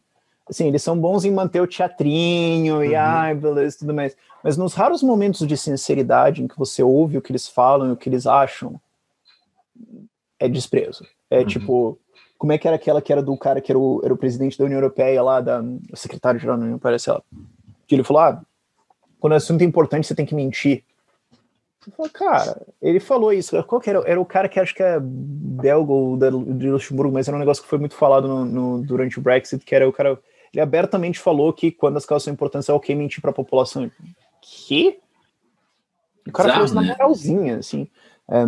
Assim, 0.50 0.66
eles 0.66 0.82
são 0.82 0.98
bons 0.98 1.26
em 1.26 1.30
manter 1.30 1.60
o 1.60 1.66
teatrinho 1.66 2.82
e, 2.82 2.88
Uhum. 2.88 2.96
ai, 2.98 3.34
beleza, 3.34 3.76
tudo 3.80 3.92
mais. 3.92 4.16
Mas 4.42 4.56
nos 4.56 4.72
raros 4.72 5.02
momentos 5.02 5.46
de 5.46 5.58
sinceridade 5.58 6.42
em 6.42 6.48
que 6.48 6.56
você 6.58 6.82
ouve 6.82 7.18
o 7.18 7.20
que 7.20 7.30
eles 7.30 7.46
falam 7.46 7.90
e 7.90 7.92
o 7.92 7.96
que 7.96 8.08
eles 8.08 8.26
acham, 8.26 8.80
é 10.38 10.48
desprezo. 10.48 11.04
É 11.30 11.40
Uhum. 11.40 11.46
tipo, 11.46 11.98
como 12.36 12.52
é 12.52 12.58
que 12.58 12.66
era 12.66 12.76
aquela 12.76 13.02
que 13.02 13.12
era 13.12 13.22
do 13.22 13.36
cara 13.36 13.60
que 13.60 13.72
era 13.72 13.78
o, 13.78 14.00
era 14.04 14.12
o 14.14 14.16
presidente 14.16 14.56
da 14.58 14.64
União 14.64 14.78
Europeia 14.78 15.22
lá, 15.22 15.40
da 15.40 15.60
o 15.60 15.96
secretário-geral 15.96 16.56
da 16.56 16.64
União, 16.64 16.78
parece 16.78 17.10
ela, 17.10 17.22
que 17.86 17.94
ele 17.94 18.04
falou, 18.04 18.22
ah, 18.22 18.42
quando 19.18 19.32
é 19.32 19.36
assunto 19.36 19.64
importante 19.64 20.06
você 20.06 20.14
tem 20.14 20.26
que 20.26 20.34
mentir. 20.34 20.84
Eu 21.98 22.10
cara, 22.10 22.60
ele 22.82 23.00
falou 23.00 23.32
isso. 23.32 23.62
Qual 23.64 23.80
que 23.80 23.88
era? 23.88 24.00
Era 24.00 24.20
o 24.20 24.24
cara 24.26 24.48
que 24.48 24.60
acho 24.60 24.74
que 24.74 24.82
é 24.82 24.98
belga 25.00 25.90
ou 25.90 26.16
da, 26.16 26.28
de 26.28 26.70
Luxemburgo, 26.70 27.12
mas 27.12 27.28
era 27.28 27.36
um 27.36 27.40
negócio 27.40 27.62
que 27.62 27.68
foi 27.68 27.78
muito 27.78 27.94
falado 27.94 28.28
no, 28.28 28.44
no- 28.44 28.82
durante 28.82 29.18
o 29.18 29.22
Brexit, 29.22 29.64
que 29.64 29.74
era 29.74 29.88
o 29.88 29.92
cara. 29.92 30.18
Ele 30.52 30.60
abertamente 30.60 31.18
falou 31.18 31.52
que 31.52 31.70
quando 31.70 31.96
as 31.96 32.04
causas 32.04 32.24
são 32.24 32.32
importantes 32.32 32.68
é 32.68 32.72
ok 32.72 32.94
mentir 32.94 33.20
para 33.20 33.30
a 33.30 33.34
população. 33.34 33.90
Que? 34.40 34.98
O 36.26 36.32
cara 36.32 36.50
falou 36.50 36.64
isso 36.66 36.74
na 36.74 36.82
né? 36.82 36.88
moralzinha, 36.88 37.56
assim. 37.58 37.88
É, 38.28 38.44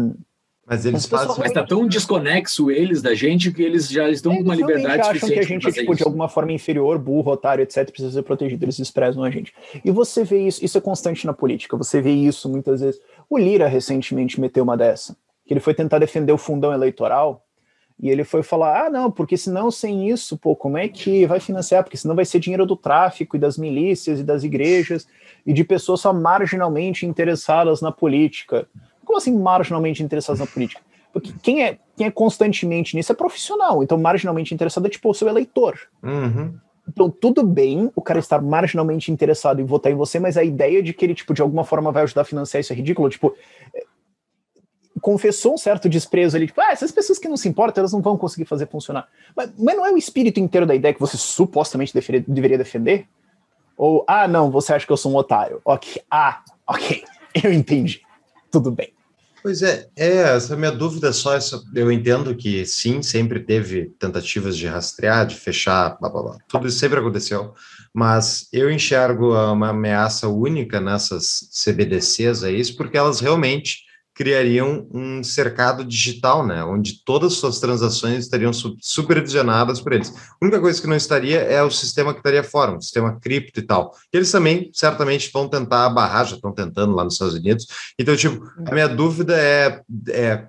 Mas 0.71 0.87
eles 0.87 1.01
As 1.01 1.07
pessoas 1.09 1.27
fazem. 1.27 1.43
Mas 1.43 1.53
tá 1.53 1.67
tão 1.67 1.85
desconexo 1.85 2.71
eles 2.71 3.03
da 3.03 3.13
gente 3.13 3.51
que 3.51 3.61
eles 3.61 3.89
já 3.89 4.09
estão 4.09 4.31
com 4.31 4.39
Eles 4.39 4.47
uma 4.47 4.55
realmente 4.55 4.79
liberdade 4.79 5.01
acham 5.01 5.13
que 5.13 5.19
a 5.19 5.43
suficiente 5.43 5.65
gente, 5.65 5.73
tipo, 5.73 5.97
de 5.97 6.05
alguma 6.05 6.29
forma 6.29 6.53
inferior, 6.53 6.97
burro, 6.97 7.33
otário, 7.33 7.61
etc., 7.61 7.91
precisa 7.91 8.13
ser 8.13 8.23
protegido. 8.23 8.65
Eles 8.65 8.77
desprezam 8.77 9.25
a 9.25 9.31
gente. 9.31 9.53
E 9.85 9.91
você 9.91 10.23
vê 10.23 10.47
isso, 10.47 10.65
isso 10.65 10.79
é 10.79 10.81
constante 10.81 11.27
na 11.27 11.33
política. 11.33 11.77
Você 11.77 12.01
vê 12.01 12.13
isso 12.13 12.49
muitas 12.49 12.83
vezes. 12.83 13.01
O 13.29 13.37
Lira 13.37 13.67
recentemente 13.67 14.41
meteu 14.41 14.63
uma 14.63 14.77
dessa, 14.77 15.17
que 15.45 15.53
ele 15.53 15.59
foi 15.59 15.75
tentar 15.75 15.99
defender 15.99 16.33
o 16.33 16.39
fundão 16.39 16.73
eleitoral. 16.73 17.45
E 17.99 18.09
ele 18.09 18.23
foi 18.23 18.45
falar: 18.45 18.87
ah, 18.87 18.91
não, 18.91 19.11
porque 19.11 19.37
senão 19.37 19.73
sem 19.73 20.09
isso, 20.09 20.39
pô, 20.39 20.55
como 20.55 20.79
é 20.79 20.87
que 20.87 21.27
vai 21.27 21.41
financiar? 21.41 21.83
Porque 21.83 21.97
senão 21.97 22.15
vai 22.15 22.25
ser 22.25 22.39
dinheiro 22.39 22.65
do 22.65 22.77
tráfico 22.77 23.35
e 23.37 23.41
das 23.41 23.59
milícias 23.59 24.21
e 24.21 24.23
das 24.23 24.45
igrejas 24.45 25.05
e 25.45 25.53
de 25.53 25.65
pessoas 25.65 26.01
só 26.01 26.13
marginalmente 26.13 27.05
interessadas 27.05 27.83
na 27.83 27.91
política. 27.91 28.69
Como 29.11 29.19
assim 29.19 29.37
marginalmente 29.37 30.05
interessados 30.05 30.39
na 30.39 30.47
política? 30.47 30.81
Porque 31.13 31.33
quem 31.43 31.65
é, 31.65 31.79
quem 31.97 32.07
é 32.07 32.11
constantemente 32.13 32.95
nisso 32.95 33.11
é 33.11 33.15
profissional. 33.17 33.83
Então, 33.83 33.99
marginalmente 33.99 34.55
interessado 34.55 34.87
é 34.87 34.89
tipo 34.89 35.11
o 35.11 35.15
seu 35.15 35.27
eleitor. 35.27 35.77
Uhum. 36.01 36.55
Então, 36.89 37.11
tudo 37.11 37.43
bem 37.43 37.91
o 37.97 38.01
cara 38.01 38.21
estar 38.21 38.41
marginalmente 38.41 39.11
interessado 39.11 39.61
em 39.61 39.65
votar 39.65 39.91
em 39.91 39.97
você, 39.97 40.21
mas 40.21 40.37
a 40.37 40.45
ideia 40.45 40.81
de 40.81 40.95
que 40.95 41.05
ele, 41.05 41.17
tipo, 41.17 41.35
de 41.35 41.43
alguma 41.43 41.65
forma 41.65 41.91
vai 41.91 42.05
ajudar 42.05 42.23
a 42.23 42.25
financiar 42.25 42.61
isso 42.61 42.73
é 42.73 42.77
ridículo. 42.77 43.11
Tipo, 43.11 43.35
é, 43.75 43.83
confessou 45.01 45.55
um 45.55 45.59
certo 45.59 45.89
desprezo 45.89 46.37
ali, 46.37 46.47
tipo, 46.47 46.61
ah, 46.61 46.71
essas 46.71 46.93
pessoas 46.93 47.19
que 47.19 47.27
não 47.27 47.37
se 47.37 47.49
importam, 47.49 47.83
elas 47.83 47.93
não 47.93 48.01
vão 48.01 48.17
conseguir 48.17 48.45
fazer 48.45 48.69
funcionar. 48.69 49.09
Mas, 49.35 49.53
mas 49.59 49.77
não 49.77 49.85
é 49.85 49.91
o 49.91 49.99
espírito 49.99 50.39
inteiro 50.39 50.67
da 50.67 50.75
ideia 50.77 50.95
que 50.95 51.01
você 51.01 51.17
supostamente 51.17 51.93
deveria, 51.93 52.25
deveria 52.29 52.59
defender? 52.59 53.09
Ou, 53.77 54.05
ah, 54.07 54.29
não, 54.29 54.53
você 54.53 54.73
acha 54.73 54.87
que 54.87 54.93
eu 54.93 54.97
sou 54.97 55.11
um 55.11 55.17
otário. 55.17 55.61
Ok, 55.65 56.01
ah, 56.09 56.45
ok, 56.65 57.03
eu 57.43 57.53
entendi. 57.53 58.03
Tudo 58.53 58.71
bem. 58.71 58.93
Pois 59.43 59.63
é, 59.63 59.89
é, 59.97 60.37
essa 60.37 60.55
minha 60.57 60.71
dúvida 60.71 61.09
é 61.09 61.13
só. 61.13 61.39
Eu 61.75 61.91
entendo 61.91 62.35
que 62.35 62.67
sim, 62.67 63.03
sempre 63.03 63.41
teve 63.41 63.87
tentativas 63.99 64.57
de 64.57 64.67
rastrear, 64.67 65.27
de 65.27 65.35
fechar, 65.35 65.97
blá 65.99 66.11
blá 66.11 66.23
blá. 66.23 66.39
Tudo 66.47 66.69
isso 66.69 66.79
sempre 66.79 66.99
aconteceu, 66.99 67.55
mas 67.95 68.49
eu 68.53 68.71
enxergo 68.71 69.35
uma 69.35 69.71
ameaça 69.71 70.29
única 70.29 70.81
nessas 70.81 71.49
CBDCs 71.53 72.45
aí, 72.45 72.61
porque 72.75 72.99
elas 72.99 73.21
realmente 73.21 73.90
criariam 74.15 74.87
um 74.93 75.23
cercado 75.23 75.85
digital, 75.85 76.47
né, 76.47 76.63
onde 76.65 77.05
todas 77.05 77.33
as 77.33 77.39
suas 77.39 77.61
transações 77.61 78.25
estariam 78.25 78.53
su- 78.53 78.77
supervisionadas 78.81 79.81
por 79.81 79.93
eles. 79.93 80.11
A 80.11 80.45
única 80.45 80.61
coisa 80.61 80.81
que 80.81 80.87
não 80.87 80.97
estaria 80.97 81.41
é 81.41 81.63
o 81.63 81.71
sistema 81.71 82.13
que 82.13 82.21
estaria 82.21 82.43
fora, 82.43 82.77
o 82.77 82.83
sistema 82.83 83.19
cripto 83.19 83.61
e 83.61 83.63
tal. 83.63 83.95
Eles 84.13 84.31
também 84.31 84.71
certamente 84.75 85.31
vão 85.33 85.49
tentar 85.49 85.89
barrar, 85.91 86.27
já 86.27 86.37
estão 86.37 86.53
tentando 86.53 86.95
lá 86.95 87.05
nos 87.05 87.15
Estados 87.15 87.35
Unidos. 87.35 87.67
Então, 87.99 88.17
tipo, 88.17 88.45
a 88.67 88.73
minha 88.73 88.89
dúvida 88.89 89.37
é, 89.39 89.81
é 90.11 90.47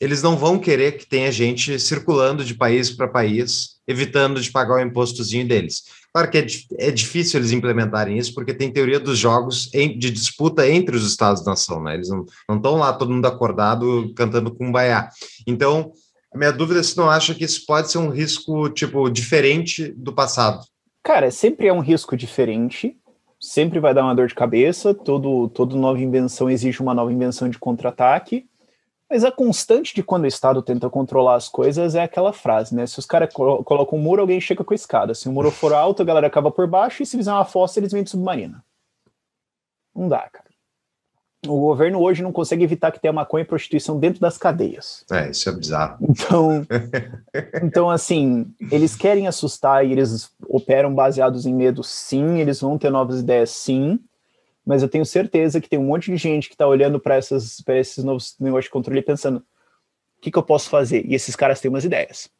eles 0.00 0.22
não 0.22 0.36
vão 0.36 0.58
querer 0.58 0.96
que 0.96 1.06
tenha 1.06 1.30
gente 1.30 1.78
circulando 1.78 2.42
de 2.42 2.54
país 2.54 2.90
para 2.90 3.06
país, 3.06 3.76
evitando 3.86 4.40
de 4.40 4.50
pagar 4.50 4.76
o 4.76 4.80
impostozinho 4.80 5.46
deles. 5.46 5.82
Claro 6.12 6.30
que 6.30 6.38
é, 6.38 6.46
é 6.88 6.90
difícil 6.90 7.38
eles 7.38 7.52
implementarem 7.52 8.18
isso, 8.18 8.34
porque 8.34 8.52
tem 8.52 8.72
teoria 8.72 8.98
dos 8.98 9.16
jogos 9.18 9.72
em- 9.72 9.96
de 9.96 10.10
disputa 10.10 10.68
entre 10.68 10.96
os 10.96 11.06
Estados-nação, 11.06 11.82
né? 11.82 11.94
Eles 11.94 12.08
não 12.08 12.26
estão 12.56 12.76
lá 12.76 12.92
todo 12.92 13.12
mundo 13.12 13.26
acordado 13.26 14.12
cantando 14.16 14.52
kumbaya. 14.54 15.08
Então, 15.46 15.92
a 16.34 16.38
minha 16.38 16.52
dúvida 16.52 16.80
é 16.80 16.82
se 16.82 16.96
não 16.96 17.08
acha 17.08 17.34
que 17.34 17.44
isso 17.44 17.64
pode 17.64 17.90
ser 17.90 17.98
um 17.98 18.08
risco, 18.10 18.68
tipo, 18.70 19.08
diferente 19.08 19.92
do 19.96 20.12
passado. 20.12 20.64
Cara, 21.02 21.30
sempre 21.30 21.68
é 21.68 21.72
um 21.72 21.80
risco 21.80 22.16
diferente, 22.16 22.96
sempre 23.40 23.78
vai 23.80 23.94
dar 23.94 24.02
uma 24.04 24.14
dor 24.14 24.26
de 24.26 24.34
cabeça, 24.34 24.92
todo, 24.92 25.48
toda 25.48 25.76
nova 25.76 26.00
invenção 26.00 26.50
exige 26.50 26.80
uma 26.80 26.92
nova 26.92 27.12
invenção 27.12 27.48
de 27.48 27.58
contra-ataque, 27.58 28.44
mas 29.10 29.24
a 29.24 29.32
constante 29.32 29.92
de 29.92 30.04
quando 30.04 30.22
o 30.22 30.28
Estado 30.28 30.62
tenta 30.62 30.88
controlar 30.88 31.34
as 31.34 31.48
coisas 31.48 31.96
é 31.96 32.02
aquela 32.02 32.32
frase, 32.32 32.74
né? 32.76 32.86
Se 32.86 32.98
os 33.00 33.04
caras 33.04 33.34
colo 33.34 33.64
colocam 33.64 33.98
um 33.98 34.02
muro, 34.02 34.20
alguém 34.20 34.40
chega 34.40 34.62
com 34.62 34.72
a 34.72 34.76
escada. 34.76 35.14
Se 35.14 35.28
o 35.28 35.32
muro 35.32 35.50
for 35.50 35.72
alto, 35.72 36.00
a 36.00 36.04
galera 36.04 36.28
acaba 36.28 36.50
por 36.50 36.68
baixo, 36.68 37.02
e 37.02 37.06
se 37.06 37.16
fizer 37.16 37.32
uma 37.32 37.44
fossa, 37.44 37.80
eles 37.80 37.90
vêm 37.90 38.04
de 38.04 38.10
submarina. 38.10 38.64
Não 39.92 40.08
dá, 40.08 40.28
cara. 40.30 40.48
O 41.48 41.58
governo 41.58 42.00
hoje 42.00 42.22
não 42.22 42.32
consegue 42.32 42.62
evitar 42.62 42.92
que 42.92 43.00
tenha 43.00 43.12
maconha 43.12 43.42
e 43.42 43.46
prostituição 43.46 43.98
dentro 43.98 44.20
das 44.20 44.36
cadeias. 44.36 45.04
É, 45.10 45.30
isso 45.30 45.48
é 45.48 45.52
bizarro. 45.52 45.98
Então, 46.02 46.66
então, 47.64 47.90
assim, 47.90 48.54
eles 48.70 48.94
querem 48.94 49.26
assustar 49.26 49.84
e 49.84 49.90
eles 49.90 50.30
operam 50.46 50.94
baseados 50.94 51.46
em 51.46 51.54
medo, 51.54 51.82
sim, 51.82 52.38
eles 52.38 52.60
vão 52.60 52.78
ter 52.78 52.90
novas 52.90 53.20
ideias, 53.20 53.50
sim, 53.50 53.98
mas 54.66 54.82
eu 54.82 54.88
tenho 54.88 55.04
certeza 55.06 55.60
que 55.60 55.68
tem 55.68 55.78
um 55.78 55.86
monte 55.86 56.10
de 56.10 56.16
gente 56.16 56.48
que 56.48 56.54
está 56.54 56.66
olhando 56.66 57.00
para 57.00 57.18
esses 57.18 58.04
novos 58.04 58.36
negócios 58.38 58.66
de 58.66 58.70
controle 58.70 59.00
e 59.00 59.02
pensando: 59.02 59.38
o 59.38 60.20
que, 60.20 60.30
que 60.30 60.38
eu 60.38 60.42
posso 60.42 60.68
fazer? 60.68 61.04
E 61.06 61.14
esses 61.14 61.34
caras 61.34 61.60
têm 61.60 61.68
umas 61.70 61.84
ideias. 61.84 62.30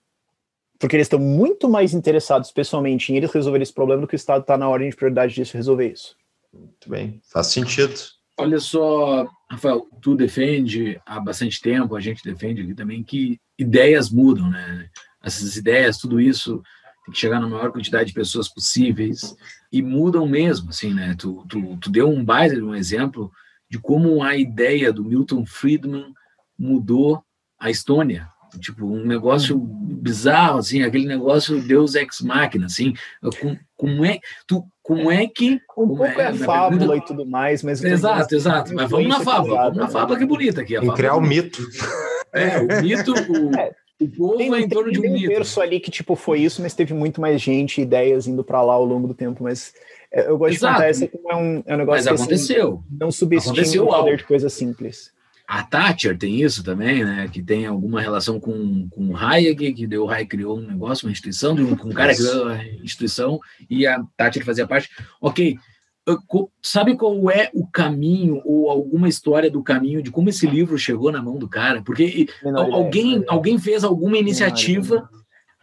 Porque 0.78 0.96
eles 0.96 1.06
estão 1.06 1.18
muito 1.18 1.68
mais 1.68 1.92
interessados 1.92 2.50
pessoalmente 2.50 3.12
em 3.12 3.16
eles 3.16 3.30
resolver 3.30 3.60
esse 3.60 3.72
problema 3.72 4.00
do 4.00 4.08
que 4.08 4.14
o 4.14 4.16
Estado 4.16 4.42
está 4.42 4.56
na 4.56 4.68
ordem 4.68 4.88
de 4.88 4.96
prioridade 4.96 5.34
disso 5.34 5.56
resolver 5.56 5.92
isso. 5.92 6.16
Muito 6.52 6.88
bem, 6.88 7.20
faz 7.30 7.48
sentido. 7.48 7.94
Olha 8.38 8.58
só, 8.58 9.28
Rafael, 9.50 9.86
tu 10.00 10.16
defende 10.16 10.98
há 11.04 11.20
bastante 11.20 11.60
tempo, 11.60 11.94
a 11.94 12.00
gente 12.00 12.24
defende 12.24 12.62
aqui 12.62 12.74
também 12.74 13.02
que 13.04 13.38
ideias 13.58 14.10
mudam, 14.10 14.48
né? 14.48 14.88
Essas 15.22 15.56
ideias, 15.56 15.98
tudo 15.98 16.18
isso 16.18 16.62
tem 17.10 17.12
que 17.12 17.18
chegar 17.18 17.40
na 17.40 17.48
maior 17.48 17.72
quantidade 17.72 18.08
de 18.08 18.14
pessoas 18.14 18.48
possíveis 18.48 19.34
e 19.72 19.82
mudam 19.82 20.26
mesmo, 20.26 20.70
assim, 20.70 20.94
né? 20.94 21.14
Tu, 21.18 21.44
tu, 21.48 21.76
tu 21.78 21.90
deu 21.90 22.08
um 22.08 22.24
baita 22.24 22.54
de 22.54 22.62
um 22.62 22.74
exemplo 22.74 23.30
de 23.68 23.78
como 23.78 24.22
a 24.22 24.36
ideia 24.36 24.92
do 24.92 25.04
Milton 25.04 25.44
Friedman 25.44 26.12
mudou 26.58 27.22
a 27.58 27.70
Estônia. 27.70 28.28
Tipo, 28.60 28.84
um 28.84 29.06
negócio 29.06 29.56
bizarro, 29.56 30.58
assim, 30.58 30.82
aquele 30.82 31.06
negócio 31.06 31.62
Deus 31.62 31.94
ex 31.94 32.20
machina, 32.20 32.66
assim, 32.66 32.94
com, 33.40 33.56
como 33.76 34.04
é, 34.04 34.18
tu, 34.44 34.64
como 34.82 35.08
é 35.08 35.28
que... 35.28 35.52
Um 35.54 35.60
como 35.68 35.96
pouco 35.96 36.20
é, 36.20 36.32
na 36.32 36.44
fábula 36.44 36.78
pergunta- 36.78 36.96
e 36.96 37.04
tudo 37.06 37.24
mais, 37.30 37.62
mas. 37.62 37.82
Exato, 37.84 38.34
exato. 38.34 38.74
Mas 38.74 38.90
vamos 38.90 39.06
na 39.08 39.20
fábula, 39.20 39.62
vamos 39.64 39.78
na 39.78 39.88
fábula 39.88 40.18
que 40.18 40.24
é 40.24 40.26
bonita 40.26 40.60
aqui. 40.62 40.74
a 40.74 40.80
fábula 40.80 40.96
criar 40.96 41.10
é 41.10 41.12
o 41.12 41.20
bonita. 41.20 41.60
mito. 41.60 41.70
É, 42.32 42.58
o 42.58 42.82
mito, 42.82 43.12
o, 43.12 43.50
É. 43.56 43.72
o 44.00 44.08
povo 44.08 44.36
Tem, 44.38 44.54
é 44.54 44.60
em 44.60 44.68
torno 44.68 44.90
de 44.90 44.98
um 45.00 45.12
mito. 45.12 45.28
terço 45.28 45.60
ali 45.60 45.78
que 45.80 45.90
tipo 45.90 46.14
foi 46.16 46.40
isso, 46.40 46.62
mas 46.62 46.74
teve 46.74 46.94
muito 46.94 47.20
mais 47.20 47.40
gente, 47.40 47.80
ideias 47.80 48.26
indo 48.26 48.42
para 48.42 48.62
lá 48.62 48.74
ao 48.74 48.84
longo 48.84 49.06
do 49.08 49.14
tempo. 49.14 49.44
Mas 49.44 49.72
é, 50.12 50.28
eu 50.28 50.38
gosto 50.38 50.54
Exato. 50.54 50.72
de 50.74 50.78
contar 50.78 50.88
essa 50.88 51.08
como 51.08 51.30
é 51.30 51.36
um, 51.36 51.62
é 51.66 51.74
um 51.74 51.78
negócio 51.78 51.86
Mas 51.86 52.04
que 52.04 52.10
assim, 52.10 52.22
aconteceu. 52.54 52.84
não 52.90 53.10
subestima 53.12 53.52
Aconteceu 53.54 53.82
o 53.84 53.86
poder 53.86 53.98
algo. 53.98 54.16
de 54.16 54.24
coisas 54.24 54.52
simples. 54.52 55.12
A 55.46 55.64
Thatcher 55.64 56.16
tem 56.16 56.40
isso 56.40 56.62
também, 56.62 57.04
né? 57.04 57.28
Que 57.32 57.42
tem 57.42 57.66
alguma 57.66 58.00
relação 58.00 58.38
com, 58.38 58.88
com 58.88 59.08
o 59.08 59.16
Hayek, 59.16 59.72
que 59.72 59.84
deu 59.86 60.04
o 60.04 60.08
Hayek 60.08 60.28
criou 60.30 60.56
um 60.56 60.62
negócio, 60.66 61.06
uma 61.08 61.12
instituição, 61.12 61.54
um, 61.54 61.74
com 61.76 61.88
um 61.88 61.92
cara 61.92 62.14
que 62.14 62.18
criou 62.22 62.48
a 62.48 62.64
instituição 62.84 63.40
e 63.68 63.84
a 63.84 64.00
Thatcher 64.16 64.44
fazia 64.44 64.64
parte. 64.66 64.88
Ok, 65.20 65.56
sabe 66.62 66.96
qual 66.96 67.30
é 67.30 67.50
o 67.52 67.66
caminho 67.66 68.40
ou 68.44 68.70
alguma 68.70 69.08
história 69.08 69.50
do 69.50 69.62
caminho 69.62 70.02
de 70.02 70.10
como 70.10 70.28
esse 70.28 70.46
livro 70.46 70.78
chegou 70.78 71.10
na 71.12 71.22
mão 71.22 71.36
do 71.38 71.48
cara? 71.48 71.82
Porque 71.82 72.28
Menor 72.42 72.72
alguém, 72.72 73.04
menor 73.04 73.16
ideia. 73.18 73.26
alguém 73.30 73.58
fez 73.58 73.84
alguma 73.84 74.18
iniciativa, 74.18 75.08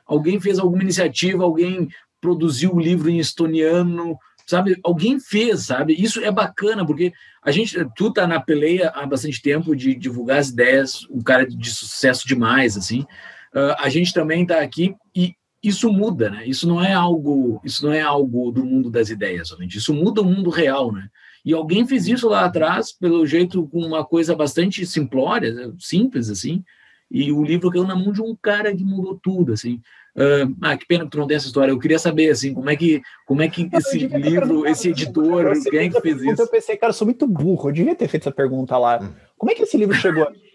alguém 0.06 0.40
fez 0.40 0.60
alguma 0.60 0.84
iniciativa, 0.84 1.44
alguém 1.44 1.90
produziu 2.20 2.76
o 2.76 2.80
livro 2.80 3.10
em 3.10 3.20
estoniano, 3.20 4.18
sabe? 4.46 4.80
Alguém 4.84 5.20
fez, 5.20 5.66
sabe? 5.66 5.94
Isso 5.94 6.20
é 6.24 6.32
bacana, 6.32 6.86
porque 6.86 7.12
a 7.44 7.52
gente, 7.52 7.78
tu 7.96 8.12
tá 8.12 8.26
na 8.26 8.40
peleia 8.40 8.90
há 8.90 9.06
bastante 9.06 9.42
tempo 9.42 9.76
de 9.76 9.94
divulgar 9.94 10.40
as 10.40 10.50
ideias, 10.50 11.08
um 11.10 11.22
cara 11.22 11.46
de 11.46 11.70
sucesso 11.70 12.28
demais, 12.28 12.78
assim. 12.78 13.06
Ah, 13.54 13.78
a 13.80 13.90
gente 13.90 14.14
também 14.14 14.46
tá 14.46 14.60
aqui 14.62 14.96
e 15.16 15.34
isso 15.64 15.92
muda, 15.92 16.30
né? 16.30 16.48
Isso 16.48 16.68
não 16.68 16.82
é 16.82 16.94
algo, 16.94 17.60
isso 17.64 17.86
não 17.86 17.94
é 17.94 18.02
algo 18.02 18.52
do 18.52 18.66
mundo 18.66 18.90
das 18.90 19.10
ideias, 19.10 19.50
somente. 19.50 19.78
Isso 19.78 19.94
muda 19.94 20.22
o 20.22 20.26
mundo 20.26 20.50
real, 20.50 20.92
né? 20.92 21.10
E 21.44 21.54
alguém 21.54 21.88
fez 21.88 22.08
isso 22.08 22.28
lá 22.28 22.46
atrás, 22.46 22.92
pelo 22.92 23.26
jeito, 23.26 23.68
com 23.68 23.80
uma 23.80 24.06
coisa 24.06 24.36
bastante 24.36 24.86
simplória, 24.86 25.74
simples, 25.80 26.30
assim, 26.30 26.64
e 27.10 27.32
o 27.32 27.44
livro 27.44 27.72
caiu 27.72 27.86
na 27.86 27.96
mão 27.96 28.12
de 28.12 28.22
um 28.22 28.36
cara 28.36 28.76
que 28.76 28.84
mudou 28.84 29.18
tudo, 29.22 29.54
assim. 29.54 29.82
Ah, 30.18 30.72
ah, 30.72 30.78
que 30.78 30.86
pena 30.86 31.06
que 31.06 31.12
tu 31.12 31.18
não 31.20 31.28
tem 31.28 31.38
essa 31.38 31.46
história. 31.46 31.72
Eu 31.72 31.80
queria 31.80 32.00
saber, 32.00 32.32
assim, 32.32 32.54
como 32.54 32.70
é 32.70 32.76
que, 32.76 33.02
como 33.26 33.42
é 33.42 33.48
que 33.48 33.70
esse 33.72 34.00
livro, 34.00 34.66
esse 34.66 34.90
editor, 34.90 35.54
quem 35.70 35.80
é 35.80 35.82
fez 35.84 35.92
que 35.92 35.98
a 35.98 36.02
fez 36.02 36.22
isso? 36.22 36.42
Eu 36.42 36.48
pensei, 36.50 36.76
cara, 36.76 36.90
eu 36.90 36.96
sou 36.96 37.06
muito 37.06 37.28
burro, 37.28 37.70
eu 37.70 37.74
devia 37.74 37.96
ter 37.96 38.08
feito 38.08 38.24
essa 38.24 38.32
pergunta 38.32 38.78
lá. 38.78 39.00
Hum. 39.02 39.14
Como 39.38 39.52
é 39.52 39.56
que 39.56 39.62
esse 39.64 39.78
livro 39.78 39.96
chegou 39.96 40.24
aqui? 40.24 40.48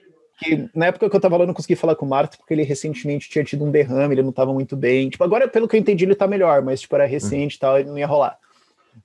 Que 0.43 0.69
na 0.74 0.86
época 0.86 1.09
que 1.09 1.16
eu 1.16 1.20
tava 1.20 1.36
lá, 1.36 1.43
eu 1.43 1.47
não 1.47 1.55
consegui 1.55 1.77
falar 1.77 1.94
com 1.94 2.06
o 2.06 2.09
Marto, 2.09 2.39
porque 2.39 2.52
ele 2.52 2.62
recentemente 2.62 3.28
tinha 3.28 3.44
tido 3.44 3.64
um 3.64 3.70
derrame, 3.70 4.14
ele 4.14 4.23
não 4.23 4.32
tava 4.32 4.52
muito 4.52 4.77
bem. 4.77 5.09
Tipo, 5.09 5.24
agora, 5.24 5.48
pelo 5.48 5.69
que 5.69 5.77
eu 5.77 5.81
entendi, 5.81 6.05
ele 6.05 6.14
tá 6.14 6.27
melhor, 6.27 6.62
mas, 6.62 6.81
tipo, 6.81 6.94
era 6.94 7.06
recente 7.06 7.56
e 7.56 7.59
tal, 7.59 7.78
ele 7.78 7.89
não 7.89 7.98
ia 7.98 8.06
rolar. 8.06 8.39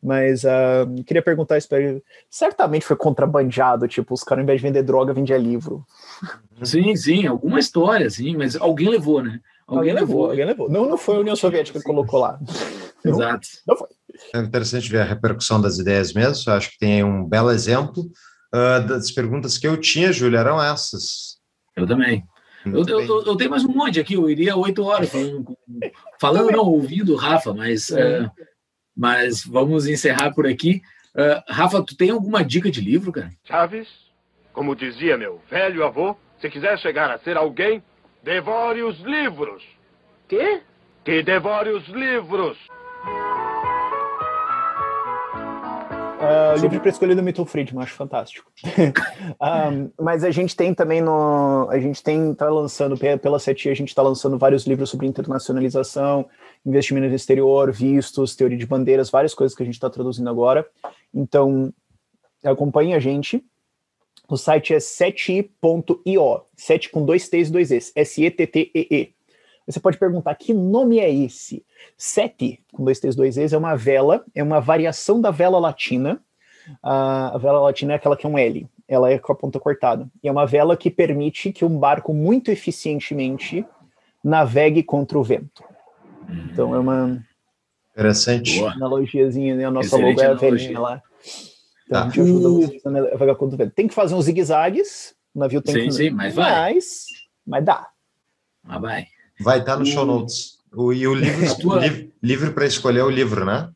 Mas 0.02 0.46
ah, 0.46 0.86
queria 1.06 1.22
perguntar 1.22 1.58
isso 1.58 1.68
pra 1.68 1.80
ele. 1.80 2.04
Certamente 2.30 2.86
foi 2.86 2.96
contrabandeado, 2.96 3.88
tipo, 3.88 4.14
os 4.14 4.24
caras, 4.24 4.42
ao 4.42 4.44
invés 4.44 4.60
de 4.60 4.68
vender 4.68 4.84
droga, 4.84 5.14
vendia 5.14 5.38
livro. 5.38 5.86
Sim, 6.64 6.96
sim, 6.96 7.26
alguma 7.28 7.60
história, 7.60 8.10
sim, 8.10 8.36
mas 8.36 8.56
alguém 8.56 8.90
levou, 8.90 9.22
né? 9.22 9.40
Alguém, 9.68 9.94
levou. 9.94 10.30
alguém 10.30 10.46
levou. 10.46 10.70
Não, 10.70 10.88
não 10.88 10.98
foi 10.98 11.18
a 11.18 11.20
União 11.20 11.36
Soviética 11.36 11.80
que 11.80 11.86
colocou 11.86 12.20
lá. 12.20 12.40
Não, 13.04 13.14
Exato. 13.14 13.48
não 13.68 13.76
foi. 13.76 13.88
É 14.34 14.40
interessante 14.40 14.90
ver 14.90 15.02
a 15.02 15.06
repercussão 15.06 15.62
das 15.62 15.78
ideias 15.78 16.14
mesmo. 16.14 16.50
Eu 16.50 16.56
acho 16.56 16.72
que 16.72 16.80
tem 16.80 16.94
aí 16.96 17.04
um 17.04 17.24
belo 17.24 17.52
exemplo. 17.52 18.10
Ah, 18.58 18.80
das 18.80 19.12
perguntas 19.12 19.58
que 19.58 19.68
eu 19.68 19.78
tinha, 19.78 20.12
Júlia, 20.12 20.40
eram 20.40 20.62
essas. 20.62 21.38
Eu 21.76 21.86
também. 21.86 22.24
Eu, 22.66 22.72
Muito 22.72 22.90
eu, 22.90 23.02
eu- 23.02 23.24
eu 23.26 23.36
tenho 23.38 23.50
mais 23.52 23.64
um 23.64 23.72
monte 23.72 24.00
aqui, 24.00 24.16
eu 24.16 24.30
iria 24.30 24.56
oito 24.58 24.84
horas 24.84 25.10
falando, 25.10 25.58
falando 26.20 26.52
não, 26.52 26.66
ouvindo 26.66 27.14
o 27.14 27.16
Rafa, 27.16 27.54
mas, 27.54 27.90
eh, 27.92 28.30
mas 28.96 29.44
vamos 29.46 29.88
encerrar 29.88 30.34
por 30.34 30.46
aqui. 30.48 30.82
Eh, 31.16 31.44
Rafa, 31.48 31.82
tu 31.84 31.96
tem 31.96 32.10
alguma 32.10 32.44
dica 32.44 32.70
de 32.70 32.82
livro, 32.82 33.12
cara? 33.12 33.30
Chaves, 33.46 33.88
como 34.52 34.76
dizia 34.76 35.18
meu 35.18 35.40
velho 35.50 35.86
avô, 35.86 36.16
se 36.42 36.50
quiser 36.50 36.78
chegar 36.80 37.10
a 37.12 37.20
ser 37.20 37.38
alguém, 37.38 37.82
devore 38.24 38.82
os 38.84 39.00
livros. 39.02 39.64
Quê? 40.28 40.62
Que 41.06 41.24
devore 41.24 41.70
os 41.70 41.88
livros. 41.88 42.58
Uh, 46.28 46.62
livro 46.62 46.80
para 46.80 46.90
escolher 46.90 47.16
do 47.16 47.24
Milton 47.24 47.46
Friedman, 47.46 47.84
acho 47.84 47.94
fantástico. 47.94 48.52
um, 49.42 49.92
mas 50.04 50.24
a 50.24 50.32
gente 50.32 50.56
tem 50.56 50.74
também 50.74 51.02
no. 51.02 51.68
A 51.70 51.80
gente 51.80 52.04
tem, 52.04 52.34
tá 52.34 52.50
lançando, 52.50 52.98
pela 52.98 53.40
SETI, 53.40 53.70
a 53.70 53.76
gente 53.76 53.90
está 53.90 54.02
lançando 54.02 54.38
vários 54.38 54.66
livros 54.66 54.90
sobre 54.90 55.08
internacionalização, 55.08 56.28
investimento 56.66 57.08
no 57.08 57.16
exterior, 57.16 57.72
vistos, 57.72 58.36
teoria 58.36 58.58
de 58.58 58.66
bandeiras, 58.66 59.10
várias 59.10 59.34
coisas 59.34 59.56
que 59.56 59.64
a 59.64 59.66
gente 59.66 59.76
está 59.76 59.90
traduzindo 59.90 60.30
agora. 60.30 60.68
Então, 61.14 61.74
acompanhe 62.44 62.94
a 62.94 63.00
gente. 63.00 63.44
O 64.30 64.36
site 64.36 64.74
é 64.74 64.80
seti.io, 64.80 66.42
sete 66.56 66.90
com 66.90 67.06
dois 67.06 67.30
T's 67.30 67.48
e 67.48 67.52
dois 67.52 67.72
E's, 67.72 67.94
S-E-T-T-E-E. 67.96 69.17
Você 69.68 69.82
pode 69.82 69.98
perguntar, 69.98 70.34
que 70.36 70.54
nome 70.54 70.98
é 70.98 71.14
esse? 71.14 71.66
Sete, 71.98 72.64
com 72.72 72.86
dois 72.86 73.00
T's, 73.00 73.16
dois 73.16 73.38
E's, 73.38 73.52
é 73.52 73.58
uma 73.58 73.76
vela, 73.76 74.24
é 74.34 74.42
uma 74.42 74.62
variação 74.62 75.20
da 75.20 75.30
vela 75.30 75.60
latina. 75.60 76.22
A 76.82 77.38
vela 77.38 77.60
latina 77.60 77.94
é 77.94 77.96
aquela 77.98 78.16
que 78.16 78.26
é 78.26 78.30
um 78.30 78.38
L, 78.38 78.68
ela 78.88 79.12
é 79.12 79.20
com 79.20 79.32
a 79.32 79.36
ponta 79.36 79.60
cortada. 79.60 80.10
E 80.24 80.28
é 80.28 80.32
uma 80.32 80.46
vela 80.46 80.78
que 80.78 80.90
permite 80.90 81.52
que 81.52 81.66
um 81.66 81.78
barco 81.78 82.14
muito 82.14 82.50
eficientemente 82.50 83.66
navegue 84.24 84.82
contra 84.84 85.20
o 85.20 85.24
vento. 85.24 85.64
Então 86.30 86.74
é 86.74 86.80
uma 86.80 87.22
interessante 87.92 88.64
analogiazinha, 88.64 89.56
né? 89.56 89.66
A 89.66 89.72
nossa 89.72 89.98
logo 89.98 90.22
é 90.22 90.28
a 90.28 90.34
velhinha 90.34 90.80
lá. 90.80 91.02
Então 91.86 92.02
tá. 92.02 92.02
a 92.02 92.06
gente 92.06 92.22
ajuda 92.22 92.50
vocês 92.50 92.86
a 92.86 92.90
navegar 92.90 93.36
contra 93.36 93.56
o 93.56 93.58
vento. 93.58 93.74
Tem 93.74 93.88
que 93.88 93.94
fazer 93.94 94.16
uns 94.16 94.26
zigue-zagues, 94.26 95.16
o 95.34 95.40
navio 95.40 95.62
tem 95.62 95.74
sim, 95.74 95.86
que... 95.88 95.92
Sim, 95.92 96.10
mas 96.12 96.36
vai. 96.36 96.74
Mas, 96.74 97.06
mas 97.46 97.66
dá. 97.66 97.88
Mas 98.64 98.82
vai. 98.82 99.17
Vai 99.40 99.60
estar 99.60 99.74
tá 99.74 99.80
no 99.80 99.86
show 99.86 100.06
notes. 100.06 100.58
O, 100.74 100.92
e 100.92 101.08
o 101.08 101.14
livro, 101.14 101.46
livro, 101.80 102.12
livro 102.22 102.54
para 102.54 102.66
escolher 102.66 103.04
o 103.04 103.10
livro, 103.10 103.46
né? 103.46 103.70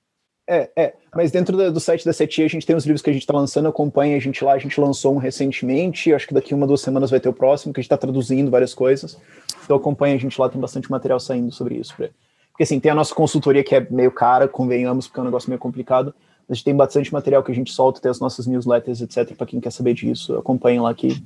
É, 0.47 0.69
é, 0.75 0.93
mas 1.15 1.31
dentro 1.31 1.55
do, 1.55 1.71
do 1.71 1.79
site 1.79 2.03
da 2.03 2.11
Seti 2.11 2.43
a 2.43 2.47
gente 2.47 2.65
tem 2.65 2.75
os 2.75 2.83
livros 2.83 3.01
que 3.01 3.09
a 3.09 3.13
gente 3.13 3.21
está 3.21 3.33
lançando, 3.33 3.69
acompanha 3.69 4.17
a 4.17 4.19
gente 4.19 4.43
lá, 4.43 4.53
a 4.53 4.57
gente 4.57 4.81
lançou 4.81 5.15
um 5.15 5.17
recentemente, 5.17 6.13
acho 6.13 6.27
que 6.27 6.33
daqui 6.33 6.53
uma, 6.53 6.67
duas 6.67 6.81
semanas 6.81 7.09
vai 7.09 7.19
ter 7.19 7.29
o 7.29 7.33
próximo, 7.33 7.71
que 7.73 7.79
a 7.79 7.81
gente 7.81 7.85
está 7.87 7.97
traduzindo 7.97 8.51
várias 8.51 8.73
coisas, 8.73 9.17
então 9.63 9.77
acompanha 9.77 10.15
a 10.15 10.17
gente 10.17 10.39
lá, 10.41 10.49
tem 10.49 10.59
bastante 10.59 10.91
material 10.91 11.19
saindo 11.19 11.51
sobre 11.53 11.75
isso. 11.75 11.95
Pra... 11.95 12.09
Porque 12.51 12.63
assim, 12.63 12.79
tem 12.79 12.91
a 12.91 12.95
nossa 12.95 13.15
consultoria 13.15 13.63
que 13.63 13.73
é 13.75 13.87
meio 13.89 14.11
cara, 14.11 14.47
convenhamos, 14.47 15.07
porque 15.07 15.19
é 15.19 15.21
um 15.21 15.25
negócio 15.25 15.49
meio 15.49 15.59
complicado, 15.59 16.13
a 16.49 16.53
gente 16.53 16.65
tem 16.65 16.75
bastante 16.75 17.13
material 17.13 17.43
que 17.43 17.51
a 17.51 17.55
gente 17.55 17.71
solta, 17.71 18.01
tem 18.01 18.11
as 18.11 18.19
nossas 18.19 18.45
newsletters, 18.45 18.99
etc, 18.99 19.33
para 19.37 19.47
quem 19.47 19.61
quer 19.61 19.71
saber 19.71 19.93
disso, 19.93 20.35
acompanhem 20.35 20.81
lá 20.81 20.93
que 20.93 21.23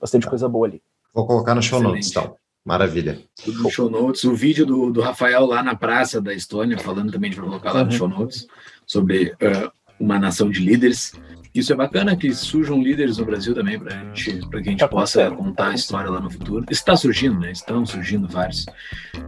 bastante 0.00 0.22
tá. 0.22 0.30
coisa 0.30 0.48
boa 0.48 0.66
ali. 0.66 0.80
Vou 1.12 1.26
colocar 1.26 1.54
no 1.54 1.60
show 1.60 1.78
Excelente. 1.78 1.96
notes, 1.96 2.10
então. 2.10 2.41
Maravilha. 2.64 3.20
Tudo 3.44 3.62
no 3.62 3.70
show 3.70 3.90
notes. 3.90 4.22
O 4.24 4.34
vídeo 4.34 4.64
do, 4.64 4.90
do 4.90 5.00
Rafael 5.00 5.44
lá 5.46 5.62
na 5.62 5.74
praça 5.74 6.20
da 6.20 6.32
Estônia, 6.32 6.78
falando 6.78 7.10
também 7.10 7.30
de 7.30 7.40
colocar 7.40 7.72
lá 7.72 7.80
uhum. 7.80 7.86
no 7.86 7.92
show 7.92 8.08
notes, 8.08 8.46
sobre 8.86 9.32
uh, 9.32 9.70
uma 9.98 10.18
nação 10.18 10.48
de 10.48 10.60
líderes. 10.60 11.12
Isso 11.54 11.70
é 11.70 11.76
bacana 11.76 12.16
que 12.16 12.32
surjam 12.32 12.82
líderes 12.82 13.18
no 13.18 13.26
Brasil 13.26 13.54
também, 13.54 13.78
para 13.78 13.90
gente, 14.14 14.48
que 14.48 14.56
a 14.56 14.62
gente 14.62 14.78
tá 14.78 14.88
possa 14.88 15.30
contar 15.30 15.68
a 15.68 15.74
história 15.74 16.08
lá 16.08 16.18
no 16.18 16.30
futuro. 16.30 16.64
Está 16.70 16.96
surgindo, 16.96 17.38
né? 17.38 17.52
Estão 17.52 17.84
surgindo 17.84 18.26
vários. 18.26 18.64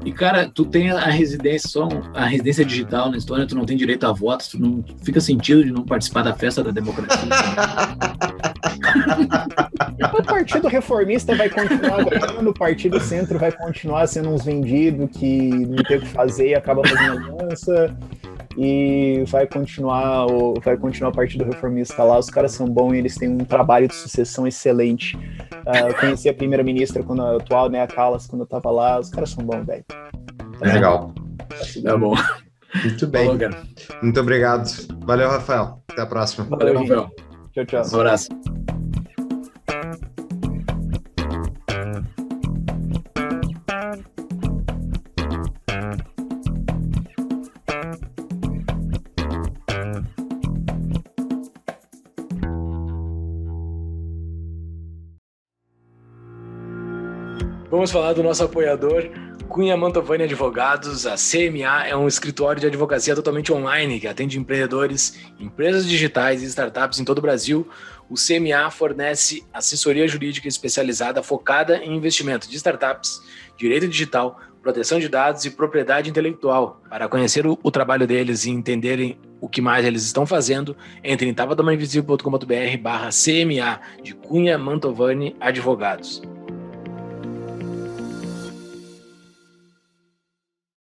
E, 0.07 0.11
cara, 0.11 0.49
tu 0.49 0.65
tem 0.65 0.91
a 0.91 1.11
residência, 1.11 1.69
só 1.69 1.87
a 2.15 2.25
residência 2.25 2.65
digital 2.65 3.11
na 3.11 3.19
Estônia, 3.19 3.47
tu 3.47 3.55
não 3.55 3.67
tem 3.67 3.77
direito 3.77 4.07
a 4.07 4.13
votos, 4.13 4.49
tu 4.49 4.59
não 4.59 4.83
fica 5.03 5.21
sentido 5.21 5.63
de 5.63 5.71
não 5.71 5.85
participar 5.85 6.23
da 6.23 6.33
festa 6.33 6.65
da 6.65 6.71
democracia. 6.71 7.29
o 10.19 10.23
Partido 10.23 10.69
Reformista 10.69 11.37
vai 11.37 11.51
continuar 11.51 12.05
ganhando, 12.05 12.49
o 12.49 12.55
Partido 12.55 12.99
Centro 13.01 13.39
vai 13.39 13.53
continuar 13.53 14.07
sendo 14.07 14.31
uns 14.31 14.45
vendidos 14.47 15.11
que 15.19 15.51
não 15.51 15.83
tem 15.83 15.99
o 15.99 16.01
que 16.01 16.09
fazer 16.09 16.49
e 16.49 16.55
acaba 16.55 16.83
fazendo 16.89 17.19
aliança 17.19 17.95
e 18.57 19.25
vai 19.27 19.47
continuar 19.47 20.27
o, 20.27 20.55
vai 20.61 20.77
continuar 20.77 21.11
o 21.11 21.15
Partido 21.15 21.45
Reformista 21.45 22.03
lá. 22.03 22.19
Os 22.19 22.31
caras 22.31 22.53
são 22.53 22.69
bons 22.69 22.95
e 22.95 22.99
eles 22.99 23.17
têm 23.17 23.29
um 23.29 23.39
trabalho 23.39 23.89
de 23.89 23.95
sucessão 23.95 24.47
excelente. 24.47 25.17
Uh, 25.17 25.89
eu 25.89 25.95
conheci 25.95 26.29
a 26.29 26.35
primeira-ministra 26.35 27.03
quando 27.03 27.23
a 27.23 27.37
atual, 27.37 27.69
né, 27.69 27.83
a 27.83 27.87
Callas, 27.87 28.27
quando 28.27 28.43
eu 28.43 28.47
tava 28.47 28.71
lá. 28.71 28.99
Os 28.99 29.11
caras 29.11 29.31
são 29.31 29.45
bons, 29.45 29.65
velho. 29.65 29.85
É 30.61 30.73
legal. 30.73 31.13
Tá 31.83 31.97
bom. 31.97 32.15
Muito 32.83 33.07
bem. 33.07 33.39
Falou, 33.39 33.57
Muito 34.03 34.21
obrigado. 34.21 34.69
Valeu, 35.05 35.29
Rafael. 35.29 35.83
Até 35.91 36.03
a 36.03 36.07
próxima. 36.07 36.45
Valeu, 36.45 36.75
Valeu 36.75 36.81
Rafael. 36.81 37.11
Tchau, 37.53 37.65
tchau. 37.65 37.83
Um 37.93 38.01
abraço. 38.01 38.29
Vamos 57.85 57.93
falar 57.93 58.15
do 58.15 58.23
nosso 58.23 58.43
apoiador, 58.43 59.11
Cunha 59.47 59.77
Mantovani 59.77 60.23
Advogados. 60.23 61.07
A 61.07 61.17
CMA 61.17 61.87
é 61.87 61.95
um 61.95 62.09
escritório 62.09 62.59
de 62.59 62.67
advocacia 62.67 63.15
totalmente 63.15 63.53
online 63.53 64.01
que 64.01 64.09
atende 64.09 64.39
empreendedores, 64.39 65.21
empresas 65.39 65.87
digitais 65.87 66.43
e 66.43 66.47
startups 66.47 66.99
em 66.99 67.05
todo 67.05 67.19
o 67.19 67.21
Brasil. 67.21 67.69
O 68.09 68.15
CMA 68.15 68.71
fornece 68.71 69.45
assessoria 69.53 70.09
jurídica 70.09 70.49
especializada 70.49 71.23
focada 71.23 71.77
em 71.77 71.95
investimento 71.95 72.49
de 72.49 72.57
startups, 72.57 73.21
direito 73.55 73.87
digital, 73.87 74.41
proteção 74.63 74.99
de 74.99 75.07
dados 75.07 75.45
e 75.45 75.51
propriedade 75.51 76.09
intelectual. 76.09 76.81
Para 76.89 77.07
conhecer 77.07 77.47
o, 77.47 77.59
o 77.63 77.71
trabalho 77.71 78.07
deles 78.07 78.47
e 78.47 78.51
entenderem 78.51 79.21
o 79.43 79.47
que 79.47 79.61
mais 79.61 79.85
eles 79.85 80.05
estão 80.07 80.25
fazendo, 80.25 80.75
entre 81.03 81.29
em 81.29 81.35
tavadamainvisível.com.br 81.35 82.79
barra 82.81 83.11
CMA 83.11 83.79
de 84.03 84.15
Cunha 84.15 84.57
Mantovani 84.57 85.37
Advogados. 85.39 86.23